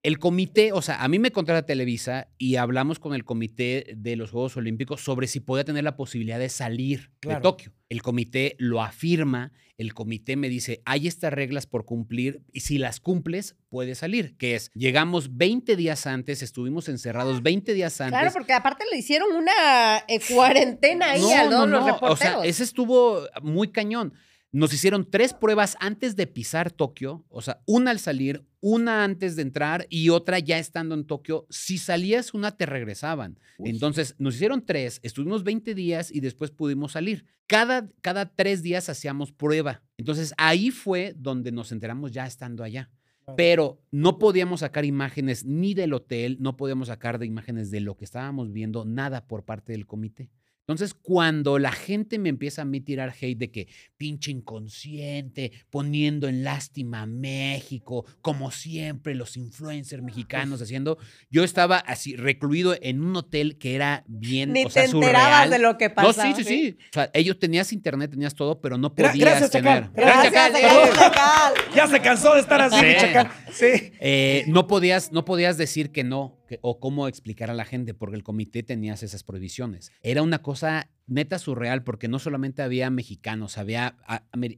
el 0.03 0.17
comité, 0.17 0.71
o 0.73 0.81
sea, 0.81 1.03
a 1.03 1.07
mí 1.07 1.19
me 1.19 1.31
contrata 1.31 1.65
Televisa 1.65 2.27
y 2.39 2.55
hablamos 2.55 2.97
con 2.99 3.13
el 3.13 3.23
comité 3.23 3.93
de 3.95 4.15
los 4.15 4.31
Juegos 4.31 4.57
Olímpicos 4.57 5.01
sobre 5.01 5.27
si 5.27 5.39
podía 5.39 5.63
tener 5.63 5.83
la 5.83 5.95
posibilidad 5.95 6.39
de 6.39 6.49
salir 6.49 7.11
Claro. 7.19 7.39
de 7.39 7.43
Tokio. 7.43 7.73
El 7.87 8.01
comité 8.01 8.55
lo 8.57 8.81
afirma, 8.81 9.51
el 9.77 9.93
comité 9.93 10.37
me 10.37 10.49
dice, 10.49 10.81
hay 10.85 11.07
estas 11.07 11.33
reglas 11.33 11.67
por 11.67 11.85
cumplir 11.85 12.41
y 12.51 12.61
si 12.61 12.79
las 12.79 12.99
cumples, 12.99 13.55
puedes 13.69 13.99
salir, 13.99 14.35
que 14.37 14.55
es, 14.55 14.71
llegamos 14.73 15.37
20 15.37 15.75
días 15.75 16.07
antes, 16.07 16.41
estuvimos 16.41 16.89
encerrados 16.89 17.43
20 17.43 17.73
días 17.73 18.01
antes. 18.01 18.19
Claro, 18.19 18.33
porque 18.33 18.53
aparte 18.53 18.85
le 18.91 18.97
hicieron 18.97 19.31
una 19.35 19.97
eh, 20.07 20.19
cuarentena 20.33 21.11
ahí 21.11 21.31
a 21.31 21.47
todos 21.47 21.69
los 21.69 21.85
reporteros. 21.85 22.13
O 22.13 22.41
sea, 22.41 22.43
ese 22.43 22.63
estuvo 22.63 23.27
muy 23.43 23.71
cañón. 23.71 24.13
Nos 24.53 24.73
hicieron 24.73 25.09
tres 25.09 25.33
pruebas 25.33 25.77
antes 25.79 26.17
de 26.17 26.27
pisar 26.27 26.71
Tokio, 26.71 27.23
o 27.29 27.41
sea, 27.41 27.61
una 27.65 27.91
al 27.91 27.99
salir, 27.99 28.45
una 28.59 29.05
antes 29.05 29.37
de 29.37 29.43
entrar 29.43 29.87
y 29.89 30.09
otra 30.09 30.39
ya 30.39 30.57
estando 30.59 30.93
en 30.93 31.05
Tokio. 31.05 31.47
Si 31.49 31.77
salías 31.77 32.33
una, 32.33 32.57
te 32.57 32.65
regresaban. 32.65 33.39
Uy. 33.57 33.69
Entonces, 33.69 34.15
nos 34.17 34.35
hicieron 34.35 34.65
tres, 34.65 34.99
estuvimos 35.03 35.45
20 35.45 35.73
días 35.73 36.11
y 36.13 36.19
después 36.19 36.51
pudimos 36.51 36.91
salir. 36.91 37.25
Cada, 37.47 37.89
cada 38.01 38.25
tres 38.25 38.61
días 38.61 38.89
hacíamos 38.89 39.31
prueba. 39.31 39.83
Entonces, 39.97 40.33
ahí 40.37 40.69
fue 40.69 41.13
donde 41.17 41.53
nos 41.53 41.71
enteramos 41.71 42.11
ya 42.11 42.25
estando 42.25 42.63
allá. 42.63 42.89
Pero 43.37 43.79
no 43.91 44.19
podíamos 44.19 44.59
sacar 44.59 44.83
imágenes 44.83 45.45
ni 45.45 45.73
del 45.73 45.93
hotel, 45.93 46.37
no 46.41 46.57
podíamos 46.57 46.89
sacar 46.89 47.19
de 47.19 47.25
imágenes 47.25 47.71
de 47.71 47.79
lo 47.79 47.95
que 47.95 48.03
estábamos 48.03 48.51
viendo, 48.51 48.83
nada 48.83 49.27
por 49.27 49.45
parte 49.45 49.71
del 49.71 49.85
comité. 49.85 50.29
Entonces, 50.61 50.93
cuando 50.93 51.59
la 51.59 51.71
gente 51.71 52.17
me 52.19 52.29
empieza 52.29 52.61
a 52.61 52.65
mí 52.65 52.79
tirar 52.81 53.13
hate 53.19 53.37
de 53.37 53.51
que 53.51 53.67
pinche 53.97 54.31
inconsciente, 54.31 55.51
poniendo 55.69 56.27
en 56.27 56.43
lástima 56.43 57.01
a 57.01 57.05
México, 57.05 58.05
como 58.21 58.51
siempre 58.51 59.15
los 59.15 59.37
influencers 59.37 60.01
mexicanos 60.03 60.61
haciendo, 60.61 60.97
yo 61.29 61.43
estaba 61.43 61.77
así 61.77 62.15
recluido 62.15 62.75
en 62.81 63.03
un 63.03 63.15
hotel 63.15 63.57
que 63.57 63.75
era 63.75 64.03
bien, 64.07 64.53
Ni 64.53 64.65
o 64.65 64.69
sea, 64.69 64.83
te 64.85 64.91
enterabas 64.91 65.23
surreal. 65.45 65.49
de 65.49 65.59
lo 65.59 65.77
que 65.77 65.89
No, 65.89 65.95
pasaba. 65.95 66.35
sí, 66.35 66.43
sí, 66.43 66.47
sí. 66.47 66.77
O 66.89 66.93
sea, 66.93 67.09
ellos 67.13 67.37
tenías 67.39 67.73
internet, 67.73 68.11
tenías 68.11 68.35
todo, 68.35 68.61
pero 68.61 68.77
no 68.77 68.93
podías 68.93 69.17
gracias, 69.17 69.51
tener. 69.51 69.83
Chacal. 69.85 69.91
Gracias, 69.95 70.33
Chacal. 70.33 70.61
gracias, 70.61 70.95
Chacal. 70.99 71.53
Ya 71.75 71.87
se 71.87 71.99
cansó 72.01 72.33
de 72.35 72.39
estar 72.41 72.61
así, 72.61 72.75
Sí. 72.85 72.95
chacal. 72.99 73.31
Sí. 73.51 73.91
Eh, 73.99 74.45
no, 74.47 74.67
podías, 74.67 75.11
no 75.11 75.25
podías 75.25 75.57
decir 75.57 75.91
que 75.91 76.03
no 76.03 76.37
que- 76.51 76.59
o 76.61 76.81
cómo 76.81 77.07
explicar 77.07 77.49
a 77.49 77.53
la 77.53 77.63
gente 77.63 77.93
porque 77.93 78.17
el 78.17 78.23
comité 78.23 78.61
tenías 78.61 79.03
esas 79.03 79.23
prohibiciones. 79.23 79.93
Era 80.03 80.21
una 80.21 80.41
cosa 80.41 80.89
neta 81.07 81.39
surreal 81.39 81.83
porque 81.83 82.09
no 82.09 82.19
solamente 82.19 82.61
había 82.61 82.89
mexicanos, 82.89 83.57
había, 83.57 83.95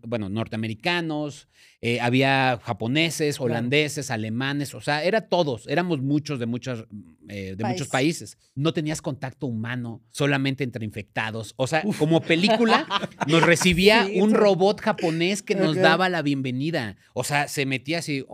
bueno, 0.07 0.27
norteamericanos, 0.29 1.47
eh, 1.81 1.99
había 1.99 2.59
japoneses, 2.63 3.39
holandeses, 3.39 4.09
alemanes, 4.09 4.73
o 4.73 4.81
sea, 4.81 5.03
era 5.03 5.21
todos, 5.21 5.67
éramos 5.67 6.01
muchos 6.01 6.39
de, 6.39 6.47
muchas, 6.47 6.85
eh, 7.29 7.55
de 7.57 7.63
muchos 7.65 7.87
países. 7.87 8.37
No 8.55 8.73
tenías 8.73 9.01
contacto 9.01 9.47
humano, 9.47 10.01
solamente 10.11 10.63
entre 10.63 10.85
infectados. 10.85 11.53
O 11.57 11.67
sea, 11.67 11.83
como 11.97 12.21
película, 12.21 12.85
nos 13.27 13.43
recibía 13.43 14.05
Sí, 14.05 14.19
un 14.19 14.31
sí. 14.31 14.35
robot 14.35 14.81
japonés 14.81 15.41
que 15.41 15.55
nos 15.55 15.75
daba 15.75 16.09
la 16.09 16.21
bienvenida. 16.21 16.97
O 17.13 17.23
sea, 17.23 17.47
se 17.47 17.65
metía 17.65 17.99
así. 17.99 18.25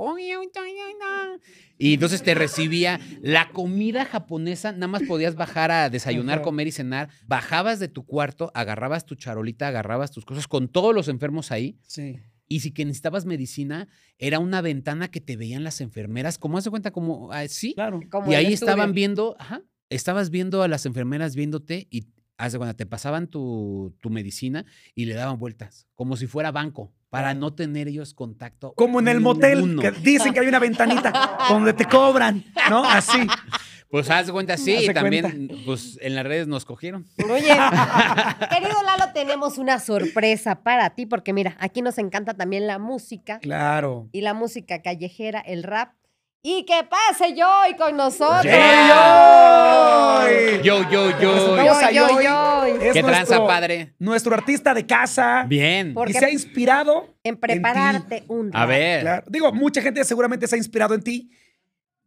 Y 1.78 1.94
entonces 1.94 2.24
te 2.24 2.36
recibía 2.36 3.00
la 3.22 3.52
comida 3.52 4.04
japonesa, 4.04 4.74
nada 4.74 4.88
más 4.88 5.04
podías 5.04 5.36
bajar 5.36 5.72
a 5.72 5.90
desayunar, 5.90 6.42
comer 6.42 6.68
y 6.68 6.72
cenar. 6.74 7.08
Bajabas 7.26 7.80
de 7.80 7.88
tu 7.88 8.06
cuarto, 8.06 8.52
agarrabas 8.54 9.06
tu 9.06 9.16
charolita, 9.16 9.70
agarrabas 9.70 10.12
tus 10.12 10.26
cosas 10.26 10.48
con 10.48 10.68
todos 10.68 10.94
los 10.94 11.08
enfermos 11.08 11.52
ahí. 11.52 11.78
Sí. 11.88 12.20
Y 12.50 12.62
si 12.62 12.72
que 12.72 12.84
necesitabas 12.84 13.26
medicina, 13.26 13.88
era 14.18 14.40
una 14.40 14.62
ventana 14.62 15.10
que 15.10 15.22
te 15.22 15.38
veían 15.38 15.64
las 15.64 15.80
enfermeras. 15.82 16.38
¿Cómo 16.38 16.58
hace 16.58 16.72
cuenta? 16.72 16.92
Como 16.92 17.32
así. 17.32 17.76
Claro. 17.76 18.02
Como 18.10 18.32
y 18.32 18.36
ahí 18.36 18.54
estudio. 18.54 18.72
estaban 18.72 18.94
viendo, 18.94 19.36
ajá, 19.40 19.62
estabas 19.90 20.32
viendo 20.32 20.64
a 20.64 20.68
las 20.68 20.86
enfermeras 20.86 21.36
viéndote 21.36 21.88
y 21.92 22.08
haz 22.40 22.54
de 22.54 22.58
cuenta, 22.58 22.74
te 22.76 22.86
pasaban 22.86 23.28
tu, 23.28 23.94
tu 24.02 24.10
medicina 24.10 24.66
y 24.96 25.06
le 25.06 25.14
daban 25.14 25.38
vueltas, 25.38 25.88
como 25.96 26.16
si 26.18 26.26
fuera 26.26 26.52
banco, 26.52 26.92
para 27.10 27.34
no 27.34 27.54
tener 27.54 27.88
ellos 27.88 28.14
contacto. 28.14 28.74
Como 28.76 29.00
en 29.00 29.08
el 29.10 29.20
motel, 29.20 29.78
que 29.80 29.92
dicen 29.92 30.34
que 30.34 30.40
hay 30.40 30.48
una 30.48 30.60
ventanita 30.60 31.38
donde 31.50 31.74
te 31.74 31.86
cobran, 31.86 32.46
¿no? 32.70 32.84
Así. 32.86 33.28
Pues 33.90 34.08
haz 34.12 34.28
de 34.28 34.32
cuenta, 34.34 34.56
sí, 34.56 34.86
y 34.88 34.94
también, 34.94 35.50
pues 35.66 35.98
en 36.02 36.14
las 36.14 36.24
redes 36.24 36.48
nos 36.48 36.64
cogieron. 36.64 37.08
Oye, 37.28 37.48
querido 38.52 38.84
Lalo, 38.86 39.12
tenemos 39.14 39.58
una 39.58 39.80
sorpresa 39.80 40.62
para 40.62 40.92
ti, 40.92 41.08
porque 41.08 41.34
mira, 41.34 41.58
aquí 41.60 41.82
nos 41.82 41.98
encanta 41.98 42.36
también 42.36 42.68
la 42.68 42.78
música 42.78 43.40
Claro. 43.40 44.08
y 44.12 44.22
la 44.22 44.34
música 44.36 44.82
callejera, 44.84 45.40
el 45.42 45.64
rap. 45.64 45.94
Y 46.42 46.64
que 46.66 46.84
pase 46.86 47.36
Joy 47.36 47.76
con 47.78 47.98
nosotros. 47.98 48.46
¡Yoy! 48.46 48.54
Yo, 50.64 50.90
yo, 50.90 51.10
yo. 51.20 51.58
Yo, 51.58 51.92
yo, 51.92 52.22
yo. 52.22 52.64
Es 52.66 52.94
¿Qué 52.94 53.04
tranza, 53.04 53.36
nuestro- 53.36 53.48
padre? 53.48 53.94
Nuestro 54.00 54.34
artista 54.34 54.74
de 54.74 54.86
casa. 54.86 55.44
Bien. 55.48 55.94
Por- 55.94 56.10
Y 56.10 56.14
Porque- 56.14 56.20
se 56.20 56.26
ha 56.26 56.32
inspirado 56.32 57.14
En 57.24 57.36
ti. 57.36 57.42
prepararte 57.42 58.24
un 58.30 58.52
rap. 58.54 58.62
A 58.62 58.66
ver. 58.66 59.02
Claro. 59.02 59.24
Digo, 59.28 59.52
mucha 59.52 59.82
gente 59.82 60.02
seguramente 60.06 60.48
se 60.48 60.56
ha 60.56 60.58
inspirado 60.58 60.94
en 60.94 61.02
ti, 61.02 61.30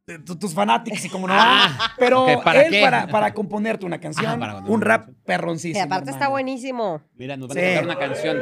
de 0.07 0.19
tu- 0.19 0.37
tus 0.37 0.53
fanáticos 0.53 1.05
y 1.05 1.09
como 1.09 1.29
no. 1.29 1.35
Ah, 1.37 1.93
pero 1.97 2.27
¿para 2.43 2.63
él 2.63 2.71
qué? 2.73 2.83
para, 2.83 3.07
para 3.07 3.33
componerte 3.35 3.87
una 3.87 4.01
canción, 4.01 4.27
Ajá, 4.27 4.39
para 4.39 4.53
componer 4.55 4.75
un 4.75 4.81
rap 4.83 5.01
canción. 5.05 5.23
perroncísimo. 5.25 5.75
Que 5.75 5.81
aparte 5.83 6.11
está 6.11 6.27
buenísimo. 6.29 7.03
Mira, 7.15 7.37
nos 7.37 7.49
van 7.49 7.59
Sí. 7.59 7.65
a 7.65 7.69
tocar 7.81 7.85
una 7.85 7.99
canción. 7.99 8.39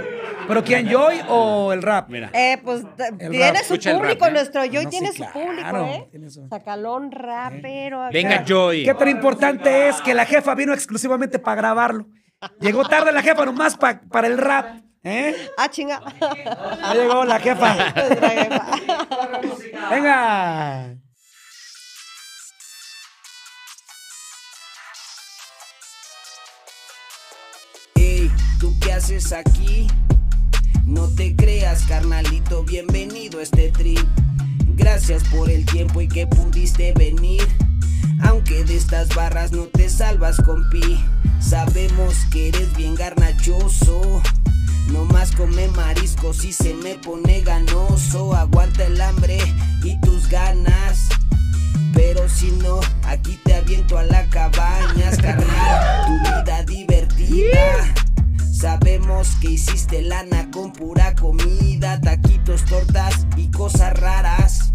¿Pero 0.49 0.65
quién, 0.65 0.89
Joy 0.89 1.21
o 1.29 1.73
el 1.75 1.83
rap? 1.83 2.09
Mira. 2.09 2.31
Eh, 2.33 2.59
pues 2.65 2.83
El 3.19 3.31
tiene 3.31 3.47
rap. 3.49 3.57
su 3.57 3.63
Escucha 3.75 3.91
el 3.91 3.97
rap, 3.97 4.05
público, 4.07 4.27
¿eh? 4.27 4.31
nuestro 4.33 4.65
Joy 4.65 4.75
No, 4.75 4.81
sí, 4.81 4.89
tiene 4.91 5.09
su 5.09 5.15
claro, 5.17 5.33
público, 5.35 5.87
¿eh? 5.87 6.09
Sacalón 6.49 7.13
rapero. 7.13 8.03
acá. 8.05 8.11
Venga, 8.13 8.43
Joy. 8.47 8.85
¿Qué 8.85 8.95
tan 8.95 9.09
importante 9.11 9.89
es 9.89 10.01
que 10.01 10.15
la 10.15 10.25
jefa 10.25 10.55
vino 10.55 10.73
exclusivamente 10.73 11.39
para 11.39 11.57
grabarlo? 11.57 12.07
Llegó 12.61 12.89
tarde 12.89 13.13
la 13.13 13.21
jefa 13.21 13.45
nomás 13.45 13.77
pa- 13.77 14.01
para 14.11 14.27
el 14.29 14.39
rap. 14.39 14.81
¿Eh? 15.03 15.35
Ah, 15.59 15.69
chinga. 15.69 16.01
Ya 16.21 16.95
llegó 16.95 17.25
la 17.27 17.39
jefa. 17.39 17.75
Venga. 19.91 20.97
¿Tú 28.61 28.77
qué 28.79 28.93
haces 28.93 29.33
aquí? 29.33 29.89
No 30.85 31.09
te 31.09 31.35
creas, 31.35 31.85
carnalito, 31.85 32.63
bienvenido 32.63 33.41
a 33.41 33.43
este 33.43 33.73
trip. 33.73 34.07
Gracias 34.77 35.25
por 35.25 35.51
el 35.51 35.65
tiempo 35.65 36.01
y 36.03 36.09
que 36.09 36.27
pudiste 36.27 36.93
venir. 36.93 37.43
Aunque 38.23 38.65
de 38.65 38.77
estas 38.77 39.09
barras 39.15 39.53
no 39.53 39.63
te 39.65 39.89
salvas, 39.89 40.37
compi. 40.43 41.03
Sabemos 41.41 42.15
que 42.31 42.49
eres 42.49 42.77
bien 42.77 42.95
garnachoso. 42.95 44.23
No 44.93 45.05
más 45.07 45.33
come 45.33 45.69
mariscos 45.69 46.45
y 46.45 46.53
se 46.53 46.75
me 46.75 46.97
pone 46.97 47.41
ganoso. 47.41 48.35
Aguanta 48.35 48.85
el 48.85 49.01
hambre 49.01 49.39
y 49.83 49.99
tus 50.03 50.29
ganas. 50.29 51.09
Pero 51.95 52.29
si 52.29 52.51
no, 52.53 52.81
aquí 53.05 53.39
te 53.43 53.55
aviento 53.55 53.97
a 53.97 54.03
la 54.03 54.27
cabaña, 54.27 55.11
carnal. 55.17 56.07
Tu 56.07 56.43
vida 56.43 56.63
divertida. 56.65 58.10
Sabemos 58.61 59.37
que 59.41 59.53
hiciste 59.53 60.03
lana 60.03 60.51
con 60.51 60.71
pura 60.75 61.15
comida, 61.15 61.99
taquitos, 61.99 62.63
tortas 62.67 63.27
y 63.39 63.51
cosas 63.51 63.99
raras. 63.99 64.75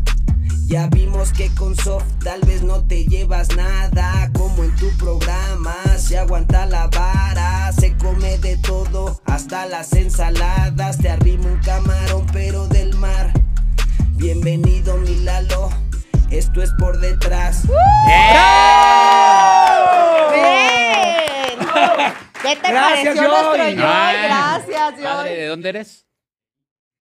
Ya 0.66 0.88
vimos 0.88 1.32
que 1.32 1.54
con 1.54 1.76
soft 1.76 2.08
tal 2.24 2.42
vez 2.42 2.64
no 2.64 2.84
te 2.84 3.06
llevas 3.06 3.56
nada, 3.56 4.32
como 4.34 4.64
en 4.64 4.76
tu 4.78 4.90
programa 4.98 5.76
se 6.00 6.18
aguanta 6.18 6.66
la 6.66 6.88
vara, 6.88 7.72
se 7.74 7.96
come 7.98 8.40
de 8.40 8.58
todo, 8.58 9.22
hasta 9.28 9.68
las 9.68 9.94
ensaladas, 9.94 10.98
te 10.98 11.10
arrimo 11.10 11.48
un 11.48 11.60
camarón 11.60 12.26
pero 12.34 12.68
del 12.68 12.96
mar. 12.96 13.34
Bienvenido 14.14 14.98
mi 14.98 15.16
Lalo, 15.18 15.70
esto 16.32 16.64
es 16.64 16.72
por 16.80 17.00
detrás. 17.00 17.68
¡Bien! 18.08 18.36
¿Qué 22.48 22.56
te 22.56 22.72
Gracias, 22.72 23.04
pareció 23.06 23.14
Joy. 23.16 23.28
nuestro 23.28 23.64
Joy? 23.66 23.76
Ah, 23.82 24.60
Gracias, 24.66 24.93
Padre, 25.04 25.30
Joy. 25.30 25.36
¿de 25.39 25.46
dónde 25.48 25.70
eres? 25.70 26.08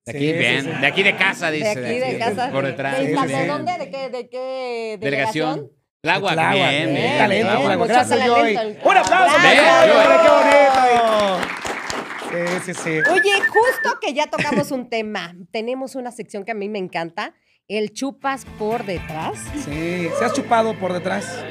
De 0.06 0.12
aquí, 0.12 0.26
sí, 0.26 0.32
bien. 0.38 0.64
sí. 0.64 0.70
De 0.80 0.86
aquí 0.86 1.02
de 1.02 1.16
casa, 1.16 1.50
De 1.50 1.56
dice. 1.58 1.70
aquí 1.70 1.98
de 2.12 2.18
casa. 2.18 2.50
Por 2.50 2.66
detrás. 2.66 2.98
¿De, 2.98 3.06
de 3.06 3.46
dónde? 3.46 3.78
¿De 3.78 3.90
qué, 3.90 4.08
de 4.10 4.28
qué 4.28 4.98
Delegación. 5.00 5.70
Tláhuac, 6.02 6.34
bien, 6.52 6.92
bien, 6.92 6.94
bien. 6.94 7.16
talento. 7.18 7.60
Mucho 7.78 7.84
Gracias. 7.86 8.26
Joy. 8.26 8.56
Un 8.84 8.96
aplauso, 8.96 9.36
qué 9.40 9.48
bonito. 9.94 11.40
Sí, 12.30 12.38
sí, 12.66 12.74
sí. 12.74 12.90
Oye, 13.10 13.32
justo 13.48 13.98
que 14.00 14.12
ya 14.12 14.26
tocamos 14.26 14.70
un 14.72 14.88
tema, 14.90 15.34
tenemos 15.52 15.94
una 15.94 16.10
sección 16.10 16.44
que 16.44 16.50
a 16.50 16.54
mí 16.54 16.68
me 16.68 16.78
encanta, 16.78 17.32
el 17.68 17.92
chupas 17.92 18.44
por 18.58 18.84
detrás. 18.84 19.38
Sí, 19.64 20.08
se 20.18 20.24
has 20.24 20.32
chupado 20.34 20.74
por 20.74 20.92
detrás. 20.92 21.42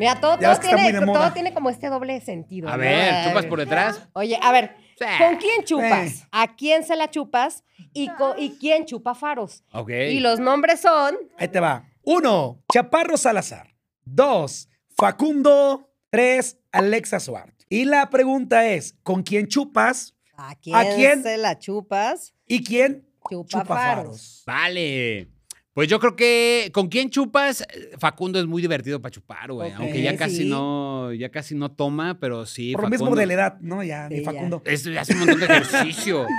Mira, 0.00 0.18
todo, 0.18 0.38
tiene, 0.38 0.92
todo 0.94 1.54
como 1.54 1.68
este 1.68 1.88
doble 1.88 2.20
sentido. 2.22 2.70
A 2.70 2.72
¿no? 2.72 2.78
ver, 2.78 3.28
¿chupas 3.28 3.44
por 3.44 3.58
detrás? 3.58 4.08
Oye, 4.14 4.38
a 4.40 4.50
ver. 4.50 4.74
¿con 5.18 5.36
quién 5.36 5.62
chupas? 5.64 6.26
¿A 6.32 6.56
quién 6.56 6.84
se 6.84 6.96
la 6.96 7.10
chupas? 7.10 7.64
¿Y, 7.92 8.10
y 8.38 8.56
quién 8.58 8.86
chupa 8.86 9.14
faros? 9.14 9.62
Ok. 9.72 9.90
Y 9.90 10.20
los 10.20 10.40
nombres 10.40 10.80
son... 10.80 11.16
Ahí 11.36 11.48
te 11.48 11.60
va. 11.60 11.84
Uno, 12.02 12.62
Chaparro 12.72 13.18
Salazar. 13.18 13.74
Dos, 14.02 14.70
Facundo. 14.96 15.90
Tres, 16.08 16.58
Alexa 16.72 17.20
Suart. 17.20 17.54
Y 17.68 17.84
la 17.84 18.08
pregunta 18.08 18.66
es, 18.66 18.96
¿con 19.02 19.22
quién 19.22 19.46
chupas 19.48 20.14
¿A 20.34 20.54
quién, 20.54 20.74
¿A 20.76 20.84
quién? 20.96 21.22
se 21.22 21.36
la 21.36 21.58
chupas? 21.58 22.34
y 22.46 22.64
quién 22.64 23.06
Chupa, 23.30 23.48
chupa 23.48 23.64
faros. 23.66 24.06
faros? 24.06 24.42
Vale. 24.46 25.28
Pues 25.72 25.88
yo 25.88 26.00
creo 26.00 26.16
que 26.16 26.70
con 26.72 26.88
quién 26.88 27.10
chupas, 27.10 27.64
Facundo 27.98 28.40
es 28.40 28.46
muy 28.46 28.60
divertido 28.60 29.00
para 29.00 29.12
chupar, 29.12 29.52
güey. 29.52 29.70
Aunque 29.72 30.02
ya 30.02 30.16
casi 30.16 30.38
sí. 30.38 30.48
no, 30.48 31.12
ya 31.12 31.28
casi 31.30 31.54
no 31.54 31.70
toma, 31.70 32.18
pero 32.18 32.44
sí. 32.44 32.72
Por 32.72 32.82
lo 32.84 32.90
mismo 32.90 33.14
de 33.14 33.26
la 33.26 33.34
edad, 33.34 33.58
¿no? 33.60 33.82
Ya, 33.84 34.08
Sí, 34.08 34.14
mi 34.16 34.24
ya. 34.24 34.32
Facundo. 34.32 34.62
Es, 34.64 34.86
hace 34.86 35.12
un 35.12 35.20
montón 35.20 35.38
de 35.40 35.46
ejercicio. 35.46 36.26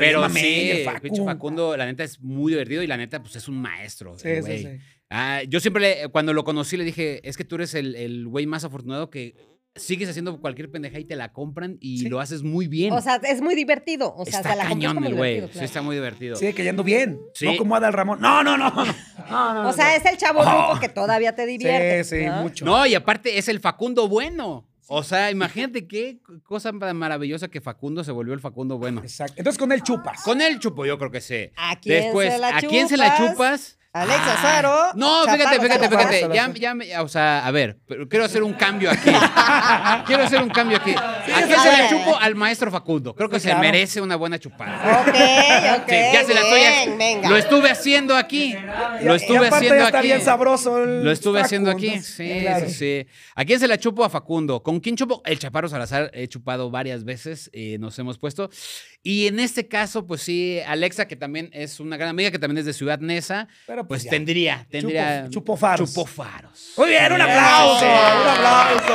Pero 0.00 0.28
sí, 0.30 0.70
el 0.70 1.24
Facundo, 1.24 1.76
la 1.76 1.86
neta 1.86 2.02
es 2.02 2.20
muy 2.20 2.50
divertido 2.52 2.82
y 2.82 2.88
la 2.88 2.96
neta, 2.96 3.20
pues 3.22 3.36
es 3.36 3.46
un 3.46 3.60
maestro. 3.60 4.18
Sí, 4.18 4.26
el 4.28 4.42
sí, 4.42 4.48
güey. 4.48 4.62
sí. 4.64 4.68
Ah, 5.08 5.42
yo 5.46 5.60
siempre, 5.60 5.80
le- 6.02 6.08
cuando 6.08 6.32
lo 6.32 6.42
conocí, 6.42 6.76
le 6.76 6.82
dije, 6.82 7.20
es 7.28 7.36
que 7.36 7.44
tú 7.44 7.54
eres 7.56 7.74
el, 7.74 7.94
el 7.94 8.26
güey 8.26 8.44
más 8.46 8.64
afortunado 8.64 9.08
que 9.10 9.36
sigues 9.76 10.08
haciendo 10.08 10.40
cualquier 10.40 10.70
pendeja 10.70 10.98
y 10.98 11.04
te 11.04 11.16
la 11.16 11.32
compran 11.32 11.78
y 11.80 11.98
Sí. 11.98 12.08
lo 12.08 12.20
haces 12.20 12.42
muy 12.42 12.68
bien. 12.68 12.92
O 12.92 13.00
sea, 13.00 13.16
es 13.16 13.40
muy 13.40 13.54
divertido. 13.54 14.14
O 14.16 14.24
sea, 14.24 14.38
está 14.40 14.52
se 14.52 14.56
la 14.56 14.64
cañón 14.68 15.04
el 15.04 15.14
güey. 15.14 15.48
Sí, 15.52 15.64
está 15.64 15.82
muy 15.82 15.96
divertido. 15.96 16.36
Sigue 16.36 16.54
cayendo 16.54 16.84
bien. 16.84 17.20
Sí. 17.34 17.46
No 17.46 17.56
como 17.56 17.74
Adal 17.76 17.92
Ramón. 17.92 18.20
No, 18.20 18.42
no, 18.42 18.56
no. 18.56 18.70
no, 18.74 18.84
no, 19.28 19.62
no. 19.62 19.68
O 19.68 19.72
sea, 19.72 19.96
es 19.96 20.04
el 20.06 20.16
chavo 20.16 20.42
ruco 20.42 20.80
que 20.80 20.88
todavía 20.88 21.34
te 21.34 21.46
divierte. 21.46 22.04
Sí, 22.04 22.20
sí, 22.20 22.26
¿no? 22.26 22.42
mucho. 22.42 22.64
No, 22.64 22.86
y 22.86 22.94
aparte 22.94 23.36
es 23.38 23.48
el 23.48 23.60
Facundo 23.60 24.08
bueno. 24.08 24.68
O 24.86 25.02
sea, 25.02 25.30
imagínate 25.30 25.88
qué 25.88 26.18
cosa 26.42 26.70
maravillosa 26.72 27.48
que 27.48 27.60
Facundo 27.62 28.04
se 28.04 28.12
volvió 28.12 28.34
el 28.34 28.40
Facundo 28.40 28.78
bueno. 28.78 29.00
Exacto. 29.00 29.34
Entonces 29.38 29.58
con 29.58 29.72
él 29.72 29.82
chupas. 29.82 30.22
Con 30.22 30.42
él 30.42 30.58
chupo, 30.58 30.84
yo 30.84 30.98
creo 30.98 31.10
que 31.10 31.22
sí. 31.22 31.50
¿A 31.56 31.80
quién 31.80 32.02
Después, 32.04 32.32
se 32.32 32.38
la 32.38 32.56
¿a 32.56 32.60
quién 32.60 32.88
se 32.88 32.96
la 32.98 33.16
chupas? 33.16 33.78
Alexa 33.96 34.24
Ah, 34.26 34.34
Azaro. 34.40 34.92
No, 34.96 35.22
fíjate, 35.22 35.44
Chaparro, 35.44 35.62
fíjate, 35.62 35.88
fíjate. 35.88 36.34
Ya, 36.34 36.52
ya 36.52 36.74
me- 36.74 36.98
o 36.98 37.06
sea, 37.06 37.46
a 37.46 37.50
ver, 37.52 37.78
pero 37.86 38.08
quiero 38.08 38.24
hacer 38.24 38.42
un 38.42 38.52
cambio 38.54 38.90
aquí. 38.90 39.08
quiero 40.06 40.24
hacer 40.24 40.42
un 40.42 40.48
cambio 40.50 40.78
aquí. 40.78 40.92
¿A 40.96 41.22
quién 41.46 41.60
se 41.60 41.72
la 41.72 41.88
chupo? 41.88 42.16
Al 42.18 42.34
maestro 42.34 42.72
Facundo. 42.72 43.14
Creo 43.14 43.28
que 43.28 43.38
se 43.38 43.50
claro. 43.50 43.60
merece 43.60 44.00
una 44.00 44.16
buena 44.16 44.36
chupada. 44.40 45.00
Ok, 45.00 45.08
ok. 45.08 45.88
Sí, 45.88 45.94
ya 46.12 46.24
se 46.24 46.34
la 46.34 46.40
estoy 46.40 46.58
bien, 46.60 46.98
venga. 46.98 47.28
Lo 47.28 47.36
estuve 47.36 47.70
haciendo 47.70 48.16
aquí. 48.16 48.56
Lo 49.02 49.12
Y 49.12 49.16
estuve 49.16 49.36
aparte 49.46 49.54
haciendo 49.56 49.76
ya 49.78 49.84
está 49.86 49.98
aquí. 49.98 50.06
bien 50.08 50.20
sabroso. 50.22 50.82
el 50.82 51.04
Lo 51.04 51.12
estuve 51.12 51.40
haciendo 51.40 51.70
aquí. 51.70 51.86
entonces, 51.86 52.14
Sí, 52.16 52.40
claro. 52.40 52.68
sí, 52.68 52.74
sí. 52.74 53.06
¿A 53.36 53.44
quién 53.44 53.60
se 53.60 53.68
la 53.68 53.78
chupo? 53.78 54.04
A 54.04 54.10
Facundo. 54.10 54.60
¿Con 54.60 54.80
quién 54.80 54.96
chupo? 54.96 55.22
El 55.24 55.38
Chaparro 55.38 55.68
Salazar 55.68 56.10
he 56.14 56.26
chupado 56.26 56.68
varias 56.68 57.04
veces. 57.04 57.48
eh, 57.52 57.76
nos 57.78 57.96
hemos 58.00 58.18
puesto. 58.18 58.50
Y 59.06 59.26
en 59.26 59.38
este 59.38 59.68
caso, 59.68 60.06
pues 60.06 60.22
sí, 60.22 60.58
Alexa, 60.66 61.06
que 61.06 61.14
también 61.14 61.50
es 61.52 61.78
una 61.78 61.98
gran 61.98 62.08
amiga, 62.08 62.30
que 62.30 62.38
también 62.38 62.56
es 62.58 62.64
de 62.64 62.72
Ciudad 62.72 62.98
Neza, 63.00 63.48
Pero 63.66 63.86
pues 63.86 64.04
ya. 64.04 64.10
tendría, 64.10 64.66
tendría. 64.70 65.26
Chupo- 65.26 65.30
chupo 65.30 65.56
faros. 65.58 65.90
Chupó 65.94 66.06
faros. 66.06 66.72
Muy 66.78 66.88
bien, 66.88 67.12
un 67.12 67.20
aplauso. 67.20 67.84
Un 67.84 68.28
aplauso. 68.30 68.94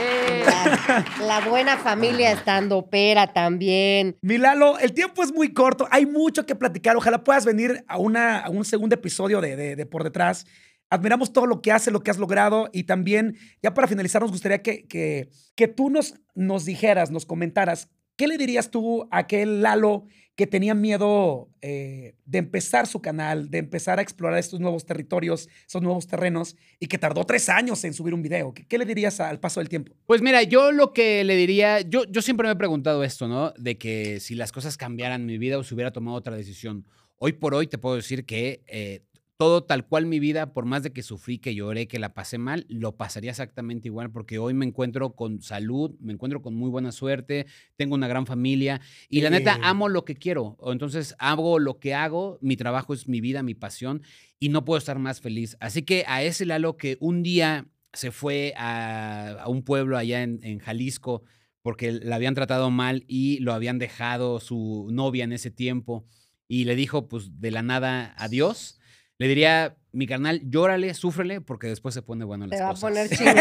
Eh, 0.00 0.44
La, 0.46 1.04
la 1.26 1.40
buena 1.48 1.76
familia 1.76 2.30
estando 2.32 2.88
pera 2.88 3.32
también. 3.32 4.16
Mi 4.22 4.38
Lalo, 4.38 4.78
el 4.78 4.92
tiempo 4.92 5.22
es 5.24 5.32
muy 5.32 5.52
corto, 5.52 5.88
hay 5.90 6.06
mucho 6.06 6.46
que 6.46 6.54
platicar. 6.54 6.96
Ojalá 6.96 7.24
puedas 7.24 7.44
venir 7.44 7.84
a, 7.88 7.98
una, 7.98 8.38
a 8.38 8.48
un 8.50 8.64
segundo 8.64 8.94
episodio 8.94 9.40
de, 9.40 9.56
de- 9.56 9.74
de 9.76 9.86
Por 9.86 10.04
Detrás. 10.04 10.46
Admiramos 10.88 11.32
todo 11.32 11.46
lo 11.46 11.62
que 11.62 11.72
haces, 11.72 11.92
lo 11.92 12.02
que 12.02 12.10
has 12.10 12.18
logrado 12.18 12.68
y 12.72 12.84
también, 12.84 13.36
ya 13.62 13.74
para 13.74 13.86
finalizar, 13.86 14.22
nos 14.22 14.30
gustaría 14.32 14.62
que, 14.62 14.86
que, 14.86 15.28
que 15.56 15.68
tú 15.68 15.88
nos, 15.90 16.14
nos 16.34 16.64
dijeras, 16.64 17.10
nos 17.12 17.26
comentaras, 17.26 17.88
¿qué 18.20 18.28
le 18.28 18.36
dirías 18.36 18.70
tú 18.70 19.08
a 19.10 19.20
aquel 19.20 19.62
Lalo 19.62 20.04
que 20.36 20.46
tenía 20.46 20.74
miedo 20.74 21.48
eh, 21.62 22.16
de 22.26 22.38
empezar 22.38 22.86
su 22.86 23.00
canal, 23.00 23.50
de 23.50 23.56
empezar 23.56 23.98
a 23.98 24.02
explorar 24.02 24.38
estos 24.38 24.60
nuevos 24.60 24.84
territorios, 24.84 25.48
esos 25.66 25.80
nuevos 25.80 26.06
terrenos 26.06 26.54
y 26.78 26.88
que 26.88 26.98
tardó 26.98 27.24
tres 27.24 27.48
años 27.48 27.82
en 27.82 27.94
subir 27.94 28.12
un 28.12 28.20
video? 28.20 28.52
¿Qué, 28.52 28.66
qué 28.66 28.76
le 28.76 28.84
dirías 28.84 29.20
al 29.20 29.40
paso 29.40 29.60
del 29.60 29.70
tiempo? 29.70 29.94
Pues 30.04 30.20
mira, 30.20 30.42
yo 30.42 30.70
lo 30.70 30.92
que 30.92 31.24
le 31.24 31.34
diría, 31.34 31.80
yo, 31.80 32.04
yo 32.10 32.20
siempre 32.20 32.46
me 32.46 32.52
he 32.52 32.56
preguntado 32.56 33.02
esto, 33.04 33.26
¿no? 33.26 33.54
De 33.56 33.78
que 33.78 34.20
si 34.20 34.34
las 34.34 34.52
cosas 34.52 34.76
cambiaran 34.76 35.24
mi 35.24 35.38
vida 35.38 35.56
o 35.56 35.64
si 35.64 35.72
hubiera 35.72 35.90
tomado 35.90 36.18
otra 36.18 36.36
decisión. 36.36 36.86
Hoy 37.16 37.32
por 37.32 37.54
hoy 37.54 37.68
te 37.68 37.78
puedo 37.78 37.96
decir 37.96 38.26
que 38.26 38.62
eh, 38.66 39.00
todo 39.40 39.64
tal 39.64 39.86
cual 39.86 40.04
mi 40.04 40.20
vida, 40.20 40.52
por 40.52 40.66
más 40.66 40.82
de 40.82 40.92
que 40.92 41.02
sufrí, 41.02 41.38
que 41.38 41.54
lloré, 41.54 41.88
que 41.88 41.98
la 41.98 42.12
pasé 42.12 42.36
mal, 42.36 42.66
lo 42.68 42.98
pasaría 42.98 43.30
exactamente 43.30 43.88
igual 43.88 44.10
porque 44.10 44.38
hoy 44.38 44.52
me 44.52 44.66
encuentro 44.66 45.16
con 45.16 45.40
salud, 45.40 45.96
me 45.98 46.12
encuentro 46.12 46.42
con 46.42 46.54
muy 46.54 46.68
buena 46.68 46.92
suerte, 46.92 47.46
tengo 47.76 47.94
una 47.94 48.06
gran 48.06 48.26
familia 48.26 48.82
y 49.08 49.22
la 49.22 49.30
neta 49.30 49.58
amo 49.62 49.88
lo 49.88 50.04
que 50.04 50.14
quiero. 50.14 50.58
O 50.60 50.72
Entonces 50.72 51.14
hago 51.18 51.58
lo 51.58 51.78
que 51.78 51.94
hago, 51.94 52.38
mi 52.42 52.58
trabajo 52.58 52.92
es 52.92 53.08
mi 53.08 53.22
vida, 53.22 53.42
mi 53.42 53.54
pasión 53.54 54.02
y 54.38 54.50
no 54.50 54.66
puedo 54.66 54.76
estar 54.76 54.98
más 54.98 55.22
feliz. 55.22 55.56
Así 55.58 55.84
que 55.84 56.04
a 56.06 56.22
ese 56.22 56.44
Lalo 56.44 56.76
que 56.76 56.98
un 57.00 57.22
día 57.22 57.66
se 57.94 58.10
fue 58.10 58.52
a, 58.58 59.38
a 59.40 59.48
un 59.48 59.62
pueblo 59.62 59.96
allá 59.96 60.22
en, 60.22 60.40
en 60.42 60.58
Jalisco 60.58 61.22
porque 61.62 61.92
la 61.92 62.16
habían 62.16 62.34
tratado 62.34 62.70
mal 62.70 63.04
y 63.08 63.38
lo 63.38 63.54
habían 63.54 63.78
dejado 63.78 64.38
su 64.38 64.88
novia 64.90 65.24
en 65.24 65.32
ese 65.32 65.50
tiempo 65.50 66.04
y 66.46 66.64
le 66.64 66.76
dijo 66.76 67.08
pues 67.08 67.40
de 67.40 67.50
la 67.50 67.62
nada 67.62 68.14
adiós. 68.18 68.76
Le 69.20 69.28
diría, 69.28 69.76
mi 69.92 70.06
carnal, 70.06 70.40
llórale, 70.44 70.94
súfrele, 70.94 71.40
porque 71.40 71.66
después 71.66 71.94
se 71.94 72.02
pone 72.02 72.24
bueno 72.24 72.46
las 72.46 72.56
Te 72.58 72.62
va 72.62 72.70
a 72.70 72.72
cosas. 72.72 72.80
poner 72.90 73.06
¡Eh, 73.06 73.16
chingón. 73.16 73.34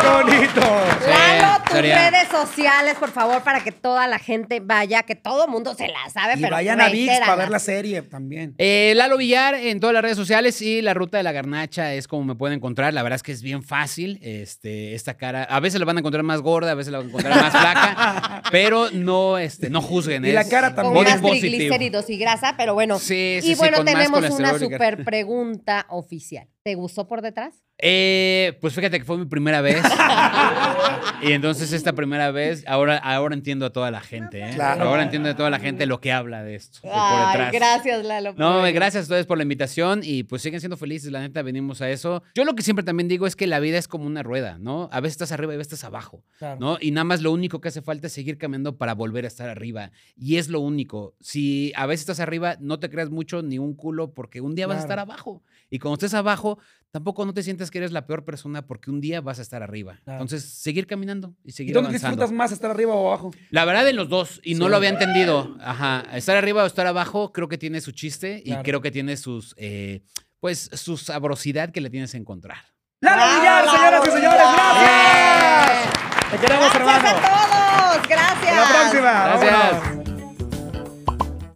¡Qué 0.00 0.08
bonito! 0.08 0.60
Lalo, 0.60 1.62
tus 1.64 1.72
sería- 1.74 2.10
redes 2.10 2.28
sociales, 2.28 2.94
por 2.98 3.10
favor, 3.10 3.42
para 3.42 3.62
que 3.64 3.72
toda 3.72 4.06
la 4.06 4.18
gente 4.18 4.60
vaya, 4.60 5.02
que 5.02 5.14
todo 5.14 5.48
mundo 5.48 5.74
se 5.74 5.88
la 5.88 6.08
sabe, 6.12 6.34
Y 6.38 6.42
pero 6.42 6.54
vayan 6.56 6.80
a 6.80 6.88
VIX 6.88 7.18
para 7.20 7.36
ver 7.36 7.50
la 7.50 7.58
serie 7.58 8.02
también. 8.02 8.54
Eh, 8.58 8.92
Lalo 8.96 9.16
Villar 9.16 9.54
en 9.54 9.80
todas 9.80 9.94
las 9.94 10.02
redes 10.02 10.16
sociales 10.16 10.60
y 10.62 10.80
la 10.82 10.94
ruta 10.94 11.16
de 11.18 11.22
la 11.24 11.32
garnacha 11.32 11.92
es 11.94 12.06
como 12.08 12.24
me 12.24 12.34
pueden 12.34 12.56
encontrar. 12.58 12.94
La 12.94 13.02
verdad 13.02 13.16
es 13.16 13.22
que 13.22 13.32
es 13.32 13.42
bien 13.42 13.62
fácil. 13.62 14.18
Este, 14.22 14.94
esta 14.94 15.14
cara, 15.16 15.44
a 15.44 15.60
veces 15.60 15.80
la 15.80 15.86
van 15.86 15.96
a 15.96 16.00
encontrar 16.00 16.22
más 16.22 16.40
gorda, 16.40 16.70
a 16.72 16.74
veces 16.74 16.92
la 16.92 16.98
van 16.98 17.06
a 17.06 17.10
encontrar 17.10 17.36
más 17.42 17.50
flaca, 17.50 18.42
pero 18.52 18.90
no, 18.92 19.38
este, 19.38 19.70
no 19.70 19.80
juzguen. 19.82 20.24
Y 20.24 20.32
la 20.32 20.42
es 20.42 20.48
cara 20.48 20.74
Con 20.74 20.84
también. 20.84 21.04
body 21.04 21.12
más 21.22 21.40
triglicéridos 21.40 22.10
y 22.10 22.16
grasa, 22.18 22.54
pero 22.56 22.74
bueno. 22.74 22.98
Sí, 22.98 23.38
sí, 23.42 23.50
y 23.50 23.54
sí, 23.54 23.54
bueno, 23.58 23.78
con 23.78 23.86
más 23.86 23.94
tenemos 23.94 24.18
una 24.20 24.28
colesterol 24.28 24.56
y- 24.62 24.72
super 24.74 24.99
pregunta 25.04 25.86
oficial. 25.90 26.48
¿Te 26.62 26.74
gustó 26.74 27.06
por 27.08 27.22
detrás? 27.22 27.64
Eh, 27.82 28.58
pues 28.60 28.74
fíjate 28.74 28.98
que 28.98 29.04
fue 29.04 29.16
mi 29.18 29.24
primera 29.26 29.60
vez. 29.60 29.82
y 31.22 31.32
entonces 31.32 31.72
esta 31.72 31.92
primera 31.92 32.30
vez, 32.30 32.64
ahora, 32.66 32.96
ahora 32.98 33.34
entiendo 33.34 33.66
a 33.66 33.70
toda 33.72 33.90
la 33.90 34.00
gente, 34.00 34.40
¿eh? 34.42 34.50
Claro. 34.54 34.84
Ahora 34.88 35.02
entiendo 35.02 35.28
a 35.30 35.36
toda 35.36 35.50
la 35.50 35.58
gente 35.58 35.86
lo 35.86 36.00
que 36.00 36.12
habla 36.12 36.42
de 36.42 36.54
esto. 36.56 36.80
de 36.82 36.88
por 36.88 36.98
Ay, 37.00 37.26
detrás. 37.32 37.52
gracias, 37.52 38.04
Lalo. 38.04 38.34
No, 38.36 38.62
gracias 38.72 38.96
a 38.96 39.00
ustedes 39.02 39.26
por 39.26 39.36
la 39.38 39.42
invitación 39.44 40.00
y 40.02 40.22
pues 40.24 40.42
siguen 40.42 40.60
siendo 40.60 40.76
felices, 40.76 41.10
la 41.10 41.20
neta, 41.20 41.42
venimos 41.42 41.80
a 41.80 41.90
eso. 41.90 42.22
Yo 42.34 42.44
lo 42.44 42.54
que 42.54 42.62
siempre 42.62 42.84
también 42.84 43.08
digo 43.08 43.26
es 43.26 43.36
que 43.36 43.46
la 43.46 43.60
vida 43.60 43.78
es 43.78 43.88
como 43.88 44.06
una 44.06 44.22
rueda, 44.22 44.58
¿no? 44.58 44.88
A 44.92 45.00
veces 45.00 45.12
estás 45.14 45.32
arriba 45.32 45.52
y 45.52 45.56
a 45.56 45.58
veces 45.58 45.72
estás 45.74 45.84
abajo, 45.84 46.22
Claro. 46.38 46.58
¿no? 46.60 46.78
Y 46.80 46.90
nada 46.90 47.04
más 47.04 47.20
lo 47.22 47.32
único 47.32 47.60
que 47.60 47.68
hace 47.68 47.82
falta 47.82 48.06
es 48.08 48.12
seguir 48.12 48.38
caminando 48.38 48.76
para 48.76 48.94
volver 48.94 49.24
a 49.24 49.28
estar 49.28 49.48
arriba. 49.48 49.90
Y 50.16 50.36
es 50.36 50.48
lo 50.48 50.60
único. 50.60 51.14
Si 51.20 51.72
a 51.76 51.86
veces 51.86 52.00
estás 52.02 52.20
arriba, 52.20 52.56
no 52.60 52.78
te 52.78 52.90
creas 52.90 53.10
mucho 53.10 53.42
ni 53.42 53.58
un 53.58 53.74
culo 53.74 54.12
porque 54.12 54.40
un 54.40 54.54
día 54.54 54.66
vas 54.66 54.78
a 54.78 54.80
estar 54.80 54.98
abajo. 54.98 55.42
Y 55.70 55.78
cuando 55.78 55.94
estés 55.94 56.14
abajo, 56.14 56.58
tampoco 56.92 57.24
no 57.24 57.32
te 57.34 57.42
sientas 57.42 57.70
que 57.70 57.78
eres 57.78 57.92
la 57.92 58.06
peor 58.06 58.24
persona 58.24 58.66
porque 58.66 58.90
un 58.90 59.00
día 59.00 59.20
vas 59.20 59.38
a 59.38 59.42
estar 59.42 59.62
arriba. 59.62 59.98
Claro. 60.04 60.22
Entonces, 60.22 60.48
seguir 60.48 60.86
caminando 60.86 61.34
y 61.44 61.50
¿Y 61.50 61.52
seguir 61.52 61.74
dónde 61.74 61.88
avanzando. 61.90 62.16
disfrutas 62.16 62.36
más, 62.36 62.52
estar 62.52 62.70
arriba 62.70 62.94
o 62.94 63.08
abajo? 63.08 63.30
La 63.50 63.64
verdad, 63.64 63.88
en 63.88 63.96
los 63.96 64.08
dos, 64.08 64.40
y 64.44 64.54
no 64.54 64.68
lo 64.68 64.76
había 64.76 64.88
entendido. 64.90 65.56
Ajá. 65.60 66.04
Estar 66.12 66.36
arriba 66.36 66.62
o 66.64 66.66
estar 66.66 66.86
abajo, 66.86 67.32
creo 67.32 67.48
que 67.48 67.58
tiene 67.58 67.80
su 67.80 67.92
chiste 67.92 68.42
Claro. 68.44 68.60
y 68.60 68.64
creo 68.64 68.80
que 68.80 68.90
tiene 68.90 69.16
sus, 69.16 69.54
eh, 69.56 70.02
pues, 70.40 70.70
su 70.74 70.96
sabrosidad 70.96 71.70
que 71.70 71.80
le 71.80 71.90
tienes 71.90 72.12
que 72.12 72.18
encontrar. 72.18 72.58
¡Lalo 73.02 73.16
Bravo, 73.16 73.40
Villar, 73.40 73.64
señoras 73.70 74.02
y 74.06 74.10
señores! 74.10 74.40
¡Gracias! 74.40 76.30
Te 76.30 76.36
queremos, 76.38 76.72
Gracias 76.72 76.76
hermano. 76.76 77.08
a 77.08 77.92
todos. 77.94 78.08
Gracias. 78.08 78.58
Hasta 78.58 78.72
la 78.74 78.80
próxima. 78.80 79.10
Gracias. 79.24 79.80
Vámonos. 79.82 79.99